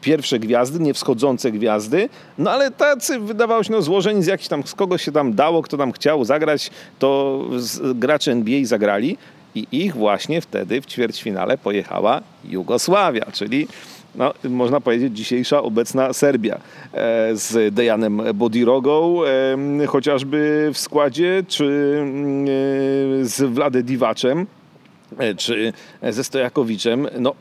pierwsze 0.00 0.38
gwiazdy, 0.38 0.80
nie 0.80 0.94
wschodzące 0.94 1.52
gwiazdy, 1.52 2.08
no 2.38 2.50
ale 2.50 2.70
tacy 2.70 3.18
wydawało 3.20 3.62
się 3.62 3.72
no, 3.72 3.82
złożeni 3.82 4.22
z 4.22 4.26
jakichś 4.26 4.48
tam, 4.48 4.62
z 4.66 4.74
kogo 4.74 4.98
się 4.98 5.12
tam 5.12 5.34
dało, 5.34 5.62
kto 5.62 5.76
tam 5.76 5.92
chciał 5.92 6.24
zagrać, 6.24 6.70
to 6.98 7.40
gracze 7.94 8.32
NBA 8.32 8.64
zagrali. 8.64 9.18
I 9.54 9.66
ich 9.70 9.94
właśnie 9.94 10.40
wtedy 10.40 10.80
w 10.80 10.86
ćwierćfinale 10.86 11.58
pojechała 11.58 12.20
Jugosławia, 12.44 13.26
czyli 13.32 13.68
no, 14.14 14.34
można 14.44 14.80
powiedzieć 14.80 15.16
dzisiejsza 15.16 15.62
obecna 15.62 16.12
Serbia 16.12 16.54
e, 16.92 17.36
z 17.36 17.74
Dejanem 17.74 18.22
Bodirogą 18.34 19.24
e, 19.82 19.86
chociażby 19.86 20.70
w 20.72 20.78
składzie, 20.78 21.44
czy 21.48 21.64
e, 23.22 23.24
z 23.24 23.42
Wlade 23.42 23.82
Divaczem, 23.82 24.46
czy 25.36 25.72
ze 26.10 26.24
Stojakowiczem. 26.24 27.08
No, 27.18 27.34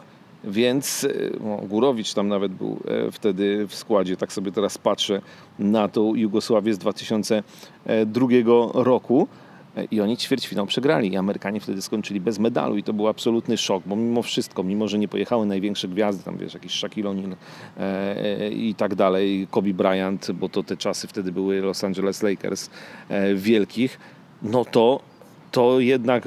więc 0.44 1.08
no, 1.44 1.58
Górowicz 1.58 2.14
tam 2.14 2.28
nawet 2.28 2.52
był 2.52 2.80
wtedy 3.12 3.68
w 3.68 3.76
składzie, 3.76 4.18
tak 4.18 4.34
sobie 4.34 4.52
teraz 4.52 4.78
patrzę 4.78 5.22
na 5.60 5.88
tą 5.88 6.16
Jugosławię 6.16 6.74
z 6.74 6.78
2002 6.78 8.28
roku. 8.74 9.28
I 9.92 10.02
oni 10.02 10.18
ćwierćfinał 10.18 10.66
przegrali 10.66 11.14
i 11.14 11.18
Amerykanie 11.18 11.60
wtedy 11.60 11.82
skończyli 11.82 12.22
bez 12.22 12.40
medalu 12.40 12.78
i 12.78 12.84
to 12.84 12.94
był 12.94 13.08
absolutny 13.08 13.58
szok, 13.58 13.84
bo 13.86 13.96
mimo 13.96 14.22
wszystko, 14.22 14.64
mimo 14.64 14.88
że 14.88 15.00
nie 15.00 15.08
pojechały 15.08 15.46
największe 15.46 15.88
gwiazdy, 15.88 16.24
tam 16.24 16.38
wiesz, 16.38 16.54
jakiś 16.54 16.72
Shaquille 16.72 17.10
O'Neal 17.10 17.36
e, 17.78 18.50
i 18.50 18.76
tak 18.76 18.96
dalej, 18.96 19.48
Kobe 19.52 19.74
Bryant, 19.74 20.32
bo 20.32 20.50
to 20.50 20.64
te 20.64 20.78
czasy 20.78 21.08
wtedy 21.08 21.32
były 21.32 21.62
Los 21.62 21.84
Angeles 21.84 22.24
Lakers 22.24 22.70
e, 23.10 23.36
wielkich, 23.36 24.00
no 24.42 24.66
to, 24.66 25.00
to 25.52 25.80
jednak 25.80 26.24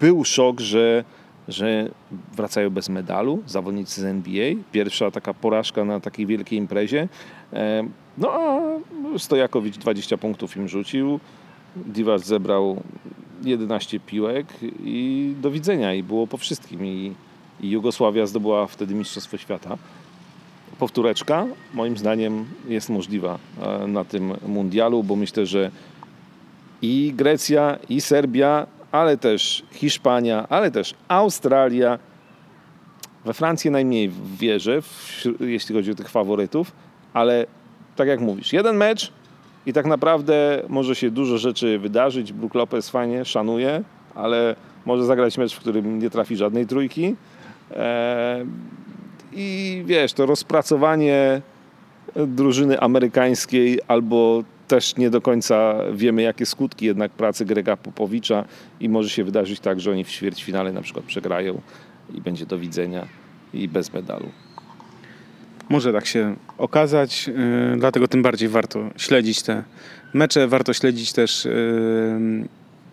był 0.00 0.24
szok, 0.24 0.60
że 0.60 1.04
że 1.48 1.90
wracają 2.36 2.70
bez 2.70 2.88
medalu 2.88 3.42
zawodnicy 3.46 4.00
z 4.00 4.04
NBA. 4.04 4.54
Pierwsza 4.72 5.10
taka 5.10 5.34
porażka 5.34 5.84
na 5.84 6.00
takiej 6.00 6.26
wielkiej 6.26 6.58
imprezie. 6.58 7.08
E, 7.52 7.84
no 8.18 8.32
a 8.32 8.60
Stojakowicz 9.18 9.78
20 9.78 10.16
punktów 10.16 10.56
im 10.56 10.68
rzucił. 10.68 11.20
Divac 11.76 12.24
zebrał 12.24 12.82
11 13.44 14.00
piłek 14.00 14.46
i 14.84 15.34
do 15.40 15.50
widzenia 15.50 15.94
i 15.94 16.02
było 16.02 16.26
po 16.26 16.36
wszystkim 16.36 16.86
i, 16.86 17.14
i 17.60 17.70
Jugosławia 17.70 18.26
zdobyła 18.26 18.66
wtedy 18.66 18.94
Mistrzostwo 18.94 19.38
Świata. 19.38 19.78
Powtóreczka 20.78 21.46
moim 21.74 21.96
zdaniem 21.96 22.44
jest 22.68 22.88
możliwa 22.88 23.38
e, 23.62 23.86
na 23.86 24.04
tym 24.04 24.32
mundialu, 24.46 25.02
bo 25.02 25.16
myślę, 25.16 25.46
że 25.46 25.70
i 26.82 27.12
Grecja, 27.16 27.78
i 27.88 28.00
Serbia, 28.00 28.66
ale 28.92 29.16
też 29.16 29.62
Hiszpania, 29.70 30.46
ale 30.48 30.70
też 30.70 30.94
Australia. 31.08 31.98
We 33.24 33.34
Francję 33.34 33.70
najmniej 33.70 34.10
wierzę, 34.38 34.80
jeśli 35.40 35.74
chodzi 35.74 35.90
o 35.90 35.94
tych 35.94 36.08
faworytów, 36.08 36.72
ale 37.12 37.46
tak 37.96 38.08
jak 38.08 38.20
mówisz, 38.20 38.52
jeden 38.52 38.76
mecz 38.76 39.12
i 39.66 39.72
tak 39.72 39.86
naprawdę 39.86 40.62
może 40.68 40.94
się 40.94 41.10
dużo 41.10 41.38
rzeczy 41.38 41.78
wydarzyć. 41.78 42.32
Brook 42.32 42.54
Lopez 42.54 42.90
fajnie, 42.90 43.24
szanuje, 43.24 43.82
ale 44.14 44.56
może 44.86 45.04
zagrać 45.04 45.38
mecz, 45.38 45.54
w 45.54 45.60
którym 45.60 45.98
nie 45.98 46.10
trafi 46.10 46.36
żadnej 46.36 46.66
trójki. 46.66 47.16
Eee, 47.76 48.46
I 49.32 49.82
wiesz, 49.86 50.12
to 50.12 50.26
rozpracowanie 50.26 51.42
drużyny 52.16 52.80
amerykańskiej 52.80 53.80
albo 53.88 54.44
też 54.68 54.96
nie 54.96 55.10
do 55.10 55.20
końca 55.20 55.74
wiemy, 55.92 56.22
jakie 56.22 56.46
skutki 56.46 56.86
jednak 56.86 57.12
pracy 57.12 57.44
Grega 57.44 57.76
Popowicza 57.76 58.44
i 58.80 58.88
może 58.88 59.08
się 59.08 59.24
wydarzyć 59.24 59.60
tak, 59.60 59.80
że 59.80 59.90
oni 59.90 60.04
w 60.04 60.08
ćwierćfinale 60.08 60.72
na 60.72 60.82
przykład 60.82 61.04
przegrają 61.04 61.60
i 62.14 62.20
będzie 62.20 62.46
do 62.46 62.58
widzenia 62.58 63.06
i 63.54 63.68
bez 63.68 63.92
medalu. 63.92 64.28
Może 65.70 65.92
tak 65.92 66.06
się 66.06 66.36
okazać, 66.58 67.26
yy, 67.26 67.34
dlatego 67.78 68.08
tym 68.08 68.22
bardziej 68.22 68.48
warto 68.48 68.90
śledzić 68.96 69.42
te 69.42 69.64
mecze, 70.14 70.48
warto 70.48 70.72
śledzić 70.72 71.12
też 71.12 71.44
yy, 71.44 72.48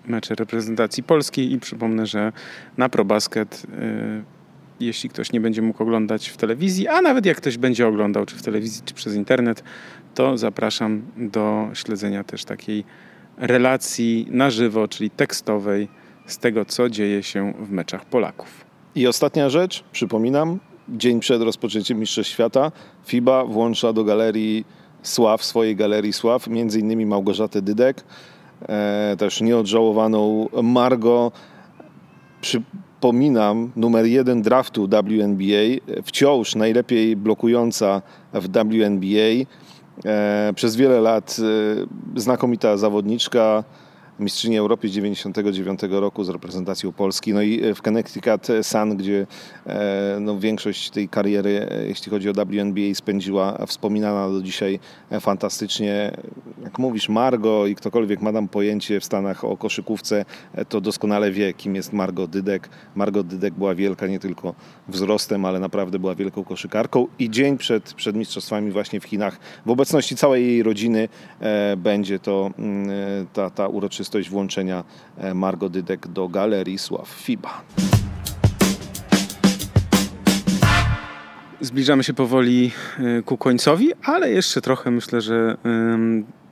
mecze 0.08 0.36
reprezentacji 0.36 1.04
polskiej 1.04 1.52
i 1.52 1.60
przypomnę, 1.60 2.06
że 2.06 2.32
na 2.78 2.90
ProBasket 2.90 3.64
yy, 3.70 4.24
jeśli 4.80 5.10
ktoś 5.10 5.32
nie 5.32 5.42
będzie 5.42 5.62
mógł 5.62 5.84
oglądać 5.84 6.30
w 6.30 6.38
telewizji, 6.38 6.88
a 6.88 7.02
nawet 7.02 7.26
jak 7.26 7.38
ktoś 7.38 7.58
będzie 7.58 7.88
oglądał 7.88 8.26
czy 8.26 8.36
w 8.36 8.42
telewizji, 8.42 8.82
czy 8.86 8.94
przez 8.94 9.16
internet, 9.16 9.64
to 10.16 10.38
zapraszam 10.38 11.02
do 11.18 11.70
śledzenia 11.74 12.24
też 12.24 12.46
takiej 12.46 12.84
relacji 13.38 14.28
na 14.30 14.50
żywo, 14.50 14.88
czyli 14.88 15.10
tekstowej 15.10 15.88
z 16.26 16.38
tego, 16.38 16.66
co 16.66 16.90
dzieje 16.90 17.24
się 17.24 17.54
w 17.60 17.72
meczach 17.72 18.06
Polaków. 18.06 18.66
I 18.96 19.08
ostatnia 19.08 19.50
rzecz, 19.50 19.84
przypominam, 19.92 20.60
dzień 20.90 21.20
przed 21.20 21.42
rozpoczęciem 21.42 22.00
Mistrzostw 22.00 22.34
Świata 22.34 22.72
FIBA 23.06 23.46
włącza 23.46 23.94
do 23.94 24.04
galerii 24.04 24.66
sław, 25.04 25.44
swojej 25.44 25.76
galerii 25.76 26.14
sław, 26.14 26.48
między 26.48 26.80
innymi 26.80 27.06
Małgorzatę 27.06 27.62
Dydek, 27.62 28.04
e, 28.62 29.16
też 29.18 29.42
nieodżałowaną 29.42 30.48
Margo. 30.64 31.32
Przypominam, 32.42 33.72
numer 33.76 34.06
jeden 34.06 34.42
draftu 34.42 34.88
WNBA, 34.88 36.02
wciąż 36.04 36.56
najlepiej 36.56 37.16
blokująca 37.16 38.02
w 38.34 38.48
WNBA. 38.48 39.46
E, 40.06 40.54
przez 40.56 40.76
wiele 40.76 41.02
lat 41.02 41.38
e, 42.16 42.20
znakomita 42.20 42.78
zawodniczka, 42.78 43.64
mistrzyni 44.20 44.58
Europy 44.58 44.90
z 44.90 44.92
99 44.92 45.80
roku 45.90 46.24
z 46.24 46.30
reprezentacją 46.30 46.92
Polski. 46.92 47.34
No 47.34 47.42
i 47.42 47.74
w 47.74 47.82
Connecticut 47.82 48.48
Sun, 48.62 48.98
gdzie 48.98 49.28
e, 49.66 50.18
no, 50.22 50.40
większość 50.40 50.90
tej 50.90 51.10
kariery, 51.10 51.68
e, 51.72 51.88
jeśli 51.88 52.10
chodzi 52.10 52.30
o 52.30 52.34
WNBA, 52.34 52.94
spędziła 52.94 53.66
wspominana 53.68 54.30
do 54.30 54.42
dzisiaj 54.42 54.80
e, 55.10 55.20
fantastycznie. 55.20 56.12
Jak 56.64 56.80
mówisz 56.80 57.10
Margo 57.10 57.68
i 57.68 57.76
ktokolwiek 57.76 58.22
ma 58.22 58.34
tam 58.34 58.48
pojęcie 58.48 59.00
w 59.00 59.06
Stanach 59.06 59.46
o 59.46 59.58
koszykówce, 59.58 60.26
to 60.70 60.82
doskonale 60.82 61.32
wie, 61.32 61.54
kim 61.54 61.76
jest 61.76 61.94
Margo 61.94 62.28
Dydek. 62.28 62.70
Margo 62.96 63.24
Dydek 63.24 63.54
była 63.54 63.76
wielka 63.76 64.08
nie 64.08 64.20
tylko 64.20 64.56
wzrostem, 64.88 65.46
ale 65.46 65.60
naprawdę 65.60 66.00
była 66.00 66.16
wielką 66.16 66.44
koszykarką 66.44 67.08
i 67.20 67.30
dzień 67.30 67.58
przed, 67.58 67.94
przed 67.94 68.16
mistrzostwami 68.16 68.72
właśnie 68.72 69.00
w 69.00 69.04
Chinach 69.04 69.40
w 69.66 69.70
obecności 69.70 70.16
całej 70.16 70.48
jej 70.48 70.64
rodziny 70.64 71.10
będzie 71.78 72.20
to 72.20 72.52
mm, 72.60 73.28
ta, 73.34 73.50
ta 73.50 73.68
uroczystość 73.68 74.07
uroczystość 74.08 74.30
włączenia 74.30 74.84
e, 75.18 75.34
Margo 75.34 75.70
Dydek 75.70 76.08
do 76.08 76.28
Galerii 76.28 76.78
Sław 76.78 77.10
FIBA. 77.10 77.62
Zbliżamy 81.62 82.04
się 82.04 82.14
powoli 82.14 82.72
e, 83.00 83.22
ku 83.22 83.38
końcowi, 83.38 83.90
ale 84.04 84.32
jeszcze 84.32 84.62
trochę 84.62 84.92
myślę, 84.92 85.22
że 85.22 85.58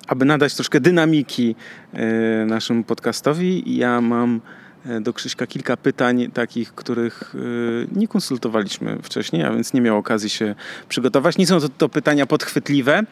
aby 0.08 0.26
nadać 0.26 0.56
troszkę 0.56 0.80
dynamiki 0.80 1.56
e, 1.94 2.46
naszemu 2.46 2.84
podcastowi, 2.84 3.78
ja 3.78 4.02
mam 4.02 4.42
do 5.02 5.14
Krzyśka 5.14 5.48
kilka 5.48 5.78
pytań 5.78 6.32
takich, 6.34 6.74
których 6.74 7.36
e, 7.36 8.00
nie 8.00 8.08
konsultowaliśmy 8.08 8.98
wcześniej, 9.02 9.44
a 9.44 9.52
więc 9.52 9.74
nie 9.74 9.82
miał 9.82 9.98
okazji 9.98 10.30
się 10.30 10.56
przygotować. 10.90 11.38
Nie 11.38 11.48
są 11.48 11.60
to, 11.60 11.70
to 11.70 11.90
pytania 11.90 12.26
podchwytliwe, 12.26 13.04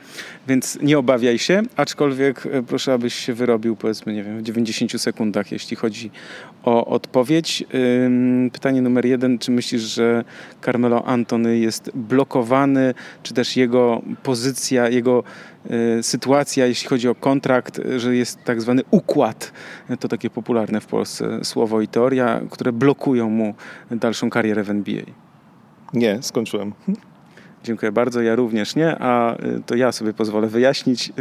więc 0.47 0.77
nie 0.81 0.97
obawiaj 0.97 1.39
się, 1.39 1.61
aczkolwiek 1.75 2.45
e, 2.45 2.63
proszę, 2.63 2.93
abyś 2.93 3.13
się 3.13 3.33
wyrobił 3.33 3.75
powiedzmy, 3.75 4.13
nie 4.13 4.23
wiem, 4.23 4.39
w 4.39 4.41
90 4.41 5.01
sekundach, 5.01 5.51
jeśli 5.51 5.75
chodzi 5.75 6.11
o 6.63 6.85
odpowiedź. 6.85 7.63
Pytanie 8.53 8.81
numer 8.81 9.05
jeden, 9.05 9.39
czy 9.39 9.51
myślisz, 9.51 9.81
że 9.81 10.23
Carmelo 10.65 11.05
Antony 11.05 11.57
jest 11.57 11.91
blokowany, 11.93 12.93
czy 13.23 13.33
też 13.33 13.57
jego 13.57 14.01
pozycja, 14.23 14.89
jego 14.89 15.23
E, 15.23 15.52
sytuacja, 16.01 16.65
jeśli 16.65 16.89
chodzi 16.89 17.07
o 17.07 17.15
kontrakt, 17.15 17.81
że 17.97 18.15
jest 18.15 18.43
tak 18.43 18.61
zwany 18.61 18.81
układ, 18.91 19.51
to 19.99 20.07
takie 20.07 20.29
popularne 20.29 20.81
w 20.81 20.85
Polsce 20.85 21.39
słowo 21.43 21.81
i 21.81 21.87
teoria, 21.87 22.41
które 22.49 22.71
blokują 22.71 23.29
mu 23.29 23.53
dalszą 23.91 24.29
karierę 24.29 24.63
w 24.63 24.69
NBA. 24.69 25.03
Nie, 25.93 26.17
skończyłem. 26.21 26.73
Dziękuję 27.63 27.91
bardzo, 27.91 28.21
ja 28.21 28.35
również 28.35 28.75
nie, 28.75 28.95
a 28.99 29.35
e, 29.35 29.59
to 29.65 29.75
ja 29.75 29.91
sobie 29.91 30.13
pozwolę 30.13 30.47
wyjaśnić 30.47 31.09
e, 31.09 31.13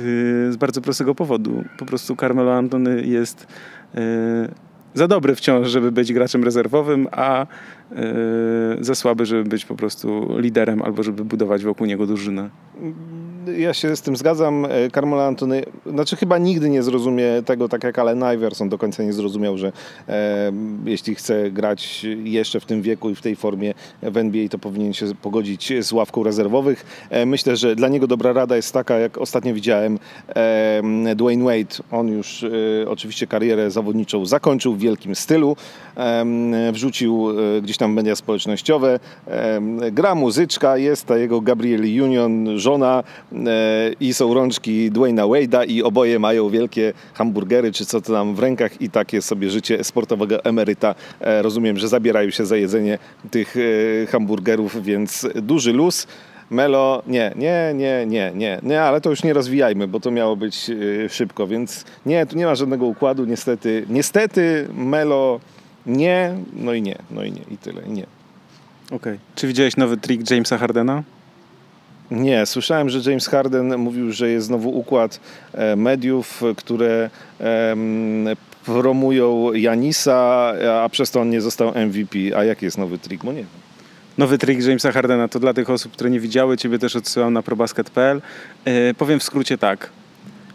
z 0.52 0.56
bardzo 0.56 0.80
prostego 0.80 1.14
powodu. 1.14 1.64
Po 1.78 1.86
prostu 1.86 2.16
Carmelo 2.16 2.54
Antony 2.54 3.02
jest 3.06 3.46
za 4.94 5.08
dobry 5.08 5.34
wciąż, 5.34 5.68
żeby 5.68 5.92
być 5.92 6.12
graczem 6.12 6.44
rezerwowym, 6.44 7.08
a 7.12 7.46
za 8.80 8.94
słaby, 8.94 9.26
żeby 9.26 9.44
być 9.44 9.64
po 9.64 9.74
prostu 9.74 10.38
liderem 10.38 10.82
albo 10.82 11.02
żeby 11.02 11.24
budować 11.24 11.64
wokół 11.64 11.86
niego 11.86 12.06
drużynę 12.06 12.50
ja 13.58 13.74
się 13.74 13.96
z 13.96 14.02
tym 14.02 14.16
zgadzam. 14.16 14.64
E, 14.64 14.90
Carmelo 14.90 15.26
Antony, 15.26 15.62
znaczy 15.86 16.16
chyba 16.16 16.38
nigdy 16.38 16.70
nie 16.70 16.82
zrozumie 16.82 17.42
tego, 17.46 17.68
tak 17.68 17.84
jak 17.84 17.98
Allen 17.98 18.24
Iverson 18.34 18.68
do 18.68 18.78
końca 18.78 19.02
nie 19.02 19.12
zrozumiał, 19.12 19.58
że 19.58 19.72
e, 20.08 20.52
jeśli 20.84 21.14
chce 21.14 21.50
grać 21.50 22.06
jeszcze 22.24 22.60
w 22.60 22.64
tym 22.64 22.82
wieku 22.82 23.10
i 23.10 23.14
w 23.14 23.20
tej 23.20 23.36
formie 23.36 23.74
w 24.02 24.16
NBA, 24.16 24.48
to 24.48 24.58
powinien 24.58 24.92
się 24.92 25.06
pogodzić 25.22 25.72
z 25.80 25.92
ławką 25.92 26.22
rezerwowych. 26.22 27.06
E, 27.10 27.26
myślę, 27.26 27.56
że 27.56 27.76
dla 27.76 27.88
niego 27.88 28.06
dobra 28.06 28.32
rada 28.32 28.56
jest 28.56 28.72
taka, 28.72 28.98
jak 28.98 29.18
ostatnio 29.18 29.54
widziałem 29.54 29.98
e, 30.28 30.82
Dwayne 31.16 31.44
Wade. 31.44 31.82
On 31.90 32.08
już 32.08 32.44
e, 32.44 32.48
oczywiście 32.88 33.26
karierę 33.26 33.70
zawodniczą 33.70 34.26
zakończył 34.26 34.74
w 34.74 34.78
wielkim 34.78 35.14
stylu. 35.14 35.56
E, 35.96 36.72
wrzucił 36.72 37.28
gdzieś 37.62 37.76
tam 37.76 37.92
media 37.92 38.16
społecznościowe. 38.16 39.00
gra 39.92 40.14
muzyczka, 40.14 40.76
jest 40.76 41.06
ta 41.06 41.16
jego 41.18 41.40
Gabriel 41.40 42.02
Union, 42.02 42.58
żona, 42.58 43.04
i 44.00 44.14
są 44.14 44.34
rączki 44.34 44.90
Dwayna 44.90 45.22
Wade'a 45.22 45.68
i 45.68 45.82
oboje 45.82 46.18
mają 46.18 46.48
wielkie 46.48 46.92
hamburgery 47.14 47.72
czy 47.72 47.86
co 47.86 48.00
to 48.00 48.12
tam 48.12 48.34
w 48.34 48.38
rękach 48.38 48.80
i 48.80 48.90
takie 48.90 49.22
sobie 49.22 49.50
życie 49.50 49.84
sportowego 49.84 50.44
emeryta. 50.44 50.94
E, 51.20 51.42
rozumiem, 51.42 51.78
że 51.78 51.88
zabierają 51.88 52.30
się 52.30 52.46
za 52.46 52.56
jedzenie 52.56 52.98
tych 53.30 53.56
e, 53.56 54.06
hamburgerów, 54.06 54.84
więc 54.84 55.26
duży 55.34 55.72
luz. 55.72 56.06
Melo, 56.50 57.02
nie, 57.06 57.32
nie, 57.36 57.72
nie, 57.74 58.04
nie, 58.06 58.32
nie, 58.34 58.58
nie, 58.62 58.82
ale 58.82 59.00
to 59.00 59.10
już 59.10 59.22
nie 59.22 59.32
rozwijajmy, 59.32 59.88
bo 59.88 60.00
to 60.00 60.10
miało 60.10 60.36
być 60.36 60.70
e, 60.70 61.08
szybko, 61.08 61.46
więc 61.46 61.84
nie, 62.06 62.26
tu 62.26 62.36
nie 62.36 62.46
ma 62.46 62.54
żadnego 62.54 62.86
układu, 62.86 63.24
niestety. 63.24 63.86
Niestety 63.88 64.68
Melo 64.74 65.40
nie, 65.86 66.34
no 66.52 66.74
i 66.74 66.82
nie, 66.82 66.98
no 67.10 67.24
i 67.24 67.32
nie, 67.32 67.42
i 67.50 67.58
tyle, 67.58 67.82
nie. 67.82 68.06
Okej. 68.86 68.96
Okay. 68.96 69.18
Czy 69.34 69.46
widziałeś 69.46 69.76
nowy 69.76 69.96
trik 69.96 70.30
Jamesa 70.30 70.58
Hardena? 70.58 71.02
Nie, 72.10 72.46
słyszałem, 72.46 72.90
że 72.90 73.10
James 73.10 73.28
Harden 73.28 73.78
mówił, 73.78 74.12
że 74.12 74.30
jest 74.30 74.46
znowu 74.46 74.78
układ 74.78 75.20
e, 75.52 75.76
mediów, 75.76 76.42
które 76.56 77.10
promują 78.64 79.52
Janisa, 79.52 80.52
a 80.82 80.88
przez 80.88 81.10
to 81.10 81.20
on 81.20 81.30
nie 81.30 81.40
został 81.40 81.68
MVP. 81.68 82.18
A 82.36 82.44
jaki 82.44 82.64
jest 82.64 82.78
nowy 82.78 82.98
trik? 82.98 83.24
Bo 83.24 83.32
nie 83.32 83.38
wiem. 83.38 83.46
Nowy 84.18 84.38
trik 84.38 84.64
Jamesa 84.64 84.92
Hardena 84.92 85.28
to 85.28 85.40
dla 85.40 85.54
tych 85.54 85.70
osób, 85.70 85.92
które 85.92 86.10
nie 86.10 86.20
widziały, 86.20 86.56
ciebie 86.56 86.78
też 86.78 86.96
odsyłam 86.96 87.32
na 87.32 87.42
probasket.pl. 87.42 88.22
E, 88.64 88.94
powiem 88.94 89.20
w 89.20 89.22
skrócie 89.22 89.58
tak. 89.58 89.90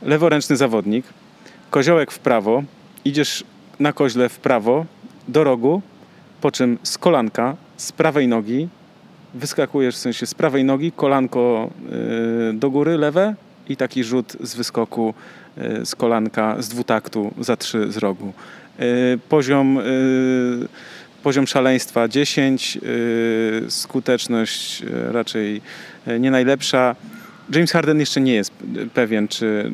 Leworęczny 0.02 0.58
zawodnik, 0.58 1.06
koziołek 1.70 2.12
w 2.12 2.20
prawo, 2.20 2.64
idziesz 3.06 3.44
na 3.80 3.94
koźle 3.94 4.30
w 4.30 4.40
prawo, 4.40 4.86
do 5.28 5.44
rogu, 5.44 5.82
po 6.42 6.52
czym 6.52 6.78
z 6.84 6.98
kolanka, 6.98 7.56
z 7.78 7.92
prawej 7.92 8.28
nogi 8.28 8.68
wyskakujesz 9.34 9.96
w 9.96 9.98
sensie 9.98 10.26
z 10.26 10.34
prawej 10.34 10.64
nogi, 10.64 10.92
kolanko 10.92 11.70
y, 12.52 12.54
do 12.54 12.70
góry, 12.70 12.98
lewe 12.98 13.36
i 13.70 13.78
taki 13.78 14.04
rzut 14.04 14.38
z 14.44 14.56
wyskoku 14.56 15.14
y, 15.58 15.86
z 15.86 15.96
kolanka 15.96 16.56
z 16.62 16.70
dwutaktu 16.70 17.34
za 17.40 17.58
trzy 17.58 17.92
z 17.92 17.98
rogu. 17.98 18.34
Y, 18.80 19.20
poziom, 19.30 19.80
poziom 21.24 21.48
szaleństwa 21.48 22.08
10, 22.08 22.78
skuteczność 23.68 24.84
raczej 25.12 25.62
nie 26.20 26.32
najlepsza. 26.32 26.96
James 27.54 27.72
Harden 27.72 28.00
jeszcze 28.00 28.22
nie 28.22 28.34
jest 28.34 28.52
pewien, 28.94 29.28
czy, 29.28 29.72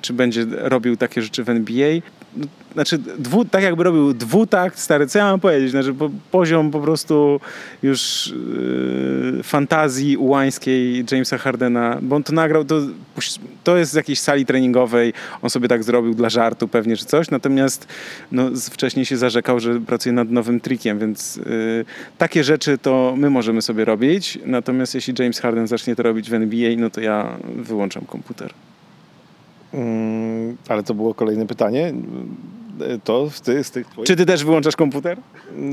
czy 0.00 0.12
będzie 0.12 0.46
robił 0.50 0.96
takie 0.96 1.22
rzeczy 1.22 1.44
w 1.44 1.48
NBA 1.48 2.00
znaczy, 2.76 2.98
dwu, 2.98 3.44
tak 3.44 3.62
jakby 3.62 3.84
robił 3.84 4.14
dwutakt, 4.14 4.78
stary, 4.78 5.06
co 5.06 5.18
ja 5.18 5.24
mam 5.24 5.40
powiedzieć? 5.40 5.70
Znaczy, 5.70 5.94
po, 5.94 6.10
poziom 6.30 6.70
po 6.70 6.80
prostu 6.80 7.40
już 7.82 8.32
yy, 9.36 9.42
fantazji 9.42 10.16
ułańskiej 10.16 11.04
Jamesa 11.10 11.38
Hardena, 11.38 11.98
bo 12.02 12.16
on 12.16 12.22
to 12.22 12.32
nagrał, 12.32 12.64
to, 12.64 12.80
to 13.64 13.76
jest 13.76 13.92
z 13.92 13.94
jakiejś 13.94 14.20
sali 14.20 14.46
treningowej, 14.46 15.12
on 15.42 15.50
sobie 15.50 15.68
tak 15.68 15.84
zrobił 15.84 16.14
dla 16.14 16.28
żartu 16.28 16.68
pewnie, 16.68 16.96
czy 16.96 17.04
coś, 17.04 17.30
natomiast 17.30 17.88
no, 18.32 18.50
wcześniej 18.70 19.06
się 19.06 19.16
zarzekał, 19.16 19.60
że 19.60 19.80
pracuje 19.80 20.12
nad 20.12 20.30
nowym 20.30 20.60
trikiem, 20.60 20.98
więc 20.98 21.36
yy, 21.36 21.84
takie 22.18 22.44
rzeczy 22.44 22.78
to 22.78 23.14
my 23.16 23.30
możemy 23.30 23.62
sobie 23.62 23.84
robić, 23.84 24.38
natomiast 24.44 24.94
jeśli 24.94 25.14
James 25.18 25.40
Harden 25.40 25.66
zacznie 25.66 25.96
to 25.96 26.02
robić 26.02 26.30
w 26.30 26.34
NBA, 26.34 26.70
no 26.76 26.90
to 26.90 27.00
ja 27.00 27.38
wyłączam 27.56 28.04
komputer. 28.04 28.52
Mm, 29.76 30.56
ale 30.68 30.82
to 30.82 30.94
było 30.94 31.14
kolejne 31.14 31.46
pytanie 31.46 31.92
to 33.04 33.28
ty, 33.44 33.64
z 33.64 33.70
tych 33.70 33.86
twoich... 33.86 34.06
Czy 34.06 34.16
ty 34.16 34.26
też 34.26 34.44
wyłączasz 34.44 34.76
komputer? 34.76 35.18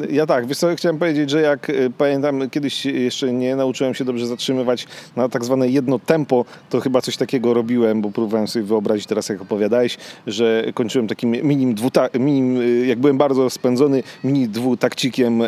Ja 0.10 0.26
tak, 0.26 0.48
wiesz 0.48 0.58
co, 0.58 0.76
chciałem 0.76 0.98
powiedzieć, 0.98 1.30
że 1.30 1.42
jak 1.42 1.70
y, 1.70 1.92
pamiętam, 1.98 2.50
kiedyś 2.50 2.86
jeszcze 2.86 3.34
nie 3.34 3.56
nauczyłem 3.56 3.94
się 3.94 4.06
dobrze 4.06 4.28
zatrzymywać 4.28 4.88
na 5.16 5.30
tak 5.30 5.46
zwane 5.46 5.68
jedno 5.70 6.00
tempo, 6.00 6.46
to 6.70 6.80
chyba 6.80 7.02
coś 7.02 7.18
takiego 7.18 7.54
robiłem, 7.54 8.02
bo 8.02 8.12
próbowałem 8.12 8.48
sobie 8.48 8.66
wyobrazić 8.66 9.06
teraz, 9.06 9.30
jak 9.30 9.42
opowiadałeś, 9.42 9.98
że 10.28 10.66
kończyłem 10.74 11.08
takim 11.08 11.32
minim, 11.32 11.76
dwuta, 11.76 12.10
minim 12.20 12.62
y, 12.62 12.86
jak 12.86 13.00
byłem 13.00 13.18
bardzo 13.18 13.50
spędzony, 13.50 14.04
mini 14.24 14.50
dwutakcikiem 14.50 15.42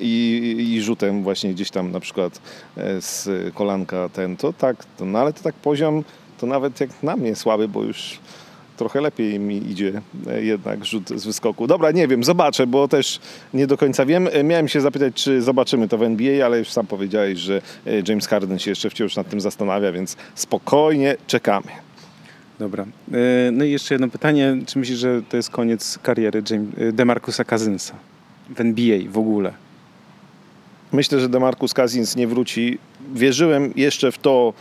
i, 0.00 0.56
i 0.74 0.82
rzutem 0.82 1.22
właśnie 1.22 1.50
gdzieś 1.50 1.70
tam 1.70 1.92
na 1.92 2.00
przykład 2.00 2.40
e, 2.76 3.00
z 3.00 3.28
kolanka 3.54 4.08
ten, 4.08 4.36
to 4.36 4.52
tak, 4.52 4.84
to, 4.96 5.04
no 5.04 5.18
ale 5.18 5.32
to 5.32 5.42
tak 5.42 5.54
poziom, 5.54 6.04
to 6.38 6.46
nawet 6.46 6.80
jak 6.80 6.90
na 7.02 7.16
mnie 7.16 7.36
słaby, 7.36 7.68
bo 7.68 7.82
już 7.82 8.18
trochę 8.76 9.00
lepiej 9.00 9.38
mi 9.38 9.70
idzie 9.70 10.02
e, 10.26 10.44
jednak 10.44 10.84
rzut 10.84 11.08
z 11.08 11.26
wyskoku. 11.26 11.66
Dobra, 11.66 11.90
nie 11.90 12.08
wiem, 12.08 12.24
zobaczę, 12.24 12.66
bo 12.66 12.88
też 12.88 13.20
nie 13.54 13.66
do 13.66 13.76
końca 13.76 14.06
wiem. 14.06 14.28
E, 14.32 14.44
miałem 14.44 14.68
się 14.68 14.80
zapytać, 14.80 15.14
czy 15.14 15.42
zobaczymy 15.42 15.88
to 15.88 15.98
w 15.98 16.02
NBA, 16.02 16.46
ale 16.46 16.58
już 16.58 16.68
sam 16.68 16.86
powiedziałeś, 16.86 17.38
że 17.38 17.62
e, 17.86 17.90
James 18.08 18.26
Harden 18.26 18.58
się 18.58 18.70
jeszcze 18.70 18.90
wciąż 18.90 19.16
nad 19.16 19.28
tym 19.28 19.40
zastanawia, 19.40 19.92
więc 19.92 20.16
spokojnie 20.34 21.16
czekamy. 21.26 21.66
Dobra. 22.58 22.86
No 23.52 23.64
i 23.64 23.70
jeszcze 23.70 23.94
jedno 23.94 24.08
pytanie. 24.08 24.56
Czy 24.66 24.78
myślisz, 24.78 24.98
że 24.98 25.22
to 25.28 25.36
jest 25.36 25.50
koniec 25.50 25.98
kariery 26.02 26.42
Demarcusa 26.92 27.44
Cousinsa 27.44 27.94
w 28.56 28.60
NBA 28.60 28.98
w 29.08 29.18
ogóle? 29.18 29.52
Myślę, 30.92 31.20
że 31.20 31.28
Demarcus 31.28 31.74
Cousins 31.74 32.16
nie 32.16 32.26
wróci. 32.26 32.78
Wierzyłem 33.14 33.72
jeszcze 33.76 34.12
w 34.12 34.18
to 34.18 34.52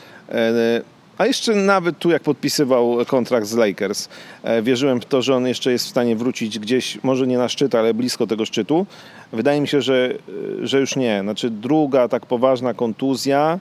a 1.17 1.25
jeszcze 1.25 1.55
nawet 1.55 1.99
tu, 1.99 2.09
jak 2.09 2.23
podpisywał 2.23 2.97
kontrakt 3.07 3.47
z 3.47 3.55
Lakers, 3.55 4.09
e, 4.43 4.61
wierzyłem 4.61 5.01
w 5.01 5.05
to, 5.05 5.21
że 5.21 5.35
on 5.35 5.47
jeszcze 5.47 5.71
jest 5.71 5.85
w 5.85 5.89
stanie 5.89 6.15
wrócić 6.15 6.59
gdzieś, 6.59 7.03
może 7.03 7.27
nie 7.27 7.37
na 7.37 7.49
szczyt, 7.49 7.75
ale 7.75 7.93
blisko 7.93 8.27
tego 8.27 8.45
szczytu. 8.45 8.85
Wydaje 9.33 9.61
mi 9.61 9.67
się, 9.67 9.81
że, 9.81 10.13
e, 10.61 10.67
że 10.67 10.79
już 10.79 10.95
nie. 10.95 11.21
Znaczy, 11.21 11.49
druga 11.49 12.07
tak 12.07 12.25
poważna 12.25 12.73
kontuzja 12.73 13.59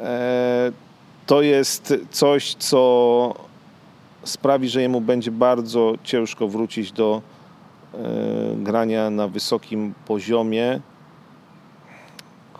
e, 0.00 0.72
to 1.26 1.42
jest 1.42 1.94
coś, 2.10 2.54
co 2.54 3.34
sprawi, 4.24 4.68
że 4.68 4.82
jemu 4.82 5.00
będzie 5.00 5.30
bardzo 5.30 5.94
ciężko 6.04 6.48
wrócić 6.48 6.92
do 6.92 7.22
grania 8.56 9.10
na 9.10 9.28
wysokim 9.28 9.94
poziomie. 10.06 10.80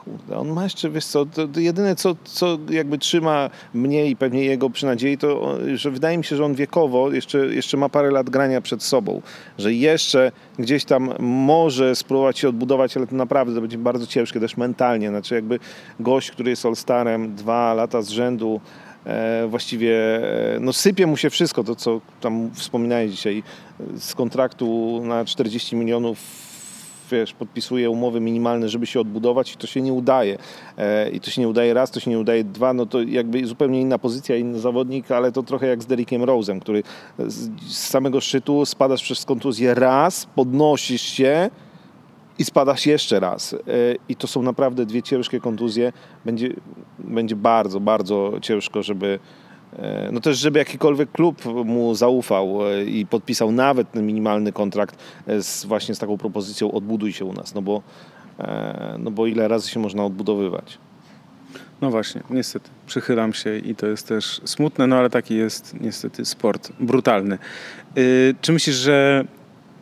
Kurde, 0.05 0.39
on 0.39 0.49
ma 0.49 0.65
jeszcze, 0.65 0.91
wiesz 0.91 1.07
co, 1.07 1.27
to, 1.27 1.61
jedyne 1.61 1.97
co, 1.97 2.17
co 2.25 2.59
jakby 2.71 2.99
trzyma 2.99 3.51
mnie 3.75 4.07
i 4.07 4.17
pewnie 4.17 4.45
jego 4.45 4.71
przy 4.71 4.87
nadziei, 4.87 5.19
to 5.19 5.59
że 5.75 5.91
wydaje 5.91 6.19
mi 6.19 6.25
się, 6.25 6.37
że 6.37 6.45
on 6.45 6.55
wiekowo 6.55 7.13
jeszcze, 7.13 7.39
jeszcze 7.39 7.77
ma 7.77 7.89
parę 7.89 8.11
lat 8.11 8.31
grania 8.31 8.61
przed 8.61 8.83
sobą, 8.83 9.23
że 9.59 9.73
jeszcze 9.73 10.33
gdzieś 10.59 10.85
tam 10.85 11.15
może 11.19 11.97
spróbować 11.97 12.39
się 12.39 12.49
odbudować, 12.49 12.97
ale 12.97 13.07
to 13.07 13.17
naprawdę 13.17 13.55
to 13.55 13.61
będzie 13.61 13.79
bardzo 13.79 14.07
ciężkie 14.07 14.41
też 14.41 14.57
mentalnie, 14.57 15.09
znaczy 15.09 15.35
jakby 15.35 15.59
gość, 16.01 16.31
który 16.31 16.51
jest 16.51 16.67
All-Starem 16.67 17.35
dwa 17.35 17.75
lata 17.75 18.03
z 18.03 18.09
rzędu, 18.09 18.61
e, 19.07 19.47
właściwie 19.49 19.97
e, 20.57 20.61
no 20.61 20.73
sypie 20.73 21.07
mu 21.07 21.17
się 21.17 21.31
wszystko, 21.31 21.65
to 21.65 21.77
co 21.77 22.01
tam 22.21 22.51
wspominałeś 22.55 23.11
dzisiaj, 23.11 23.43
z 23.97 24.15
kontraktu 24.15 25.01
na 25.05 25.25
40 25.25 25.77
milionów 25.77 26.50
wiesz, 27.11 27.33
podpisuje 27.33 27.91
umowy 27.91 28.21
minimalne, 28.21 28.69
żeby 28.69 28.87
się 28.87 29.01
odbudować 29.01 29.53
i 29.53 29.57
to 29.57 29.67
się 29.67 29.81
nie 29.81 29.93
udaje. 29.93 30.39
E, 30.79 31.11
I 31.11 31.21
to 31.21 31.31
się 31.31 31.41
nie 31.41 31.49
udaje 31.49 31.75
raz, 31.75 31.91
to 31.91 32.01
się 32.01 32.11
nie 32.11 32.19
udaje 32.19 32.45
dwa, 32.45 32.73
no 32.73 32.87
to 32.87 33.03
jakby 33.03 33.47
zupełnie 33.47 33.81
inna 33.81 33.99
pozycja, 33.99 34.37
inny 34.37 34.59
zawodnik, 34.59 35.11
ale 35.11 35.33
to 35.33 35.43
trochę 35.43 35.67
jak 35.67 35.83
z 35.83 35.87
Derrickiem 35.87 36.23
Rose'em, 36.23 36.61
który 36.61 36.83
z, 37.19 37.51
samego 37.77 38.21
szczytu 38.21 38.67
spadasz 38.67 39.03
przez 39.03 39.25
kontuzję 39.25 39.75
raz, 39.75 40.27
podnosisz 40.35 41.03
się, 41.03 41.51
i 42.39 42.45
spadasz 42.45 42.87
jeszcze 42.87 43.21
raz. 43.21 43.55
E, 43.55 43.59
I 44.09 44.17
to 44.17 44.27
są 44.27 44.43
naprawdę 44.43 44.87
dwie 44.87 45.03
ciężkie 45.03 45.41
kontuzje. 45.41 45.93
Będzie, 46.25 46.49
będzie 46.99 47.37
bardzo, 47.37 47.81
bardzo 47.81 48.33
ciężko, 48.43 48.83
żeby 48.83 49.19
no 50.13 50.21
też, 50.21 50.39
żeby 50.39 50.59
jakikolwiek 50.59 51.13
klub 51.13 51.45
mu 51.65 51.95
zaufał 51.95 52.69
e, 52.69 52.85
i 52.85 53.07
podpisał 53.07 53.53
nawet 53.53 53.95
minimalny 53.95 54.53
kontrakt 54.53 54.99
z, 55.41 55.65
właśnie 55.65 55.95
z 55.95 55.99
taką 55.99 56.19
propozycją 56.19 56.73
odbuduj 56.73 57.13
się 57.13 57.25
u 57.25 57.33
nas, 57.33 57.55
no 57.55 57.63
bo, 57.63 57.83
no 58.99 59.11
bo 59.11 59.27
ile 59.27 59.49
razy 59.49 59.71
się 59.71 59.81
można 59.81 60.05
odbudowywać. 60.05 60.79
No 61.81 61.91
właśnie, 61.91 62.23
niestety, 62.31 62.71
przychylam 62.87 63.33
się 63.33 63.59
i 63.59 63.75
to 63.75 63.87
jest 63.87 64.09
też 64.09 64.41
smutne, 64.45 64.87
no 64.87 64.97
ale 64.97 65.11
taki 65.11 65.37
jest 65.37 65.81
niestety 65.81 66.25
sport 66.25 66.73
brutalny. 66.81 67.39
Yy, 67.97 68.35
czy 68.41 68.53
myślisz, 68.53 68.77
że 68.77 69.25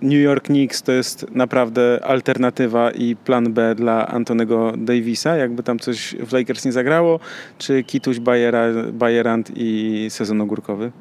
New 0.03 0.21
York 0.21 0.45
Knicks 0.45 0.83
to 0.83 0.93
jest 0.93 1.27
naprawdę 1.31 2.01
alternatywa 2.05 2.91
i 2.91 3.17
plan 3.17 3.53
B 3.53 3.75
dla 3.75 4.09
Antonego 4.09 4.73
Davisa, 4.77 5.37
jakby 5.37 5.63
tam 5.63 5.79
coś 5.79 6.15
w 6.27 6.33
Lakers 6.33 6.65
nie 6.65 6.73
zagrało, 6.73 7.21
czy 7.59 7.83
Kituś 7.83 8.19
Bajerant 8.93 9.51
i 9.57 10.07
sezon 10.09 10.41
ogórkowy? 10.41 10.93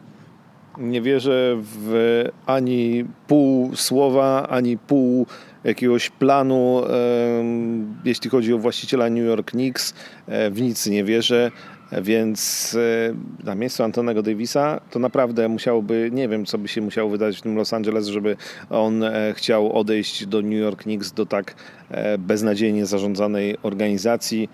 Nie 0.78 1.02
wierzę 1.02 1.58
w 1.62 2.24
ani 2.46 3.06
pół 3.28 3.76
słowa, 3.76 4.48
ani 4.50 4.78
pół 4.78 5.26
jakiegoś 5.64 6.10
planu, 6.10 6.82
jeśli 8.06 8.30
chodzi 8.30 8.54
o 8.54 8.58
właściciela 8.58 9.10
New 9.10 9.26
York 9.26 9.52
Knicks. 9.52 9.94
E, 10.28 10.52
w 10.52 10.62
nic 10.62 10.88
nie 10.88 11.04
wierzę. 11.04 11.52
Więc 11.92 12.76
e, 13.42 13.46
na 13.46 13.56
miejscu 13.56 13.84
Antonego 13.84 14.24
Davisa 14.24 14.82
to 14.92 15.00
naprawdę 15.00 15.50
musiałoby, 15.50 16.10
nie 16.14 16.28
wiem, 16.28 16.46
co 16.46 16.58
by 16.58 16.68
się 16.68 16.82
musiało 16.82 17.10
wydać 17.10 17.38
w 17.38 17.42
tym 17.42 17.56
Los 17.56 17.74
Angeles, 17.74 18.08
żeby 18.08 18.38
on 18.70 19.04
e, 19.04 19.34
chciał 19.34 19.74
odejść 19.74 20.26
do 20.26 20.42
New 20.42 20.60
York 20.60 20.84
Knicks, 20.84 21.12
do 21.12 21.26
tak 21.26 21.56
e, 21.92 22.18
beznadziejnie 22.18 22.86
zarządzanej 22.86 23.58
organizacji. 23.64 24.50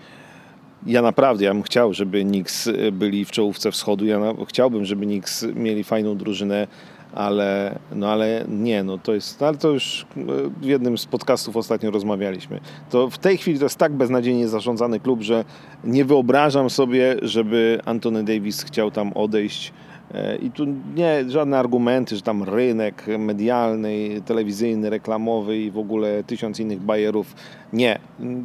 Ja 0.86 1.02
naprawdę, 1.02 1.44
ja 1.44 1.54
bym 1.54 1.62
chciał, 1.62 1.94
żeby 1.94 2.22
Knicks 2.22 2.68
byli 2.92 3.24
w 3.24 3.30
czołówce 3.30 3.70
wschodu. 3.70 4.06
Ja 4.06 4.20
chciałbym, 4.48 4.84
żeby 4.84 5.06
Knicks 5.06 5.46
mieli 5.54 5.84
fajną 5.84 6.16
drużynę 6.16 6.66
ale, 7.14 7.78
no 7.92 8.08
ale 8.10 8.44
nie, 8.48 8.82
no 8.82 8.98
to 8.98 9.14
jest, 9.14 9.42
ale 9.42 9.56
to 9.56 9.68
już 9.68 10.06
e, 10.16 10.22
w 10.60 10.64
jednym 10.64 10.98
z 10.98 11.06
podcastów 11.06 11.56
ostatnio 11.56 11.90
rozmawialiśmy. 11.90 12.60
To 12.90 13.10
w 13.10 13.18
tej 13.18 13.38
chwili 13.38 13.58
to 13.58 13.64
jest 13.64 13.78
tak 13.78 13.92
beznadziejnie 13.92 14.48
zarządzany 14.48 15.00
klub, 15.00 15.22
że 15.22 15.44
nie 15.84 16.04
wyobrażam 16.04 16.70
sobie, 16.70 17.16
żeby 17.22 17.80
Anthony 17.84 18.24
Davis 18.24 18.62
chciał 18.62 18.90
tam 18.90 19.12
odejść. 19.12 19.72
E, 20.14 20.36
I 20.36 20.50
tu 20.50 20.66
nie 20.94 21.24
żadne 21.28 21.58
argumenty, 21.58 22.16
że 22.16 22.22
tam 22.22 22.42
rynek 22.42 23.06
medialny, 23.18 24.22
telewizyjny, 24.26 24.90
reklamowy 24.90 25.58
i 25.58 25.70
w 25.70 25.78
ogóle 25.78 26.24
tysiąc 26.24 26.60
innych 26.60 26.80
bajerów. 26.80 27.34
Nie. 27.72 27.98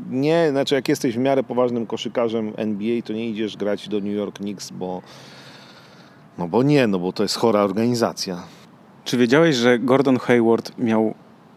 Nie, 0.09 0.47
znaczy 0.51 0.75
jak 0.75 0.89
jesteś 0.89 1.15
w 1.15 1.19
miarę 1.19 1.43
poważnym 1.43 1.85
koszykarzem 1.85 2.53
NBA, 2.57 3.01
to 3.01 3.13
nie 3.13 3.29
idziesz 3.29 3.57
grać 3.57 3.89
do 3.89 3.99
New 3.99 4.15
York 4.15 4.35
Knicks, 4.35 4.71
bo 4.71 5.01
no 6.37 6.47
bo 6.47 6.63
nie, 6.63 6.87
no 6.87 6.99
bo 6.99 7.13
to 7.13 7.23
jest 7.23 7.35
chora 7.35 7.61
organizacja. 7.61 8.58
Czy 9.05 9.17
wiedziałeś, 9.17 9.55
że 9.55 9.79
Gordon 9.79 10.17
Hayward 10.17 10.71
miał 10.77 11.13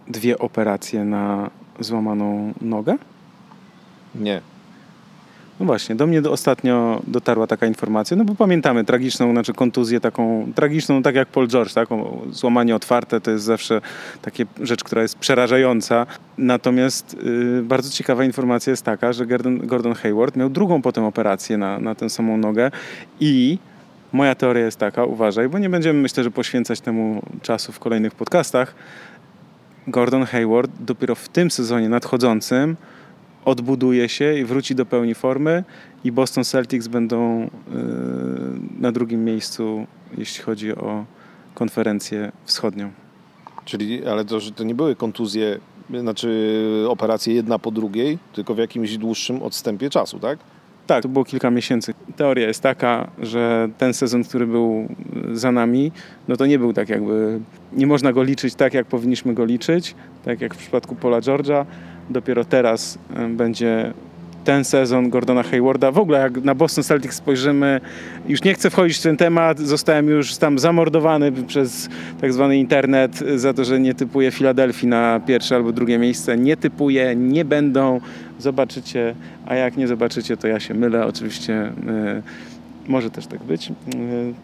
dwie 0.08 0.38
operacje 0.38 1.04
na 1.04 1.50
złamaną 1.80 2.52
nogę? 2.60 2.96
Nie. 4.14 4.40
No 5.60 5.66
właśnie, 5.66 5.94
do 5.94 6.06
mnie 6.06 6.22
ostatnio 6.30 7.02
dotarła 7.06 7.46
taka 7.46 7.66
informacja, 7.66 8.16
no 8.16 8.24
bo 8.24 8.34
pamiętamy 8.34 8.84
tragiczną, 8.84 9.32
znaczy 9.32 9.52
kontuzję 9.52 10.00
taką 10.00 10.52
tragiczną, 10.54 11.02
tak 11.02 11.14
jak 11.14 11.28
Paul 11.28 11.48
George, 11.48 11.72
tak? 11.72 11.88
złamanie 12.30 12.76
otwarte 12.76 13.20
to 13.20 13.30
jest 13.30 13.44
zawsze 13.44 13.80
takie 14.22 14.46
rzecz, 14.60 14.84
która 14.84 15.02
jest 15.02 15.18
przerażająca. 15.18 16.06
Natomiast 16.38 17.16
yy, 17.22 17.62
bardzo 17.62 17.90
ciekawa 17.90 18.24
informacja 18.24 18.70
jest 18.70 18.84
taka, 18.84 19.12
że 19.12 19.26
Gordon, 19.26 19.58
Gordon 19.58 19.94
Hayward 19.94 20.36
miał 20.36 20.50
drugą 20.50 20.82
potem 20.82 21.04
operację 21.04 21.58
na, 21.58 21.78
na 21.78 21.94
tę 21.94 22.10
samą 22.10 22.36
nogę 22.36 22.70
i 23.20 23.58
Moja 24.12 24.34
teoria 24.34 24.64
jest 24.64 24.78
taka, 24.78 25.04
uważaj, 25.04 25.48
bo 25.48 25.58
nie 25.58 25.70
będziemy 25.70 26.00
myślę, 26.00 26.24
że 26.24 26.30
poświęcać 26.30 26.80
temu 26.80 27.22
czasu 27.42 27.72
w 27.72 27.78
kolejnych 27.78 28.14
podcastach. 28.14 28.74
Gordon 29.86 30.24
Hayward 30.24 30.70
dopiero 30.80 31.14
w 31.14 31.28
tym 31.28 31.50
sezonie 31.50 31.88
nadchodzącym 31.88 32.76
odbuduje 33.44 34.08
się 34.08 34.34
i 34.34 34.44
wróci 34.44 34.74
do 34.74 34.86
pełni 34.86 35.14
formy 35.14 35.64
i 36.04 36.12
Boston 36.12 36.44
Celtics 36.44 36.88
będą 36.88 37.40
yy, 37.40 37.48
na 38.80 38.92
drugim 38.92 39.24
miejscu, 39.24 39.86
jeśli 40.18 40.44
chodzi 40.44 40.76
o 40.76 41.04
konferencję 41.54 42.32
wschodnią. 42.44 42.90
Czyli, 43.64 44.06
ale 44.06 44.24
to, 44.24 44.40
że 44.40 44.52
to 44.52 44.64
nie 44.64 44.74
były 44.74 44.96
kontuzje, 44.96 45.58
znaczy 46.00 46.58
operacje 46.88 47.34
jedna 47.34 47.58
po 47.58 47.70
drugiej, 47.70 48.18
tylko 48.32 48.54
w 48.54 48.58
jakimś 48.58 48.98
dłuższym 48.98 49.42
odstępie 49.42 49.90
czasu, 49.90 50.18
tak? 50.18 50.38
Tak, 50.92 51.02
to 51.02 51.08
było 51.08 51.24
kilka 51.24 51.50
miesięcy. 51.50 51.94
Teoria 52.16 52.46
jest 52.46 52.60
taka, 52.60 53.10
że 53.18 53.68
ten 53.78 53.94
sezon, 53.94 54.24
który 54.24 54.46
był 54.46 54.88
za 55.32 55.52
nami, 55.52 55.92
no 56.28 56.36
to 56.36 56.46
nie 56.46 56.58
był 56.58 56.72
tak 56.72 56.88
jakby, 56.88 57.40
nie 57.72 57.86
można 57.86 58.12
go 58.12 58.22
liczyć 58.22 58.54
tak, 58.54 58.74
jak 58.74 58.86
powinniśmy 58.86 59.34
go 59.34 59.44
liczyć, 59.44 59.94
tak 60.24 60.40
jak 60.40 60.54
w 60.54 60.58
przypadku 60.58 60.94
Paula 60.94 61.20
George'a. 61.20 61.64
Dopiero 62.10 62.44
teraz 62.44 62.98
będzie 63.28 63.92
ten 64.44 64.64
sezon 64.64 65.10
Gordona 65.10 65.42
Haywarda. 65.42 65.90
W 65.90 65.98
ogóle 65.98 66.18
jak 66.18 66.44
na 66.44 66.54
Boston 66.54 66.84
Celtics 66.84 67.16
spojrzymy, 67.16 67.80
już 68.28 68.42
nie 68.42 68.54
chcę 68.54 68.70
wchodzić 68.70 68.98
w 68.98 69.02
ten 69.02 69.16
temat, 69.16 69.58
zostałem 69.58 70.08
już 70.08 70.36
tam 70.36 70.58
zamordowany 70.58 71.32
przez 71.32 71.88
tak 72.20 72.32
zwany 72.32 72.56
internet 72.56 73.24
za 73.36 73.54
to, 73.54 73.64
że 73.64 73.80
nie 73.80 73.94
typuję 73.94 74.30
Filadelfii 74.30 74.88
na 74.88 75.20
pierwsze 75.26 75.56
albo 75.56 75.72
drugie 75.72 75.98
miejsce. 75.98 76.36
Nie 76.36 76.56
typuję, 76.56 77.16
nie 77.16 77.44
będą. 77.44 78.00
Zobaczycie, 78.38 79.14
a 79.46 79.54
jak 79.54 79.76
nie 79.76 79.88
zobaczycie, 79.88 80.36
to 80.36 80.48
ja 80.48 80.60
się 80.60 80.74
mylę. 80.74 81.06
Oczywiście 81.06 81.72
yy, 81.86 82.22
może 82.88 83.10
też 83.10 83.26
tak 83.26 83.42
być. 83.42 83.68
Yy, 83.68 83.74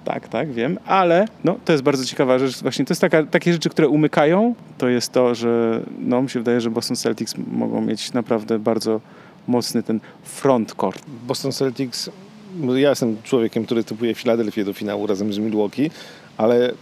tak, 0.05 0.29
tak, 0.29 0.53
wiem, 0.53 0.79
ale 0.87 1.29
no, 1.45 1.57
to 1.65 1.73
jest 1.73 1.85
bardzo 1.85 2.05
ciekawa 2.05 2.39
rzecz. 2.39 2.63
Właśnie 2.63 2.85
to 2.85 2.93
jest 2.93 3.01
taka, 3.01 3.23
takie 3.23 3.53
rzeczy, 3.53 3.69
które 3.69 3.89
umykają. 3.89 4.55
To 4.79 4.89
jest 4.89 5.13
to, 5.13 5.35
że 5.35 5.81
no, 5.99 6.23
mi 6.23 6.31
się 6.31 6.41
wydaje, 6.41 6.61
że 6.61 6.71
Boston 6.71 6.97
Celtics 6.97 7.35
mogą 7.53 7.81
mieć 7.81 8.13
naprawdę 8.13 8.59
bardzo 8.59 9.01
mocny 9.49 9.83
ten 9.83 10.01
frontcourt. 10.23 11.03
Boston 11.27 11.53
Celtics, 11.53 12.11
no 12.57 12.77
ja 12.77 12.91
jestem 12.91 13.17
człowiekiem, 13.23 13.65
który 13.65 13.85
typuje 13.85 14.15
Filadelfię 14.15 14.65
do 14.65 14.73
finału 14.73 15.07
razem 15.07 15.33
z 15.33 15.39
Milwaukee, 15.39 15.91
ale 16.37 16.73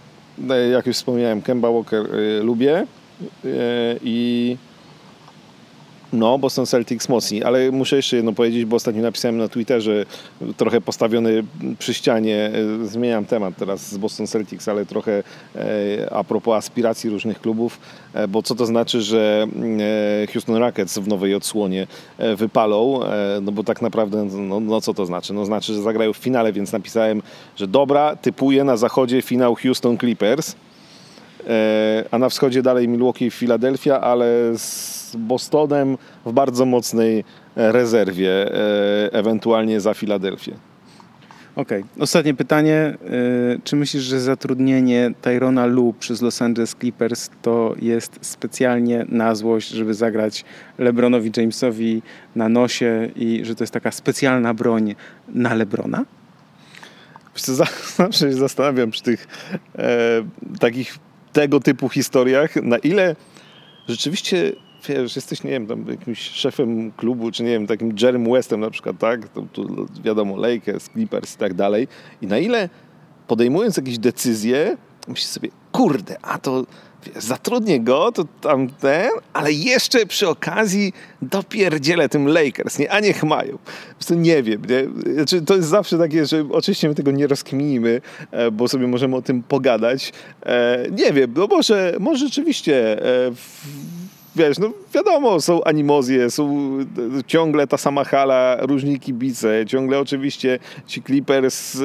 e, 0.49 0.69
jak 0.69 0.87
już 0.87 0.95
wspomniałem, 0.95 1.41
Kemba 1.41 1.71
Walker 1.71 2.15
y, 2.15 2.43
lubię 2.43 2.87
y, 3.45 3.47
i 4.03 4.57
no, 6.13 6.39
Boston 6.39 6.65
Celtics 6.65 7.09
mocni, 7.09 7.43
ale 7.43 7.71
muszę 7.71 7.95
jeszcze 7.95 8.15
jedno 8.15 8.33
powiedzieć, 8.33 8.65
bo 8.65 8.75
ostatnio 8.75 9.01
napisałem 9.01 9.37
na 9.37 9.47
Twitterze, 9.47 10.05
trochę 10.57 10.81
postawiony 10.81 11.43
przy 11.79 11.93
ścianie, 11.93 12.51
e, 12.83 12.87
zmieniam 12.87 13.25
temat 13.25 13.53
teraz 13.57 13.91
z 13.91 13.97
Boston 13.97 14.27
Celtics, 14.27 14.67
ale 14.67 14.85
trochę 14.85 15.23
e, 15.55 16.13
a 16.13 16.23
propos 16.23 16.55
aspiracji 16.55 17.09
różnych 17.09 17.41
klubów, 17.41 17.79
e, 18.13 18.27
bo 18.27 18.43
co 18.43 18.55
to 18.55 18.65
znaczy, 18.65 19.01
że 19.01 19.47
Houston 20.33 20.55
Rockets 20.55 20.97
w 20.97 21.07
nowej 21.07 21.35
odsłonie 21.35 21.87
wypalą, 22.35 22.99
no 23.41 23.51
bo 23.51 23.63
tak 23.63 23.81
naprawdę, 23.81 24.27
no, 24.31 24.59
no 24.59 24.81
co 24.81 24.93
to 24.93 25.05
znaczy? 25.05 25.33
No 25.33 25.45
znaczy, 25.45 25.73
że 25.73 25.81
zagrają 25.81 26.13
w 26.13 26.17
finale, 26.17 26.53
więc 26.53 26.71
napisałem, 26.71 27.21
że 27.55 27.67
dobra, 27.67 28.15
typuję 28.15 28.63
na 28.63 28.77
zachodzie 28.77 29.21
finał 29.21 29.55
Houston 29.55 29.97
Clippers, 29.97 30.55
a 32.11 32.17
na 32.17 32.29
wschodzie 32.29 32.61
dalej 32.61 32.87
Milwaukee 32.87 33.25
i 33.25 33.31
Philadelphia, 33.31 34.01
ale 34.01 34.25
z 34.57 34.96
z 35.11 35.15
Bostonem 35.15 35.97
w 36.25 36.31
bardzo 36.31 36.65
mocnej 36.65 37.23
e, 37.55 37.71
rezerwie, 37.71 38.31
e, 38.31 39.13
ewentualnie 39.13 39.81
za 39.81 39.93
Filadelfię. 39.93 40.53
Okej. 41.55 41.81
Okay. 41.81 42.03
Ostatnie 42.03 42.33
pytanie. 42.33 42.73
E, 42.75 42.97
czy 43.63 43.75
myślisz, 43.75 44.03
że 44.03 44.19
zatrudnienie 44.19 45.11
Tyrona 45.21 45.65
Lu 45.65 45.93
przez 45.99 46.21
Los 46.21 46.41
Angeles 46.41 46.75
Clippers 46.79 47.29
to 47.41 47.75
jest 47.81 48.19
specjalnie 48.21 49.05
na 49.09 49.35
złość, 49.35 49.69
żeby 49.69 49.93
zagrać 49.93 50.45
LeBronowi 50.77 51.31
Jamesowi 51.37 52.01
na 52.35 52.49
nosie 52.49 53.09
i 53.15 53.45
że 53.45 53.55
to 53.55 53.63
jest 53.63 53.73
taka 53.73 53.91
specjalna 53.91 54.53
broń 54.53 54.95
na 55.27 55.53
LeBrona? 55.53 56.05
Zawsze 57.97 58.31
się 58.31 58.33
zastanawiam 58.33 58.91
przy 58.91 59.03
tych 59.03 59.27
e, 59.75 59.89
takich 60.59 60.97
tego 61.33 61.59
typu 61.59 61.89
historiach, 61.89 62.55
na 62.55 62.77
ile 62.77 63.15
rzeczywiście 63.87 64.51
wiesz, 64.95 65.15
jesteś, 65.15 65.43
nie 65.43 65.51
wiem, 65.51 65.67
tam 65.67 65.85
jakimś 65.89 66.19
szefem 66.19 66.91
klubu, 66.91 67.31
czy 67.31 67.43
nie 67.43 67.49
wiem, 67.49 67.67
takim 67.67 67.95
Jerem 68.01 68.31
Westem 68.31 68.59
na 68.59 68.69
przykład, 68.69 68.97
tak? 68.99 69.29
To, 69.29 69.41
to 69.53 69.63
wiadomo, 70.03 70.37
Lakers, 70.37 70.89
Clippers 70.89 71.35
i 71.35 71.37
tak 71.37 71.53
dalej. 71.53 71.87
I 72.21 72.27
na 72.27 72.37
ile 72.37 72.69
podejmując 73.27 73.77
jakieś 73.77 73.97
decyzje, 73.97 74.77
myślisz 75.07 75.27
sobie, 75.27 75.49
kurde, 75.71 76.17
a 76.21 76.37
to 76.37 76.65
zatrudnię 77.15 77.79
go, 77.79 78.11
to 78.11 78.25
tamten, 78.41 79.09
ale 79.33 79.51
jeszcze 79.51 80.05
przy 80.05 80.27
okazji 80.27 80.93
dopierdzielę 81.21 82.09
tym 82.09 82.27
Lakers, 82.27 82.79
nie? 82.79 82.91
A 82.91 82.99
niech 82.99 83.23
mają. 83.23 83.57
Prostu 83.93 84.13
nie 84.13 84.43
wiem, 84.43 84.61
nie? 84.69 85.13
Znaczy, 85.13 85.41
to 85.41 85.55
jest 85.55 85.67
zawsze 85.67 85.97
takie, 85.97 86.25
że 86.25 86.45
oczywiście 86.51 86.89
my 86.89 86.95
tego 86.95 87.11
nie 87.11 87.27
rozkminimy, 87.27 88.01
e, 88.31 88.51
bo 88.51 88.67
sobie 88.67 88.87
możemy 88.87 89.15
o 89.15 89.21
tym 89.21 89.43
pogadać. 89.43 90.13
E, 90.45 90.85
nie 90.91 91.13
wiem, 91.13 91.33
no 91.35 91.47
może, 91.47 91.95
może 91.99 92.25
rzeczywiście 92.25 93.05
e, 93.27 93.31
wiesz, 94.37 94.59
no 94.59 94.71
wiadomo, 94.93 95.41
są 95.41 95.63
animozje, 95.63 96.29
są 96.29 96.77
ciągle 97.27 97.67
ta 97.67 97.77
sama 97.77 98.03
hala, 98.03 98.57
różni 98.61 98.99
kibice, 98.99 99.65
ciągle 99.67 99.99
oczywiście 99.99 100.59
ci 100.87 101.03
Clippers 101.03 101.75
y, 101.75 101.79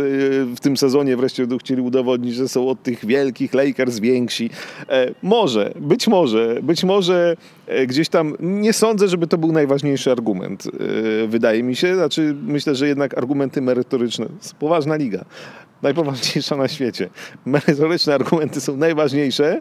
w 0.57 0.61
tym 0.61 0.77
sezonie 0.77 1.17
wreszcie 1.17 1.47
chcieli 1.61 1.83
udowodnić, 1.83 2.35
że 2.35 2.49
są 2.49 2.69
od 2.69 2.83
tych 2.83 3.07
wielkich 3.07 3.55
Lakers 3.55 3.99
więksi. 3.99 4.51
E, 4.89 5.15
może, 5.23 5.73
być 5.81 6.09
może, 6.09 6.59
być 6.63 6.85
może 6.85 7.37
e, 7.67 7.87
gdzieś 7.87 8.09
tam, 8.09 8.37
nie 8.41 8.73
sądzę, 8.73 9.09
żeby 9.09 9.27
to 9.27 9.39
był 9.39 9.53
najważniejszy 9.53 10.13
argument, 10.13 10.67
e, 10.67 11.27
wydaje 11.27 11.63
mi 11.63 11.77
się, 11.77 11.95
znaczy 11.95 12.37
myślę, 12.43 12.75
że 12.75 12.89
jednak 12.89 13.19
argumenty 13.19 13.63
merytoryczne, 13.63 14.27
poważna 14.59 14.97
liga, 14.97 15.25
najpoważniejsza 15.83 16.57
na 16.57 16.69
świecie. 16.69 17.09
Merytoryczne 17.47 18.15
argumenty 18.15 18.61
są 18.61 18.77
najważniejsze, 18.77 19.61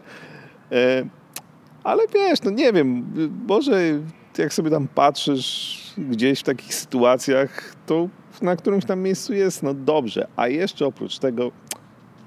ale 1.84 2.02
wiesz, 2.14 2.42
no 2.42 2.50
nie 2.50 2.72
wiem, 2.72 3.04
może 3.46 4.00
jak 4.38 4.54
sobie 4.54 4.70
tam 4.70 4.88
patrzysz 4.88 5.78
gdzieś 5.98 6.40
w 6.40 6.42
takich 6.42 6.74
sytuacjach, 6.74 7.74
to 7.86 8.08
na 8.42 8.56
którymś 8.56 8.84
tam 8.84 9.00
miejscu 9.00 9.34
jest, 9.34 9.62
no 9.62 9.74
dobrze. 9.74 10.28
A 10.36 10.48
jeszcze 10.48 10.86
oprócz 10.86 11.18
tego 11.18 11.50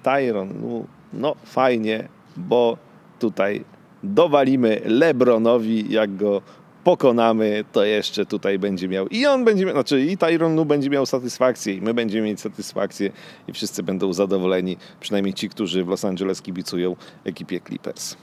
Tyron, 0.03 0.53
no, 0.61 0.85
no 1.13 1.35
fajnie, 1.43 2.07
bo 2.37 2.77
tutaj 3.19 3.65
dowalimy 4.03 4.81
Lebronowi, 4.85 5.93
jak 5.93 6.15
go 6.15 6.41
pokonamy, 6.83 7.65
to 7.71 7.85
jeszcze 7.85 8.25
tutaj 8.25 8.59
będzie 8.59 8.87
miał 8.87 9.07
i 9.07 9.25
on 9.25 9.45
będzie 9.45 9.65
miał, 9.65 9.73
znaczy 9.73 10.01
i 10.01 10.17
Tyron 10.17 10.55
nu 10.55 10.65
będzie 10.65 10.89
miał 10.89 11.05
satysfakcję 11.05 11.73
i 11.73 11.81
my 11.81 11.93
będziemy 11.93 12.27
mieć 12.27 12.41
satysfakcję 12.41 13.11
i 13.47 13.53
wszyscy 13.53 13.83
będą 13.83 14.13
zadowoleni, 14.13 14.77
przynajmniej 14.99 15.33
ci, 15.33 15.49
którzy 15.49 15.83
w 15.83 15.87
Los 15.87 16.05
Angeles 16.05 16.41
kibicują 16.41 16.95
ekipie 17.23 17.59
Clippers. 17.59 18.17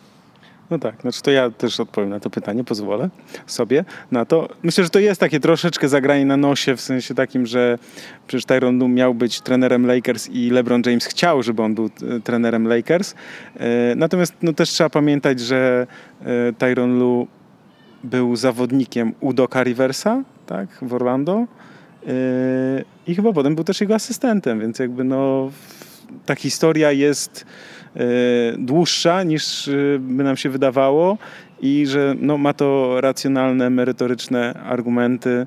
No 0.72 0.78
tak, 0.78 1.00
znaczy 1.00 1.22
to 1.22 1.30
ja 1.30 1.50
też 1.50 1.80
odpowiem 1.80 2.10
na 2.10 2.20
to 2.20 2.30
pytanie, 2.30 2.64
pozwolę 2.64 3.08
sobie 3.46 3.84
na 4.10 4.24
to. 4.24 4.48
Myślę, 4.62 4.84
że 4.84 4.90
to 4.90 4.98
jest 4.98 5.20
takie 5.20 5.40
troszeczkę 5.40 5.88
zagranie 5.88 6.26
na 6.26 6.36
nosie, 6.36 6.76
w 6.76 6.80
sensie 6.80 7.14
takim, 7.14 7.46
że 7.46 7.78
przecież 8.26 8.44
Tyron 8.44 8.78
Lu 8.78 8.88
miał 8.88 9.14
być 9.14 9.40
trenerem 9.40 9.86
Lakers 9.86 10.28
i 10.28 10.50
LeBron 10.50 10.82
James 10.86 11.06
chciał, 11.06 11.42
żeby 11.42 11.62
on 11.62 11.74
był 11.74 11.84
e, 11.84 12.20
trenerem 12.20 12.68
Lakers. 12.68 13.14
E, 13.56 13.94
natomiast 13.96 14.34
no, 14.42 14.52
też 14.52 14.70
trzeba 14.70 14.90
pamiętać, 14.90 15.40
że 15.40 15.86
e, 16.20 16.52
Tyron 16.52 16.98
Lu 16.98 17.26
był 18.04 18.36
zawodnikiem 18.36 19.12
Udoka 19.20 19.62
Riversa, 19.62 20.22
tak, 20.46 20.68
w 20.82 20.94
Orlando 20.94 21.46
i 23.06 23.14
chyba 23.14 23.32
potem 23.32 23.54
był 23.54 23.64
też 23.64 23.80
jego 23.80 23.94
asystentem, 23.94 24.60
więc 24.60 24.78
jakby 24.78 25.04
no 25.04 25.50
ta 26.26 26.34
historia 26.34 26.92
jest 26.92 27.46
dłuższa 28.58 29.22
niż 29.22 29.68
e, 29.68 29.72
by 29.98 30.24
nam 30.24 30.36
się 30.36 30.50
wydawało 30.50 31.18
i 31.60 31.86
że 31.86 32.14
no, 32.18 32.38
ma 32.38 32.52
to 32.52 33.00
racjonalne, 33.00 33.70
merytoryczne 33.70 34.54
argumenty. 34.54 35.46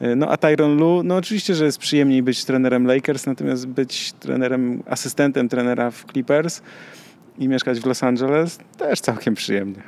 E, 0.00 0.16
no 0.16 0.28
a 0.28 0.36
Tyron 0.36 0.76
Lu, 0.76 1.02
no 1.04 1.16
oczywiście, 1.16 1.54
że 1.54 1.64
jest 1.64 1.78
przyjemniej 1.78 2.22
być 2.22 2.44
trenerem 2.44 2.86
Lakers, 2.86 3.26
natomiast 3.26 3.66
być 3.66 4.12
trenerem, 4.12 4.82
asystentem 4.86 5.48
trenera 5.48 5.90
w 5.90 6.04
Clippers 6.12 6.62
i 7.38 7.48
mieszkać 7.48 7.80
w 7.80 7.86
Los 7.86 8.02
Angeles 8.02 8.58
też 8.78 9.00
całkiem 9.00 9.34
przyjemnie. 9.34 9.82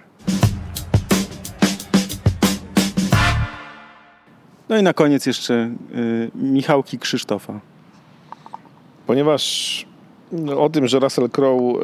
No 4.69 4.78
i 4.78 4.83
na 4.83 4.93
koniec 4.93 5.27
jeszcze 5.27 5.55
y, 5.55 6.31
Michałki 6.35 6.99
Krzysztofa. 6.99 7.61
Ponieważ 9.07 9.87
o 10.56 10.70
tym, 10.70 10.86
że 10.86 10.98
Russell 10.98 11.30
Crowe 11.30 11.78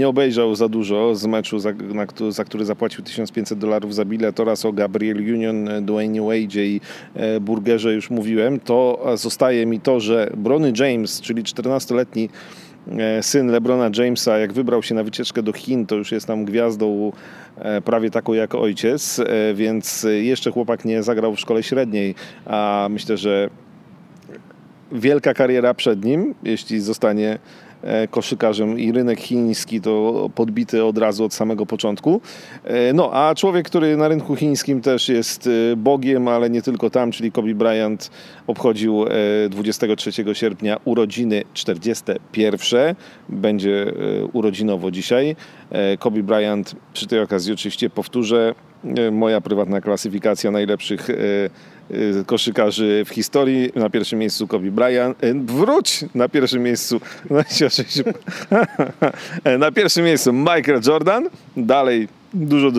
nie 0.00 0.08
obejrzał 0.08 0.54
za 0.54 0.68
dużo 0.68 1.14
z 1.14 1.26
meczu, 1.26 1.58
za, 1.58 1.72
na, 1.72 2.06
za 2.28 2.44
który 2.44 2.64
zapłacił 2.64 3.04
1500 3.04 3.58
dolarów 3.58 3.94
za 3.94 4.04
bilet 4.04 4.40
oraz 4.40 4.64
o 4.64 4.72
Gabriel 4.72 5.16
Union, 5.16 5.68
Dwayne 5.82 6.22
Wade 6.22 6.64
i 6.64 6.80
e, 7.14 7.40
Burgerze 7.40 7.94
już 7.94 8.10
mówiłem, 8.10 8.60
to 8.60 9.06
zostaje 9.14 9.66
mi 9.66 9.80
to, 9.80 10.00
że 10.00 10.30
Brony 10.36 10.72
James, 10.78 11.20
czyli 11.20 11.42
14-letni 11.42 12.28
e, 12.88 13.22
syn 13.22 13.50
LeBrona 13.50 13.90
Jamesa, 13.98 14.38
jak 14.38 14.52
wybrał 14.52 14.82
się 14.82 14.94
na 14.94 15.04
wycieczkę 15.04 15.42
do 15.42 15.52
Chin, 15.52 15.86
to 15.86 15.94
już 15.94 16.12
jest 16.12 16.26
tam 16.26 16.44
gwiazdą 16.44 17.12
e, 17.58 17.80
prawie 17.80 18.10
taką 18.10 18.32
jak 18.32 18.54
ojciec, 18.54 19.20
więc 19.54 20.06
jeszcze 20.20 20.50
chłopak 20.50 20.84
nie 20.84 21.02
zagrał 21.02 21.34
w 21.34 21.40
szkole 21.40 21.62
średniej, 21.62 22.14
a 22.46 22.88
myślę, 22.90 23.16
że 23.16 23.50
wielka 24.92 25.34
kariera 25.34 25.74
przed 25.74 26.04
nim, 26.04 26.34
jeśli 26.42 26.80
zostanie 26.80 27.38
e, 27.82 28.08
koszykarzem 28.08 28.78
i 28.78 28.92
rynek 28.92 29.20
chiński 29.20 29.80
to 29.80 30.30
podbity 30.34 30.84
od 30.84 30.98
razu 30.98 31.24
od 31.24 31.34
samego 31.34 31.66
początku. 31.66 32.20
E, 32.64 32.92
no 32.92 33.10
a 33.12 33.34
człowiek, 33.34 33.66
który 33.66 33.96
na 33.96 34.08
rynku 34.08 34.36
chińskim 34.36 34.80
też 34.80 35.08
jest 35.08 35.46
e, 35.46 35.76
bogiem, 35.76 36.28
ale 36.28 36.50
nie 36.50 36.62
tylko 36.62 36.90
tam, 36.90 37.10
czyli 37.10 37.32
Kobe 37.32 37.54
Bryant 37.54 38.10
obchodził 38.46 39.04
23 39.50 40.10
sierpnia 40.32 40.76
urodziny 40.84 41.42
41. 41.54 42.94
Będzie 43.28 43.92
urodzinowo 44.32 44.90
dzisiaj. 44.90 45.36
Kobe 45.98 46.22
Bryant 46.22 46.74
przy 46.92 47.06
tej 47.06 47.20
okazji 47.20 47.52
oczywiście 47.52 47.90
powtórzę 47.90 48.54
moja 49.12 49.40
prywatna 49.40 49.80
klasyfikacja 49.80 50.50
najlepszych 50.50 51.08
koszykarzy 52.26 53.04
w 53.06 53.08
historii. 53.08 53.70
Na 53.74 53.90
pierwszym 53.90 54.18
miejscu 54.18 54.46
Kobe 54.46 54.70
Bryant. 54.70 55.24
Y, 55.24 55.34
wróć 55.34 56.04
na 56.14 56.28
pierwszym 56.28 56.62
miejscu. 56.62 57.00
na 59.58 59.72
pierwszym 59.72 60.04
miejscu 60.04 60.32
Michael 60.32 60.80
Jordan. 60.86 61.28
Dalej 61.56 62.08
dużo, 62.34 62.70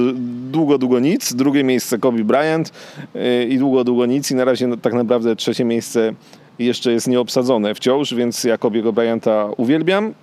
długo, 0.52 0.78
długo 0.78 1.00
nic. 1.00 1.34
Drugie 1.34 1.64
miejsce 1.64 1.98
Kobe 1.98 2.24
Bryant 2.24 2.72
y, 3.16 3.46
i 3.46 3.58
długo, 3.58 3.84
długo 3.84 4.06
nic. 4.06 4.32
I 4.32 4.36
na 4.36 4.46
razie 4.46 4.68
no, 4.68 4.78
tak 4.78 4.94
naprawdę 4.94 5.36
trzecie 5.36 5.66
miejsce 5.66 6.14
jeszcze 6.60 6.92
jest 6.92 7.08
nieobsadzone 7.08 7.76
wciąż, 7.76 8.14
więc 8.14 8.44
ja 8.44 8.58
Kobiego 8.58 8.94
Bryanta 8.94 9.50
uwielbiam. 9.58 10.14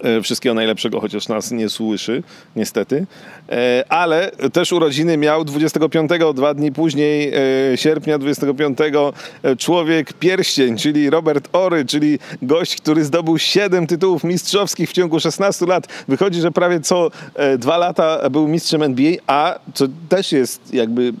E, 0.00 0.22
wszystkiego 0.22 0.54
najlepszego, 0.54 1.00
chociaż 1.00 1.28
nas 1.28 1.50
nie 1.50 1.68
słyszy, 1.68 2.22
niestety. 2.56 3.06
E, 3.48 3.84
ale 3.88 4.30
też 4.52 4.72
urodziny 4.72 5.16
miał 5.16 5.44
25, 5.44 6.10
dwa 6.34 6.54
dni 6.54 6.72
później, 6.72 7.32
e, 7.72 7.76
sierpnia 7.76 8.18
25, 8.18 8.78
człowiek 9.58 10.12
pierścień, 10.12 10.76
czyli 10.76 11.10
Robert 11.10 11.48
Ory, 11.52 11.84
czyli 11.84 12.18
gość, 12.42 12.76
który 12.76 13.04
zdobył 13.04 13.38
7 13.38 13.86
tytułów 13.86 14.24
mistrzowskich 14.24 14.90
w 14.90 14.92
ciągu 14.92 15.20
16 15.20 15.66
lat. 15.66 15.86
Wychodzi, 16.08 16.40
że 16.40 16.50
prawie 16.52 16.80
co 16.80 17.10
dwa 17.58 17.76
lata 17.76 18.30
był 18.30 18.48
mistrzem 18.48 18.82
NBA, 18.82 19.12
a 19.26 19.58
co 19.74 19.84
też 20.08 20.32
jest 20.32 20.74
jakby, 20.74 21.12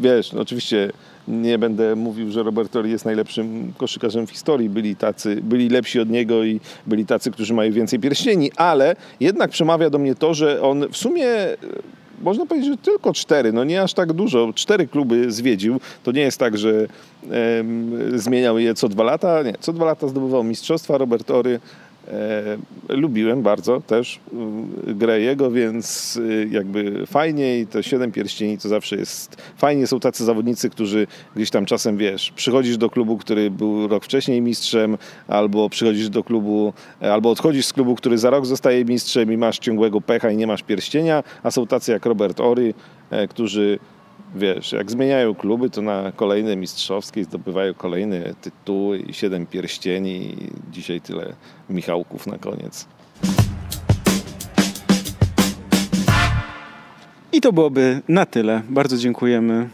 wiesz, 0.00 0.32
no 0.32 0.40
oczywiście 0.40 0.92
nie 1.30 1.58
będę 1.58 1.96
mówił, 1.96 2.30
że 2.30 2.42
Robert 2.42 2.72
Torri 2.72 2.90
jest 2.90 3.04
najlepszym 3.04 3.72
koszykarzem 3.76 4.26
w 4.26 4.30
historii. 4.30 4.70
Byli 4.70 4.96
tacy, 4.96 5.40
byli 5.42 5.68
lepsi 5.68 6.00
od 6.00 6.10
niego 6.10 6.44
i 6.44 6.60
byli 6.86 7.06
tacy, 7.06 7.30
którzy 7.30 7.54
mają 7.54 7.72
więcej 7.72 7.98
pierścieni, 7.98 8.50
ale 8.56 8.96
jednak 9.20 9.50
przemawia 9.50 9.90
do 9.90 9.98
mnie 9.98 10.14
to, 10.14 10.34
że 10.34 10.62
on 10.62 10.88
w 10.92 10.96
sumie 10.96 11.26
e, 11.26 11.56
można 12.20 12.46
powiedzieć, 12.46 12.70
że 12.70 12.76
tylko 12.76 13.12
cztery, 13.12 13.52
no 13.52 13.64
nie 13.64 13.82
aż 13.82 13.94
tak 13.94 14.12
dużo, 14.12 14.52
cztery 14.54 14.86
kluby 14.86 15.32
zwiedził. 15.32 15.80
To 16.02 16.12
nie 16.12 16.20
jest 16.20 16.38
tak, 16.38 16.58
że 16.58 16.86
zmieniał 18.14 18.58
je 18.58 18.74
co 18.74 18.88
dwa 18.88 19.04
lata. 19.04 19.42
Nie, 19.42 19.54
co 19.60 19.72
dwa 19.72 19.84
lata 19.84 20.08
zdobywał 20.08 20.44
mistrzostwa 20.44 20.98
Robert 20.98 21.30
Ory. 21.30 21.60
E, 22.12 22.56
lubiłem 22.88 23.42
bardzo 23.42 23.80
też 23.80 24.20
e, 24.88 24.94
grę 24.94 25.20
jego, 25.20 25.50
więc 25.50 26.18
e, 26.30 26.46
jakby 26.46 27.06
fajnie 27.06 27.58
i 27.58 27.66
te 27.66 27.82
siedem 27.82 28.12
pierścieni 28.12 28.58
to 28.58 28.68
zawsze 28.68 28.96
jest 28.96 29.36
fajnie. 29.56 29.86
Są 29.86 30.00
tacy 30.00 30.24
zawodnicy, 30.24 30.70
którzy 30.70 31.06
gdzieś 31.36 31.50
tam 31.50 31.66
czasem 31.66 31.96
wiesz, 31.96 32.32
przychodzisz 32.36 32.76
do 32.76 32.90
klubu, 32.90 33.18
który 33.18 33.50
był 33.50 33.88
rok 33.88 34.04
wcześniej 34.04 34.40
mistrzem, 34.40 34.98
albo 35.28 35.68
przychodzisz 35.68 36.08
do 36.08 36.24
klubu, 36.24 36.72
albo 37.00 37.30
odchodzisz 37.30 37.66
z 37.66 37.72
klubu, 37.72 37.94
który 37.94 38.18
za 38.18 38.30
rok 38.30 38.46
zostaje 38.46 38.84
mistrzem 38.84 39.32
i 39.32 39.36
masz 39.36 39.58
ciągłego 39.58 40.00
pecha 40.00 40.30
i 40.30 40.36
nie 40.36 40.46
masz 40.46 40.62
pierścienia, 40.62 41.24
a 41.42 41.50
są 41.50 41.66
tacy 41.66 41.92
jak 41.92 42.06
Robert 42.06 42.40
Ory, 42.40 42.74
którzy 43.28 43.78
wiesz, 44.34 44.72
jak 44.72 44.90
zmieniają 44.90 45.34
kluby, 45.34 45.70
to 45.70 45.82
na 45.82 46.12
kolejne 46.16 46.56
mistrzowskie 46.56 47.24
zdobywają 47.24 47.74
kolejne 47.74 48.34
tytuły 48.40 48.98
i 48.98 49.14
siedem 49.14 49.46
pierścieni 49.46 50.34
i 50.42 50.50
dzisiaj 50.72 51.00
tyle 51.00 51.32
Michałków 51.70 52.26
na 52.26 52.38
koniec. 52.38 52.88
I 57.32 57.40
to 57.40 57.52
byłoby 57.52 58.00
na 58.08 58.26
tyle. 58.26 58.62
Bardzo 58.68 58.96
dziękujemy 58.96 59.68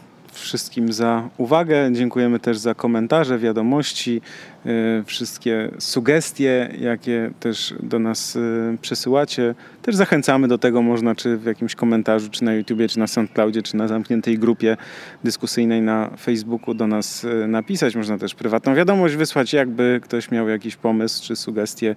wszystkim 0.47 0.93
za 0.93 1.29
uwagę. 1.37 1.89
Dziękujemy 1.91 2.39
też 2.39 2.57
za 2.57 2.73
komentarze, 2.73 3.39
wiadomości, 3.39 4.21
e, 4.65 5.03
wszystkie 5.03 5.71
sugestie, 5.79 6.69
jakie 6.79 7.31
też 7.39 7.73
do 7.83 7.99
nas 7.99 8.35
e, 8.35 8.77
przesyłacie. 8.81 9.55
Też 9.81 9.95
zachęcamy 9.95 10.47
do 10.47 10.57
tego, 10.57 10.81
można 10.81 11.15
czy 11.15 11.37
w 11.37 11.45
jakimś 11.45 11.75
komentarzu, 11.75 12.29
czy 12.29 12.43
na 12.43 12.53
YouTubie, 12.53 12.87
czy 12.87 12.99
na 12.99 13.07
SoundCloudzie, 13.07 13.63
czy 13.63 13.77
na 13.77 13.87
zamkniętej 13.87 14.39
grupie 14.39 14.77
dyskusyjnej 15.23 15.81
na 15.81 16.09
Facebooku 16.19 16.73
do 16.73 16.87
nas 16.87 17.25
e, 17.25 17.47
napisać. 17.47 17.95
Można 17.95 18.17
też 18.17 18.35
prywatną 18.35 18.75
wiadomość 18.75 19.15
wysłać, 19.15 19.53
jakby 19.53 19.99
ktoś 20.03 20.31
miał 20.31 20.49
jakiś 20.49 20.75
pomysł 20.75 21.23
czy 21.23 21.35
sugestie 21.35 21.95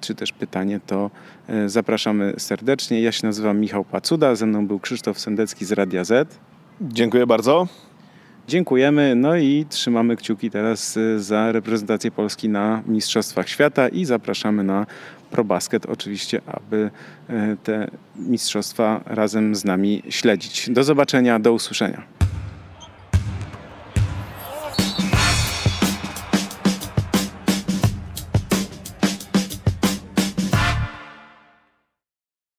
czy 0.00 0.14
też 0.14 0.32
pytanie, 0.32 0.80
to 0.86 1.10
zapraszamy 1.66 2.34
serdecznie. 2.38 3.00
Ja 3.00 3.12
się 3.12 3.26
nazywam 3.26 3.60
Michał 3.60 3.84
Pacuda, 3.84 4.34
ze 4.34 4.46
mną 4.46 4.66
był 4.66 4.80
Krzysztof 4.80 5.20
Sendecki 5.20 5.64
z 5.64 5.72
Radia 5.72 6.04
Z. 6.04 6.38
Dziękuję 6.80 7.26
bardzo. 7.26 7.66
Dziękujemy, 8.48 9.14
no 9.14 9.36
i 9.36 9.66
trzymamy 9.68 10.16
kciuki 10.16 10.50
teraz 10.50 10.96
y, 10.96 11.20
za 11.20 11.52
reprezentację 11.52 12.10
Polski 12.10 12.48
na 12.48 12.82
Mistrzostwach 12.86 13.48
Świata 13.48 13.88
i 13.88 14.04
zapraszamy 14.04 14.64
na 14.64 14.86
ProBasket 15.30 15.86
oczywiście, 15.86 16.40
aby 16.46 16.90
y, 17.30 17.56
te 17.64 17.90
mistrzostwa 18.16 19.00
razem 19.06 19.54
z 19.54 19.64
nami 19.64 20.02
śledzić. 20.08 20.70
Do 20.70 20.84
zobaczenia, 20.84 21.38
do 21.38 21.52
usłyszenia. 21.52 22.17